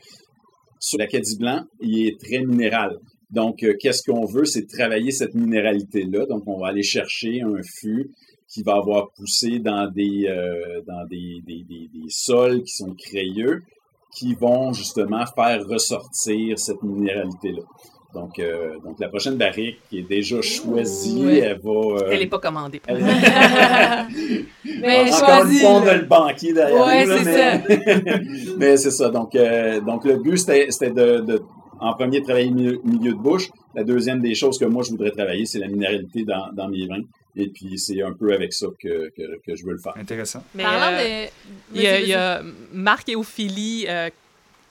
Sur 0.80 1.00
l'Acadie 1.00 1.38
blanc, 1.38 1.64
il 1.82 2.08
est 2.08 2.18
très 2.18 2.40
minéral. 2.40 2.98
Donc, 3.30 3.64
euh, 3.64 3.76
qu'est-ce 3.80 4.10
qu'on 4.10 4.26
veut, 4.26 4.46
c'est 4.46 4.68
travailler 4.68 5.12
cette 5.12 5.34
minéralité-là. 5.36 6.26
Donc, 6.28 6.44
on 6.48 6.60
va 6.60 6.68
aller 6.68 6.84
chercher 6.84 7.42
un 7.42 7.62
fût 7.62 8.12
qui 8.48 8.64
va 8.64 8.76
avoir 8.76 9.12
poussé 9.12 9.60
dans 9.60 9.92
des, 9.92 10.28
euh, 10.28 10.82
dans 10.88 11.06
des, 11.06 11.42
des, 11.46 11.64
des, 11.68 11.90
des, 11.94 12.10
sols 12.10 12.64
qui 12.64 12.72
sont 12.72 12.96
crayeux, 12.98 13.64
qui 14.16 14.34
vont 14.36 14.72
justement 14.72 15.26
faire 15.36 15.66
ressortir 15.68 16.58
cette 16.58 16.82
minéralité-là. 16.82 17.64
Donc, 18.14 18.40
euh, 18.40 18.80
donc 18.86 18.98
la 19.02 19.10
prochaine 19.10 19.36
barrique 19.36 19.80
qui 19.90 20.00
est 20.00 20.08
déjà 20.08 20.42
choisie, 20.42 21.24
elle 21.24 21.60
va. 21.62 21.98
elle 22.10 22.20
n'est 22.20 22.28
pas 22.28 22.40
commandée. 22.40 22.82
Elle... 22.88 23.00
mais 24.82 25.12
Encore 25.12 25.46
une 25.46 25.58
fois, 25.58 25.70
on 25.72 25.86
a 25.86 25.94
le 25.96 26.06
banquier 26.06 26.54
derrière 26.54 26.86
ouais, 26.86 27.06
nous. 27.06 27.26
mais, 27.26 28.22
mais 28.58 28.78
c'est 28.78 28.92
ça. 28.92 29.10
Donc, 29.10 29.34
donc 29.34 30.06
le 30.06 30.16
but, 30.16 30.38
c'était 30.38 30.90
de, 30.90 31.20
de, 31.20 31.44
en 31.80 31.94
premier, 31.94 32.22
travailler 32.22 32.52
milieu, 32.52 32.82
milieu, 32.84 33.12
de 33.12 33.18
bouche. 33.18 33.50
La 33.76 33.84
deuxième 33.84 34.20
des 34.20 34.36
choses 34.36 34.58
que 34.58 34.66
moi, 34.66 34.84
je 34.84 34.92
voudrais 34.92 35.12
travailler, 35.12 35.46
c'est 35.46 35.60
la 35.60 35.68
minéralité 35.68 36.24
dans, 36.24 36.52
dans, 36.54 36.68
mes 36.68 36.86
vins. 36.88 37.04
Et 37.36 37.48
puis, 37.48 37.78
c'est 37.78 38.02
un 38.02 38.14
peu 38.14 38.34
avec 38.34 38.54
ça 38.54 38.68
que, 38.80 39.10
que, 39.10 39.40
que, 39.46 39.56
je 39.56 39.66
veux 39.66 39.74
le 39.74 39.80
faire. 39.80 39.94
Intéressant. 39.98 40.44
Mais 40.56 40.66
euh, 40.66 41.28
il 41.74 41.82
y, 41.82 42.14
a, 42.14 42.42
Marc 42.74 43.10
et 43.10 43.16
Ophélie 43.16 43.86
euh, 43.88 44.10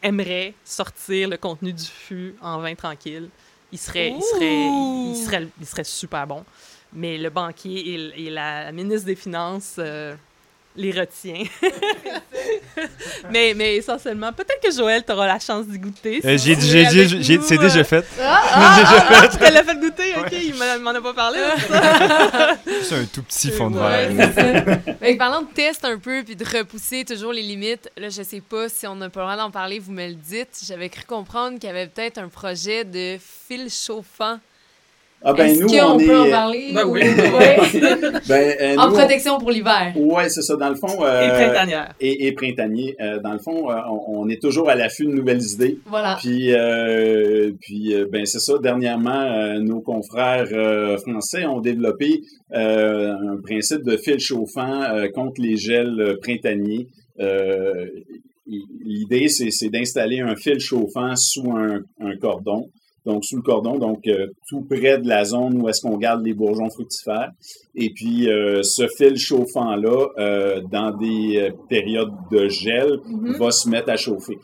aimeraient 0.02 0.54
sortir 0.64 1.28
le 1.28 1.36
contenu 1.36 1.72
du 1.72 1.84
fût 1.84 2.34
en 2.42 2.60
vin 2.60 2.74
tranquille. 2.74 3.28
Il 3.72 3.78
serait, 3.78 4.10
il 4.10 4.22
serait, 4.22 4.66
il 4.66 5.16
serait, 5.16 5.48
il 5.60 5.66
serait, 5.66 5.84
super 5.84 6.26
bon. 6.26 6.44
Mais 6.92 7.18
le 7.18 7.30
banquier 7.30 8.14
et, 8.16 8.30
la 8.30 8.72
ministre 8.72 9.06
des 9.06 9.16
Finances... 9.16 9.76
Euh, 9.78 10.14
les 10.76 10.92
retient. 10.92 11.44
mais, 13.30 13.54
mais 13.54 13.76
essentiellement, 13.76 14.32
peut-être 14.32 14.60
que 14.60 14.74
Joël, 14.74 15.02
t'auras 15.02 15.26
la 15.26 15.38
chance 15.38 15.66
d'y 15.66 15.78
goûter. 15.78 16.20
Euh, 16.24 16.36
j'ai 16.38 16.56
dit, 16.56 17.38
c'est 17.42 17.58
déjà 17.58 17.84
fait. 17.84 18.04
Ah, 18.20 18.42
ah, 18.52 18.80
déjà 18.80 19.06
ah, 19.08 19.22
fait. 19.22 19.28
tu 19.28 19.36
te 19.38 19.52
l'as 19.52 19.64
fait 19.64 19.80
goûter, 19.80 20.14
ok, 20.18 20.32
il 20.32 20.54
m'en 20.82 20.90
a 20.90 21.00
pas 21.00 21.14
parlé. 21.14 21.38
c'est 22.82 22.94
un 22.94 23.04
tout 23.06 23.22
petit 23.22 23.50
fond 23.50 23.70
de 23.70 23.78
verre. 23.78 25.16
parlant 25.18 25.42
de 25.42 25.52
test 25.52 25.84
un 25.84 25.98
peu, 25.98 26.22
puis 26.24 26.36
de 26.36 26.44
repousser 26.44 27.04
toujours 27.04 27.32
les 27.32 27.42
limites, 27.42 27.90
là, 27.96 28.08
je 28.08 28.22
sais 28.22 28.40
pas 28.40 28.68
si 28.68 28.86
on 28.86 28.96
n'a 28.96 29.08
pas 29.08 29.20
le 29.20 29.26
droit 29.26 29.36
d'en 29.36 29.50
parler, 29.50 29.78
vous 29.78 29.92
me 29.92 30.06
le 30.06 30.14
dites. 30.14 30.60
J'avais 30.66 30.88
cru 30.88 31.04
comprendre 31.04 31.58
qu'il 31.58 31.68
y 31.68 31.72
avait 31.72 31.86
peut-être 31.86 32.18
un 32.18 32.28
projet 32.28 32.84
de 32.84 33.18
fil 33.20 33.68
chauffant 33.70 34.38
ah 35.28 35.32
ben 35.32 35.46
Est-ce 35.46 35.60
nous, 35.60 35.68
on, 35.82 35.98
peut 35.98 36.16
en 36.16 36.30
parler? 36.30 36.70
Ben 36.72 36.84
oui. 36.86 37.00
ben, 38.28 38.54
euh, 38.60 38.76
en 38.76 38.92
protection 38.92 39.38
pour 39.38 39.50
l'hiver. 39.50 39.92
Oui, 39.96 40.22
c'est 40.28 40.42
ça. 40.42 40.54
Dans 40.54 40.68
le 40.68 40.76
fond. 40.76 41.04
Euh, 41.04 41.20
et 41.20 41.28
printanière. 41.30 41.94
Et, 41.98 42.28
et 42.28 42.32
printanier. 42.32 42.94
Euh, 43.00 43.18
dans 43.18 43.32
le 43.32 43.40
fond, 43.40 43.66
on, 44.08 44.28
est 44.28 44.40
toujours 44.40 44.70
à 44.70 44.76
l'affût 44.76 45.04
de 45.04 45.10
nouvelles 45.10 45.42
idées. 45.42 45.80
Voilà. 45.86 46.16
Puis, 46.20 46.52
puis 47.60 47.94
ben 48.12 48.24
c'est 48.24 48.38
ça. 48.38 48.54
Dernièrement, 48.62 49.58
nos 49.58 49.80
confrères 49.80 50.46
français 51.00 51.44
ont 51.44 51.60
développé 51.60 52.20
un 52.52 53.36
principe 53.42 53.82
de 53.82 53.96
fil 53.96 54.20
chauffant 54.20 54.84
contre 55.12 55.40
les 55.40 55.56
gels 55.56 56.18
printaniers. 56.22 56.86
L'idée, 58.46 59.26
c'est 59.26 59.70
d'installer 59.70 60.20
un 60.20 60.36
fil 60.36 60.60
chauffant 60.60 61.16
sous 61.16 61.50
un, 61.50 61.80
un 62.00 62.16
cordon 62.16 62.70
donc 63.06 63.24
sous 63.24 63.36
le 63.36 63.42
cordon, 63.42 63.78
donc 63.78 64.06
euh, 64.08 64.26
tout 64.48 64.62
près 64.62 64.98
de 64.98 65.08
la 65.08 65.24
zone 65.24 65.62
où 65.62 65.68
est-ce 65.68 65.80
qu'on 65.80 65.96
garde 65.96 66.24
les 66.26 66.34
bourgeons 66.34 66.68
fructifères. 66.68 67.30
Et 67.76 67.90
puis 67.90 68.28
euh, 68.28 68.62
ce 68.62 68.88
fil 68.88 69.16
chauffant-là, 69.16 70.08
euh, 70.18 70.60
dans 70.70 70.90
des 70.90 71.50
périodes 71.68 72.12
de 72.32 72.48
gel, 72.48 72.96
mm-hmm. 72.96 73.38
va 73.38 73.50
se 73.52 73.68
mettre 73.68 73.90
à 73.90 73.96
chauffer. 73.96 74.36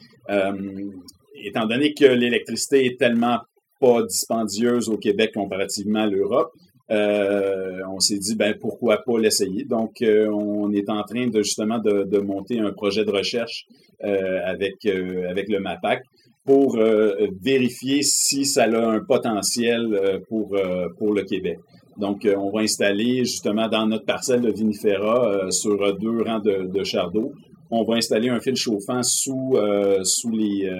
étant 1.44 1.66
donné 1.66 1.92
que 1.92 2.04
l'électricité 2.04 2.86
est 2.86 2.98
tellement 2.98 3.38
pas 3.80 4.02
dispendieuse 4.04 4.88
au 4.88 4.96
Québec 4.96 5.32
comparativement 5.34 6.04
à 6.04 6.06
l'Europe, 6.06 6.52
on 6.88 7.98
s'est 7.98 8.18
dit 8.18 8.36
ben 8.36 8.54
pourquoi 8.60 8.98
pas 8.98 9.18
l'essayer. 9.18 9.64
Donc 9.64 9.96
on 10.02 10.72
est 10.72 10.88
en 10.88 11.02
train 11.02 11.26
de 11.26 11.42
justement 11.42 11.78
de, 11.78 12.04
de 12.04 12.18
monter 12.18 12.60
un 12.60 12.70
projet 12.70 13.04
de 13.04 13.10
recherche 13.10 13.64
avec 14.00 14.74
avec 14.84 15.48
le 15.48 15.58
MAPAC 15.58 16.04
pour 16.44 16.76
euh, 16.76 17.28
vérifier 17.40 18.02
si 18.02 18.44
ça 18.44 18.64
a 18.64 18.86
un 18.86 19.00
potentiel 19.00 19.94
euh, 19.94 20.18
pour, 20.28 20.54
euh, 20.54 20.88
pour 20.98 21.12
le 21.12 21.22
Québec. 21.22 21.58
Donc, 21.98 22.26
on 22.36 22.50
va 22.50 22.62
installer 22.62 23.18
justement 23.18 23.68
dans 23.68 23.86
notre 23.86 24.06
parcelle 24.06 24.40
de 24.40 24.50
vinifera 24.50 25.50
sur 25.50 25.76
deux 25.98 26.22
rangs 26.22 26.40
de, 26.40 26.64
de 26.66 26.84
chardot, 26.84 27.32
on 27.70 27.84
va 27.84 27.96
installer 27.96 28.30
un 28.30 28.40
fil 28.40 28.56
chauffant 28.56 29.02
sous, 29.02 29.58
sous 30.02 30.30
les, 30.30 30.70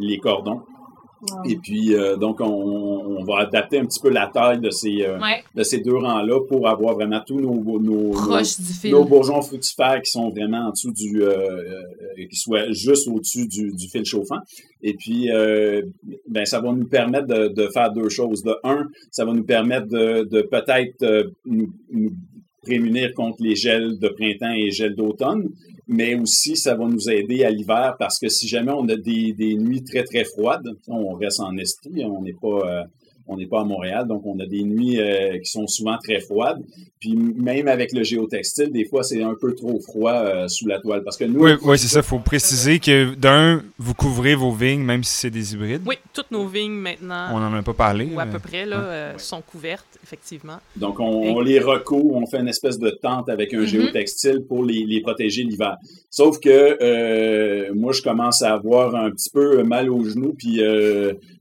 les 0.00 0.18
cordons 0.18 0.60
et 1.44 1.56
puis, 1.56 1.94
euh, 1.94 2.16
donc, 2.16 2.40
on, 2.40 2.46
on, 2.46 3.24
va 3.24 3.40
adapter 3.40 3.78
un 3.78 3.86
petit 3.86 4.00
peu 4.00 4.10
la 4.10 4.26
taille 4.26 4.60
de 4.60 4.70
ces, 4.70 5.02
euh, 5.02 5.18
de 5.54 5.62
ces 5.62 5.78
deux 5.78 5.96
rangs-là 5.96 6.40
pour 6.48 6.68
avoir 6.68 6.94
vraiment 6.94 7.20
tous 7.26 7.40
nos, 7.40 7.54
nos, 7.54 8.14
nos, 8.84 9.04
bourgeons 9.04 9.42
fructifères 9.42 10.00
qui 10.02 10.10
sont 10.10 10.30
vraiment 10.30 10.68
en 10.68 10.70
dessous 10.70 10.92
du, 10.92 11.22
euh, 11.22 11.30
euh 11.30 12.26
qui 12.30 12.36
soient 12.36 12.70
juste 12.72 13.08
au-dessus 13.08 13.46
du, 13.46 13.72
du, 13.72 13.88
fil 13.88 14.04
chauffant. 14.04 14.38
Et 14.82 14.94
puis, 14.94 15.28
ben, 16.28 16.44
ça 16.44 16.60
va 16.60 16.72
nous 16.72 16.86
permettre 16.86 17.26
de, 17.26 17.48
de, 17.48 17.68
faire 17.68 17.92
deux 17.92 18.08
choses. 18.08 18.42
De 18.42 18.54
un, 18.64 18.88
ça 19.10 19.24
va 19.24 19.32
nous 19.32 19.44
permettre 19.44 19.88
de, 19.88 20.24
de 20.24 20.42
peut-être 20.42 21.32
nous, 21.44 21.72
nous 21.90 22.12
prémunir 22.62 23.12
contre 23.14 23.42
les 23.42 23.56
gels 23.56 23.98
de 23.98 24.08
printemps 24.08 24.52
et 24.54 24.70
gels 24.70 24.94
d'automne 24.94 25.50
mais 25.86 26.14
aussi 26.14 26.56
ça 26.56 26.74
va 26.74 26.86
nous 26.86 27.10
aider 27.10 27.44
à 27.44 27.50
l'hiver 27.50 27.96
parce 27.98 28.18
que 28.18 28.28
si 28.28 28.48
jamais 28.48 28.72
on 28.72 28.88
a 28.88 28.96
des, 28.96 29.32
des 29.32 29.54
nuits 29.54 29.84
très 29.84 30.04
très 30.04 30.24
froides, 30.24 30.68
on 30.88 31.14
reste 31.14 31.40
en 31.40 31.56
Estrie, 31.56 32.04
on 32.04 32.22
n'est 32.22 32.34
pas 32.34 32.48
euh, 32.48 32.84
on 33.26 33.36
n'est 33.36 33.46
pas 33.46 33.60
à 33.60 33.64
Montréal, 33.64 34.06
donc 34.06 34.22
on 34.26 34.38
a 34.38 34.46
des 34.46 34.62
nuits 34.62 35.00
euh, 35.00 35.38
qui 35.38 35.50
sont 35.50 35.66
souvent 35.66 35.96
très 35.98 36.20
froides. 36.20 36.62
Puis 37.00 37.14
même 37.14 37.68
avec 37.68 37.92
le 37.92 38.02
géotextile, 38.02 38.70
des 38.70 38.84
fois, 38.84 39.02
c'est 39.02 39.22
un 39.22 39.34
peu 39.38 39.54
trop 39.54 39.78
froid 39.80 40.12
euh, 40.12 40.48
sous 40.48 40.66
la 40.66 40.80
toile. 40.80 41.02
Parce 41.04 41.16
que 41.16 41.24
nous, 41.24 41.40
oui, 41.40 41.52
oui 41.62 41.78
c'est 41.78 41.88
ça. 41.88 42.00
Il 42.00 42.04
faut 42.04 42.18
préciser 42.18 42.78
que 42.78 43.14
d'un, 43.14 43.62
vous 43.78 43.94
couvrez 43.94 44.34
vos 44.34 44.52
vignes, 44.52 44.82
même 44.82 45.04
si 45.04 45.12
c'est 45.12 45.30
des 45.30 45.54
hybrides. 45.54 45.82
Oui, 45.86 45.96
toutes 46.12 46.30
nos 46.30 46.46
vignes 46.46 46.72
maintenant. 46.72 47.28
On 47.32 47.40
n'en 47.40 47.52
a 47.54 47.62
pas 47.62 47.74
parlé. 47.74 48.08
Ou 48.14 48.20
à 48.20 48.26
peu 48.26 48.38
près, 48.38 48.66
là, 48.66 49.18
sont 49.18 49.42
couvertes, 49.42 49.98
effectivement. 50.02 50.58
Donc 50.76 51.00
on, 51.00 51.40
les 51.40 51.58
recouvre, 51.58 52.16
on 52.16 52.26
fait 52.26 52.38
une 52.38 52.48
espèce 52.48 52.78
de 52.78 52.90
tente 52.90 53.28
avec 53.28 53.52
un 53.52 53.60
mm-hmm. 53.60 53.66
géotextile 53.66 54.44
pour 54.48 54.64
les, 54.64 54.84
les 54.84 55.00
protéger 55.00 55.42
l'hiver. 55.42 55.76
Sauf 56.10 56.38
que 56.40 57.72
moi, 57.72 57.92
je 57.92 58.02
commence 58.02 58.42
à 58.42 58.54
avoir 58.54 58.94
un 58.96 59.10
petit 59.10 59.30
peu 59.30 59.62
mal 59.62 59.90
aux 59.90 60.04
genoux, 60.04 60.34
puis 60.36 60.60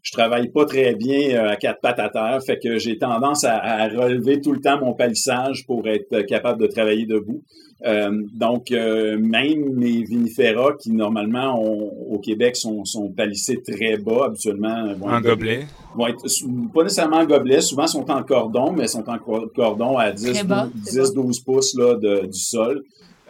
je 0.04 0.12
travaille 0.12 0.50
pas 0.50 0.66
très 0.66 0.94
bien 0.96 1.30
euh, 1.32 1.50
à 1.50 1.56
quatre 1.74 1.82
pattes 1.82 2.00
à 2.00 2.10
terre, 2.10 2.41
fait 2.45 2.60
que 2.60 2.78
j'ai 2.78 2.98
tendance 2.98 3.44
à, 3.44 3.88
relever 3.88 4.41
tout 4.41 4.54
le 4.54 4.62
temps 4.62 4.80
mon 4.80 4.94
palissage 4.94 5.66
pour 5.66 5.88
être 5.88 6.22
capable 6.22 6.62
de 6.62 6.68
travailler 6.68 7.06
debout. 7.06 7.44
Euh, 7.86 8.24
donc, 8.34 8.72
euh, 8.72 9.18
même 9.18 9.74
mes 9.74 10.04
vinifera 10.04 10.74
qui 10.80 10.91
normalement 10.91 11.62
au 11.62 12.18
Québec 12.20 12.56
sont, 12.56 12.86
sont 12.86 13.10
palissés 13.10 13.62
très 13.62 13.98
bas, 13.98 14.28
habituellement. 14.28 14.94
en 15.02 15.20
gobelet. 15.20 15.68
Vont 15.95 16.08
être, 16.08 16.24
pas 16.74 16.84
nécessairement 16.84 17.18
en 17.18 17.26
gobelet, 17.26 17.62
souvent 17.62 17.88
sont 17.88 18.10
en 18.10 18.24
cordon, 18.24 18.72
mais 18.72 18.88
sont 18.88 19.08
en 19.10 19.18
cordon 19.18 19.98
à 19.98 20.12
10-12 20.12 21.44
pouces 21.44 21.76
là, 21.76 21.95
de, 21.95 22.26
du 22.28 22.40
sol. 22.40 22.84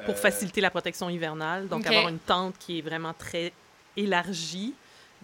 Pour 0.05 0.17
faciliter 0.17 0.61
la 0.61 0.69
protection 0.69 1.09
hivernale, 1.09 1.67
donc 1.67 1.87
avoir 1.87 2.09
une 2.09 2.19
tente 2.19 2.55
qui 2.59 2.79
est 2.79 2.81
vraiment 2.81 3.13
très 3.17 3.53
élargie 3.95 4.73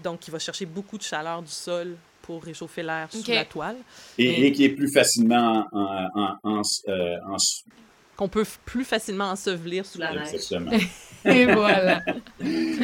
donc 0.04 0.20
qui 0.20 0.32
va 0.32 0.40
chercher 0.40 0.66
beaucoup 0.66 0.98
de 0.98 1.04
chaleur 1.04 1.42
du 1.42 1.52
sol 1.52 1.96
pour 2.30 2.44
réchauffer 2.44 2.84
l'air 2.84 3.08
sous 3.12 3.32
la 3.32 3.44
toile. 3.44 3.78
Et, 4.20 4.52
qui 4.52 4.66
est 4.66 4.70
plus 4.70 4.94
facilement 4.94 5.66
en, 5.72 6.62
euh, 6.88 7.16
qu'on 8.16 8.30
peut 8.30 8.46
plus 8.66 8.84
facilement 8.84 9.32
ensevelir 9.32 9.84
sous 9.84 9.98
la 9.98 10.14
neige. 10.14 10.36
Exactement. 10.36 10.72
Et 11.26 11.46
voilà. 11.48 12.04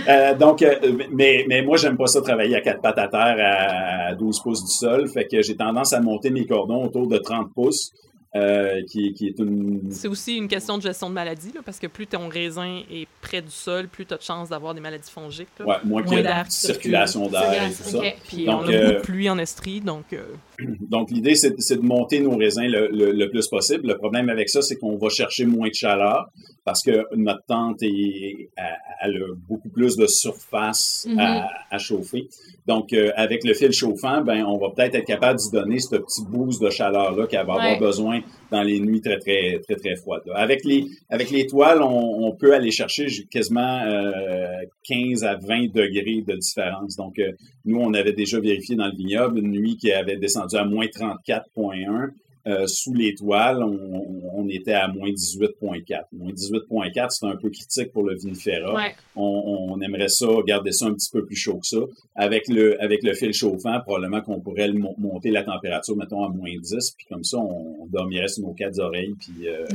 Euh, 0.08 0.36
donc, 0.36 0.62
euh, 0.62 0.76
mais, 1.12 1.46
mais 1.48 1.64
moi, 1.64 1.78
j'aime 1.78 1.98
pas 1.98 2.06
ça 2.06 2.22
travailler 2.22 2.56
à 2.56 2.62
quatre 2.62 2.80
pattes 2.80 3.00
à 3.00 3.08
terre 3.08 3.38
à 3.40 4.14
12 4.14 4.40
pouces 4.42 4.64
du 4.64 4.72
sol. 4.72 5.10
Fait 5.10 5.26
que 5.26 5.42
j'ai 5.42 5.56
tendance 5.56 5.94
à 5.94 6.00
monter 6.00 6.30
mes 6.30 6.46
cordons 6.46 6.86
autour 6.86 7.08
de 7.08 7.18
30 7.18 7.52
pouces. 7.54 7.92
Euh, 8.36 8.82
qui, 8.84 9.08
est 9.08 9.40
une... 9.40 9.90
C'est 9.92 10.10
aussi 10.10 10.36
une 10.36 10.50
question 10.50 10.78
de 10.78 10.84
gestion 10.84 11.08
de 11.10 11.14
maladie, 11.14 11.54
parce 11.64 11.80
que 11.80 11.88
plus 11.88 12.06
ton 12.06 12.28
raisin 12.28 12.82
est 12.92 13.08
près 13.22 13.42
du 13.42 13.52
sol, 13.52 13.88
plus 13.88 14.06
tu 14.06 14.14
as 14.14 14.18
de 14.18 14.24
chances 14.24 14.50
d'avoir 14.50 14.74
des 14.74 14.82
maladies 14.82 15.10
fongiques. 15.10 15.48
Ouais, 15.66 15.76
moins 15.86 16.04
qu'il 16.04 16.20
y 16.20 16.28
a 16.28 16.44
de 16.44 16.52
circulation 16.52 17.30
d'air 17.30 17.64
et 17.64 17.72
tout 17.72 17.84
ça. 17.84 18.00
Puis 18.28 18.46
donc, 18.46 18.64
on 18.64 18.68
a 18.68 18.72
beaucoup 18.72 18.94
de 18.94 19.00
pluie 19.02 19.30
en 19.30 19.38
Estrie, 19.38 19.80
donc... 19.80 20.12
Euh, 20.12 20.26
donc 20.90 21.12
l'idée, 21.12 21.36
c'est 21.36 21.52
de 21.52 21.82
monter 21.82 22.20
nos 22.20 22.36
raisins 22.36 22.68
le, 22.68 23.12
le, 23.12 23.30
plus 23.30 23.48
possible. 23.48 23.88
Le 23.88 23.98
problème 23.98 24.30
avec 24.30 24.50
ça, 24.50 24.62
c'est 24.62 24.78
qu'on 24.78 24.98
va 24.98 25.10
chercher 25.10 25.46
moins 25.46 25.70
de 25.70 25.74
chaleur 25.74 26.30
parce 26.64 26.82
que 26.82 27.06
notre 27.16 27.44
tente 27.46 27.84
est, 27.84 28.50
a, 28.58 29.06
a 29.06 29.10
beaucoup 29.48 29.70
plus 29.70 29.96
de 29.96 30.08
surface 30.08 31.08
à, 31.12 31.12
mm-hmm. 31.12 31.48
à, 31.70 31.78
chauffer. 31.78 32.28
Donc, 32.66 32.92
euh, 32.92 33.12
avec 33.16 33.44
le 33.44 33.54
fil 33.54 33.72
chauffant, 33.72 34.22
ben, 34.24 34.44
on 34.46 34.58
va 34.58 34.72
peut-être 34.72 34.96
être 34.96 35.06
capable 35.06 35.40
d'y 35.40 35.52
donner 35.52 35.78
ce 35.80 35.96
petit 35.96 36.24
boost 36.28 36.62
de 36.62 36.72
chaleur-là 36.72 37.28
qu'elle 37.28 37.46
va 37.46 37.54
avoir 37.54 37.80
besoin 37.80 38.22
dans 38.52 38.64
les 38.64 38.80
nuits 38.80 39.02
très, 39.02 39.20
très, 39.20 39.60
très, 39.60 39.76
très 39.76 39.96
froides. 39.96 40.24
Avec 40.34 40.66
les, 40.66 40.86
avec 41.10 41.30
les 41.30 41.46
toiles, 41.46 41.84
on, 41.84 42.26
on 42.26 42.32
peut 42.32 42.56
aller 42.56 42.72
chercher 42.72 43.08
quasiment 43.30 43.82
euh, 43.86 44.64
15 44.88 45.24
à 45.24 45.36
20 45.36 45.72
degrés 45.72 46.24
de 46.28 46.36
différence. 46.36 46.96
Donc, 46.96 47.20
euh, 47.20 47.32
nous, 47.66 47.80
on 47.80 47.94
avait 47.94 48.14
déjà 48.14 48.40
vérifié 48.40 48.76
dans 48.76 48.88
le 48.88 48.96
vignoble 48.96 49.40
une 49.40 49.52
nuit 49.52 49.78
qui 49.78 49.92
avait 49.92 50.18
descendu 50.18 50.45
à 50.54 50.66
moins 50.66 50.86
34,1 50.86 52.12
euh, 52.48 52.68
sous 52.68 52.94
l'étoile, 52.94 53.64
on, 53.64 54.48
était 54.50 54.74
à 54.74 54.88
moins 54.88 55.10
18.4. 55.10 56.04
Moins 56.12 56.32
18.4, 56.32 57.08
c'est 57.10 57.26
un 57.26 57.36
peu 57.38 57.50
critique 57.50 57.92
pour 57.92 58.04
le 58.04 58.16
vinifera. 58.16 58.92
On, 59.16 59.82
aimerait 59.82 60.10
ça, 60.10 60.28
garder 60.46 60.72
ça 60.72 60.86
un 60.86 60.94
petit 60.94 61.10
peu 61.12 61.26
plus 61.26 61.36
chaud 61.36 61.58
que 61.58 61.66
ça. 61.66 61.80
Avec 62.14 62.48
le, 62.48 62.82
avec 62.84 63.02
le 63.02 63.16
fil 63.16 63.34
chauffant, 63.34 63.80
probablement 63.82 64.22
qu'on 64.22 64.40
pourrait 64.42 64.72
monter 64.98 65.32
la 65.32 65.44
température, 65.44 65.98
mettons, 65.98 66.24
à 66.24 66.30
moins 66.30 66.52
10, 66.56 66.92
puis 66.96 67.08
comme 67.10 67.24
ça, 67.24 67.38
on, 67.40 67.88
dormirait 67.88 68.28
sur 68.28 68.44
nos 68.44 68.54
quatre 68.54 68.80
oreilles, 68.80 69.16
puis 69.20 69.48
euh, 69.48 69.66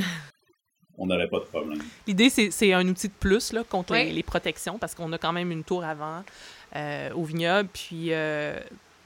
on 0.99 1.07
n'aurait 1.07 1.29
pas 1.29 1.41
de 1.41 1.47
problème. 1.47 1.81
L'idée, 2.07 2.31
c'est 2.31 2.73
un 2.73 2.87
outil 2.87 3.09
de 3.09 3.15
plus 3.19 3.53
là, 3.53 3.65
contre 3.65 3.95
les, 3.95 4.23
protections, 4.23 4.79
parce 4.79 4.95
qu'on 4.95 5.13
a 5.13 5.19
quand 5.19 5.33
même 5.33 5.51
une 5.51 5.65
tour 5.65 5.83
avant 5.83 6.23
euh, 6.77 7.11
au 7.15 7.25
vignoble, 7.25 7.69
puis 7.73 8.13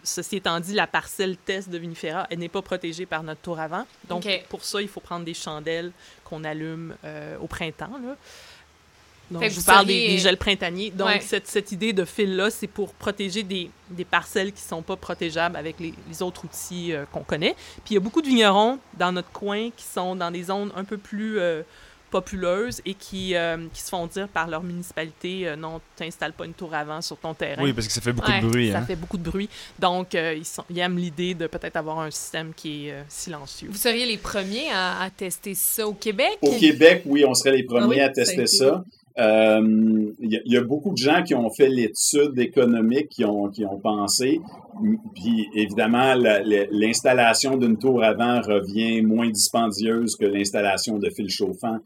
Ceci 0.04 0.36
étant 0.36 0.60
dit, 0.60 0.74
la 0.74 0.86
parcelle 0.86 1.36
test 1.36 1.70
de 1.70 1.78
vinifera, 1.78 2.26
elle 2.30 2.38
n'est 2.38 2.48
pas 2.48 2.62
protégée 2.62 3.06
par 3.06 3.22
notre 3.22 3.40
tour 3.40 3.58
avant. 3.58 3.86
Donc, 4.08 4.28
pour 4.48 4.64
ça, 4.64 4.80
il 4.80 4.88
faut 4.88 5.00
prendre 5.00 5.24
des 5.24 5.34
chandelles 5.34 5.90
qu'on 6.24 6.44
allume 6.44 6.94
euh, 7.04 7.36
au 7.40 7.46
printemps. 7.46 7.98
Là. 8.02 8.16
Donc, 9.30 9.42
je 9.44 9.58
vous 9.58 9.64
parle 9.64 9.86
des, 9.86 10.18
gels 10.18 10.36
printaniers. 10.36 10.90
Donc, 10.90 11.22
cette, 11.22 11.46
cette, 11.46 11.72
idée 11.72 11.92
de 11.92 12.04
fil-là, 12.04 12.50
c'est 12.50 12.66
pour 12.66 12.92
protéger 12.92 13.42
des, 13.42 13.70
des, 13.88 14.04
parcelles 14.04 14.52
qui 14.52 14.62
ne 14.62 14.68
sont 14.68 14.82
pas 14.82 14.96
protégeables 14.96 15.56
avec 15.56 15.80
les, 15.80 15.94
les 16.08 16.22
autres 16.22 16.44
outils 16.44 16.92
euh, 16.92 17.06
qu'on 17.10 17.22
connaît. 17.22 17.54
Puis, 17.84 17.92
il 17.92 17.94
y 17.94 17.96
a 17.96 18.00
beaucoup 18.00 18.20
de 18.20 18.26
vignerons 18.26 18.78
dans 18.98 19.12
notre 19.12 19.30
coin 19.32 19.70
qui 19.74 19.84
sont 19.84 20.14
dans 20.14 20.30
des 20.30 20.44
zones 20.44 20.70
un 20.76 20.84
peu 20.84 20.98
plus 20.98 21.38
euh, 21.38 21.62
populeuses 22.14 22.80
et 22.86 22.94
qui, 22.94 23.34
euh, 23.34 23.56
qui 23.72 23.82
se 23.82 23.88
font 23.88 24.06
dire 24.06 24.28
par 24.28 24.46
leur 24.46 24.62
municipalité 24.62 25.48
euh, 25.48 25.56
non, 25.56 25.80
tu 25.96 26.04
n'installes 26.04 26.32
pas 26.32 26.44
une 26.44 26.52
tour 26.52 26.72
avant 26.72 27.00
sur 27.00 27.16
ton 27.16 27.34
terrain. 27.34 27.60
Oui, 27.60 27.72
parce 27.72 27.88
que 27.88 27.92
ça 27.92 28.00
fait 28.00 28.12
beaucoup 28.12 28.30
de 28.30 28.46
bruit. 28.46 28.70
Ça 28.70 28.78
hein. 28.78 28.82
fait 28.82 28.94
beaucoup 28.94 29.18
de 29.18 29.28
bruit. 29.28 29.48
Donc, 29.80 30.14
euh, 30.14 30.32
ils, 30.36 30.44
sont, 30.44 30.62
ils, 30.70 30.78
aiment 30.78 30.96
l'idée 30.96 31.34
de 31.34 31.48
peut-être 31.48 31.74
avoir 31.74 31.98
un 31.98 32.12
système 32.12 32.52
qui 32.54 32.86
est 32.86 32.94
silencieux. 33.08 33.66
Vous 33.68 33.76
seriez 33.76 34.06
les 34.06 34.16
premiers 34.16 34.70
à, 34.72 35.10
tester 35.16 35.54
ça 35.56 35.88
au 35.88 35.92
Québec? 35.92 36.38
Au 36.40 36.52
Québec, 36.52 37.02
oui, 37.04 37.24
on 37.26 37.34
serait 37.34 37.56
les 37.56 37.64
premiers 37.64 38.02
ah 38.02 38.06
à 38.06 38.08
tester 38.10 38.46
ça. 38.46 38.84
Il 39.18 40.14
y, 40.46 40.56
a 40.56 40.62
beaucoup 40.62 40.92
de 40.92 40.98
gens 40.98 41.24
qui 41.24 41.34
ont 41.34 41.50
fait 41.50 41.68
l'étude 41.68 42.38
économique, 42.38 43.08
qui 43.08 43.24
ont, 43.24 43.48
qui 43.48 43.64
ont 43.64 43.80
pensé. 43.80 44.40
Puis 45.16 45.48
évidemment, 45.56 46.14
l'installation 46.14 47.56
d'une 47.56 47.76
tour 47.76 48.04
avant 48.04 48.40
revient 48.40 49.02
moins 49.02 49.30
dispendieuse 49.30 50.14
que 50.14 50.26
l'installation 50.26 50.98
de 50.98 51.10
fils 51.10 51.32
chauffants 51.32 51.80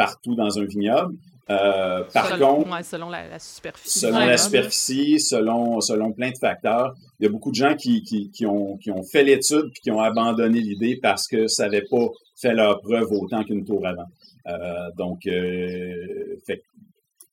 partout 0.00 0.34
dans 0.34 0.58
un 0.58 0.64
vignoble. 0.64 1.14
Euh, 1.50 2.04
par 2.14 2.28
selon, 2.28 2.62
contre, 2.62 2.84
selon 2.86 3.10
la, 3.10 3.38
superficie. 3.38 3.98
Selon 3.98 4.18
la 4.20 4.38
superficie, 4.38 5.20
selon, 5.20 5.80
selon 5.82 6.12
plein 6.12 6.30
de 6.30 6.38
facteurs. 6.38 6.94
Il 7.18 7.24
y 7.24 7.28
a 7.28 7.30
beaucoup 7.30 7.50
de 7.50 7.56
gens 7.56 7.74
qui, 7.74 8.02
qui, 8.02 8.30
qui 8.30 8.46
ont, 8.46 8.78
qui 8.78 8.90
ont 8.90 9.02
fait 9.02 9.24
l'étude 9.24 9.68
puis 9.72 9.82
qui 9.82 9.90
ont 9.90 10.00
abandonné 10.00 10.60
l'idée 10.60 10.98
parce 11.02 11.28
que 11.28 11.48
ça 11.48 11.64
n'avait 11.64 11.82
pas 11.82 12.06
fait 12.40 12.54
leur 12.54 12.80
preuve 12.80 13.12
autant 13.12 13.44
qu'une 13.44 13.66
tour 13.66 13.86
avant. 13.86 14.06
Euh, 14.46 14.90
donc, 14.96 15.26
euh, 15.26 16.36
fait, 16.46 16.62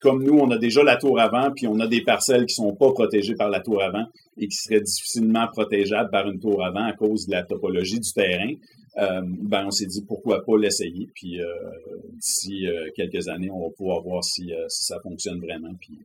comme 0.00 0.22
nous, 0.22 0.38
on 0.38 0.50
a 0.50 0.58
déjà 0.58 0.82
la 0.82 0.96
tour 0.96 1.18
avant, 1.18 1.50
puis 1.50 1.66
on 1.66 1.80
a 1.80 1.86
des 1.86 2.02
parcelles 2.02 2.46
qui 2.46 2.54
sont 2.54 2.74
pas 2.74 2.92
protégées 2.92 3.34
par 3.34 3.50
la 3.50 3.60
tour 3.60 3.82
avant 3.82 4.06
et 4.36 4.46
qui 4.46 4.56
seraient 4.56 4.80
difficilement 4.80 5.48
protégeables 5.48 6.10
par 6.10 6.28
une 6.28 6.38
tour 6.38 6.64
avant 6.64 6.84
à 6.84 6.92
cause 6.92 7.26
de 7.26 7.32
la 7.32 7.42
topologie 7.42 7.98
du 7.98 8.12
terrain. 8.12 8.52
Euh, 8.98 9.20
ben 9.24 9.66
on 9.66 9.70
s'est 9.70 9.86
dit 9.86 10.02
pourquoi 10.06 10.44
pas 10.44 10.56
l'essayer. 10.56 11.08
Puis 11.14 11.40
euh, 11.40 11.46
d'ici 12.14 12.66
euh, 12.66 12.90
quelques 12.94 13.28
années, 13.28 13.50
on 13.50 13.68
va 13.68 13.74
pouvoir 13.76 14.02
voir 14.02 14.24
si, 14.24 14.52
ça 14.68 15.00
fonctionne 15.00 15.40
vraiment. 15.40 15.74
Puis... 15.80 15.98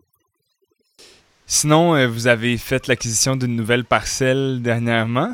Sinon, 1.45 2.07
vous 2.07 2.27
avez 2.27 2.57
fait 2.57 2.87
l'acquisition 2.87 3.35
d'une 3.35 3.55
nouvelle 3.55 3.85
parcelle 3.85 4.61
dernièrement? 4.61 5.33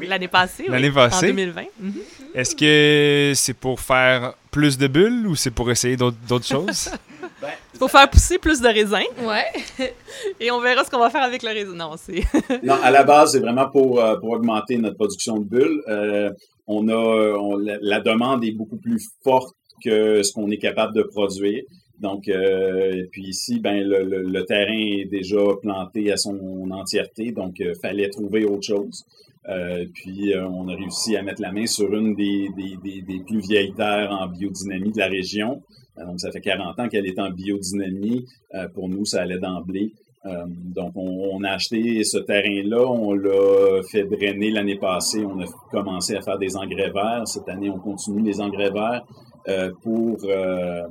L'année 0.00 0.28
passée, 0.28 0.66
L'année 0.68 0.90
passée? 0.90 1.26
En 1.26 1.34
2020. 1.34 1.62
Mhm. 1.80 1.94
Est-ce 2.34 2.56
que 2.56 3.32
c'est 3.34 3.54
pour 3.54 3.80
faire 3.80 4.34
plus 4.50 4.76
de 4.76 4.88
bulles 4.88 5.26
ou 5.26 5.36
c'est 5.36 5.52
pour 5.52 5.70
essayer 5.70 5.96
d'autres 5.96 6.46
choses? 6.46 6.90
ben, 7.46 7.78
pour 7.78 7.90
faire 7.90 8.08
pousser 8.08 8.38
plus 8.38 8.60
de 8.60 8.68
raisins. 8.68 9.08
Ouais. 9.22 9.92
Et 10.40 10.50
on 10.50 10.60
verra 10.60 10.84
ce 10.84 10.90
qu'on 10.90 10.98
va 10.98 11.10
faire 11.10 11.22
avec 11.22 11.42
le 11.42 11.50
raisin. 11.50 11.74
Non, 11.74 11.92
c'est. 11.96 12.22
non, 12.62 12.74
à 12.82 12.90
la 12.90 13.04
base, 13.04 13.32
c'est 13.32 13.40
vraiment 13.40 13.68
pour, 13.68 14.02
pour 14.20 14.30
augmenter 14.30 14.76
notre 14.76 14.96
production 14.96 15.38
de 15.38 15.44
bulles 15.44 16.34
on 16.66 16.88
a 16.88 17.58
la 17.80 18.00
demande 18.00 18.44
est 18.44 18.52
beaucoup 18.52 18.78
plus 18.78 19.08
forte 19.22 19.54
que 19.84 20.22
ce 20.22 20.32
qu'on 20.32 20.50
est 20.50 20.58
capable 20.58 20.94
de 20.94 21.02
produire. 21.02 21.62
Donc, 22.00 22.28
euh, 22.28 23.06
puis 23.12 23.28
ici, 23.28 23.60
ben 23.60 23.86
le, 23.86 24.44
terrain 24.44 24.72
est 24.72 25.04
déjà 25.04 25.38
planté 25.62 26.10
à 26.10 26.16
son 26.16 26.68
entièreté, 26.70 27.32
donc 27.32 27.58
il 27.60 27.68
euh, 27.68 27.74
fallait 27.80 28.08
trouver 28.08 28.44
autre 28.44 28.66
chose. 28.66 29.04
Euh, 29.48 29.84
puis 29.94 30.32
on 30.36 30.68
a 30.68 30.74
réussi 30.74 31.16
à 31.16 31.22
mettre 31.22 31.42
la 31.42 31.52
main 31.52 31.66
sur 31.66 31.94
une 31.94 32.14
des, 32.14 32.48
des, 32.56 33.20
plus 33.26 33.40
vieilles 33.40 33.74
terres 33.74 34.10
en 34.10 34.26
biodynamie 34.26 34.90
de 34.90 34.98
la 34.98 35.06
région. 35.06 35.62
Donc 35.96 36.20
ça 36.20 36.30
fait 36.32 36.40
40 36.40 36.78
ans 36.80 36.88
qu'elle 36.88 37.06
est 37.06 37.18
en 37.18 37.30
biodynamie. 37.30 38.26
pour 38.74 38.88
nous, 38.88 39.04
ça 39.04 39.22
allait 39.22 39.38
d'emblée. 39.38 39.92
Euh, 40.26 40.46
donc, 40.46 40.92
on, 40.96 41.42
a 41.44 41.50
acheté 41.50 42.02
ce 42.02 42.18
terrain-là, 42.18 42.86
on 42.86 43.12
l'a 43.12 43.82
fait 43.90 44.04
drainer 44.04 44.50
l'année 44.50 44.76
passée, 44.78 45.24
on 45.24 45.38
a 45.40 45.44
commencé 45.70 46.16
à 46.16 46.22
faire 46.22 46.38
des 46.38 46.56
engrais 46.56 46.90
verts. 46.90 47.24
Cette 47.26 47.48
année, 47.48 47.68
on 47.68 47.78
continue 47.78 48.22
les 48.22 48.40
engrais 48.40 48.70
verts 48.70 49.04
euh, 49.48 49.70
pour 49.82 50.18
euh, 50.24 50.86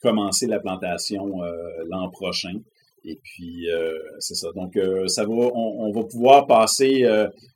commencer 0.00 0.46
la 0.46 0.60
plantation 0.60 1.40
l'an 1.88 2.10
prochain. 2.10 2.60
et 3.04 3.18
puis, 3.22 3.66
c'est 4.20 4.34
ça. 4.34 4.48
Donc, 4.54 4.78
ça 5.08 5.24
va, 5.24 5.32
on, 5.32 5.90
va 5.92 6.04
pouvoir 6.04 6.46
passer 6.46 7.02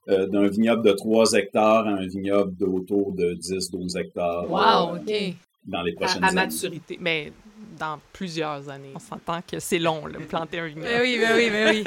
d'un 0.08 0.48
vignoble 0.48 0.82
de 0.82 0.92
3 0.92 1.34
hectares 1.34 1.86
à 1.86 1.90
un 1.90 2.06
vignoble 2.06 2.56
d'autour 2.56 3.12
de 3.12 3.34
10-12 3.34 4.00
hectares. 4.00 4.50
Wow, 4.50 4.96
OK. 4.96 5.34
Dans 5.70 5.82
les 5.82 5.92
prochaines 5.92 6.24
à, 6.24 6.28
à 6.28 6.32
maturité. 6.32 6.98
Mais 7.00 7.32
dans 7.78 7.98
plusieurs 8.12 8.68
années. 8.68 8.92
On 8.94 8.98
s'entend 8.98 9.40
que 9.42 9.58
c'est 9.58 9.78
long, 9.78 10.06
là, 10.06 10.18
planter 10.28 10.60
un 10.60 10.66
vignoble. 10.66 10.88
oui, 11.00 11.18
ben 11.18 11.36
oui, 11.36 11.50
ben 11.50 11.68
oui. 11.70 11.84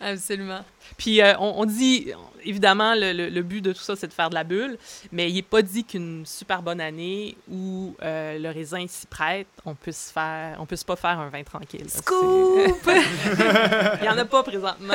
Absolument. 0.00 0.64
Puis 0.96 1.20
euh, 1.20 1.34
on, 1.38 1.64
dit, 1.64 2.08
évidemment, 2.44 2.94
le, 2.96 3.40
but 3.42 3.60
de 3.60 3.72
tout 3.72 3.80
ça, 3.80 3.94
c'est 3.94 4.08
de 4.08 4.12
faire 4.12 4.30
de 4.30 4.34
la 4.34 4.42
bulle, 4.42 4.76
mais 5.12 5.30
il 5.30 5.34
n'est 5.34 5.42
pas 5.42 5.62
dit 5.62 5.84
qu'une 5.84 6.26
super 6.26 6.60
bonne 6.60 6.80
année 6.80 7.36
où 7.48 7.94
euh, 8.02 8.36
le 8.36 8.48
raisin 8.50 8.84
s'y 8.88 9.06
prête, 9.06 9.46
on 9.64 9.76
puisse 9.76 10.10
faire, 10.10 10.56
on 10.58 10.66
puisse 10.66 10.82
pas 10.82 10.96
faire 10.96 11.20
un 11.20 11.28
vin 11.28 11.44
tranquille. 11.44 11.88
Scoop! 11.88 12.80
il 12.86 14.02
n'y 14.02 14.08
en 14.08 14.18
a 14.18 14.24
pas 14.24 14.42
présentement. 14.42 14.92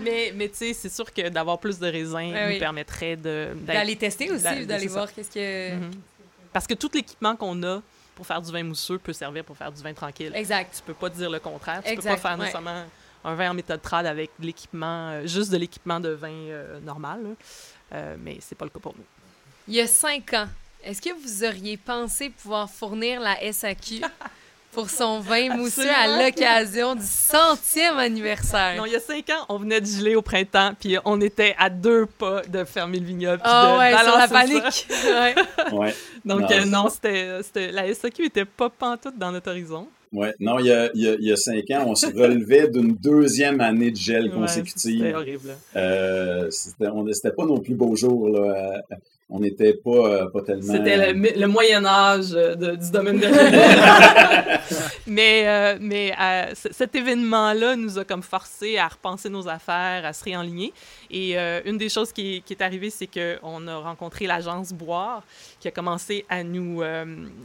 mais 0.00 0.34
mais 0.36 0.48
tu 0.48 0.56
sais, 0.56 0.72
c'est 0.74 0.92
sûr 0.92 1.10
que 1.10 1.30
d'avoir 1.30 1.58
plus 1.58 1.78
de 1.78 1.86
raisin 1.86 2.50
nous 2.52 2.58
permettrait 2.58 3.16
de... 3.16 3.48
D'aller 3.66 3.96
tester 3.96 4.30
aussi, 4.30 4.66
d'aller 4.66 4.88
voir 4.88 5.10
qu'est-ce 5.10 5.30
que... 5.30 5.70
Mm-hmm. 5.70 5.92
Parce 6.52 6.66
que 6.66 6.74
tout 6.74 6.90
l'équipement 6.94 7.36
qu'on 7.36 7.62
a 7.62 7.80
pour 8.14 8.26
faire 8.26 8.42
du 8.42 8.50
vin 8.50 8.62
mousseux 8.64 8.98
peut 8.98 9.12
servir 9.12 9.44
pour 9.44 9.56
faire 9.56 9.70
du 9.70 9.82
vin 9.82 9.92
tranquille. 9.94 10.32
Exact. 10.34 10.74
Tu 10.76 10.82
peux 10.82 10.94
pas 10.94 11.08
dire 11.08 11.30
le 11.30 11.38
contraire. 11.38 11.82
Tu 11.84 11.94
peux 11.94 12.02
pas 12.02 12.16
faire 12.16 12.36
nécessairement 12.36 12.84
un 13.24 13.34
vin 13.34 13.50
en 13.50 13.54
méthode 13.54 13.82
trad 13.82 14.06
avec 14.06 14.30
l'équipement, 14.40 15.10
euh, 15.10 15.26
juste 15.26 15.50
de 15.50 15.56
l'équipement 15.56 16.00
de 16.00 16.10
vin 16.10 16.28
euh, 16.28 16.80
normal. 16.80 17.36
Euh, 17.92 18.16
mais 18.18 18.38
c'est 18.40 18.54
pas 18.54 18.64
le 18.64 18.70
cas 18.70 18.80
pour 18.80 18.94
nous. 18.96 19.04
Il 19.66 19.74
y 19.74 19.80
a 19.80 19.86
cinq 19.86 20.32
ans, 20.34 20.48
est-ce 20.82 21.02
que 21.02 21.10
vous 21.10 21.44
auriez 21.44 21.76
pensé 21.76 22.30
pouvoir 22.30 22.70
fournir 22.70 23.20
la 23.20 23.52
SAQ 23.52 24.00
pour 24.78 24.90
son 24.90 25.18
vin 25.18 25.56
mousseux 25.56 25.90
à 25.90 26.22
l'occasion 26.22 26.94
du 26.94 27.02
centième 27.02 27.96
anniversaire. 27.98 28.76
Non, 28.76 28.86
il 28.86 28.92
y 28.92 28.94
a 28.94 29.00
cinq 29.00 29.28
ans, 29.30 29.44
on 29.48 29.58
venait 29.58 29.80
de 29.80 29.86
geler 29.86 30.14
au 30.14 30.22
printemps, 30.22 30.70
puis 30.78 30.96
on 31.04 31.20
était 31.20 31.56
à 31.58 31.68
deux 31.68 32.06
pas 32.06 32.42
de 32.42 32.62
fermer 32.62 33.00
le 33.00 33.06
vignoble. 33.06 33.42
Ah 33.44 33.74
oh, 33.74 33.78
ouais, 33.80 33.92
sur 33.98 34.16
la 34.16 34.28
panique. 34.28 34.86
ouais. 35.72 35.94
Donc 36.24 36.42
non, 36.68 36.88
c'était, 36.90 37.72
la 37.72 37.92
SAQ 37.92 38.26
était 38.26 38.44
pas 38.44 38.70
pantoute 38.70 39.18
dans 39.18 39.32
notre 39.32 39.50
horizon. 39.50 39.88
Ouais, 40.12 40.32
non, 40.38 40.60
il 40.60 40.66
y 40.66 40.72
a, 40.72 40.90
il 40.94 41.24
y 41.24 41.32
a, 41.32 41.36
cinq 41.36 41.68
ans, 41.72 41.82
on 41.88 41.96
se 41.96 42.06
relevait 42.06 42.68
d'une 42.68 42.94
deuxième 42.94 43.60
année 43.60 43.90
de 43.90 43.96
gel 43.96 44.30
consécutive. 44.30 45.00
c'était 45.00 45.14
horrible. 45.14 45.56
Euh, 45.74 46.48
c'était, 46.50 47.32
pas 47.32 47.44
nos 47.46 47.58
plus 47.58 47.74
beaux 47.74 47.96
jours 47.96 48.28
là, 48.28 48.80
on 49.30 49.40
n'était 49.40 49.74
pas, 49.74 49.90
euh, 49.90 50.30
pas 50.30 50.40
tellement. 50.40 50.72
C'était 50.72 51.12
le, 51.12 51.46
Moyen 51.48 51.84
Âge 51.84 52.32
euh, 52.32 52.76
du 52.76 52.90
domaine 52.90 53.18
de 53.18 53.26
Mais, 55.06 55.46
euh, 55.46 55.78
mais 55.80 56.14
cet 56.54 56.94
événement-là 56.94 57.76
nous 57.76 57.98
a 57.98 58.04
comme 58.04 58.22
forcé 58.22 58.78
à 58.78 58.88
repenser 58.88 59.28
nos 59.28 59.46
affaires, 59.46 60.06
à 60.06 60.14
se 60.14 60.24
réaligner. 60.24 60.72
Et 61.10 61.36
une 61.36 61.76
des 61.78 61.88
choses 61.88 62.12
qui, 62.12 62.42
qui 62.42 62.54
est 62.54 62.62
arrivée, 62.62 62.90
c'est 62.90 63.06
qu'on 63.06 63.66
a 63.66 63.76
rencontré 63.76 64.26
l'agence 64.26 64.72
Boire, 64.72 65.22
qui 65.60 65.68
a 65.68 65.70
commencé 65.70 66.24
à 66.28 66.42
nous 66.42 66.82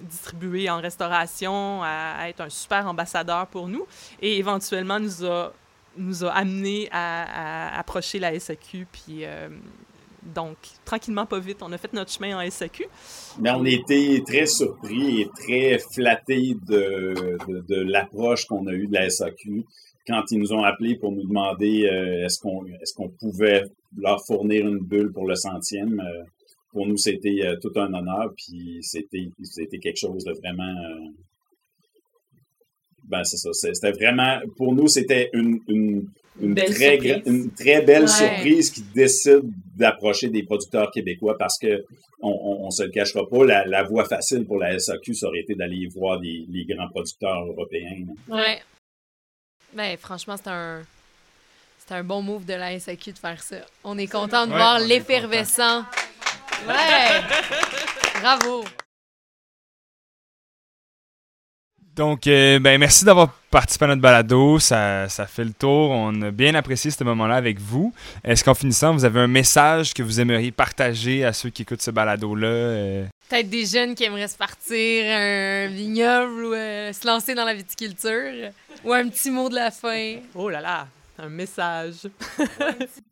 distribuer 0.10 0.70
en 0.70 0.82
restauration, 0.82 1.82
à, 1.84 2.30
être 2.30 2.42
un 2.42 2.50
super 2.50 2.88
ambassadeur 2.88 3.48
pour 3.48 3.68
nous, 3.68 3.86
et 4.22 4.38
éventuellement 4.38 5.00
nous 5.00 5.26
a 5.26 5.54
nous 5.96 6.26
a 6.26 6.32
amené 6.32 6.90
à, 6.92 7.68
à 7.76 7.80
approcher 7.80 8.18
la 8.18 8.38
SAQ 8.40 8.88
puis 8.92 9.26
donc, 10.34 10.58
tranquillement, 10.86 11.26
pas 11.26 11.40
vite, 11.40 11.58
on 11.62 11.72
a 11.72 11.78
fait 11.78 11.94
notre 11.94 12.12
chemin 12.12 12.38
en 12.38 12.50
SAQ. 12.50 12.86
Mais 13.40 13.52
on 13.52 13.66
était 13.66 14.22
très 14.26 14.46
surpris 14.46 15.22
et 15.22 15.30
très 15.36 15.80
flattés 15.94 16.56
de, 16.68 17.84
l'approche 17.84 18.46
qu'on 18.46 18.66
a 18.68 18.74
eue 18.74 18.88
de 18.88 18.94
la 18.94 19.10
SAQ 19.10 19.66
quand 20.06 20.24
ils 20.32 20.40
nous 20.40 20.52
ont 20.52 20.64
appelés 20.64 20.96
pour 20.96 21.12
nous 21.14 21.26
demander 21.26 21.86
euh, 21.86 22.26
est-ce 22.26 22.40
qu'on 22.40 22.66
est-ce 22.66 22.94
pouvait 23.20 23.64
leur 23.98 24.26
fournir 24.26 24.68
une 24.68 24.80
bulle 24.80 25.14
pour 25.14 25.26
le 25.26 25.36
centième. 25.36 26.00
Euh, 26.00 26.24
pour 26.72 26.88
nous, 26.88 26.98
c'était 26.98 27.40
euh, 27.44 27.56
tout 27.62 27.72
un 27.78 27.94
honneur, 27.94 28.34
puis 28.36 28.80
c'était 28.82 29.78
quelque 29.80 30.00
chose 30.00 30.26
de 30.26 30.34
vraiment 30.34 30.74
ben 33.06 33.24
c'est 33.24 33.38
ça. 33.38 33.52
C'était 33.54 33.92
vraiment 33.92 34.40
pour 34.58 34.74
nous, 34.74 34.88
c'était 34.88 35.30
une 35.34 35.60
une 36.42 36.56
très, 36.56 36.98
une 37.26 37.52
très 37.52 37.82
belle 37.82 38.10
surprise 38.10 38.72
qui 38.72 38.82
décide 38.82 39.44
d'approcher 39.76 40.30
des 40.30 40.44
producteurs 40.44 40.92
québécois 40.92 41.38
parce 41.38 41.58
que 41.58 41.86
on, 42.22 42.66
on, 42.66 42.72
se 42.72 42.84
le 42.84 42.90
cachera 42.90 43.28
pas, 43.28 43.44
la, 43.44 43.66
la, 43.66 43.84
voie 43.84 44.06
facile 44.06 44.46
pour 44.46 44.58
la 44.58 44.80
SAQ, 44.80 45.14
ça 45.14 45.28
aurait 45.28 45.42
été 45.42 45.56
d'aller 45.56 45.88
voir 45.94 46.20
les, 46.22 46.46
les, 46.50 46.64
grands 46.64 46.88
producteurs 46.88 47.46
européens. 47.46 48.06
Ouais. 48.30 48.62
Ben, 49.74 49.98
franchement, 49.98 50.36
c'est 50.38 50.50
un, 50.50 50.84
c'est 51.86 51.94
un 51.96 52.04
bon 52.04 52.22
move 52.22 52.46
de 52.46 52.54
la 52.54 52.80
SAQ 52.80 53.12
de 53.12 53.18
faire 53.18 53.44
ça. 53.44 53.58
On 53.84 53.98
est 53.98 54.08
content 54.08 54.48
de 54.48 54.52
voir 54.52 54.80
l'effervescent. 54.80 55.84
Ouais! 56.66 57.22
Bravo! 58.22 58.64
Donc, 61.96 62.26
euh, 62.26 62.58
ben, 62.60 62.80
merci 62.80 63.06
d'avoir 63.06 63.34
participé 63.52 63.86
à 63.86 63.90
notre 63.90 64.02
balado. 64.02 64.58
Ça, 64.58 65.08
ça 65.10 65.28
fait 65.28 65.44
le 65.44 65.54
tour. 65.54 65.92
On 65.92 66.22
a 66.24 66.32
bien 66.32 66.56
apprécié 66.56 66.90
ce 66.90 67.04
moment-là 67.04 67.36
avec 67.36 67.60
vous. 67.60 67.94
Est-ce 68.24 68.44
qu'en 68.44 68.56
finissant, 68.56 68.94
vous 68.94 69.06
avez 69.06 69.20
un 69.20 69.28
message 69.28 69.94
que 69.94 70.02
vous 70.02 70.20
aimeriez 70.20 70.52
partager 70.52 71.24
à 71.24 71.34
ceux 71.34 71.50
qui 71.50 71.62
écoutent 71.62 71.84
ce 71.84 71.92
balado-là? 71.92 72.48
Euh? 72.48 73.06
Peut-être 73.30 73.50
des 73.50 73.66
jeunes 73.66 73.94
qui 73.94 74.06
aimeraient 74.06 74.28
se 74.28 74.38
partir 74.38 75.06
un 75.08 75.68
vignoble 75.68 76.46
ou 76.46 76.54
euh, 76.54 76.92
se 76.94 77.06
lancer 77.06 77.36
dans 77.36 77.46
la 77.46 77.54
viticulture. 77.54 78.52
Ou 78.84 78.92
un 78.92 79.08
petit 79.08 79.30
mot 79.30 79.48
de 79.50 79.56
la 79.56 79.70
fin. 79.70 80.16
Oh 80.34 80.50
là 80.50 80.62
là! 80.62 80.88
Un 81.20 81.30
message. 81.30 82.08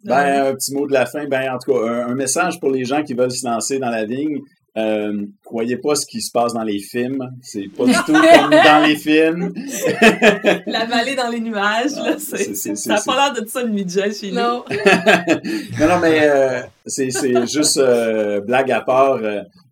ben, 0.03 0.47
un 0.47 0.55
petit 0.55 0.73
mot 0.73 0.87
de 0.87 0.93
la 0.93 1.05
fin. 1.05 1.27
Ben, 1.27 1.53
en 1.53 1.59
tout 1.59 1.71
cas, 1.71 1.87
un 2.07 2.15
message 2.15 2.59
pour 2.59 2.71
les 2.71 2.83
gens 2.83 3.03
qui 3.03 3.13
veulent 3.13 3.31
se 3.31 3.45
lancer 3.45 3.77
dans 3.77 3.91
la 3.91 4.05
vigne. 4.05 4.39
Euh, 4.77 5.26
croyez 5.43 5.76
pas 5.76 5.95
ce 5.95 6.06
qui 6.06 6.22
se 6.22 6.31
passe 6.31 6.53
dans 6.53 6.64
les 6.64 6.80
films. 6.80 7.30
C'est 7.41 7.68
pas 7.76 7.85
du 7.85 7.93
tout 7.93 8.14
comme 8.14 8.49
dans 8.52 8.88
les 8.88 8.95
films. 8.95 9.53
La 10.65 10.85
vallée 10.85 11.15
dans 11.15 11.27
les 11.27 11.41
nuages, 11.41 11.91
là, 11.95 12.15
c'est, 12.18 12.56
ça 12.56 12.93
n'a 12.93 13.02
pas 13.02 13.34
l'air 13.34 13.43
de 13.43 13.48
ça 13.48 13.64
une 13.64 13.73
nuit 13.73 13.85
chez 13.89 14.31
non. 14.31 14.64
non, 15.80 15.88
non, 15.88 15.99
mais 16.02 16.19
euh, 16.22 16.61
c'est, 16.85 17.11
juste 17.48 17.77
euh, 17.77 18.39
blague 18.39 18.72
à 18.72 18.80
part. 18.80 19.19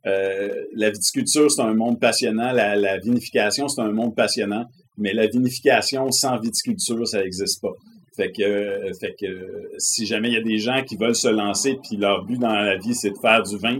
Euh, 0.06 0.52
la 0.76 0.90
viticulture, 0.90 1.50
c'est 1.50 1.62
un 1.62 1.74
monde 1.74 2.00
passionnant. 2.00 2.52
La, 2.52 2.76
la 2.76 2.98
vinification, 2.98 3.70
c'est 3.70 3.82
un 3.82 3.92
monde 3.92 4.16
passionnant. 4.16 4.66
Mais 4.98 5.14
la 5.14 5.28
vinification 5.28 6.12
sans 6.12 6.38
viticulture, 6.40 7.08
ça 7.08 7.22
n'existe 7.22 7.62
pas. 7.62 7.74
Fait 8.18 8.34
que, 8.34 8.92
fait 9.00 9.16
que 9.18 9.72
si 9.78 10.06
jamais 10.06 10.28
il 10.28 10.34
y 10.34 10.38
a 10.38 10.42
des 10.42 10.58
gens 10.58 10.84
qui 10.84 10.98
veulent 10.98 11.16
se 11.16 11.30
lancer, 11.30 11.78
puis 11.82 11.96
leur 11.96 12.26
but 12.26 12.38
dans 12.38 12.54
la 12.54 12.76
vie, 12.76 12.94
c'est 12.94 13.12
de 13.12 13.18
faire 13.18 13.42
du 13.44 13.58
vin, 13.58 13.78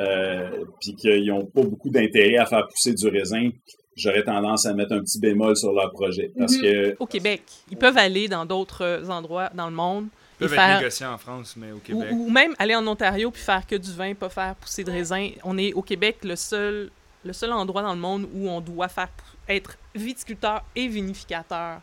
euh, 0.00 0.64
puis 0.80 0.94
qu'ils 0.94 1.26
n'ont 1.26 1.46
pas 1.46 1.62
beaucoup 1.62 1.90
d'intérêt 1.90 2.36
à 2.36 2.46
faire 2.46 2.66
pousser 2.68 2.92
du 2.94 3.08
raisin, 3.08 3.50
j'aurais 3.96 4.22
tendance 4.22 4.66
à 4.66 4.74
mettre 4.74 4.92
un 4.92 5.00
petit 5.00 5.18
bémol 5.18 5.56
sur 5.56 5.72
leur 5.72 5.90
projet. 5.92 6.30
Parce 6.38 6.54
mhm. 6.56 6.62
que... 6.62 6.96
Au 6.98 7.06
Québec, 7.06 7.42
ils 7.70 7.76
peuvent 7.76 7.98
aller 7.98 8.28
dans 8.28 8.44
d'autres 8.44 9.02
endroits 9.08 9.50
dans 9.54 9.66
le 9.66 9.74
monde. 9.74 10.06
Ils 10.40 10.48
peuvent 10.48 10.58
être 10.58 10.78
négociés 10.78 11.06
en 11.06 11.18
France, 11.18 11.54
mais 11.56 11.72
au 11.72 11.78
Québec. 11.78 12.08
Ou, 12.12 12.30
même 12.30 12.54
aller 12.58 12.74
en 12.74 12.86
Ontario 12.86 13.30
puis 13.30 13.42
faire 13.42 13.66
que 13.66 13.76
du 13.76 13.92
vin, 13.92 14.14
pas 14.14 14.28
faire 14.28 14.54
pousser 14.56 14.84
de 14.84 14.90
raisin. 14.90 15.30
On 15.44 15.56
est 15.56 15.72
au 15.72 15.82
Québec 15.82 16.18
le 16.24 16.36
seul, 16.36 16.90
le 17.24 17.32
seul 17.32 17.52
endroit 17.52 17.82
dans 17.82 17.94
le 17.94 18.00
monde 18.00 18.28
où 18.34 18.48
on 18.48 18.60
doit 18.60 18.88
faire 18.88 19.08
être 19.48 19.78
viticulteur 19.94 20.62
et 20.74 20.88
vinificateur. 20.88 21.80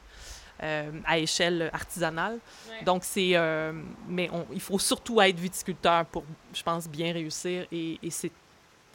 Euh, 0.64 0.92
à 1.04 1.18
échelle 1.20 1.70
artisanale. 1.74 2.40
Donc, 2.86 3.04
c'est. 3.04 3.32
Euh, 3.36 3.74
mais 4.08 4.30
il 4.54 4.62
faut 4.62 4.80
surtout 4.80 5.20
être 5.20 5.38
viticulteur 5.38 6.06
pour, 6.06 6.24
je 6.54 6.64
pense, 6.64 6.88
bien 6.88 7.12
réussir. 7.12 7.66
Et, 7.70 8.00
et 8.02 8.10
c'est. 8.10 8.32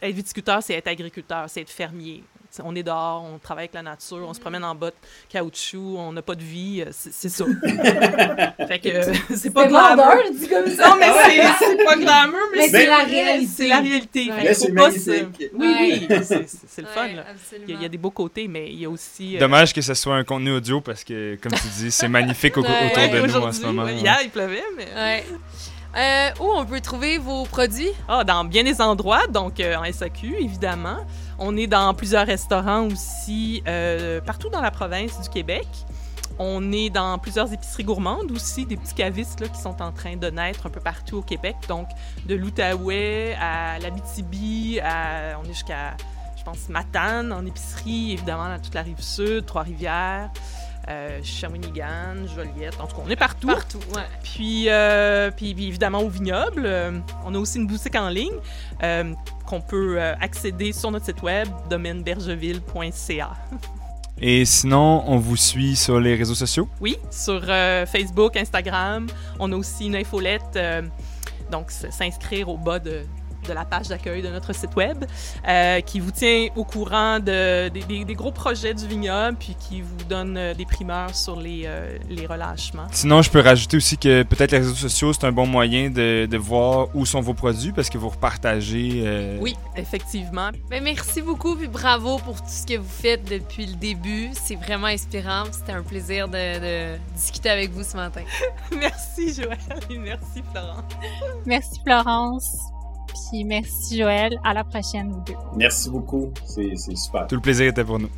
Être 0.01 0.15
viticulteur, 0.15 0.63
c'est 0.63 0.75
être 0.75 0.89
agriculteur, 0.89 1.51
c'est 1.51 1.61
être 1.61 1.71
fermier 1.71 2.23
on 2.63 2.75
est 2.75 2.83
dehors, 2.83 3.25
on 3.25 3.39
travaille 3.39 3.65
avec 3.65 3.75
la 3.75 3.83
nature, 3.83 4.27
on 4.27 4.35
se 4.35 4.41
promène 4.41 4.65
en 4.65 4.75
bottes 4.75 4.97
caoutchouc, 5.29 5.97
on 5.99 6.13
n'a 6.13 6.23
pas 6.23 6.35
de 6.35 6.43
vie, 6.43 6.83
euh, 6.83 6.91
c'est 6.91 7.29
ça. 7.29 7.45
fait 8.67 8.79
que 8.79 9.35
c'est 9.37 9.51
pas 9.51 9.67
glamour. 9.67 10.15
dit 10.33 10.49
comme 10.49 10.69
ça. 10.69 10.89
Non, 10.89 10.97
mais 10.99 11.07
c'est 11.59 11.85
pas 11.85 11.97
glamour, 11.97 12.39
mais, 12.55 12.69
c'est 12.69 12.87
la 12.87 13.05
réalité. 13.05 13.53
C'est 13.57 13.69
la 13.69 13.81
réalité. 13.81 14.31
c'est 14.55 14.73
magnifique. 14.73 15.51
Oui, 15.55 16.07
oui, 16.09 16.09
c'est 16.09 16.83
le 16.83 16.89
fun. 16.89 17.09
Il, 17.67 17.81
y 17.81 17.85
a, 17.85 17.89
des 17.89 17.99
beaux 17.99 18.11
côtés, 18.11 18.49
mais 18.49 18.71
il 18.71 18.81
y 18.81 18.85
a 18.85 18.91
aussi... 18.91 19.37
Euh, 19.37 19.41
Dommage 19.41 19.73
que 19.73 19.83
ce 19.83 19.95
soit 19.95 20.17
un 20.17 20.25
contenu 20.25 20.53
audio 20.53 20.81
parce 20.81 21.05
que, 21.05 21.37
comme 21.43 21.53
tu 21.53 21.69
dis, 21.77 21.91
c'est 21.91 22.09
magnifique 22.09 22.57
autour 22.57 22.71
de 22.71 23.27
nous 23.27 23.37
en 23.37 23.53
ce 23.53 23.63
moment. 23.63 23.87
Hier, 23.89 24.19
il 24.23 24.31
pleuvait, 24.31 24.65
mais... 24.77 25.25
Euh, 25.97 26.31
où 26.41 26.51
on 26.55 26.67
peut 26.67 26.81
trouver 26.81 27.19
vos 27.19 27.45
produits? 27.45 27.91
Ah, 28.09 28.23
dans 28.23 28.45
bien 28.45 28.63
des 28.63 28.81
endroits, 28.81 29.27
donc 29.27 29.55
en 29.61 29.91
SAQ, 29.91 30.37
évidemment. 30.39 30.99
On 31.39 31.57
est 31.57 31.69
dans 31.69 31.95
plusieurs 31.95 32.27
restaurants 32.27 32.87
aussi, 32.87 33.63
euh, 33.69 34.21
partout 34.21 34.49
dans 34.49 34.61
la 34.61 34.73
province 34.73 35.21
du 35.21 35.29
Québec. 35.29 35.69
On 36.41 36.73
est 36.73 36.91
dans 36.91 37.17
plusieurs 37.19 37.53
épiceries 37.53 37.85
gourmandes 37.85 38.31
aussi, 38.33 38.67
des 38.67 38.77
petits 38.77 38.95
cavistes 38.95 39.51
qui 39.53 39.61
sont 39.61 39.81
en 39.81 39.93
train 39.93 40.17
de 40.17 40.31
naître 40.31 40.67
un 40.67 40.71
peu 40.71 40.81
partout 40.81 41.19
au 41.19 41.23
Québec. 41.23 41.57
Donc, 41.69 41.89
de 42.27 42.35
l'Outaouais 42.35 43.37
à 43.41 43.79
l'Abitibi, 43.79 44.81
on 44.83 45.45
est 45.45 45.53
jusqu'à, 45.53 45.97
je 46.37 46.43
pense, 46.43 46.69
Matane 46.69 47.33
en 47.33 47.47
épicerie, 47.47 48.13
évidemment, 48.13 48.49
dans 48.49 48.61
toute 48.61 48.75
la 48.75 48.83
rive 48.83 49.01
sud, 49.01 49.47
Trois-Rivières. 49.47 50.31
Euh, 50.89 51.21
Shawinigan, 51.23 52.27
Joliette, 52.35 52.81
en 52.81 52.87
tout 52.87 52.97
cas, 52.97 53.03
on 53.07 53.11
est 53.11 53.17
partout. 53.17 53.49
Partout, 53.49 53.81
ouais. 53.95 54.03
Puis, 54.23 54.69
euh, 54.69 55.31
puis 55.31 55.51
évidemment 55.51 56.01
au 56.01 56.09
vignoble. 56.09 56.63
Euh, 56.65 56.99
on 57.25 57.35
a 57.35 57.39
aussi 57.39 57.59
une 57.59 57.67
boutique 57.67 57.95
en 57.95 58.09
ligne 58.09 58.33
euh, 58.83 59.13
qu'on 59.47 59.61
peut 59.61 59.97
euh, 59.99 60.15
accéder 60.21 60.73
sur 60.73 60.91
notre 60.91 61.07
site 61.07 61.23
web 61.23 61.49
domainebergeville.ca. 61.71 63.31
Et 64.21 64.45
sinon, 64.45 65.05
on 65.07 65.19
vous 65.19 65.37
suit 65.37 65.77
sur 65.77 66.01
les 66.01 66.17
réseaux 66.17 66.35
sociaux? 66.35 66.69
Oui, 66.81 66.97
sur 67.11 67.41
euh, 67.49 67.87
Facebook, 67.87 68.37
Instagram. 68.37 69.07
On 69.39 69.53
a 69.53 69.57
aussi 69.57 69.87
une 69.87 69.95
infolette, 69.95 70.57
euh, 70.57 70.83
donc 71.53 71.71
s'inscrire 71.71 72.49
au 72.49 72.57
bas 72.57 72.81
de, 72.81 73.03
de 73.49 73.53
la 73.55 73.65
page 73.65 73.89
d'accueil 73.89 74.23
de 74.23 74.29
notre 74.29 74.55
site 74.55 74.77
web, 74.77 75.05
euh, 75.49 75.81
qui 75.81 75.99
vous 76.01 76.11
tient 76.13 76.49
au 76.55 76.65
courant 76.65 77.19
de, 77.19 77.69
des- 77.69 78.15
gros 78.15 78.31
projets 78.33 78.75
du 78.75 78.87
vignoble, 78.87 79.37
puis 79.39 79.57
qui 79.59 79.81
vous 79.81 80.05
donne 80.09 80.37
euh, 80.37 80.55
des 80.55 80.65
primeurs 80.67 81.15
sur 81.15 81.37
les, 81.41 81.63
euh, 81.67 81.97
les 82.09 82.27
relâchements. 82.27 82.87
Sinon, 82.93 83.23
je 83.23 83.31
peux 83.31 83.41
rajouter 83.41 83.77
aussi 83.77 83.97
que 83.99 84.23
peut-être 84.23 84.53
les 84.53 84.59
réseaux 84.59 84.75
sociaux, 84.75 85.13
c'est 85.13 85.25
un 85.25 85.33
bon 85.33 85.47
moyen 85.47 85.89
de, 85.91 86.27
de 86.27 86.37
voir 86.37 86.89
où 86.95 87.07
sont 87.07 87.21
vos 87.21 87.35
produits 87.35 87.73
parce 87.73 87.89
que 87.91 87.99
vous 87.99 88.09
repartagez. 88.11 89.03
euh, 89.07 89.39
Oui, 89.41 89.57
effectivement. 89.77 90.51
Ben, 90.71 90.83
merci 90.83 91.23
beaucoup, 91.23 91.55
puis 91.57 91.69
bravo 91.69 92.19
pour 92.19 92.37
tout 92.43 92.49
ce 92.49 92.67
que 92.67 92.79
vous 92.79 92.89
faites 92.89 93.25
depuis 93.29 93.67
le 93.67 93.75
début. 93.75 94.31
C'est 94.35 94.57
vraiment 94.57 94.87
inspirant. 94.89 95.45
C'était 95.53 95.73
un 95.73 95.83
plaisir 95.83 96.29
de, 96.29 96.59
de 96.93 96.99
discuter 97.15 97.51
avec 97.51 97.71
vous 97.71 97.83
ce 97.85 97.97
matin. 97.97 98.23
merci 98.77 99.33
Joël 99.35 99.59
et 99.91 99.99
merci 99.99 100.43
Florent. 100.53 100.83
Merci 101.47 101.81
Florence. 101.85 102.78
Puis 103.09 103.45
merci 103.45 103.99
Joël. 103.99 104.39
À 104.45 104.55
la 104.55 104.65
prochaine, 104.65 105.11
vous 105.11 105.23
deux. 105.27 105.35
Merci 105.57 105.91
beaucoup. 105.91 106.33
C'est 106.45 106.77
c'est 106.77 106.97
super. 106.97 107.27
Tout 107.27 107.37
le 107.37 107.41
plaisir 107.41 107.67
était 107.67 107.85
pour 107.85 107.99
nous. 107.99 108.11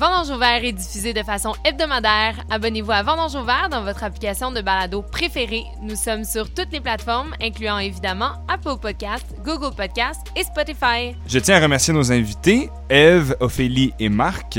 Vendange 0.00 0.30
au 0.30 0.38
vert 0.38 0.64
est 0.64 0.72
diffusé 0.72 1.12
de 1.12 1.22
façon 1.22 1.52
hebdomadaire. 1.62 2.42
Abonnez-vous 2.48 2.90
à 2.90 3.02
Vendange 3.02 3.34
au 3.34 3.44
vert 3.44 3.68
dans 3.70 3.82
votre 3.82 4.02
application 4.02 4.50
de 4.50 4.62
balado 4.62 5.02
préférée. 5.02 5.64
Nous 5.82 5.94
sommes 5.94 6.24
sur 6.24 6.48
toutes 6.54 6.72
les 6.72 6.80
plateformes, 6.80 7.34
incluant 7.38 7.76
évidemment 7.76 8.30
Apple 8.48 8.78
Podcasts, 8.80 9.26
Google 9.44 9.76
Podcasts 9.76 10.26
et 10.36 10.42
Spotify. 10.42 11.14
Je 11.26 11.38
tiens 11.38 11.56
à 11.56 11.60
remercier 11.60 11.92
nos 11.92 12.10
invités, 12.12 12.70
Eve, 12.88 13.36
Ophélie 13.40 13.92
et 13.98 14.08
Marc 14.08 14.58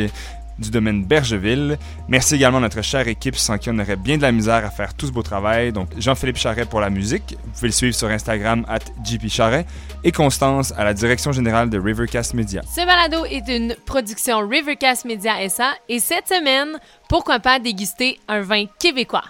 du 0.62 0.72
domaine 0.72 1.04
Bergeville. 1.04 1.78
Merci 2.08 2.36
également 2.36 2.60
à 2.60 2.62
notre 2.62 2.82
chère 2.82 3.08
équipe 3.08 3.36
sans 3.36 3.58
qui 3.58 3.70
on 3.70 3.80
aurait 3.80 3.96
bien 3.96 4.18
de 4.18 4.22
la 4.22 4.32
misère 4.32 4.64
à 4.66 4.70
faire 4.70 4.94
tout 4.94 5.08
ce 5.08 5.12
beau 5.12 5.24
travail. 5.24 5.74
Donc 5.74 5.90
Jean-Philippe 5.98 6.38
Charret 6.38 6.66
pour 6.66 6.80
la 6.80 6.90
musique. 6.90 7.36
Vous 7.44 7.52
pouvez 7.52 7.68
le 7.68 7.74
suivre 7.74 7.96
sur 7.96 8.08
Instagram 8.08 8.66
at 8.70 8.80
Charret. 9.28 9.66
Et 10.04 10.12
Constance 10.12 10.74
à 10.78 10.84
la 10.84 10.94
direction 10.94 11.32
générale 11.32 11.70
de 11.70 11.80
Rivercast 11.80 12.34
Media. 12.34 12.62
Ce 12.74 12.86
balado 12.86 13.26
est 13.26 13.48
une 13.48 13.76
production 13.86 14.48
Rivercast 14.48 15.06
Media 15.06 15.50
SA 15.50 15.74
et 15.90 16.00
cette 16.00 16.28
semaine, 16.28 16.80
pourquoi 17.10 17.40
pas 17.40 17.60
déguster 17.60 18.20
un 18.28 18.42
vin 18.42 18.66
québécois? 18.80 19.24